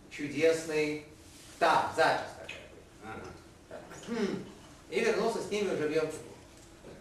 чудесный 0.10 1.06
там, 1.58 1.92
запись 1.96 2.32
такая. 2.40 3.16
Ага. 3.16 4.22
И 4.90 5.00
вернулся 5.02 5.42
с 5.42 5.52
ними 5.52 5.74
уже 5.74 5.88
в 5.88 5.92
Йом 5.92 6.08
Кипур. 6.08 6.30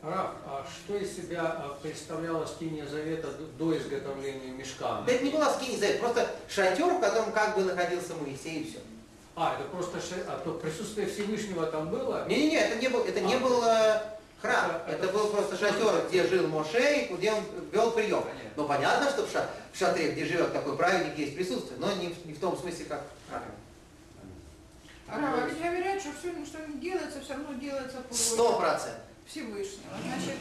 Раф, 0.03 0.31
а 0.47 0.65
что 0.65 0.97
из 0.97 1.17
себя 1.17 1.43
а, 1.45 1.79
представляла 1.83 2.47
скиния 2.47 2.87
завета 2.87 3.33
до 3.59 3.77
изготовления 3.77 4.53
мешка? 4.53 5.03
Да 5.05 5.13
это 5.13 5.25
не 5.25 5.31
была 5.31 5.53
скини 5.53 5.77
завет, 5.77 5.99
просто 5.99 6.31
шатер, 6.49 6.95
в 6.95 7.01
котором 7.01 7.33
как 7.33 7.57
бы 7.57 7.65
находился 7.65 8.15
Моисей 8.15 8.61
и 8.61 8.71
все. 8.71 8.79
А, 9.41 9.55
это 9.55 9.69
просто 9.69 10.01
ше- 10.01 10.25
а 10.27 10.41
то 10.45 10.53
присутствие 10.55 11.07
Всевышнего 11.07 11.67
там 11.67 11.91
было? 11.91 12.27
Не-не-не, 12.27 12.57
это 12.59 12.77
не 12.77 12.89
был, 12.89 13.05
это 13.05 13.21
не 13.21 13.35
А. 13.35 13.39
был 13.39 13.63
э, 13.65 14.01
храм, 14.43 14.71
Это- 14.73 14.91
это, 14.97 15.05
это- 15.05 15.13
был 15.13 15.29
просто 15.29 15.57
шатер, 15.57 16.07
где 16.09 16.27
жил 16.27 16.49
Моше, 16.49 17.03
и 17.09 17.15
где 17.15 17.31
он 17.33 17.45
вел 17.71 17.93
прием. 17.93 18.23
Понятно. 18.23 18.51
Но 18.57 18.67
понятно, 18.67 19.09
что 19.11 19.27
в, 19.27 19.31
ша- 19.31 19.49
в 19.73 19.79
шатре, 19.79 20.11
где 20.11 20.25
живет 20.25 20.53
такой 20.53 20.77
праведник, 20.77 21.17
есть 21.17 21.37
присутствие, 21.37 21.79
но 21.79 21.93
не, 21.93 22.09
в- 22.09 22.27
не 22.27 22.33
в 22.33 22.41
том 22.41 22.59
смысле, 22.59 22.85
как 22.87 23.05
в 23.27 23.31
храме. 23.31 23.47
Рава, 25.07 25.47
ведь 25.49 25.59
говорят, 25.63 26.01
что 26.01 26.11
все, 26.19 26.33
что 26.45 26.67
не 26.67 26.81
делается, 26.81 27.21
все 27.21 27.35
равно 27.35 27.53
делается 27.55 27.99
по 27.99 28.15
Сто 28.15 28.59
процентов. 28.59 29.01
Всевышнего. 29.27 29.95
Значит, 30.05 30.37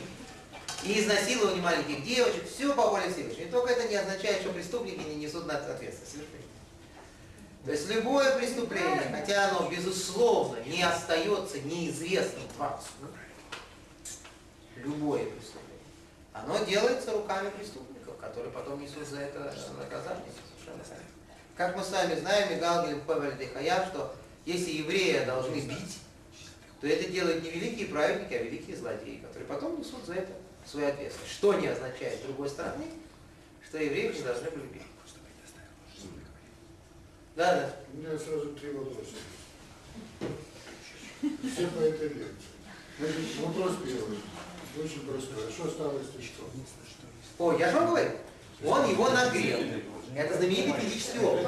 И 0.83 0.99
изнасилование 1.01 1.61
маленьких 1.61 2.03
девочек, 2.03 2.49
все 2.49 2.73
по 2.73 2.87
воле 2.89 3.09
Всевышнего. 3.11 3.47
И 3.47 3.51
только 3.51 3.73
это 3.73 3.87
не 3.87 3.95
означает, 3.95 4.41
что 4.41 4.51
преступники 4.51 4.99
не 5.07 5.15
несут 5.15 5.45
на 5.45 5.55
ответственность. 5.57 6.17
То 7.67 7.73
есть 7.73 7.89
любое 7.89 8.37
преступление, 8.37 9.11
хотя 9.11 9.49
оно, 9.49 9.69
безусловно, 9.69 10.57
не 10.63 10.81
остается 10.81 11.59
неизвестным 11.59 12.47
Творцу, 12.55 12.87
любое 14.77 15.25
преступление, 15.25 15.83
оно 16.31 16.63
делается 16.63 17.11
руками 17.11 17.49
преступников, 17.49 18.15
которые 18.21 18.53
потом 18.53 18.81
несут 18.81 19.05
за 19.05 19.19
это 19.19 19.53
наказание. 19.77 20.23
Как 21.57 21.75
мы 21.75 21.83
с 21.83 21.91
вами 21.91 22.15
знаем, 22.15 22.55
Мигал 22.55 22.87
Гелевховаль 22.87 23.35
Хаяв, 23.53 23.87
что 23.87 24.15
если 24.45 24.71
еврея 24.71 25.25
должны 25.25 25.59
бить, 25.59 25.99
то 26.79 26.87
это 26.87 27.09
делают 27.09 27.43
не 27.43 27.49
великие 27.49 27.87
праведники, 27.87 28.33
а 28.33 28.43
великие 28.43 28.77
злодеи, 28.77 29.17
которые 29.17 29.45
потом 29.45 29.77
несут 29.77 30.05
за 30.05 30.13
это 30.13 30.31
свою 30.65 30.87
ответственность. 30.87 31.33
Что 31.33 31.53
не 31.55 31.67
означает, 31.67 32.21
с 32.21 32.23
другой 32.23 32.47
стороны, 32.47 32.85
что 33.67 33.77
евреев 33.77 34.15
не 34.15 34.21
должны 34.21 34.51
были 34.51 34.67
бить. 34.67 34.86
Да, 37.37 37.53
да. 37.53 37.69
У 37.93 37.97
меня 37.97 38.17
сразу 38.17 38.47
три 38.53 38.71
вопроса. 38.71 39.13
Все 41.21 41.67
по 41.67 41.81
этой 41.81 42.07
лекции. 42.09 42.33
Значит, 42.99 43.39
вопрос 43.45 43.73
первый. 43.85 44.17
Очень 44.83 45.01
простой. 45.01 45.47
А 45.47 45.51
что 45.51 45.67
осталось 45.67 46.07
ты 46.15 46.23
что? 46.23 46.49
О, 47.37 47.53
я 47.53 47.69
же 47.69 47.77
вам 47.77 47.89
говорю, 47.89 48.09
он 48.65 48.89
его 48.89 49.09
нагрел. 49.09 49.59
Это 50.15 50.37
знаменитый 50.37 50.81
физический 50.81 51.19
опыт. 51.19 51.47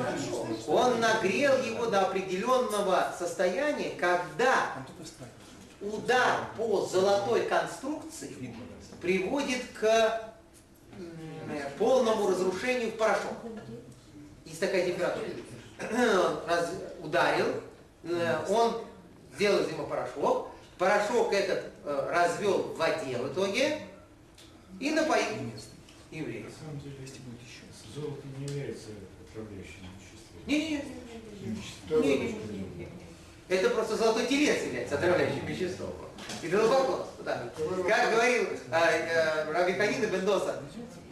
Он 0.67 0.99
нагрел 0.99 1.59
его 1.63 1.87
до 1.87 2.01
определенного 2.01 3.11
состояния, 3.17 3.89
когда 3.99 4.75
удар 5.81 6.49
по 6.55 6.85
золотой 6.85 7.47
конструкции 7.47 8.53
приводит 9.01 9.63
к 9.79 10.33
э, 10.99 11.69
полному 11.79 12.29
разрушению 12.29 12.91
в 12.91 12.97
порошок. 12.97 13.33
Есть 14.45 14.59
такая 14.59 14.85
температура. 14.85 15.25
Раз- 16.47 16.73
ударил, 17.01 17.45
э, 18.03 18.45
он 18.49 18.81
сделал 19.35 19.63
из 19.63 19.71
него 19.71 19.85
порошок, 19.85 20.49
порошок 20.77 21.33
этот 21.33 21.65
э, 21.85 22.09
развел 22.11 22.59
в 22.59 22.77
воде 22.77 23.17
в 23.17 23.31
итоге 23.31 23.79
и 24.79 24.91
напоил 24.91 25.25
евреев. 26.11 26.45
На 26.45 26.51
самом 26.51 26.79
деле, 26.81 26.95
золото 27.95 28.21
не 28.37 28.45
является 28.45 28.89
отравляющим 29.29 29.87
веществом. 29.99 30.41
Не-не-не. 32.01 32.89
Это 33.47 33.69
просто 33.71 33.97
золотой 33.97 34.27
телец 34.27 34.63
является 34.63 34.95
отравляющим 34.95 35.45
веществом. 35.45 35.89
И 36.41 36.47
это 36.47 36.67
вопрос. 36.67 37.07
Да. 37.25 37.49
Как 37.87 38.11
говорил 38.11 38.43
э, 38.43 38.49
э, 38.71 39.51
Раби 39.51 39.73
Ханина 39.73 40.05
Бендоса, 40.05 40.61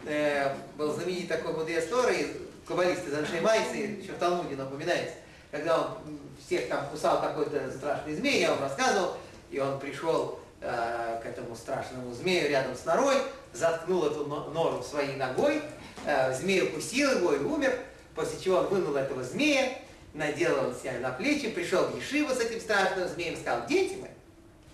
э, 0.06 0.54
был 0.76 0.94
знаменитый 0.94 1.36
такой 1.36 1.54
мудрец 1.54 1.86
Торы, 1.86 2.26
каббалист 2.68 3.06
из 3.08 3.14
Аншей 3.14 3.40
Майсы, 3.40 3.76
еще 3.76 4.12
в 4.12 4.18
Талмуде 4.18 4.54
напоминается, 4.54 5.14
когда 5.50 5.80
он 5.80 6.18
всех 6.46 6.68
там 6.68 6.86
кусал 6.90 7.20
какой-то 7.20 7.70
страшный 7.72 8.14
змей, 8.14 8.40
я 8.40 8.50
вам 8.50 8.60
рассказывал, 8.60 9.16
и 9.50 9.58
он 9.58 9.80
пришел 9.80 10.38
э, 10.60 11.20
к 11.22 11.26
этому 11.26 11.56
страшному 11.56 12.12
змею 12.12 12.50
рядом 12.50 12.76
с 12.76 12.84
норой, 12.84 13.16
заткнул 13.54 14.04
эту 14.04 14.26
но- 14.26 14.50
нору 14.50 14.82
своей 14.82 15.16
ногой, 15.16 15.62
э, 16.04 16.34
змей 16.34 16.64
укусил 16.64 17.10
его 17.18 17.32
и 17.32 17.38
умер, 17.38 17.78
после 18.14 18.38
чего 18.38 18.58
он 18.58 18.66
вынул 18.66 18.94
этого 18.96 19.24
змея, 19.24 19.72
надел 20.12 20.64
его 20.64 20.74
себя 20.74 20.92
на 21.00 21.10
плечи, 21.10 21.48
пришел 21.48 21.84
в 21.84 21.96
Ешиву 21.96 22.34
с 22.34 22.40
этим 22.40 22.60
страшным 22.60 23.08
змеем, 23.08 23.36
сказал, 23.36 23.66
дети 23.66 23.94
мои, 23.94 24.10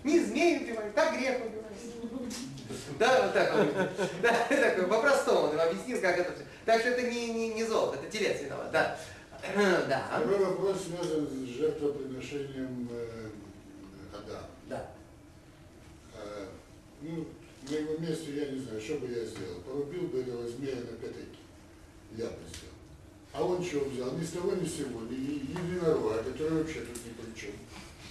не 0.03 0.19
змеи 0.19 0.63
убивай, 0.63 0.89
так 0.93 1.17
грех 1.17 1.37
убивай. 1.45 1.65
Да, 2.99 3.23
вот 3.23 3.33
так 3.33 3.55
вот. 3.55 4.11
Да, 4.21 4.47
такой, 4.49 4.87
по-простому 4.87 5.49
он 5.49 5.59
объяснил, 5.59 5.99
как 6.01 6.17
это 6.17 6.33
все. 6.33 6.43
Так 6.65 6.79
что 6.79 6.91
это 6.91 7.01
не, 7.03 7.33
не, 7.33 7.53
не 7.53 7.63
золото, 7.65 7.99
это 7.99 8.09
телец 8.09 8.41
виноват, 8.41 8.71
да. 8.71 8.97
Да, 9.89 10.07
Второй 10.09 10.45
вопрос 10.45 10.77
связан 10.83 11.27
с 11.27 11.57
жертвоприношением 11.57 12.89
э, 12.91 13.29
Адама. 14.13 14.47
да. 14.67 14.91
Э, 16.15 16.47
ну, 17.01 17.27
на 17.69 17.75
его 17.75 17.97
месте 17.97 18.33
я 18.35 18.47
не 18.47 18.59
знаю, 18.59 18.81
что 18.81 18.95
бы 18.95 19.07
я 19.07 19.25
сделал. 19.25 19.59
Порубил 19.65 20.07
бы 20.07 20.21
этого 20.21 20.47
змея 20.47 20.75
на 20.75 20.97
пятаки. 20.97 21.39
Я 22.15 22.25
бы 22.25 22.37
сделал. 22.47 22.75
А 23.33 23.43
он 23.43 23.63
что 23.63 23.79
взял? 23.79 24.11
Ни 24.13 24.23
с 24.23 24.29
того, 24.29 24.53
ни 24.53 24.65
с 24.65 24.77
сего. 24.77 25.01
Единорога, 25.09 26.23
который 26.23 26.59
вообще 26.59 26.81
тут 26.81 26.97
ни 27.05 27.11
при 27.11 27.39
чем. 27.39 27.51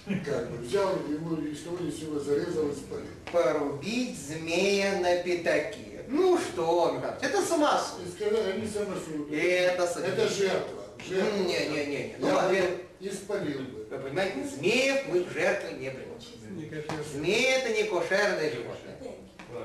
Как 0.05 0.51
бы 0.51 0.57
взял 0.57 0.91
его 1.09 1.37
и 1.41 1.53
с 1.55 1.63
того 1.63 1.77
ни 1.79 1.89
с 1.89 1.99
сего 1.99 2.19
зарезал 2.19 2.69
и 2.69 2.73
спалил. 2.75 3.05
Порубить 3.31 4.17
змея 4.19 4.99
на 4.99 5.15
пятаке. 5.23 6.03
Ну 6.07 6.37
что, 6.37 6.91
Михаил, 6.91 7.15
это 7.21 7.41
самосуд. 7.41 8.01
И 8.05 8.11
сказали, 8.11 8.51
они 8.51 8.67
самосуд. 8.67 9.31
Это 9.31 9.83
Это 9.83 10.27
жертва. 10.27 10.83
жертва. 11.07 11.37
Не-не-не. 11.43 12.15
Ну, 12.19 12.27
Я 12.27 12.35
во-первых, 12.35 12.71
бы 12.99 13.07
испалил 13.07 13.59
бы. 13.61 13.87
вы 13.89 13.97
понимаете, 13.99 14.43
змеев 14.55 15.07
мы 15.07 15.23
в 15.23 15.31
жертву 15.33 15.75
не 15.77 15.89
приносим. 15.89 17.03
Змеи 17.11 17.43
это 17.57 17.73
не 17.73 17.83
кошерное 17.89 18.51
животное. 18.51 18.95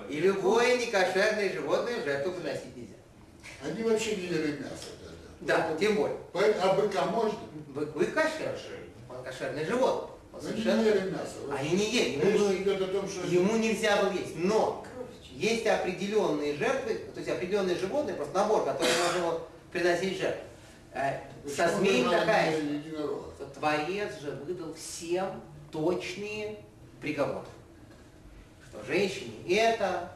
И 0.08 0.20
любое 0.20 0.76
некошерное 0.78 1.52
животное 1.52 2.00
в 2.00 2.04
жертву 2.04 2.32
приносить 2.32 2.74
нельзя. 2.76 2.94
Они 3.62 3.82
вообще 3.82 4.16
не 4.16 4.22
ели 4.24 4.52
мясо. 4.58 4.86
Да, 5.40 5.56
Поэтому- 5.56 5.78
тем 5.78 5.94
более. 5.96 6.16
А 6.62 6.74
быка 6.74 7.04
можно? 7.06 7.38
Бык, 7.68 7.90
бык 7.90 8.14
кошерный. 8.14 8.88
Он 9.08 9.22
кошерное 9.24 9.64
животное. 9.66 10.09
Он 10.40 10.46
Но 10.46 10.50
они 10.50 10.62
совершенно- 10.62 10.82
не 10.82 10.88
ели 10.88 11.10
мясо. 11.10 11.34
Они 11.56 11.70
не 11.70 11.90
ели. 11.90 12.26
Ему, 12.26 12.50
Речь 12.50 12.60
идет 12.62 12.82
о 12.82 12.86
том, 12.86 13.08
что... 13.08 13.26
ему 13.26 13.56
нельзя 13.56 14.02
было 14.02 14.12
есть. 14.12 14.36
Но 14.36 14.84
есть 15.34 15.66
определенные 15.66 16.56
жертвы, 16.56 16.94
то 17.14 17.20
есть 17.20 17.28
определенные 17.30 17.76
животные, 17.76 18.16
просто 18.16 18.34
набор, 18.34 18.64
который 18.64 18.90
можно 19.06 19.40
приносить 19.70 20.18
жертву. 20.18 20.42
Э, 20.92 21.20
Со 21.46 21.66
мало 21.68 22.10
такая 22.10 22.56
же. 22.60 22.82
Творец 23.54 24.20
же 24.20 24.30
выдал 24.46 24.74
всем 24.74 25.40
точные 25.70 26.56
приговоры. 27.00 27.46
Что 28.68 28.82
женщине 28.84 29.34
это, 29.48 30.12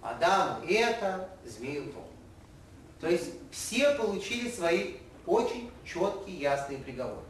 Адаму 0.00 0.64
это, 0.66 1.28
змею 1.44 1.92
то. 1.92 2.08
То 3.00 3.08
есть 3.08 3.30
все 3.50 3.94
получили 3.96 4.50
свои 4.50 4.94
очень 5.26 5.70
четкие, 5.84 6.38
ясные 6.40 6.78
приговоры. 6.78 7.20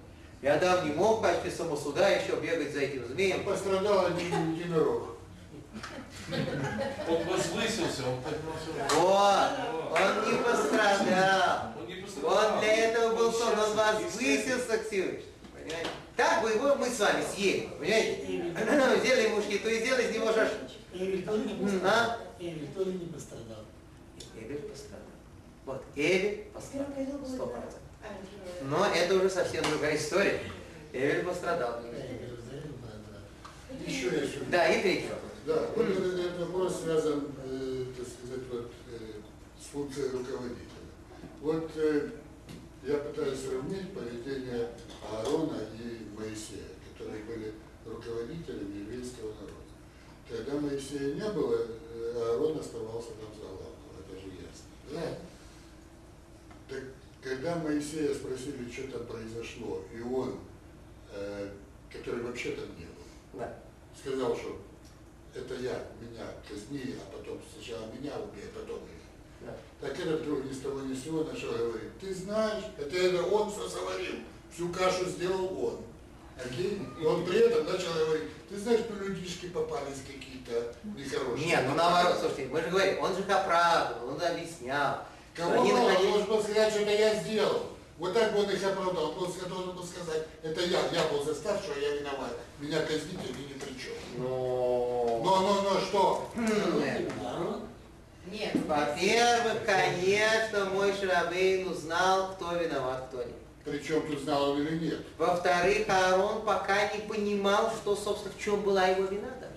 И 0.40 0.46
Адам 0.46 0.88
не 0.88 0.94
мог 0.94 1.20
качестве 1.22 1.50
самосуда 1.50 2.08
еще 2.10 2.36
бегать 2.36 2.72
за 2.72 2.80
этим 2.80 3.06
змеем. 3.06 3.44
Пострадал 3.44 4.06
один 4.06 4.54
единорог. 4.54 5.16
Он 7.08 7.24
возвысился, 7.24 8.02
он 8.06 8.20
поднялся. 8.22 8.94
Вот, 8.94 9.98
он 9.98 10.30
не 10.30 10.42
пострадал. 10.42 11.72
Он 11.78 11.86
не 11.86 11.94
пострадал. 12.02 12.54
Он 12.54 12.60
для 12.60 12.74
этого 12.74 13.16
был 13.16 13.26
Он 13.28 13.32
создан, 13.32 13.58
он 13.60 13.76
возвысился 13.76 14.78
к 14.78 14.86
Всевышнему. 14.86 15.22
Понимаете? 15.52 15.90
Так 16.16 16.42
бы 16.42 16.50
его 16.50 16.74
мы 16.74 16.88
с 16.88 17.00
вами 17.00 17.22
съели, 17.34 17.68
понимаете? 17.78 18.52
Взяли 19.02 19.28
ему 19.28 19.40
то 19.40 19.68
и 19.68 19.80
сделали 19.80 20.08
из 20.08 20.14
него 20.14 20.26
шашлык. 20.26 20.70
Эвель 20.92 21.24
тоже 21.24 21.44
не 21.44 21.54
пострадал. 21.54 21.90
а? 21.90 22.18
Эвель 22.38 22.68
тоже 22.68 22.92
не 22.92 23.06
пострадал. 23.06 23.64
Эвель 24.36 24.62
пострадал. 24.62 25.06
Вот, 25.64 25.84
Эвель 25.96 26.44
пострадал. 26.52 26.88
Сто 27.26 27.46
процентов. 27.46 27.80
Но 28.62 28.86
это 28.86 29.14
уже 29.14 29.30
совсем 29.30 29.64
другая 29.64 29.96
история. 29.96 30.40
Эвель 30.92 31.24
пострадал. 31.24 31.80
Да, 31.82 31.88
да. 31.90 33.84
Еще. 33.86 34.10
Да, 34.50 34.68
и 34.68 34.82
третий 34.82 35.08
вопрос. 35.08 35.32
Да, 35.46 35.70
вот 35.74 35.88
этот, 35.88 36.18
этот 36.18 36.38
вопрос 36.40 36.82
связан, 36.82 37.24
э, 37.44 37.84
так 37.96 38.06
сказать, 38.06 38.46
вот, 38.50 38.70
э, 38.90 39.20
с 39.60 39.66
функцией 39.72 40.10
руководителя. 40.10 40.66
Вот 41.40 41.70
э, 41.76 42.10
я 42.82 42.98
пытаюсь 42.98 43.40
сравнить 43.40 43.92
поведение 43.92 44.68
Аарона 45.10 45.58
и 45.78 46.08
Моисея, 46.18 46.68
которые 46.92 47.24
были 47.24 47.54
руководителями 47.86 48.80
еврейского 48.80 49.32
народа. 49.34 49.52
Когда 50.28 50.60
Моисея 50.60 51.14
не 51.14 51.30
было, 51.30 51.66
э, 51.94 52.12
Аарон 52.16 52.58
оставался 52.58 53.10
там 53.12 53.32
за 53.34 53.46
главного, 53.46 53.72
это 54.00 54.20
же 54.20 54.28
ясно. 54.34 54.68
Да? 54.90 55.18
Так, 56.68 56.84
когда 57.22 57.56
Моисея 57.56 58.14
спросили, 58.14 58.70
что 58.70 58.88
там 58.98 59.06
произошло, 59.06 59.82
и 59.94 60.00
он, 60.00 60.38
э, 61.12 61.50
который 61.90 62.22
вообще 62.22 62.52
там 62.52 62.66
не 62.78 62.84
был, 62.86 63.40
Да. 63.40 63.58
сказал, 64.00 64.36
что 64.36 64.60
это 65.34 65.54
я, 65.54 65.86
меня 66.00 66.26
казни, 66.48 66.94
а 66.96 67.16
потом 67.16 67.40
сначала 67.52 67.86
меня 67.86 68.12
убей, 68.18 68.44
а 68.54 68.58
потом 68.60 68.78
их. 68.78 68.98
Да. 69.40 69.56
Так 69.80 69.98
этот 69.98 70.24
друг 70.24 70.44
ни 70.44 70.52
с 70.52 70.60
того 70.60 70.80
ни 70.80 70.94
с 70.94 71.04
сего 71.04 71.24
начал 71.24 71.52
говорить, 71.52 71.98
ты 72.00 72.12
знаешь, 72.14 72.64
это, 72.76 72.96
это 72.96 73.22
он 73.22 73.50
все 73.50 73.68
заварил, 73.68 74.16
всю 74.52 74.68
кашу 74.70 75.04
сделал 75.06 75.64
он. 75.64 75.80
Окей? 76.44 76.80
И 77.00 77.04
он 77.04 77.24
при 77.26 77.38
этом 77.40 77.66
начал 77.66 77.92
говорить, 77.94 78.28
ты 78.48 78.56
знаешь, 78.56 78.80
что 78.80 78.94
людишки 78.94 79.48
попались 79.48 80.02
какие-то 80.06 80.72
нехорошие. 80.84 81.46
Нет, 81.46 81.64
ну 81.68 81.74
наоборот, 81.74 82.18
слушайте, 82.20 82.46
мы 82.46 82.60
же 82.62 82.70
говорим, 82.70 83.00
он 83.02 83.14
же 83.14 83.20
их 83.20 83.30
оправдывал, 83.30 84.14
он 84.14 84.22
объяснял. 84.22 85.04
Кого 85.38 85.62
они 85.62 85.72
он 85.72 85.94
должен 85.94 86.24
был 86.26 86.42
сказать, 86.42 86.72
что 86.72 86.82
это 86.82 86.90
я 86.90 87.14
сделал. 87.14 87.62
Вот 87.98 88.12
так 88.12 88.32
бы 88.32 88.40
он 88.40 88.50
их 88.50 88.64
оправдал. 88.64 89.10
Он 89.10 89.14
был- 89.14 89.48
должен 89.48 89.72
был 89.72 89.84
сказать, 89.84 90.26
это 90.42 90.60
я, 90.62 90.80
я 90.92 91.08
был 91.08 91.22
заставший, 91.24 91.80
я 91.80 91.96
виноват. 91.96 92.32
Меня 92.58 92.80
казните, 92.80 93.32
вы 93.36 93.44
ни 93.44 93.58
при 93.58 93.78
чем. 93.80 93.94
Но... 94.18 95.20
Но, 95.24 95.40
но, 95.40 95.62
но, 95.62 95.80
что? 95.80 96.30
Нет. 98.26 98.56
Во-первых, 98.66 99.64
конечно, 99.64 100.64
мой 100.66 100.92
Шарабейн 100.92 101.68
узнал, 101.68 102.32
кто 102.32 102.54
виноват, 102.54 103.06
кто 103.08 103.18
нет. 103.18 103.32
Причем 103.64 104.06
тут 104.06 104.20
знал 104.20 104.50
он 104.50 104.62
или 104.62 104.86
нет. 104.86 105.00
Во-вторых, 105.16 105.88
Аарон 105.88 106.42
пока 106.42 106.92
не 106.94 107.00
понимал, 107.02 107.70
что, 107.70 107.96
собственно, 107.96 108.34
в 108.34 108.42
чем 108.42 108.60
была 108.62 108.88
его 108.88 109.04
вина 109.04 109.28
даже. 109.40 109.52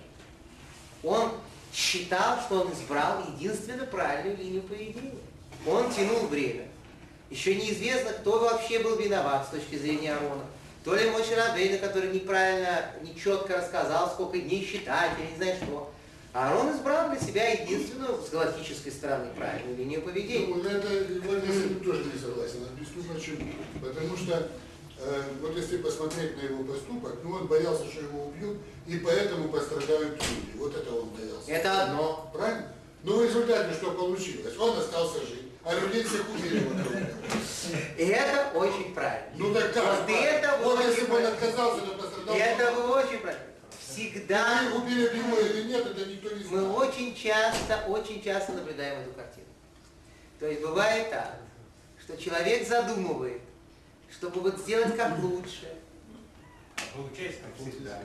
Он 1.02 1.32
считал, 1.72 2.40
что 2.40 2.60
он 2.60 2.72
избрал 2.72 3.22
единственно 3.36 3.86
правильную 3.86 4.36
линию 4.36 4.62
поведения. 4.62 5.21
Он 5.66 5.92
тянул 5.92 6.26
время. 6.26 6.68
Еще 7.30 7.54
неизвестно, 7.54 8.12
кто 8.12 8.38
вообще 8.40 8.80
был 8.80 8.96
виноват 8.96 9.46
с 9.46 9.50
точки 9.50 9.76
зрения 9.76 10.14
Аарона. 10.14 10.44
То 10.84 10.94
ли 10.94 11.08
Мой 11.10 11.22
Рабейна, 11.34 11.78
который 11.78 12.10
неправильно, 12.10 12.90
нечетко 13.02 13.56
рассказал, 13.56 14.10
сколько 14.10 14.38
дней 14.38 14.64
считать, 14.64 15.12
я 15.18 15.30
не 15.30 15.36
знаю 15.36 15.56
что. 15.62 15.92
А 16.34 16.48
Аарон 16.48 16.74
избрал 16.74 17.10
для 17.10 17.20
себя 17.20 17.48
единственную 17.52 18.20
с 18.20 18.30
галактической 18.30 18.90
стороны 18.90 19.28
правильную 19.36 19.76
линию 19.76 20.02
поведения. 20.02 20.46
Ну, 20.46 20.62
это, 20.62 20.88
я 20.88 21.52
с 21.52 21.64
этим 21.66 21.80
тоже 21.84 22.04
не 22.04 22.18
согласен. 22.18 22.66
Объясню 22.72 23.02
почему. 23.04 23.52
Потому 23.82 24.16
что, 24.16 24.48
э, 24.98 25.22
вот 25.40 25.56
если 25.56 25.76
посмотреть 25.76 26.36
на 26.36 26.46
его 26.46 26.64
поступок, 26.64 27.18
ну, 27.22 27.32
он 27.32 27.46
боялся, 27.46 27.84
что 27.84 28.00
его 28.00 28.26
убьют, 28.26 28.58
и 28.86 28.96
поэтому 28.96 29.48
пострадают 29.50 30.14
люди. 30.14 30.56
Вот 30.56 30.74
это 30.74 30.94
он 30.94 31.10
боялся. 31.10 31.50
Это 31.50 31.82
одно. 31.84 32.30
Правильно? 32.32 32.72
Ну, 33.04 33.18
в 33.18 33.24
результате 33.24 33.74
что 33.74 33.90
получилось? 33.90 34.56
Он 34.58 34.78
остался 34.78 35.20
жить, 35.20 35.51
а 35.64 35.74
людей 35.74 36.02
всех 36.02 36.28
убили 36.28 36.64
вокруг. 36.64 36.92
И 37.96 38.04
это 38.04 38.50
очень 38.58 38.94
правильно. 38.94 39.30
Ну, 39.36 39.54
так 39.54 39.72
как? 39.72 39.84
Вот 39.84 40.10
это 40.10 40.58
вот 40.62 40.84
если 40.84 41.04
бы 41.06 41.16
он 41.16 41.26
отказался, 41.26 41.82
то 41.82 41.92
пострадал. 41.98 42.36
И 42.36 42.38
это 42.38 42.70
очень 42.72 43.18
правильно. 43.18 43.44
Всегда 43.80 44.62
Их 44.62 44.74
убили 44.74 45.08
бы 45.08 45.16
его 45.16 45.38
или 45.38 45.62
нет, 45.64 45.86
это 45.86 46.06
никто 46.06 46.30
не 46.30 46.44
мы 46.44 46.60
знает. 46.60 46.76
очень 46.76 47.14
часто, 47.14 47.84
очень 47.88 48.22
часто 48.22 48.52
наблюдаем 48.52 49.00
эту 49.00 49.12
картину. 49.12 49.46
То 50.40 50.46
есть 50.46 50.62
бывает 50.62 51.10
так, 51.10 51.36
что 52.00 52.16
человек 52.16 52.66
задумывает, 52.66 53.42
чтобы 54.10 54.40
вот 54.40 54.58
сделать 54.58 54.96
как 54.96 55.18
лучше. 55.18 55.76
Получается, 56.94 57.40
как 57.42 57.54
всегда. 57.68 58.00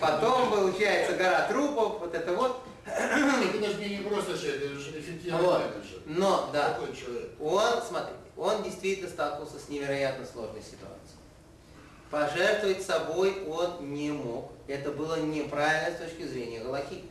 Потом 0.00 0.50
получается 0.50 1.16
гора 1.16 1.48
трупов, 1.48 2.00
вот 2.00 2.14
это 2.14 2.32
вот. 2.34 2.62
Это 2.86 3.70
же 3.70 3.88
не 3.88 3.98
просто 3.98 4.38
человек, 4.38 4.62
это 4.62 4.78
же 4.78 5.00
эффективный 5.00 5.40
Вот. 5.40 5.60
менеджер. 5.60 5.98
Но, 6.06 6.50
да, 6.52 6.70
Такой 6.74 6.94
человек. 6.96 7.30
он, 7.40 7.82
смотрите, 7.82 8.18
он 8.36 8.62
действительно 8.62 9.10
столкнулся 9.10 9.58
с 9.58 9.68
невероятно 9.68 10.24
сложной 10.24 10.62
ситуацией. 10.62 10.96
Пожертвовать 12.10 12.82
собой 12.82 13.44
он 13.48 13.92
не 13.92 14.10
мог. 14.12 14.52
Это 14.68 14.92
было 14.92 15.16
неправильно 15.20 15.96
с 15.96 16.00
точки 16.00 16.22
зрения 16.22 16.60
Галахи. 16.60 17.02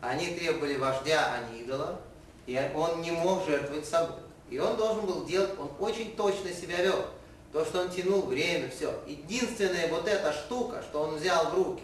Они 0.00 0.28
требовали 0.34 0.76
вождя, 0.76 1.34
а 1.34 1.52
не 1.52 1.60
идола, 1.60 2.00
и 2.46 2.58
он 2.74 3.02
не 3.02 3.10
мог 3.10 3.44
жертвовать 3.46 3.86
собой. 3.86 4.16
И 4.48 4.58
он 4.58 4.76
должен 4.76 5.04
был 5.04 5.26
делать, 5.26 5.50
он 5.58 5.70
очень 5.78 6.16
точно 6.16 6.50
себя 6.52 6.78
вел. 6.82 7.04
То, 7.52 7.64
что 7.64 7.80
он 7.82 7.90
тянул 7.90 8.22
время, 8.22 8.70
все. 8.70 8.94
Единственная 9.06 9.88
вот 9.88 10.08
эта 10.08 10.32
штука, 10.32 10.82
что 10.88 11.02
он 11.02 11.16
взял 11.16 11.50
в 11.50 11.54
руки, 11.54 11.82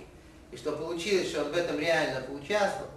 и 0.50 0.56
что 0.56 0.72
получилось, 0.72 1.28
что 1.28 1.42
он 1.44 1.52
в 1.52 1.56
этом 1.56 1.78
реально 1.78 2.22
поучаствовал, 2.22 2.88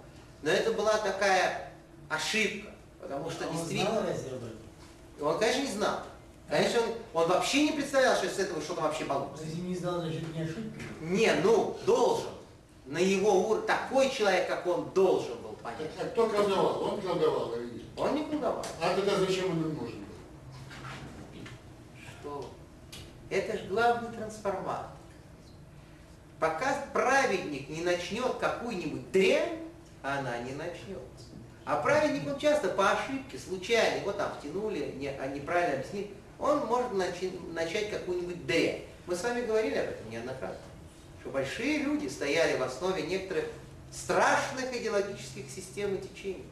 но 0.42 0.50
это 0.50 0.72
была 0.72 0.96
такая 0.98 1.72
ошибка, 2.08 2.70
потому 3.00 3.30
что 3.30 3.44
А 3.44 3.48
он 3.48 3.56
действительно... 3.56 3.90
знал 3.90 4.06
разве 4.06 4.30
об 4.30 4.44
этом? 4.44 5.26
Он, 5.28 5.38
конечно, 5.38 5.60
не 5.60 5.72
знал. 5.72 6.00
Конечно, 6.48 6.80
он, 6.80 7.22
он 7.22 7.28
вообще 7.28 7.64
не 7.64 7.72
представлял, 7.72 8.16
что 8.16 8.28
с 8.28 8.38
этого 8.38 8.60
что-то 8.60 8.80
вообще 8.80 9.04
получится. 9.04 9.44
Если 9.44 9.60
не 9.60 9.76
знал, 9.76 10.00
значит 10.00 10.34
не 10.34 10.42
ошибка. 10.42 10.80
Не, 11.00 11.32
ну, 11.44 11.76
должен. 11.86 12.30
На 12.86 12.98
его 12.98 13.48
уровне, 13.48 13.66
такой 13.66 14.10
человек, 14.10 14.48
как 14.48 14.66
он, 14.66 14.90
должен 14.90 15.40
был 15.42 15.52
понять. 15.62 15.92
а 16.00 16.06
кто 16.06 16.28
колдовал? 16.28 16.82
Он 16.82 17.00
колдовал 17.00 17.54
или 17.54 17.74
нет? 17.74 17.82
Он 17.96 18.14
не 18.14 18.24
колдовал. 18.24 18.64
А 18.82 18.94
тогда 18.96 19.16
зачем 19.16 19.50
он 19.50 19.60
им 19.60 19.74
нужен 19.76 20.00
был? 20.00 20.16
Что? 22.20 22.50
Это 23.28 23.58
же 23.58 23.64
главный 23.68 24.10
трансформатор. 24.10 24.90
Пока 26.40 26.86
праведник 26.92 27.68
не 27.68 27.82
начнет 27.82 28.38
какую-нибудь 28.40 29.12
дрянь, 29.12 29.69
она 30.02 30.38
не 30.38 30.52
начнется. 30.52 31.30
А 31.64 31.76
праведник, 31.76 32.26
он 32.26 32.38
часто 32.38 32.68
по 32.68 32.90
ошибке, 32.92 33.38
случайно, 33.38 34.00
его 34.00 34.12
там 34.12 34.32
втянули, 34.38 34.94
не, 34.96 35.08
а 35.08 35.26
неправильно 35.26 35.78
объяснили, 35.78 36.10
он 36.38 36.66
может 36.66 36.90
начи- 36.92 37.52
начать 37.52 37.90
какую-нибудь 37.90 38.46
дрянь. 38.46 38.82
Мы 39.06 39.14
с 39.14 39.22
вами 39.22 39.42
говорили 39.44 39.76
об 39.76 39.88
этом 39.90 40.10
неоднократно. 40.10 40.58
что 41.20 41.30
большие 41.30 41.78
люди 41.78 42.08
стояли 42.08 42.56
в 42.56 42.62
основе 42.62 43.02
некоторых 43.02 43.44
страшных 43.92 44.74
идеологических 44.74 45.50
систем 45.54 45.94
и 45.94 45.98
течений. 45.98 46.46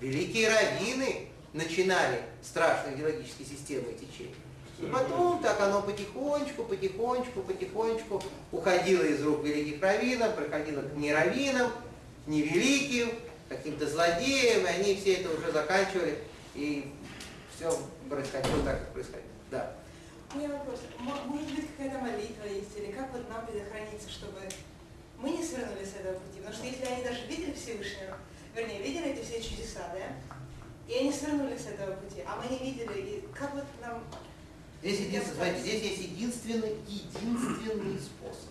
Великие 0.00 0.48
раввины 0.48 1.28
начинали 1.52 2.22
страшные 2.42 2.96
идеологические 2.96 3.46
системы 3.46 3.92
и 3.92 4.06
течения. 4.06 4.34
И 4.80 4.86
потом 4.86 5.42
так 5.42 5.60
оно 5.60 5.82
потихонечку, 5.82 6.64
потихонечку, 6.64 7.42
потихонечку 7.42 8.22
уходило 8.52 9.02
из 9.02 9.22
рук 9.22 9.44
великих 9.44 9.82
раввинов, 9.82 10.34
проходило 10.34 10.82
к 10.82 10.94
нераввинам, 10.96 11.70
невеликим, 12.26 13.10
каким-то 13.48 13.88
злодеям, 13.88 14.62
и 14.62 14.68
они 14.68 14.96
все 14.96 15.14
это 15.14 15.30
уже 15.30 15.52
заканчивали, 15.52 16.18
и 16.54 16.92
все 17.54 17.76
происходило 18.08 18.62
так, 18.64 18.80
как 18.80 18.92
происходило. 18.92 19.30
Да. 19.50 19.76
У 20.34 20.38
меня 20.38 20.48
вопрос. 20.48 20.80
Может 20.98 21.54
быть, 21.54 21.66
какая-то 21.76 21.98
молитва 21.98 22.46
есть, 22.46 22.76
или 22.76 22.92
как 22.92 23.12
вот 23.12 23.28
нам 23.28 23.46
предохраниться, 23.46 24.10
чтобы 24.10 24.40
мы 25.18 25.30
не 25.30 25.42
свернули 25.44 25.84
с 25.84 25.94
этого 26.00 26.18
пути? 26.18 26.38
Потому 26.38 26.54
что 26.54 26.66
если 26.66 26.84
они 26.84 27.04
даже 27.04 27.26
видели 27.26 27.52
Всевышнего, 27.52 28.18
вернее, 28.54 28.82
видели 28.82 29.12
эти 29.12 29.24
все 29.24 29.40
чудеса, 29.40 29.94
да? 29.94 30.16
И 30.92 30.98
они 30.98 31.12
свернули 31.12 31.56
с 31.56 31.66
этого 31.66 31.94
пути, 31.96 32.22
а 32.26 32.36
мы 32.36 32.48
не 32.48 32.70
видели, 32.70 33.00
и 33.00 33.24
как 33.34 33.54
вот 33.54 33.64
нам... 33.80 34.02
Здесь, 34.82 35.00
единственный, 35.00 35.58
здесь 35.58 35.82
есть 35.82 36.02
единственный, 36.02 36.76
единственный 36.86 37.98
способ. 37.98 38.50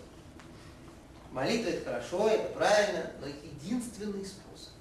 Молитва 1.32 1.68
это 1.70 1.84
хорошо, 1.84 2.28
это 2.28 2.52
правильно, 2.54 3.10
но 3.20 3.26
единственный 3.26 4.24
способ, 4.24 4.72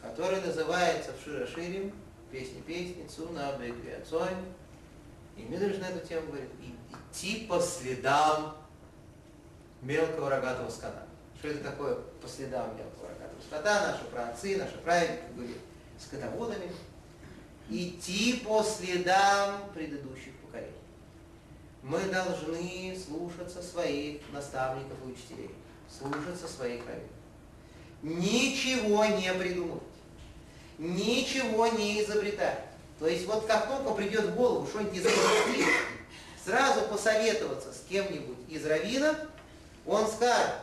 который 0.00 0.40
называется 0.40 1.12
в 1.12 1.22
Широширим, 1.22 1.92
песни 2.30 2.60
песни, 2.62 3.06
Цуна, 3.06 3.52
Беквиацой. 3.58 4.30
И 5.36 5.42
Мидриш 5.42 5.78
на 5.78 5.86
эту 5.86 6.06
тему 6.06 6.28
говорит, 6.28 6.50
«И- 6.60 6.74
идти 7.10 7.46
по 7.46 7.60
следам 7.60 8.56
мелкого 9.82 10.30
рогатого 10.30 10.70
скота. 10.70 11.04
Что 11.38 11.48
это 11.48 11.70
такое 11.70 11.94
по 12.20 12.28
следам 12.28 12.76
мелкого 12.76 13.08
рогатого 13.08 13.40
скота? 13.46 13.92
Наши 13.92 14.04
праотцы, 14.06 14.56
наши 14.56 14.78
праведники 14.78 15.32
были 15.36 15.54
скотоводами. 15.98 16.72
Идти 17.70 18.40
по 18.44 18.62
следам 18.62 19.70
предыдущих 19.74 20.34
поколений. 20.36 20.72
Мы 21.88 22.00
должны 22.00 22.94
слушаться 23.02 23.62
своих 23.62 24.20
наставников 24.30 24.98
и 25.06 25.12
учителей, 25.12 25.50
слушаться 25.88 26.46
своих 26.46 26.82
раввинов. 26.86 27.10
Ничего 28.02 29.06
не 29.06 29.32
придумывать, 29.32 29.82
ничего 30.76 31.66
не 31.68 32.02
изобретать. 32.02 32.58
То 32.98 33.08
есть 33.08 33.24
вот 33.24 33.46
как 33.46 33.68
только 33.68 33.94
придет 33.94 34.26
в 34.26 34.34
голову 34.34 34.66
что-нибудь 34.66 34.98
изобрести, 34.98 35.64
сразу 36.44 36.82
посоветоваться 36.82 37.72
с 37.72 37.82
кем-нибудь 37.88 38.36
из 38.50 38.66
раввинов, 38.66 39.16
он 39.86 40.06
скажет, 40.08 40.56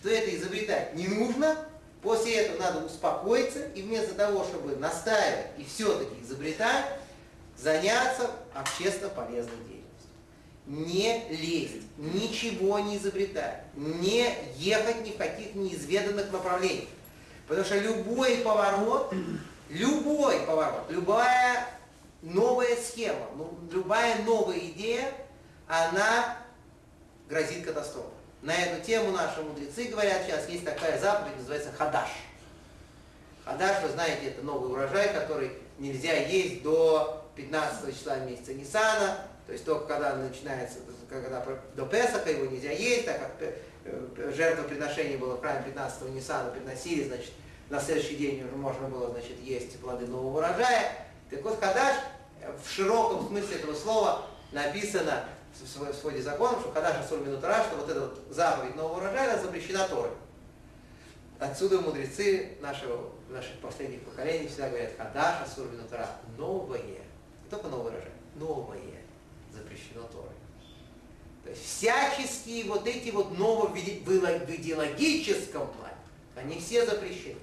что 0.00 0.08
это 0.08 0.34
изобретать 0.34 0.94
не 0.94 1.08
нужно, 1.08 1.58
после 2.00 2.36
этого 2.36 2.58
надо 2.58 2.86
успокоиться 2.86 3.66
и 3.74 3.82
вместо 3.82 4.14
того, 4.14 4.44
чтобы 4.44 4.76
настаивать 4.76 5.48
и 5.58 5.64
все-таки 5.64 6.22
изобретать, 6.22 6.86
заняться 7.58 8.30
общественно 8.54 9.10
полезной 9.10 9.56
деятельностью. 9.68 9.69
Не 10.66 11.26
лезть, 11.30 11.82
ничего 11.96 12.78
не 12.78 12.96
изобретать, 12.96 13.64
не 13.74 14.32
ехать 14.56 15.04
ни 15.04 15.10
в 15.10 15.16
каких 15.16 15.54
неизведанных 15.54 16.30
направлениях. 16.30 16.88
Потому 17.48 17.66
что 17.66 17.78
любой 17.78 18.36
поворот, 18.36 19.12
любой 19.68 20.40
поворот, 20.40 20.84
любая 20.88 21.66
новая 22.22 22.76
схема, 22.76 23.26
ну, 23.36 23.58
любая 23.72 24.22
новая 24.22 24.58
идея, 24.58 25.12
она 25.66 26.36
грозит 27.28 27.64
катастрофой. 27.64 28.10
На 28.42 28.54
эту 28.54 28.84
тему 28.84 29.10
наши 29.12 29.42
мудрецы 29.42 29.84
говорят, 29.84 30.22
сейчас 30.24 30.48
есть 30.48 30.64
такая 30.64 30.98
заповедь, 30.98 31.36
называется 31.36 31.72
хадаш. 31.76 32.08
Хадаш, 33.44 33.82
вы 33.82 33.88
знаете, 33.90 34.28
это 34.28 34.42
новый 34.42 34.70
урожай, 34.70 35.12
который 35.12 35.52
нельзя 35.78 36.14
есть 36.14 36.62
до 36.62 37.24
15 37.36 37.96
числа 37.96 38.16
месяца 38.18 38.54
Нисана, 38.54 39.18
то 39.50 39.54
есть 39.54 39.64
только 39.64 39.86
когда 39.86 40.14
начинается, 40.14 40.78
когда 41.08 41.44
до 41.74 41.84
Песаха 41.86 42.30
его 42.30 42.46
нельзя 42.46 42.70
есть, 42.70 43.04
так 43.04 43.18
как 43.18 43.32
э, 43.84 44.32
жертвоприношение 44.32 45.18
было 45.18 45.34
в 45.34 45.40
храме 45.40 45.64
15 45.64 46.02
Нисана, 46.10 46.52
приносили, 46.52 47.08
значит, 47.08 47.32
на 47.68 47.80
следующий 47.80 48.14
день 48.14 48.44
уже 48.44 48.54
можно 48.54 48.86
было, 48.86 49.10
значит, 49.10 49.40
есть 49.40 49.76
плоды 49.80 50.06
нового 50.06 50.38
урожая. 50.38 51.04
Так 51.30 51.42
вот, 51.42 51.58
хадаш 51.58 51.96
э, 52.40 52.56
в 52.64 52.70
широком 52.70 53.26
смысле 53.26 53.56
этого 53.56 53.74
слова 53.74 54.26
написано 54.52 55.24
в 55.52 55.64
сво- 55.64 55.92
в 55.92 55.96
своде 55.96 56.22
законов, 56.22 56.60
что 56.60 56.70
хадаш 56.70 57.04
асур 57.04 57.18
минутара, 57.18 57.64
что 57.64 57.78
вот 57.78 57.90
эта 57.90 58.02
вот 58.02 58.22
заповедь 58.30 58.76
нового 58.76 58.98
урожая, 58.98 59.32
она 59.32 59.42
запрещена 59.42 59.88
Торой. 59.88 60.12
Отсюда 61.40 61.80
мудрецы 61.80 62.56
нашего, 62.60 63.10
наших 63.28 63.58
последних 63.58 64.02
поколений 64.02 64.46
всегда 64.46 64.68
говорят, 64.68 64.92
хадаш 64.96 65.42
асур 65.42 65.66
минутара, 65.72 66.08
новое, 66.38 66.78
не 66.78 67.50
только 67.50 67.66
новый 67.66 67.90
урожай, 67.90 68.12
новое 68.36 68.99
Торой. 69.94 70.28
То 71.44 71.50
есть 71.50 71.64
всяческие 71.64 72.64
вот 72.64 72.86
эти 72.86 73.10
вот 73.10 73.36
новые 73.36 73.72
в 73.74 74.50
идеологическом 74.50 75.68
плане, 75.68 75.96
они 76.36 76.60
все 76.60 76.86
запрещены. 76.86 77.36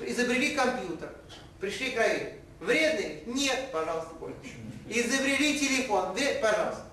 Изобрели 0.00 0.54
компьютер, 0.54 1.14
пришли 1.58 1.90
к 1.90 1.96
раввину. 1.96 2.30
Вредный? 2.60 3.22
Нет, 3.26 3.70
пожалуйста, 3.72 4.14
пользуйтесь. 4.20 4.52
Изобрели 4.88 5.58
телефон, 5.58 6.14
пожалуйста. 6.42 6.86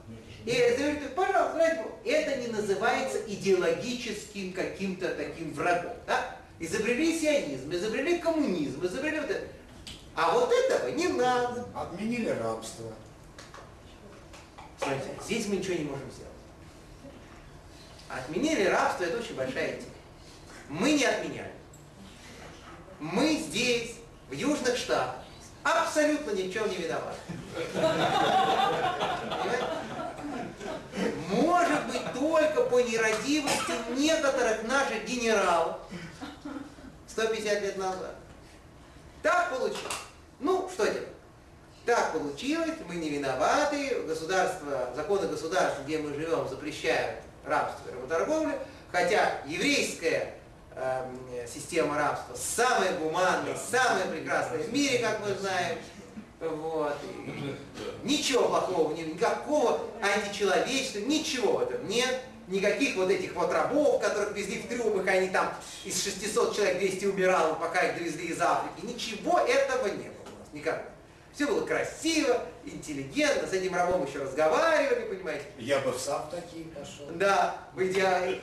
И 0.45 0.51
изобрели, 0.51 1.09
пожалуйста, 1.13 1.57
ради 1.57 1.77
бога. 1.77 1.95
Это 2.05 2.37
не 2.37 2.47
называется 2.47 3.21
идеологическим 3.27 4.53
каким-то 4.53 5.09
таким 5.09 5.53
врагом. 5.53 5.93
Да? 6.07 6.37
Изобрели 6.59 7.19
сионизм, 7.19 7.71
изобрели 7.73 8.17
коммунизм, 8.19 8.85
изобрели 8.85 9.19
вот 9.19 9.29
это. 9.29 9.47
А 10.15 10.31
вот 10.31 10.51
этого 10.51 10.89
не 10.91 11.09
надо. 11.09 11.67
Отменили 11.75 12.29
рабство. 12.29 12.93
Смотрите, 14.77 15.07
здесь 15.23 15.47
мы 15.47 15.55
ничего 15.57 15.75
не 15.75 15.83
можем 15.85 16.11
сделать. 16.11 16.31
Отменили 18.09 18.65
рабство, 18.65 19.03
это 19.03 19.17
очень 19.17 19.35
большая 19.35 19.77
тема. 19.77 19.91
Мы 20.69 20.93
не 20.93 21.05
отменяли. 21.05 21.51
Мы 22.99 23.35
здесь, 23.37 23.95
в 24.29 24.33
Южных 24.33 24.77
Штатах, 24.77 25.23
абсолютно 25.63 26.31
ни 26.31 26.47
в 26.47 26.53
чем 26.53 26.69
не 26.69 26.77
виноваты. 26.77 27.19
Может 31.29 31.85
быть, 31.87 32.13
только 32.13 32.63
по 32.63 32.79
нерадивости 32.79 33.73
некоторых 33.95 34.63
наших 34.63 35.05
генералов 35.05 35.77
150 37.07 37.61
лет 37.61 37.77
назад. 37.77 38.15
Так 39.21 39.49
получилось. 39.49 39.83
Ну, 40.39 40.69
что 40.73 40.85
делать? 40.85 41.16
Так 41.87 42.11
получилось, 42.11 42.73
мы 42.85 42.95
не 42.95 43.09
виноваты, 43.09 44.01
государство, 44.05 44.89
законы 44.93 45.25
государства, 45.29 45.83
где 45.83 45.97
мы 45.99 46.13
живем, 46.13 46.45
запрещают 46.49 47.21
рабство 47.45 47.89
и 47.89 47.93
работорговлю, 47.93 48.51
хотя 48.91 49.39
еврейская 49.45 50.33
эм, 50.75 51.17
система 51.47 51.97
рабства 51.97 52.35
самая 52.35 52.91
гуманная, 52.97 53.55
самая 53.55 54.05
прекрасная 54.07 54.63
в 54.63 54.73
мире, 54.73 54.99
как 54.99 55.21
мы 55.21 55.33
знаем. 55.35 55.77
Вот. 56.41 56.97
И 57.25 57.55
ничего 58.03 58.49
плохого, 58.49 58.93
ни- 58.93 59.03
никакого 59.03 59.79
античеловечества, 60.01 60.99
ничего 60.99 61.53
в 61.53 61.61
этом 61.61 61.87
нет. 61.87 62.19
Никаких 62.49 62.97
вот 62.97 63.09
этих 63.09 63.33
вот 63.33 63.49
рабов, 63.49 64.01
которых 64.01 64.35
везли 64.35 64.61
в 64.61 64.67
трюмах, 64.67 65.05
и 65.05 65.09
они 65.09 65.29
там 65.29 65.53
из 65.85 66.03
600 66.03 66.53
человек 66.53 66.79
200 66.79 67.05
умирало, 67.05 67.53
пока 67.53 67.83
их 67.83 67.97
довезли 67.97 68.27
из 68.27 68.41
Африки. 68.41 68.85
Ничего 68.85 69.39
этого 69.39 69.87
не 69.87 70.09
было 70.09 70.25
у 70.25 70.39
нас, 70.39 70.49
никогда. 70.51 70.83
Все 71.37 71.45
было 71.45 71.63
красиво, 71.67 72.43
интеллигентно, 72.65 73.47
с 73.47 73.53
этим 73.53 73.75
рабом 73.75 74.07
еще 74.07 74.23
разговаривали, 74.23 75.05
понимаете. 75.05 75.45
Я 75.59 75.79
бы 75.81 75.93
сам 75.93 76.27
такие 76.31 76.65
пошел. 76.65 77.05
Да, 77.13 77.59
в 77.75 77.79
иде- 77.79 78.41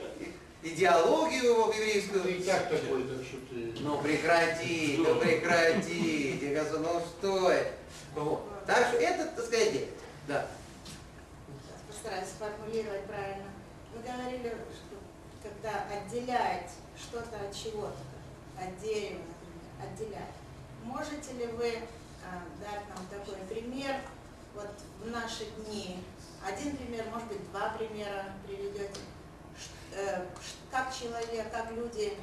идеологию 0.63 1.43
его 1.43 1.63
в 1.73 1.75
еврейскую. 1.75 2.23
Ну 2.23 2.29
и 2.29 2.41
так 2.41 2.69
такой, 2.69 3.03
так 3.03 3.21
что 3.21 3.37
ты... 3.49 3.73
Ну 3.81 3.97
прекрати, 4.01 4.95
ну 4.99 5.19
прекрати, 5.19 6.37
я 6.41 6.63
говорю, 6.63 6.79
ну 6.79 7.01
что 7.01 7.51
это? 7.51 7.73
Вот. 8.15 8.65
Так 8.65 8.87
что 8.87 8.97
это, 8.97 9.25
так 9.25 9.45
сказать. 9.45 9.73
Да. 10.29 10.47
Постараюсь 11.89 12.29
сформулировать 12.29 13.03
правильно. 13.07 13.49
Вы 13.93 14.09
говорили, 14.09 14.55
что 14.71 14.95
когда 15.43 15.83
отделять 15.93 16.71
что-то 16.97 17.45
от 17.45 17.53
чего-то, 17.53 17.97
от 18.57 18.79
дерева, 18.81 19.19
например, 19.19 19.83
отделять. 19.83 20.33
Можете 20.81 21.33
ли 21.33 21.47
вы 21.47 21.73
дать 22.59 22.83
нам 22.89 23.05
такой 23.09 23.35
пример 23.47 23.95
вот 24.53 24.69
в 25.03 25.09
наши 25.09 25.45
дни? 25.67 25.97
Один 26.45 26.75
пример, 26.77 27.05
может 27.11 27.27
быть, 27.27 27.49
два 27.51 27.69
примера 27.69 28.25
приведете. 28.47 28.99
Э, 29.93 30.25
Как 30.71 30.93
человек, 30.93 31.51
как 31.51 31.71
люди 31.71 32.17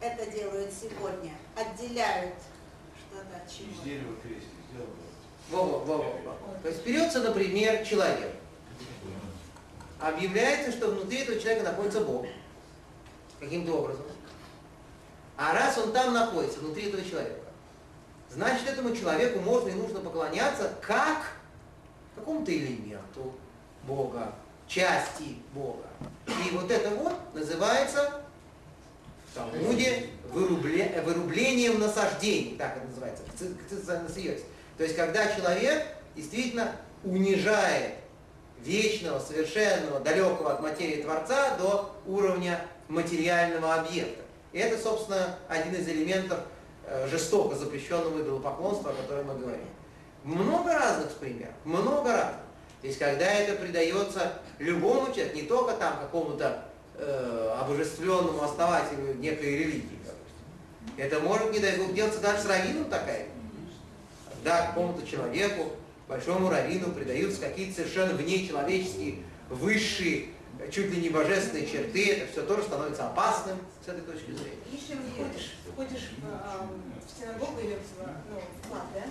это 0.00 0.30
делают 0.30 0.72
сегодня? 0.72 1.32
Отделяют 1.54 2.34
что-то 2.98 3.36
от 3.36 3.46
Из 3.50 3.56
чего-то. 3.56 3.84
дерева 3.84 4.16
крестик 4.22 4.48
сделал. 4.70 4.88
Во-во, 5.50 5.78
во-во, 5.84 6.12
во. 6.22 6.58
То 6.62 6.68
есть 6.68 6.84
берется, 6.84 7.20
например, 7.22 7.84
человек. 7.84 8.34
Объявляется, 10.00 10.72
что 10.72 10.88
внутри 10.90 11.18
этого 11.18 11.38
человека 11.38 11.64
находится 11.70 12.00
Бог. 12.00 12.26
каким-то 13.40 13.72
образом. 13.74 14.04
А 15.36 15.52
раз 15.52 15.76
он 15.78 15.92
там 15.92 16.12
находится, 16.14 16.60
внутри 16.60 16.88
этого 16.88 17.04
человека, 17.04 17.40
значит 18.34 18.68
этому 18.68 18.94
человеку 18.94 19.40
можно 19.40 19.68
и 19.68 19.74
нужно 19.74 20.00
поклоняться 20.00 20.72
как 20.80 21.22
какому-то 22.14 22.52
элементу 22.52 23.34
Бога, 23.84 24.32
части 24.66 25.36
Бога. 25.52 25.86
И 26.26 26.54
вот 26.54 26.70
это 26.70 26.90
вот 26.90 27.14
называется 27.34 28.20
в 29.30 29.34
Талмуде 29.34 30.10
вырубле- 30.32 31.00
вырублением 31.02 31.78
насаждений, 31.80 32.56
так 32.56 32.76
это 32.76 32.86
называется. 32.86 33.22
То 34.76 34.84
есть 34.84 34.96
когда 34.96 35.26
человек 35.34 35.86
действительно 36.16 36.72
унижает 37.04 37.94
вечного, 38.60 39.18
совершенного, 39.20 40.00
далекого 40.00 40.54
от 40.54 40.62
материи 40.62 41.02
Творца 41.02 41.56
до 41.58 41.94
уровня 42.06 42.64
материального 42.88 43.74
объекта. 43.74 44.22
И 44.52 44.58
это, 44.58 44.80
собственно, 44.82 45.36
один 45.48 45.74
из 45.74 45.86
элементов 45.86 46.40
жестоко 47.10 47.56
запрещенного 47.56 48.22
идолопоклонства, 48.22 48.90
о 48.90 48.94
котором 48.94 49.26
мы 49.26 49.34
говорим. 49.38 49.68
Много 50.24 50.72
разных 50.72 51.12
примеров, 51.12 51.54
много 51.64 52.12
разных. 52.12 52.40
То 52.80 52.88
есть, 52.88 52.98
когда 52.98 53.24
это 53.24 53.56
придается 53.56 54.40
любому 54.58 55.06
человеку, 55.06 55.36
не 55.36 55.42
только 55.42 55.72
там 55.72 55.98
какому-то 55.98 56.64
э, 56.96 57.56
обожествленному 57.60 58.42
основателю 58.42 59.14
некой 59.14 59.56
религии, 59.56 59.98
допустим. 60.04 60.96
Это 60.98 61.20
может, 61.20 61.50
не 61.52 61.60
дай 61.60 61.78
бог, 61.78 61.94
делаться 61.94 62.20
даже 62.20 62.42
с 62.42 62.46
раввином 62.46 62.84
такая. 62.86 63.26
Когда 64.34 64.66
какому-то 64.66 65.06
человеку, 65.06 65.72
большому 66.08 66.50
раввину 66.50 66.92
придаются 66.92 67.40
какие-то 67.40 67.76
совершенно 67.76 68.12
внечеловеческие, 68.14 69.22
высшие, 69.48 70.28
э, 70.58 70.70
чуть 70.70 70.90
ли 70.90 71.00
не 71.00 71.08
божественные 71.08 71.66
черты, 71.66 72.12
это 72.12 72.30
все 72.30 72.42
тоже 72.42 72.64
становится 72.64 73.06
опасным 73.06 73.56
с 73.84 73.88
этой 73.88 74.02
точки 74.02 74.30
зрения. 74.30 74.58
Входишь 75.74 76.12
в, 76.18 76.24
в 76.24 77.20
синагогу 77.20 77.58
или 77.58 77.74
в, 77.74 77.98
ну, 78.30 78.36
в 78.62 78.68
храм, 78.68 78.86
да, 78.94 79.02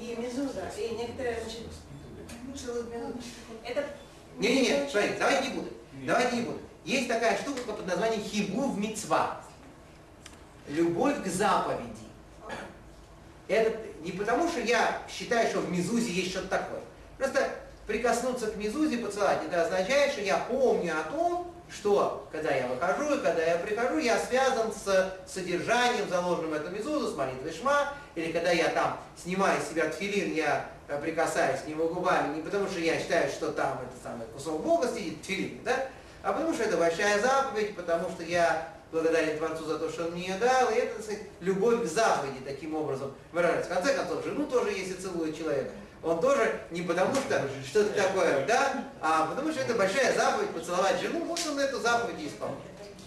и 0.00 0.16
мезуза, 0.16 0.68
и 0.76 0.94
некоторые, 0.96 1.40
значит. 1.40 1.62
Это... 3.64 3.84
Не-не-не, 4.38 4.88
смотрите, 4.88 5.16
давайте 5.16 5.48
не 5.48 5.54
будем. 5.54 5.72
Давайте 6.04 6.36
не 6.36 6.42
будем. 6.42 6.60
Есть 6.84 7.08
такая 7.08 7.38
штука 7.38 7.72
под 7.72 7.86
названием 7.86 8.20
хибу 8.22 8.68
в 8.68 8.78
мицва. 8.78 9.40
Любовь 10.66 11.22
к 11.22 11.26
заповеди. 11.28 12.06
Это 13.46 13.78
не 14.02 14.10
потому, 14.10 14.48
что 14.48 14.60
я 14.60 15.02
считаю, 15.08 15.48
что 15.48 15.60
в 15.60 15.70
Мизузе 15.70 16.10
есть 16.10 16.30
что-то 16.30 16.48
такое. 16.48 16.80
Просто 17.16 17.48
прикоснуться 17.86 18.48
к 18.48 18.56
Мизузе, 18.56 18.98
поцеловать, 18.98 19.44
это 19.44 19.64
означает, 19.64 20.12
что 20.12 20.22
я 20.22 20.38
помню 20.38 20.98
о 20.98 21.04
том, 21.04 21.54
что 21.70 22.28
когда 22.32 22.54
я 22.54 22.66
выхожу 22.66 23.14
и 23.14 23.22
когда 23.22 23.42
я 23.42 23.56
прихожу, 23.58 23.98
я 23.98 24.18
связан 24.18 24.72
с 24.72 25.14
содержанием, 25.26 26.08
заложенным 26.08 26.50
в 26.50 26.54
эту 26.54 26.70
Мизузу, 26.70 27.12
с 27.12 27.16
молитвой 27.16 27.52
Шма, 27.52 27.94
или 28.14 28.32
когда 28.32 28.50
я 28.50 28.68
там 28.68 28.98
снимаю 29.22 29.60
с 29.60 29.68
себя 29.70 29.88
тфилин, 29.88 30.34
я 30.34 30.66
э, 30.88 31.00
прикасаюсь 31.00 31.60
к 31.60 31.66
нему 31.66 31.88
губами, 31.88 32.36
не 32.36 32.42
потому 32.42 32.66
что 32.68 32.80
я 32.80 32.98
считаю, 32.98 33.28
что 33.30 33.52
там 33.52 33.80
это 33.82 34.02
самый 34.02 34.26
кусок 34.28 34.62
Бога 34.62 34.88
сидит, 34.88 35.22
тфилин, 35.22 35.62
да, 35.64 35.88
а 36.22 36.32
потому 36.32 36.54
что 36.54 36.64
это 36.64 36.76
большая 36.76 37.20
заповедь, 37.20 37.76
потому 37.76 38.10
что 38.10 38.22
я 38.22 38.68
благодарен 38.92 39.38
Творцу 39.38 39.64
за 39.64 39.78
то, 39.78 39.90
что 39.90 40.06
Он 40.06 40.12
мне 40.12 40.36
дал, 40.38 40.70
и 40.70 40.74
это, 40.74 40.94
так 40.94 41.04
сказать, 41.04 41.22
любовь 41.40 41.82
к 41.82 41.86
заповеди 41.86 42.40
таким 42.44 42.74
образом 42.74 43.12
выражается. 43.32 43.70
В 43.70 43.74
конце 43.74 43.94
концов, 43.94 44.24
жену 44.24 44.46
тоже, 44.46 44.70
если 44.70 44.94
целует 44.94 45.36
человек, 45.36 45.70
он 46.06 46.20
тоже 46.20 46.60
не 46.70 46.82
потому 46.82 47.12
что 47.14 47.42
что-то 47.66 47.92
такое, 48.00 48.46
да, 48.46 48.84
а 49.00 49.26
потому 49.26 49.50
что 49.50 49.60
это 49.60 49.74
большая 49.74 50.14
заповедь 50.14 50.50
поцеловать 50.50 51.00
жену, 51.00 51.24
вот 51.24 51.40
он 51.48 51.58
эту 51.58 51.80
заповедь 51.80 52.20
и 52.20 52.28
исполняет. 52.28 52.60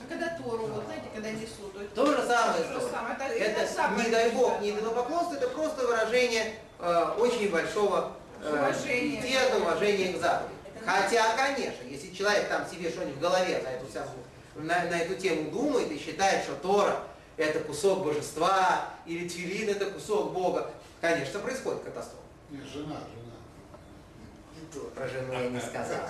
А 0.04 0.10
когда 0.10 0.38
Тору, 0.38 0.68
вот 0.68 0.84
знаете, 0.84 1.06
когда 1.14 1.32
несут, 1.32 1.74
то, 1.74 2.06
То 2.06 2.12
же 2.12 2.28
самое. 2.28 2.64
То 2.64 2.80
же 2.82 2.88
самое. 2.92 3.16
Это, 3.16 3.62
Это, 3.62 3.74
самое 3.74 4.06
не 4.06 4.12
дай 4.12 4.32
бог, 4.32 4.60
не 4.60 4.72
идолопоклонство, 4.72 5.36
это 5.36 5.48
просто 5.48 5.88
выражение 5.88 6.56
э, 6.80 7.06
очень 7.18 7.50
большого 7.50 8.12
э, 8.44 8.54
Уважения. 8.54 9.22
пиетета, 9.22 9.58
уважения 9.58 10.14
к 10.14 10.20
заповеди. 10.20 10.56
Хотя, 10.86 11.36
конечно, 11.38 11.84
если 11.88 12.14
человек 12.14 12.50
там 12.50 12.66
себе 12.68 12.90
что-нибудь 12.90 13.16
в 13.16 13.22
голове 13.22 13.62
на 13.64 13.70
эту, 13.70 13.92
самую, 13.92 14.24
на, 14.56 14.90
на 14.90 15.00
эту 15.00 15.16
тему 15.16 15.52
думает 15.52 15.90
и 15.92 15.98
считает, 16.00 16.44
что 16.44 16.56
Тора 16.56 17.00
это 17.38 17.60
кусок 17.62 18.04
божества, 18.04 18.90
или 19.06 19.28
Твилин 19.28 19.70
это 19.70 19.86
кусок 19.86 20.34
Бога, 20.34 20.70
конечно, 21.00 21.40
происходит 21.40 21.84
катастрофа. 21.84 22.19
Нет, 22.52 22.64
жена, 22.66 23.02
жена. 23.14 23.38
Не 24.56 24.66
то. 24.74 24.90
Про 24.96 25.08
жену 25.08 25.34
я 25.34 25.50
не 25.50 25.60
сказал. 25.60 26.10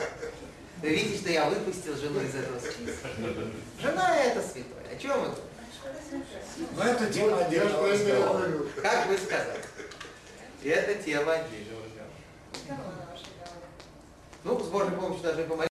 Вы 0.82 0.90
видите, 0.90 1.18
что 1.20 1.30
я 1.32 1.50
выпустил 1.50 1.96
жену 1.98 2.22
из 2.22 2.34
этого 2.36 2.60
списка. 2.60 3.10
Жена 3.82 4.18
это 4.18 4.42
святое. 4.42 4.94
О 4.94 4.96
чем 4.96 5.20
вы 5.20 5.28
говорите? 5.28 5.44
Но 6.76 6.84
это 6.84 7.14
тема 7.14 7.38
отдельного 7.40 7.88
это 7.88 8.14
разговора. 8.14 8.50
Как 8.82 9.08
вы 9.08 9.18
сказали? 9.18 9.62
Это 10.64 11.04
тема 11.04 11.34
отдельного 11.34 11.84
разговора. 11.84 12.90
Ну, 14.46 14.60
с 14.60 14.68
Божьей 14.70 14.96
помощью 14.96 15.24
должны 15.24 15.44
помолиться. 15.44 15.68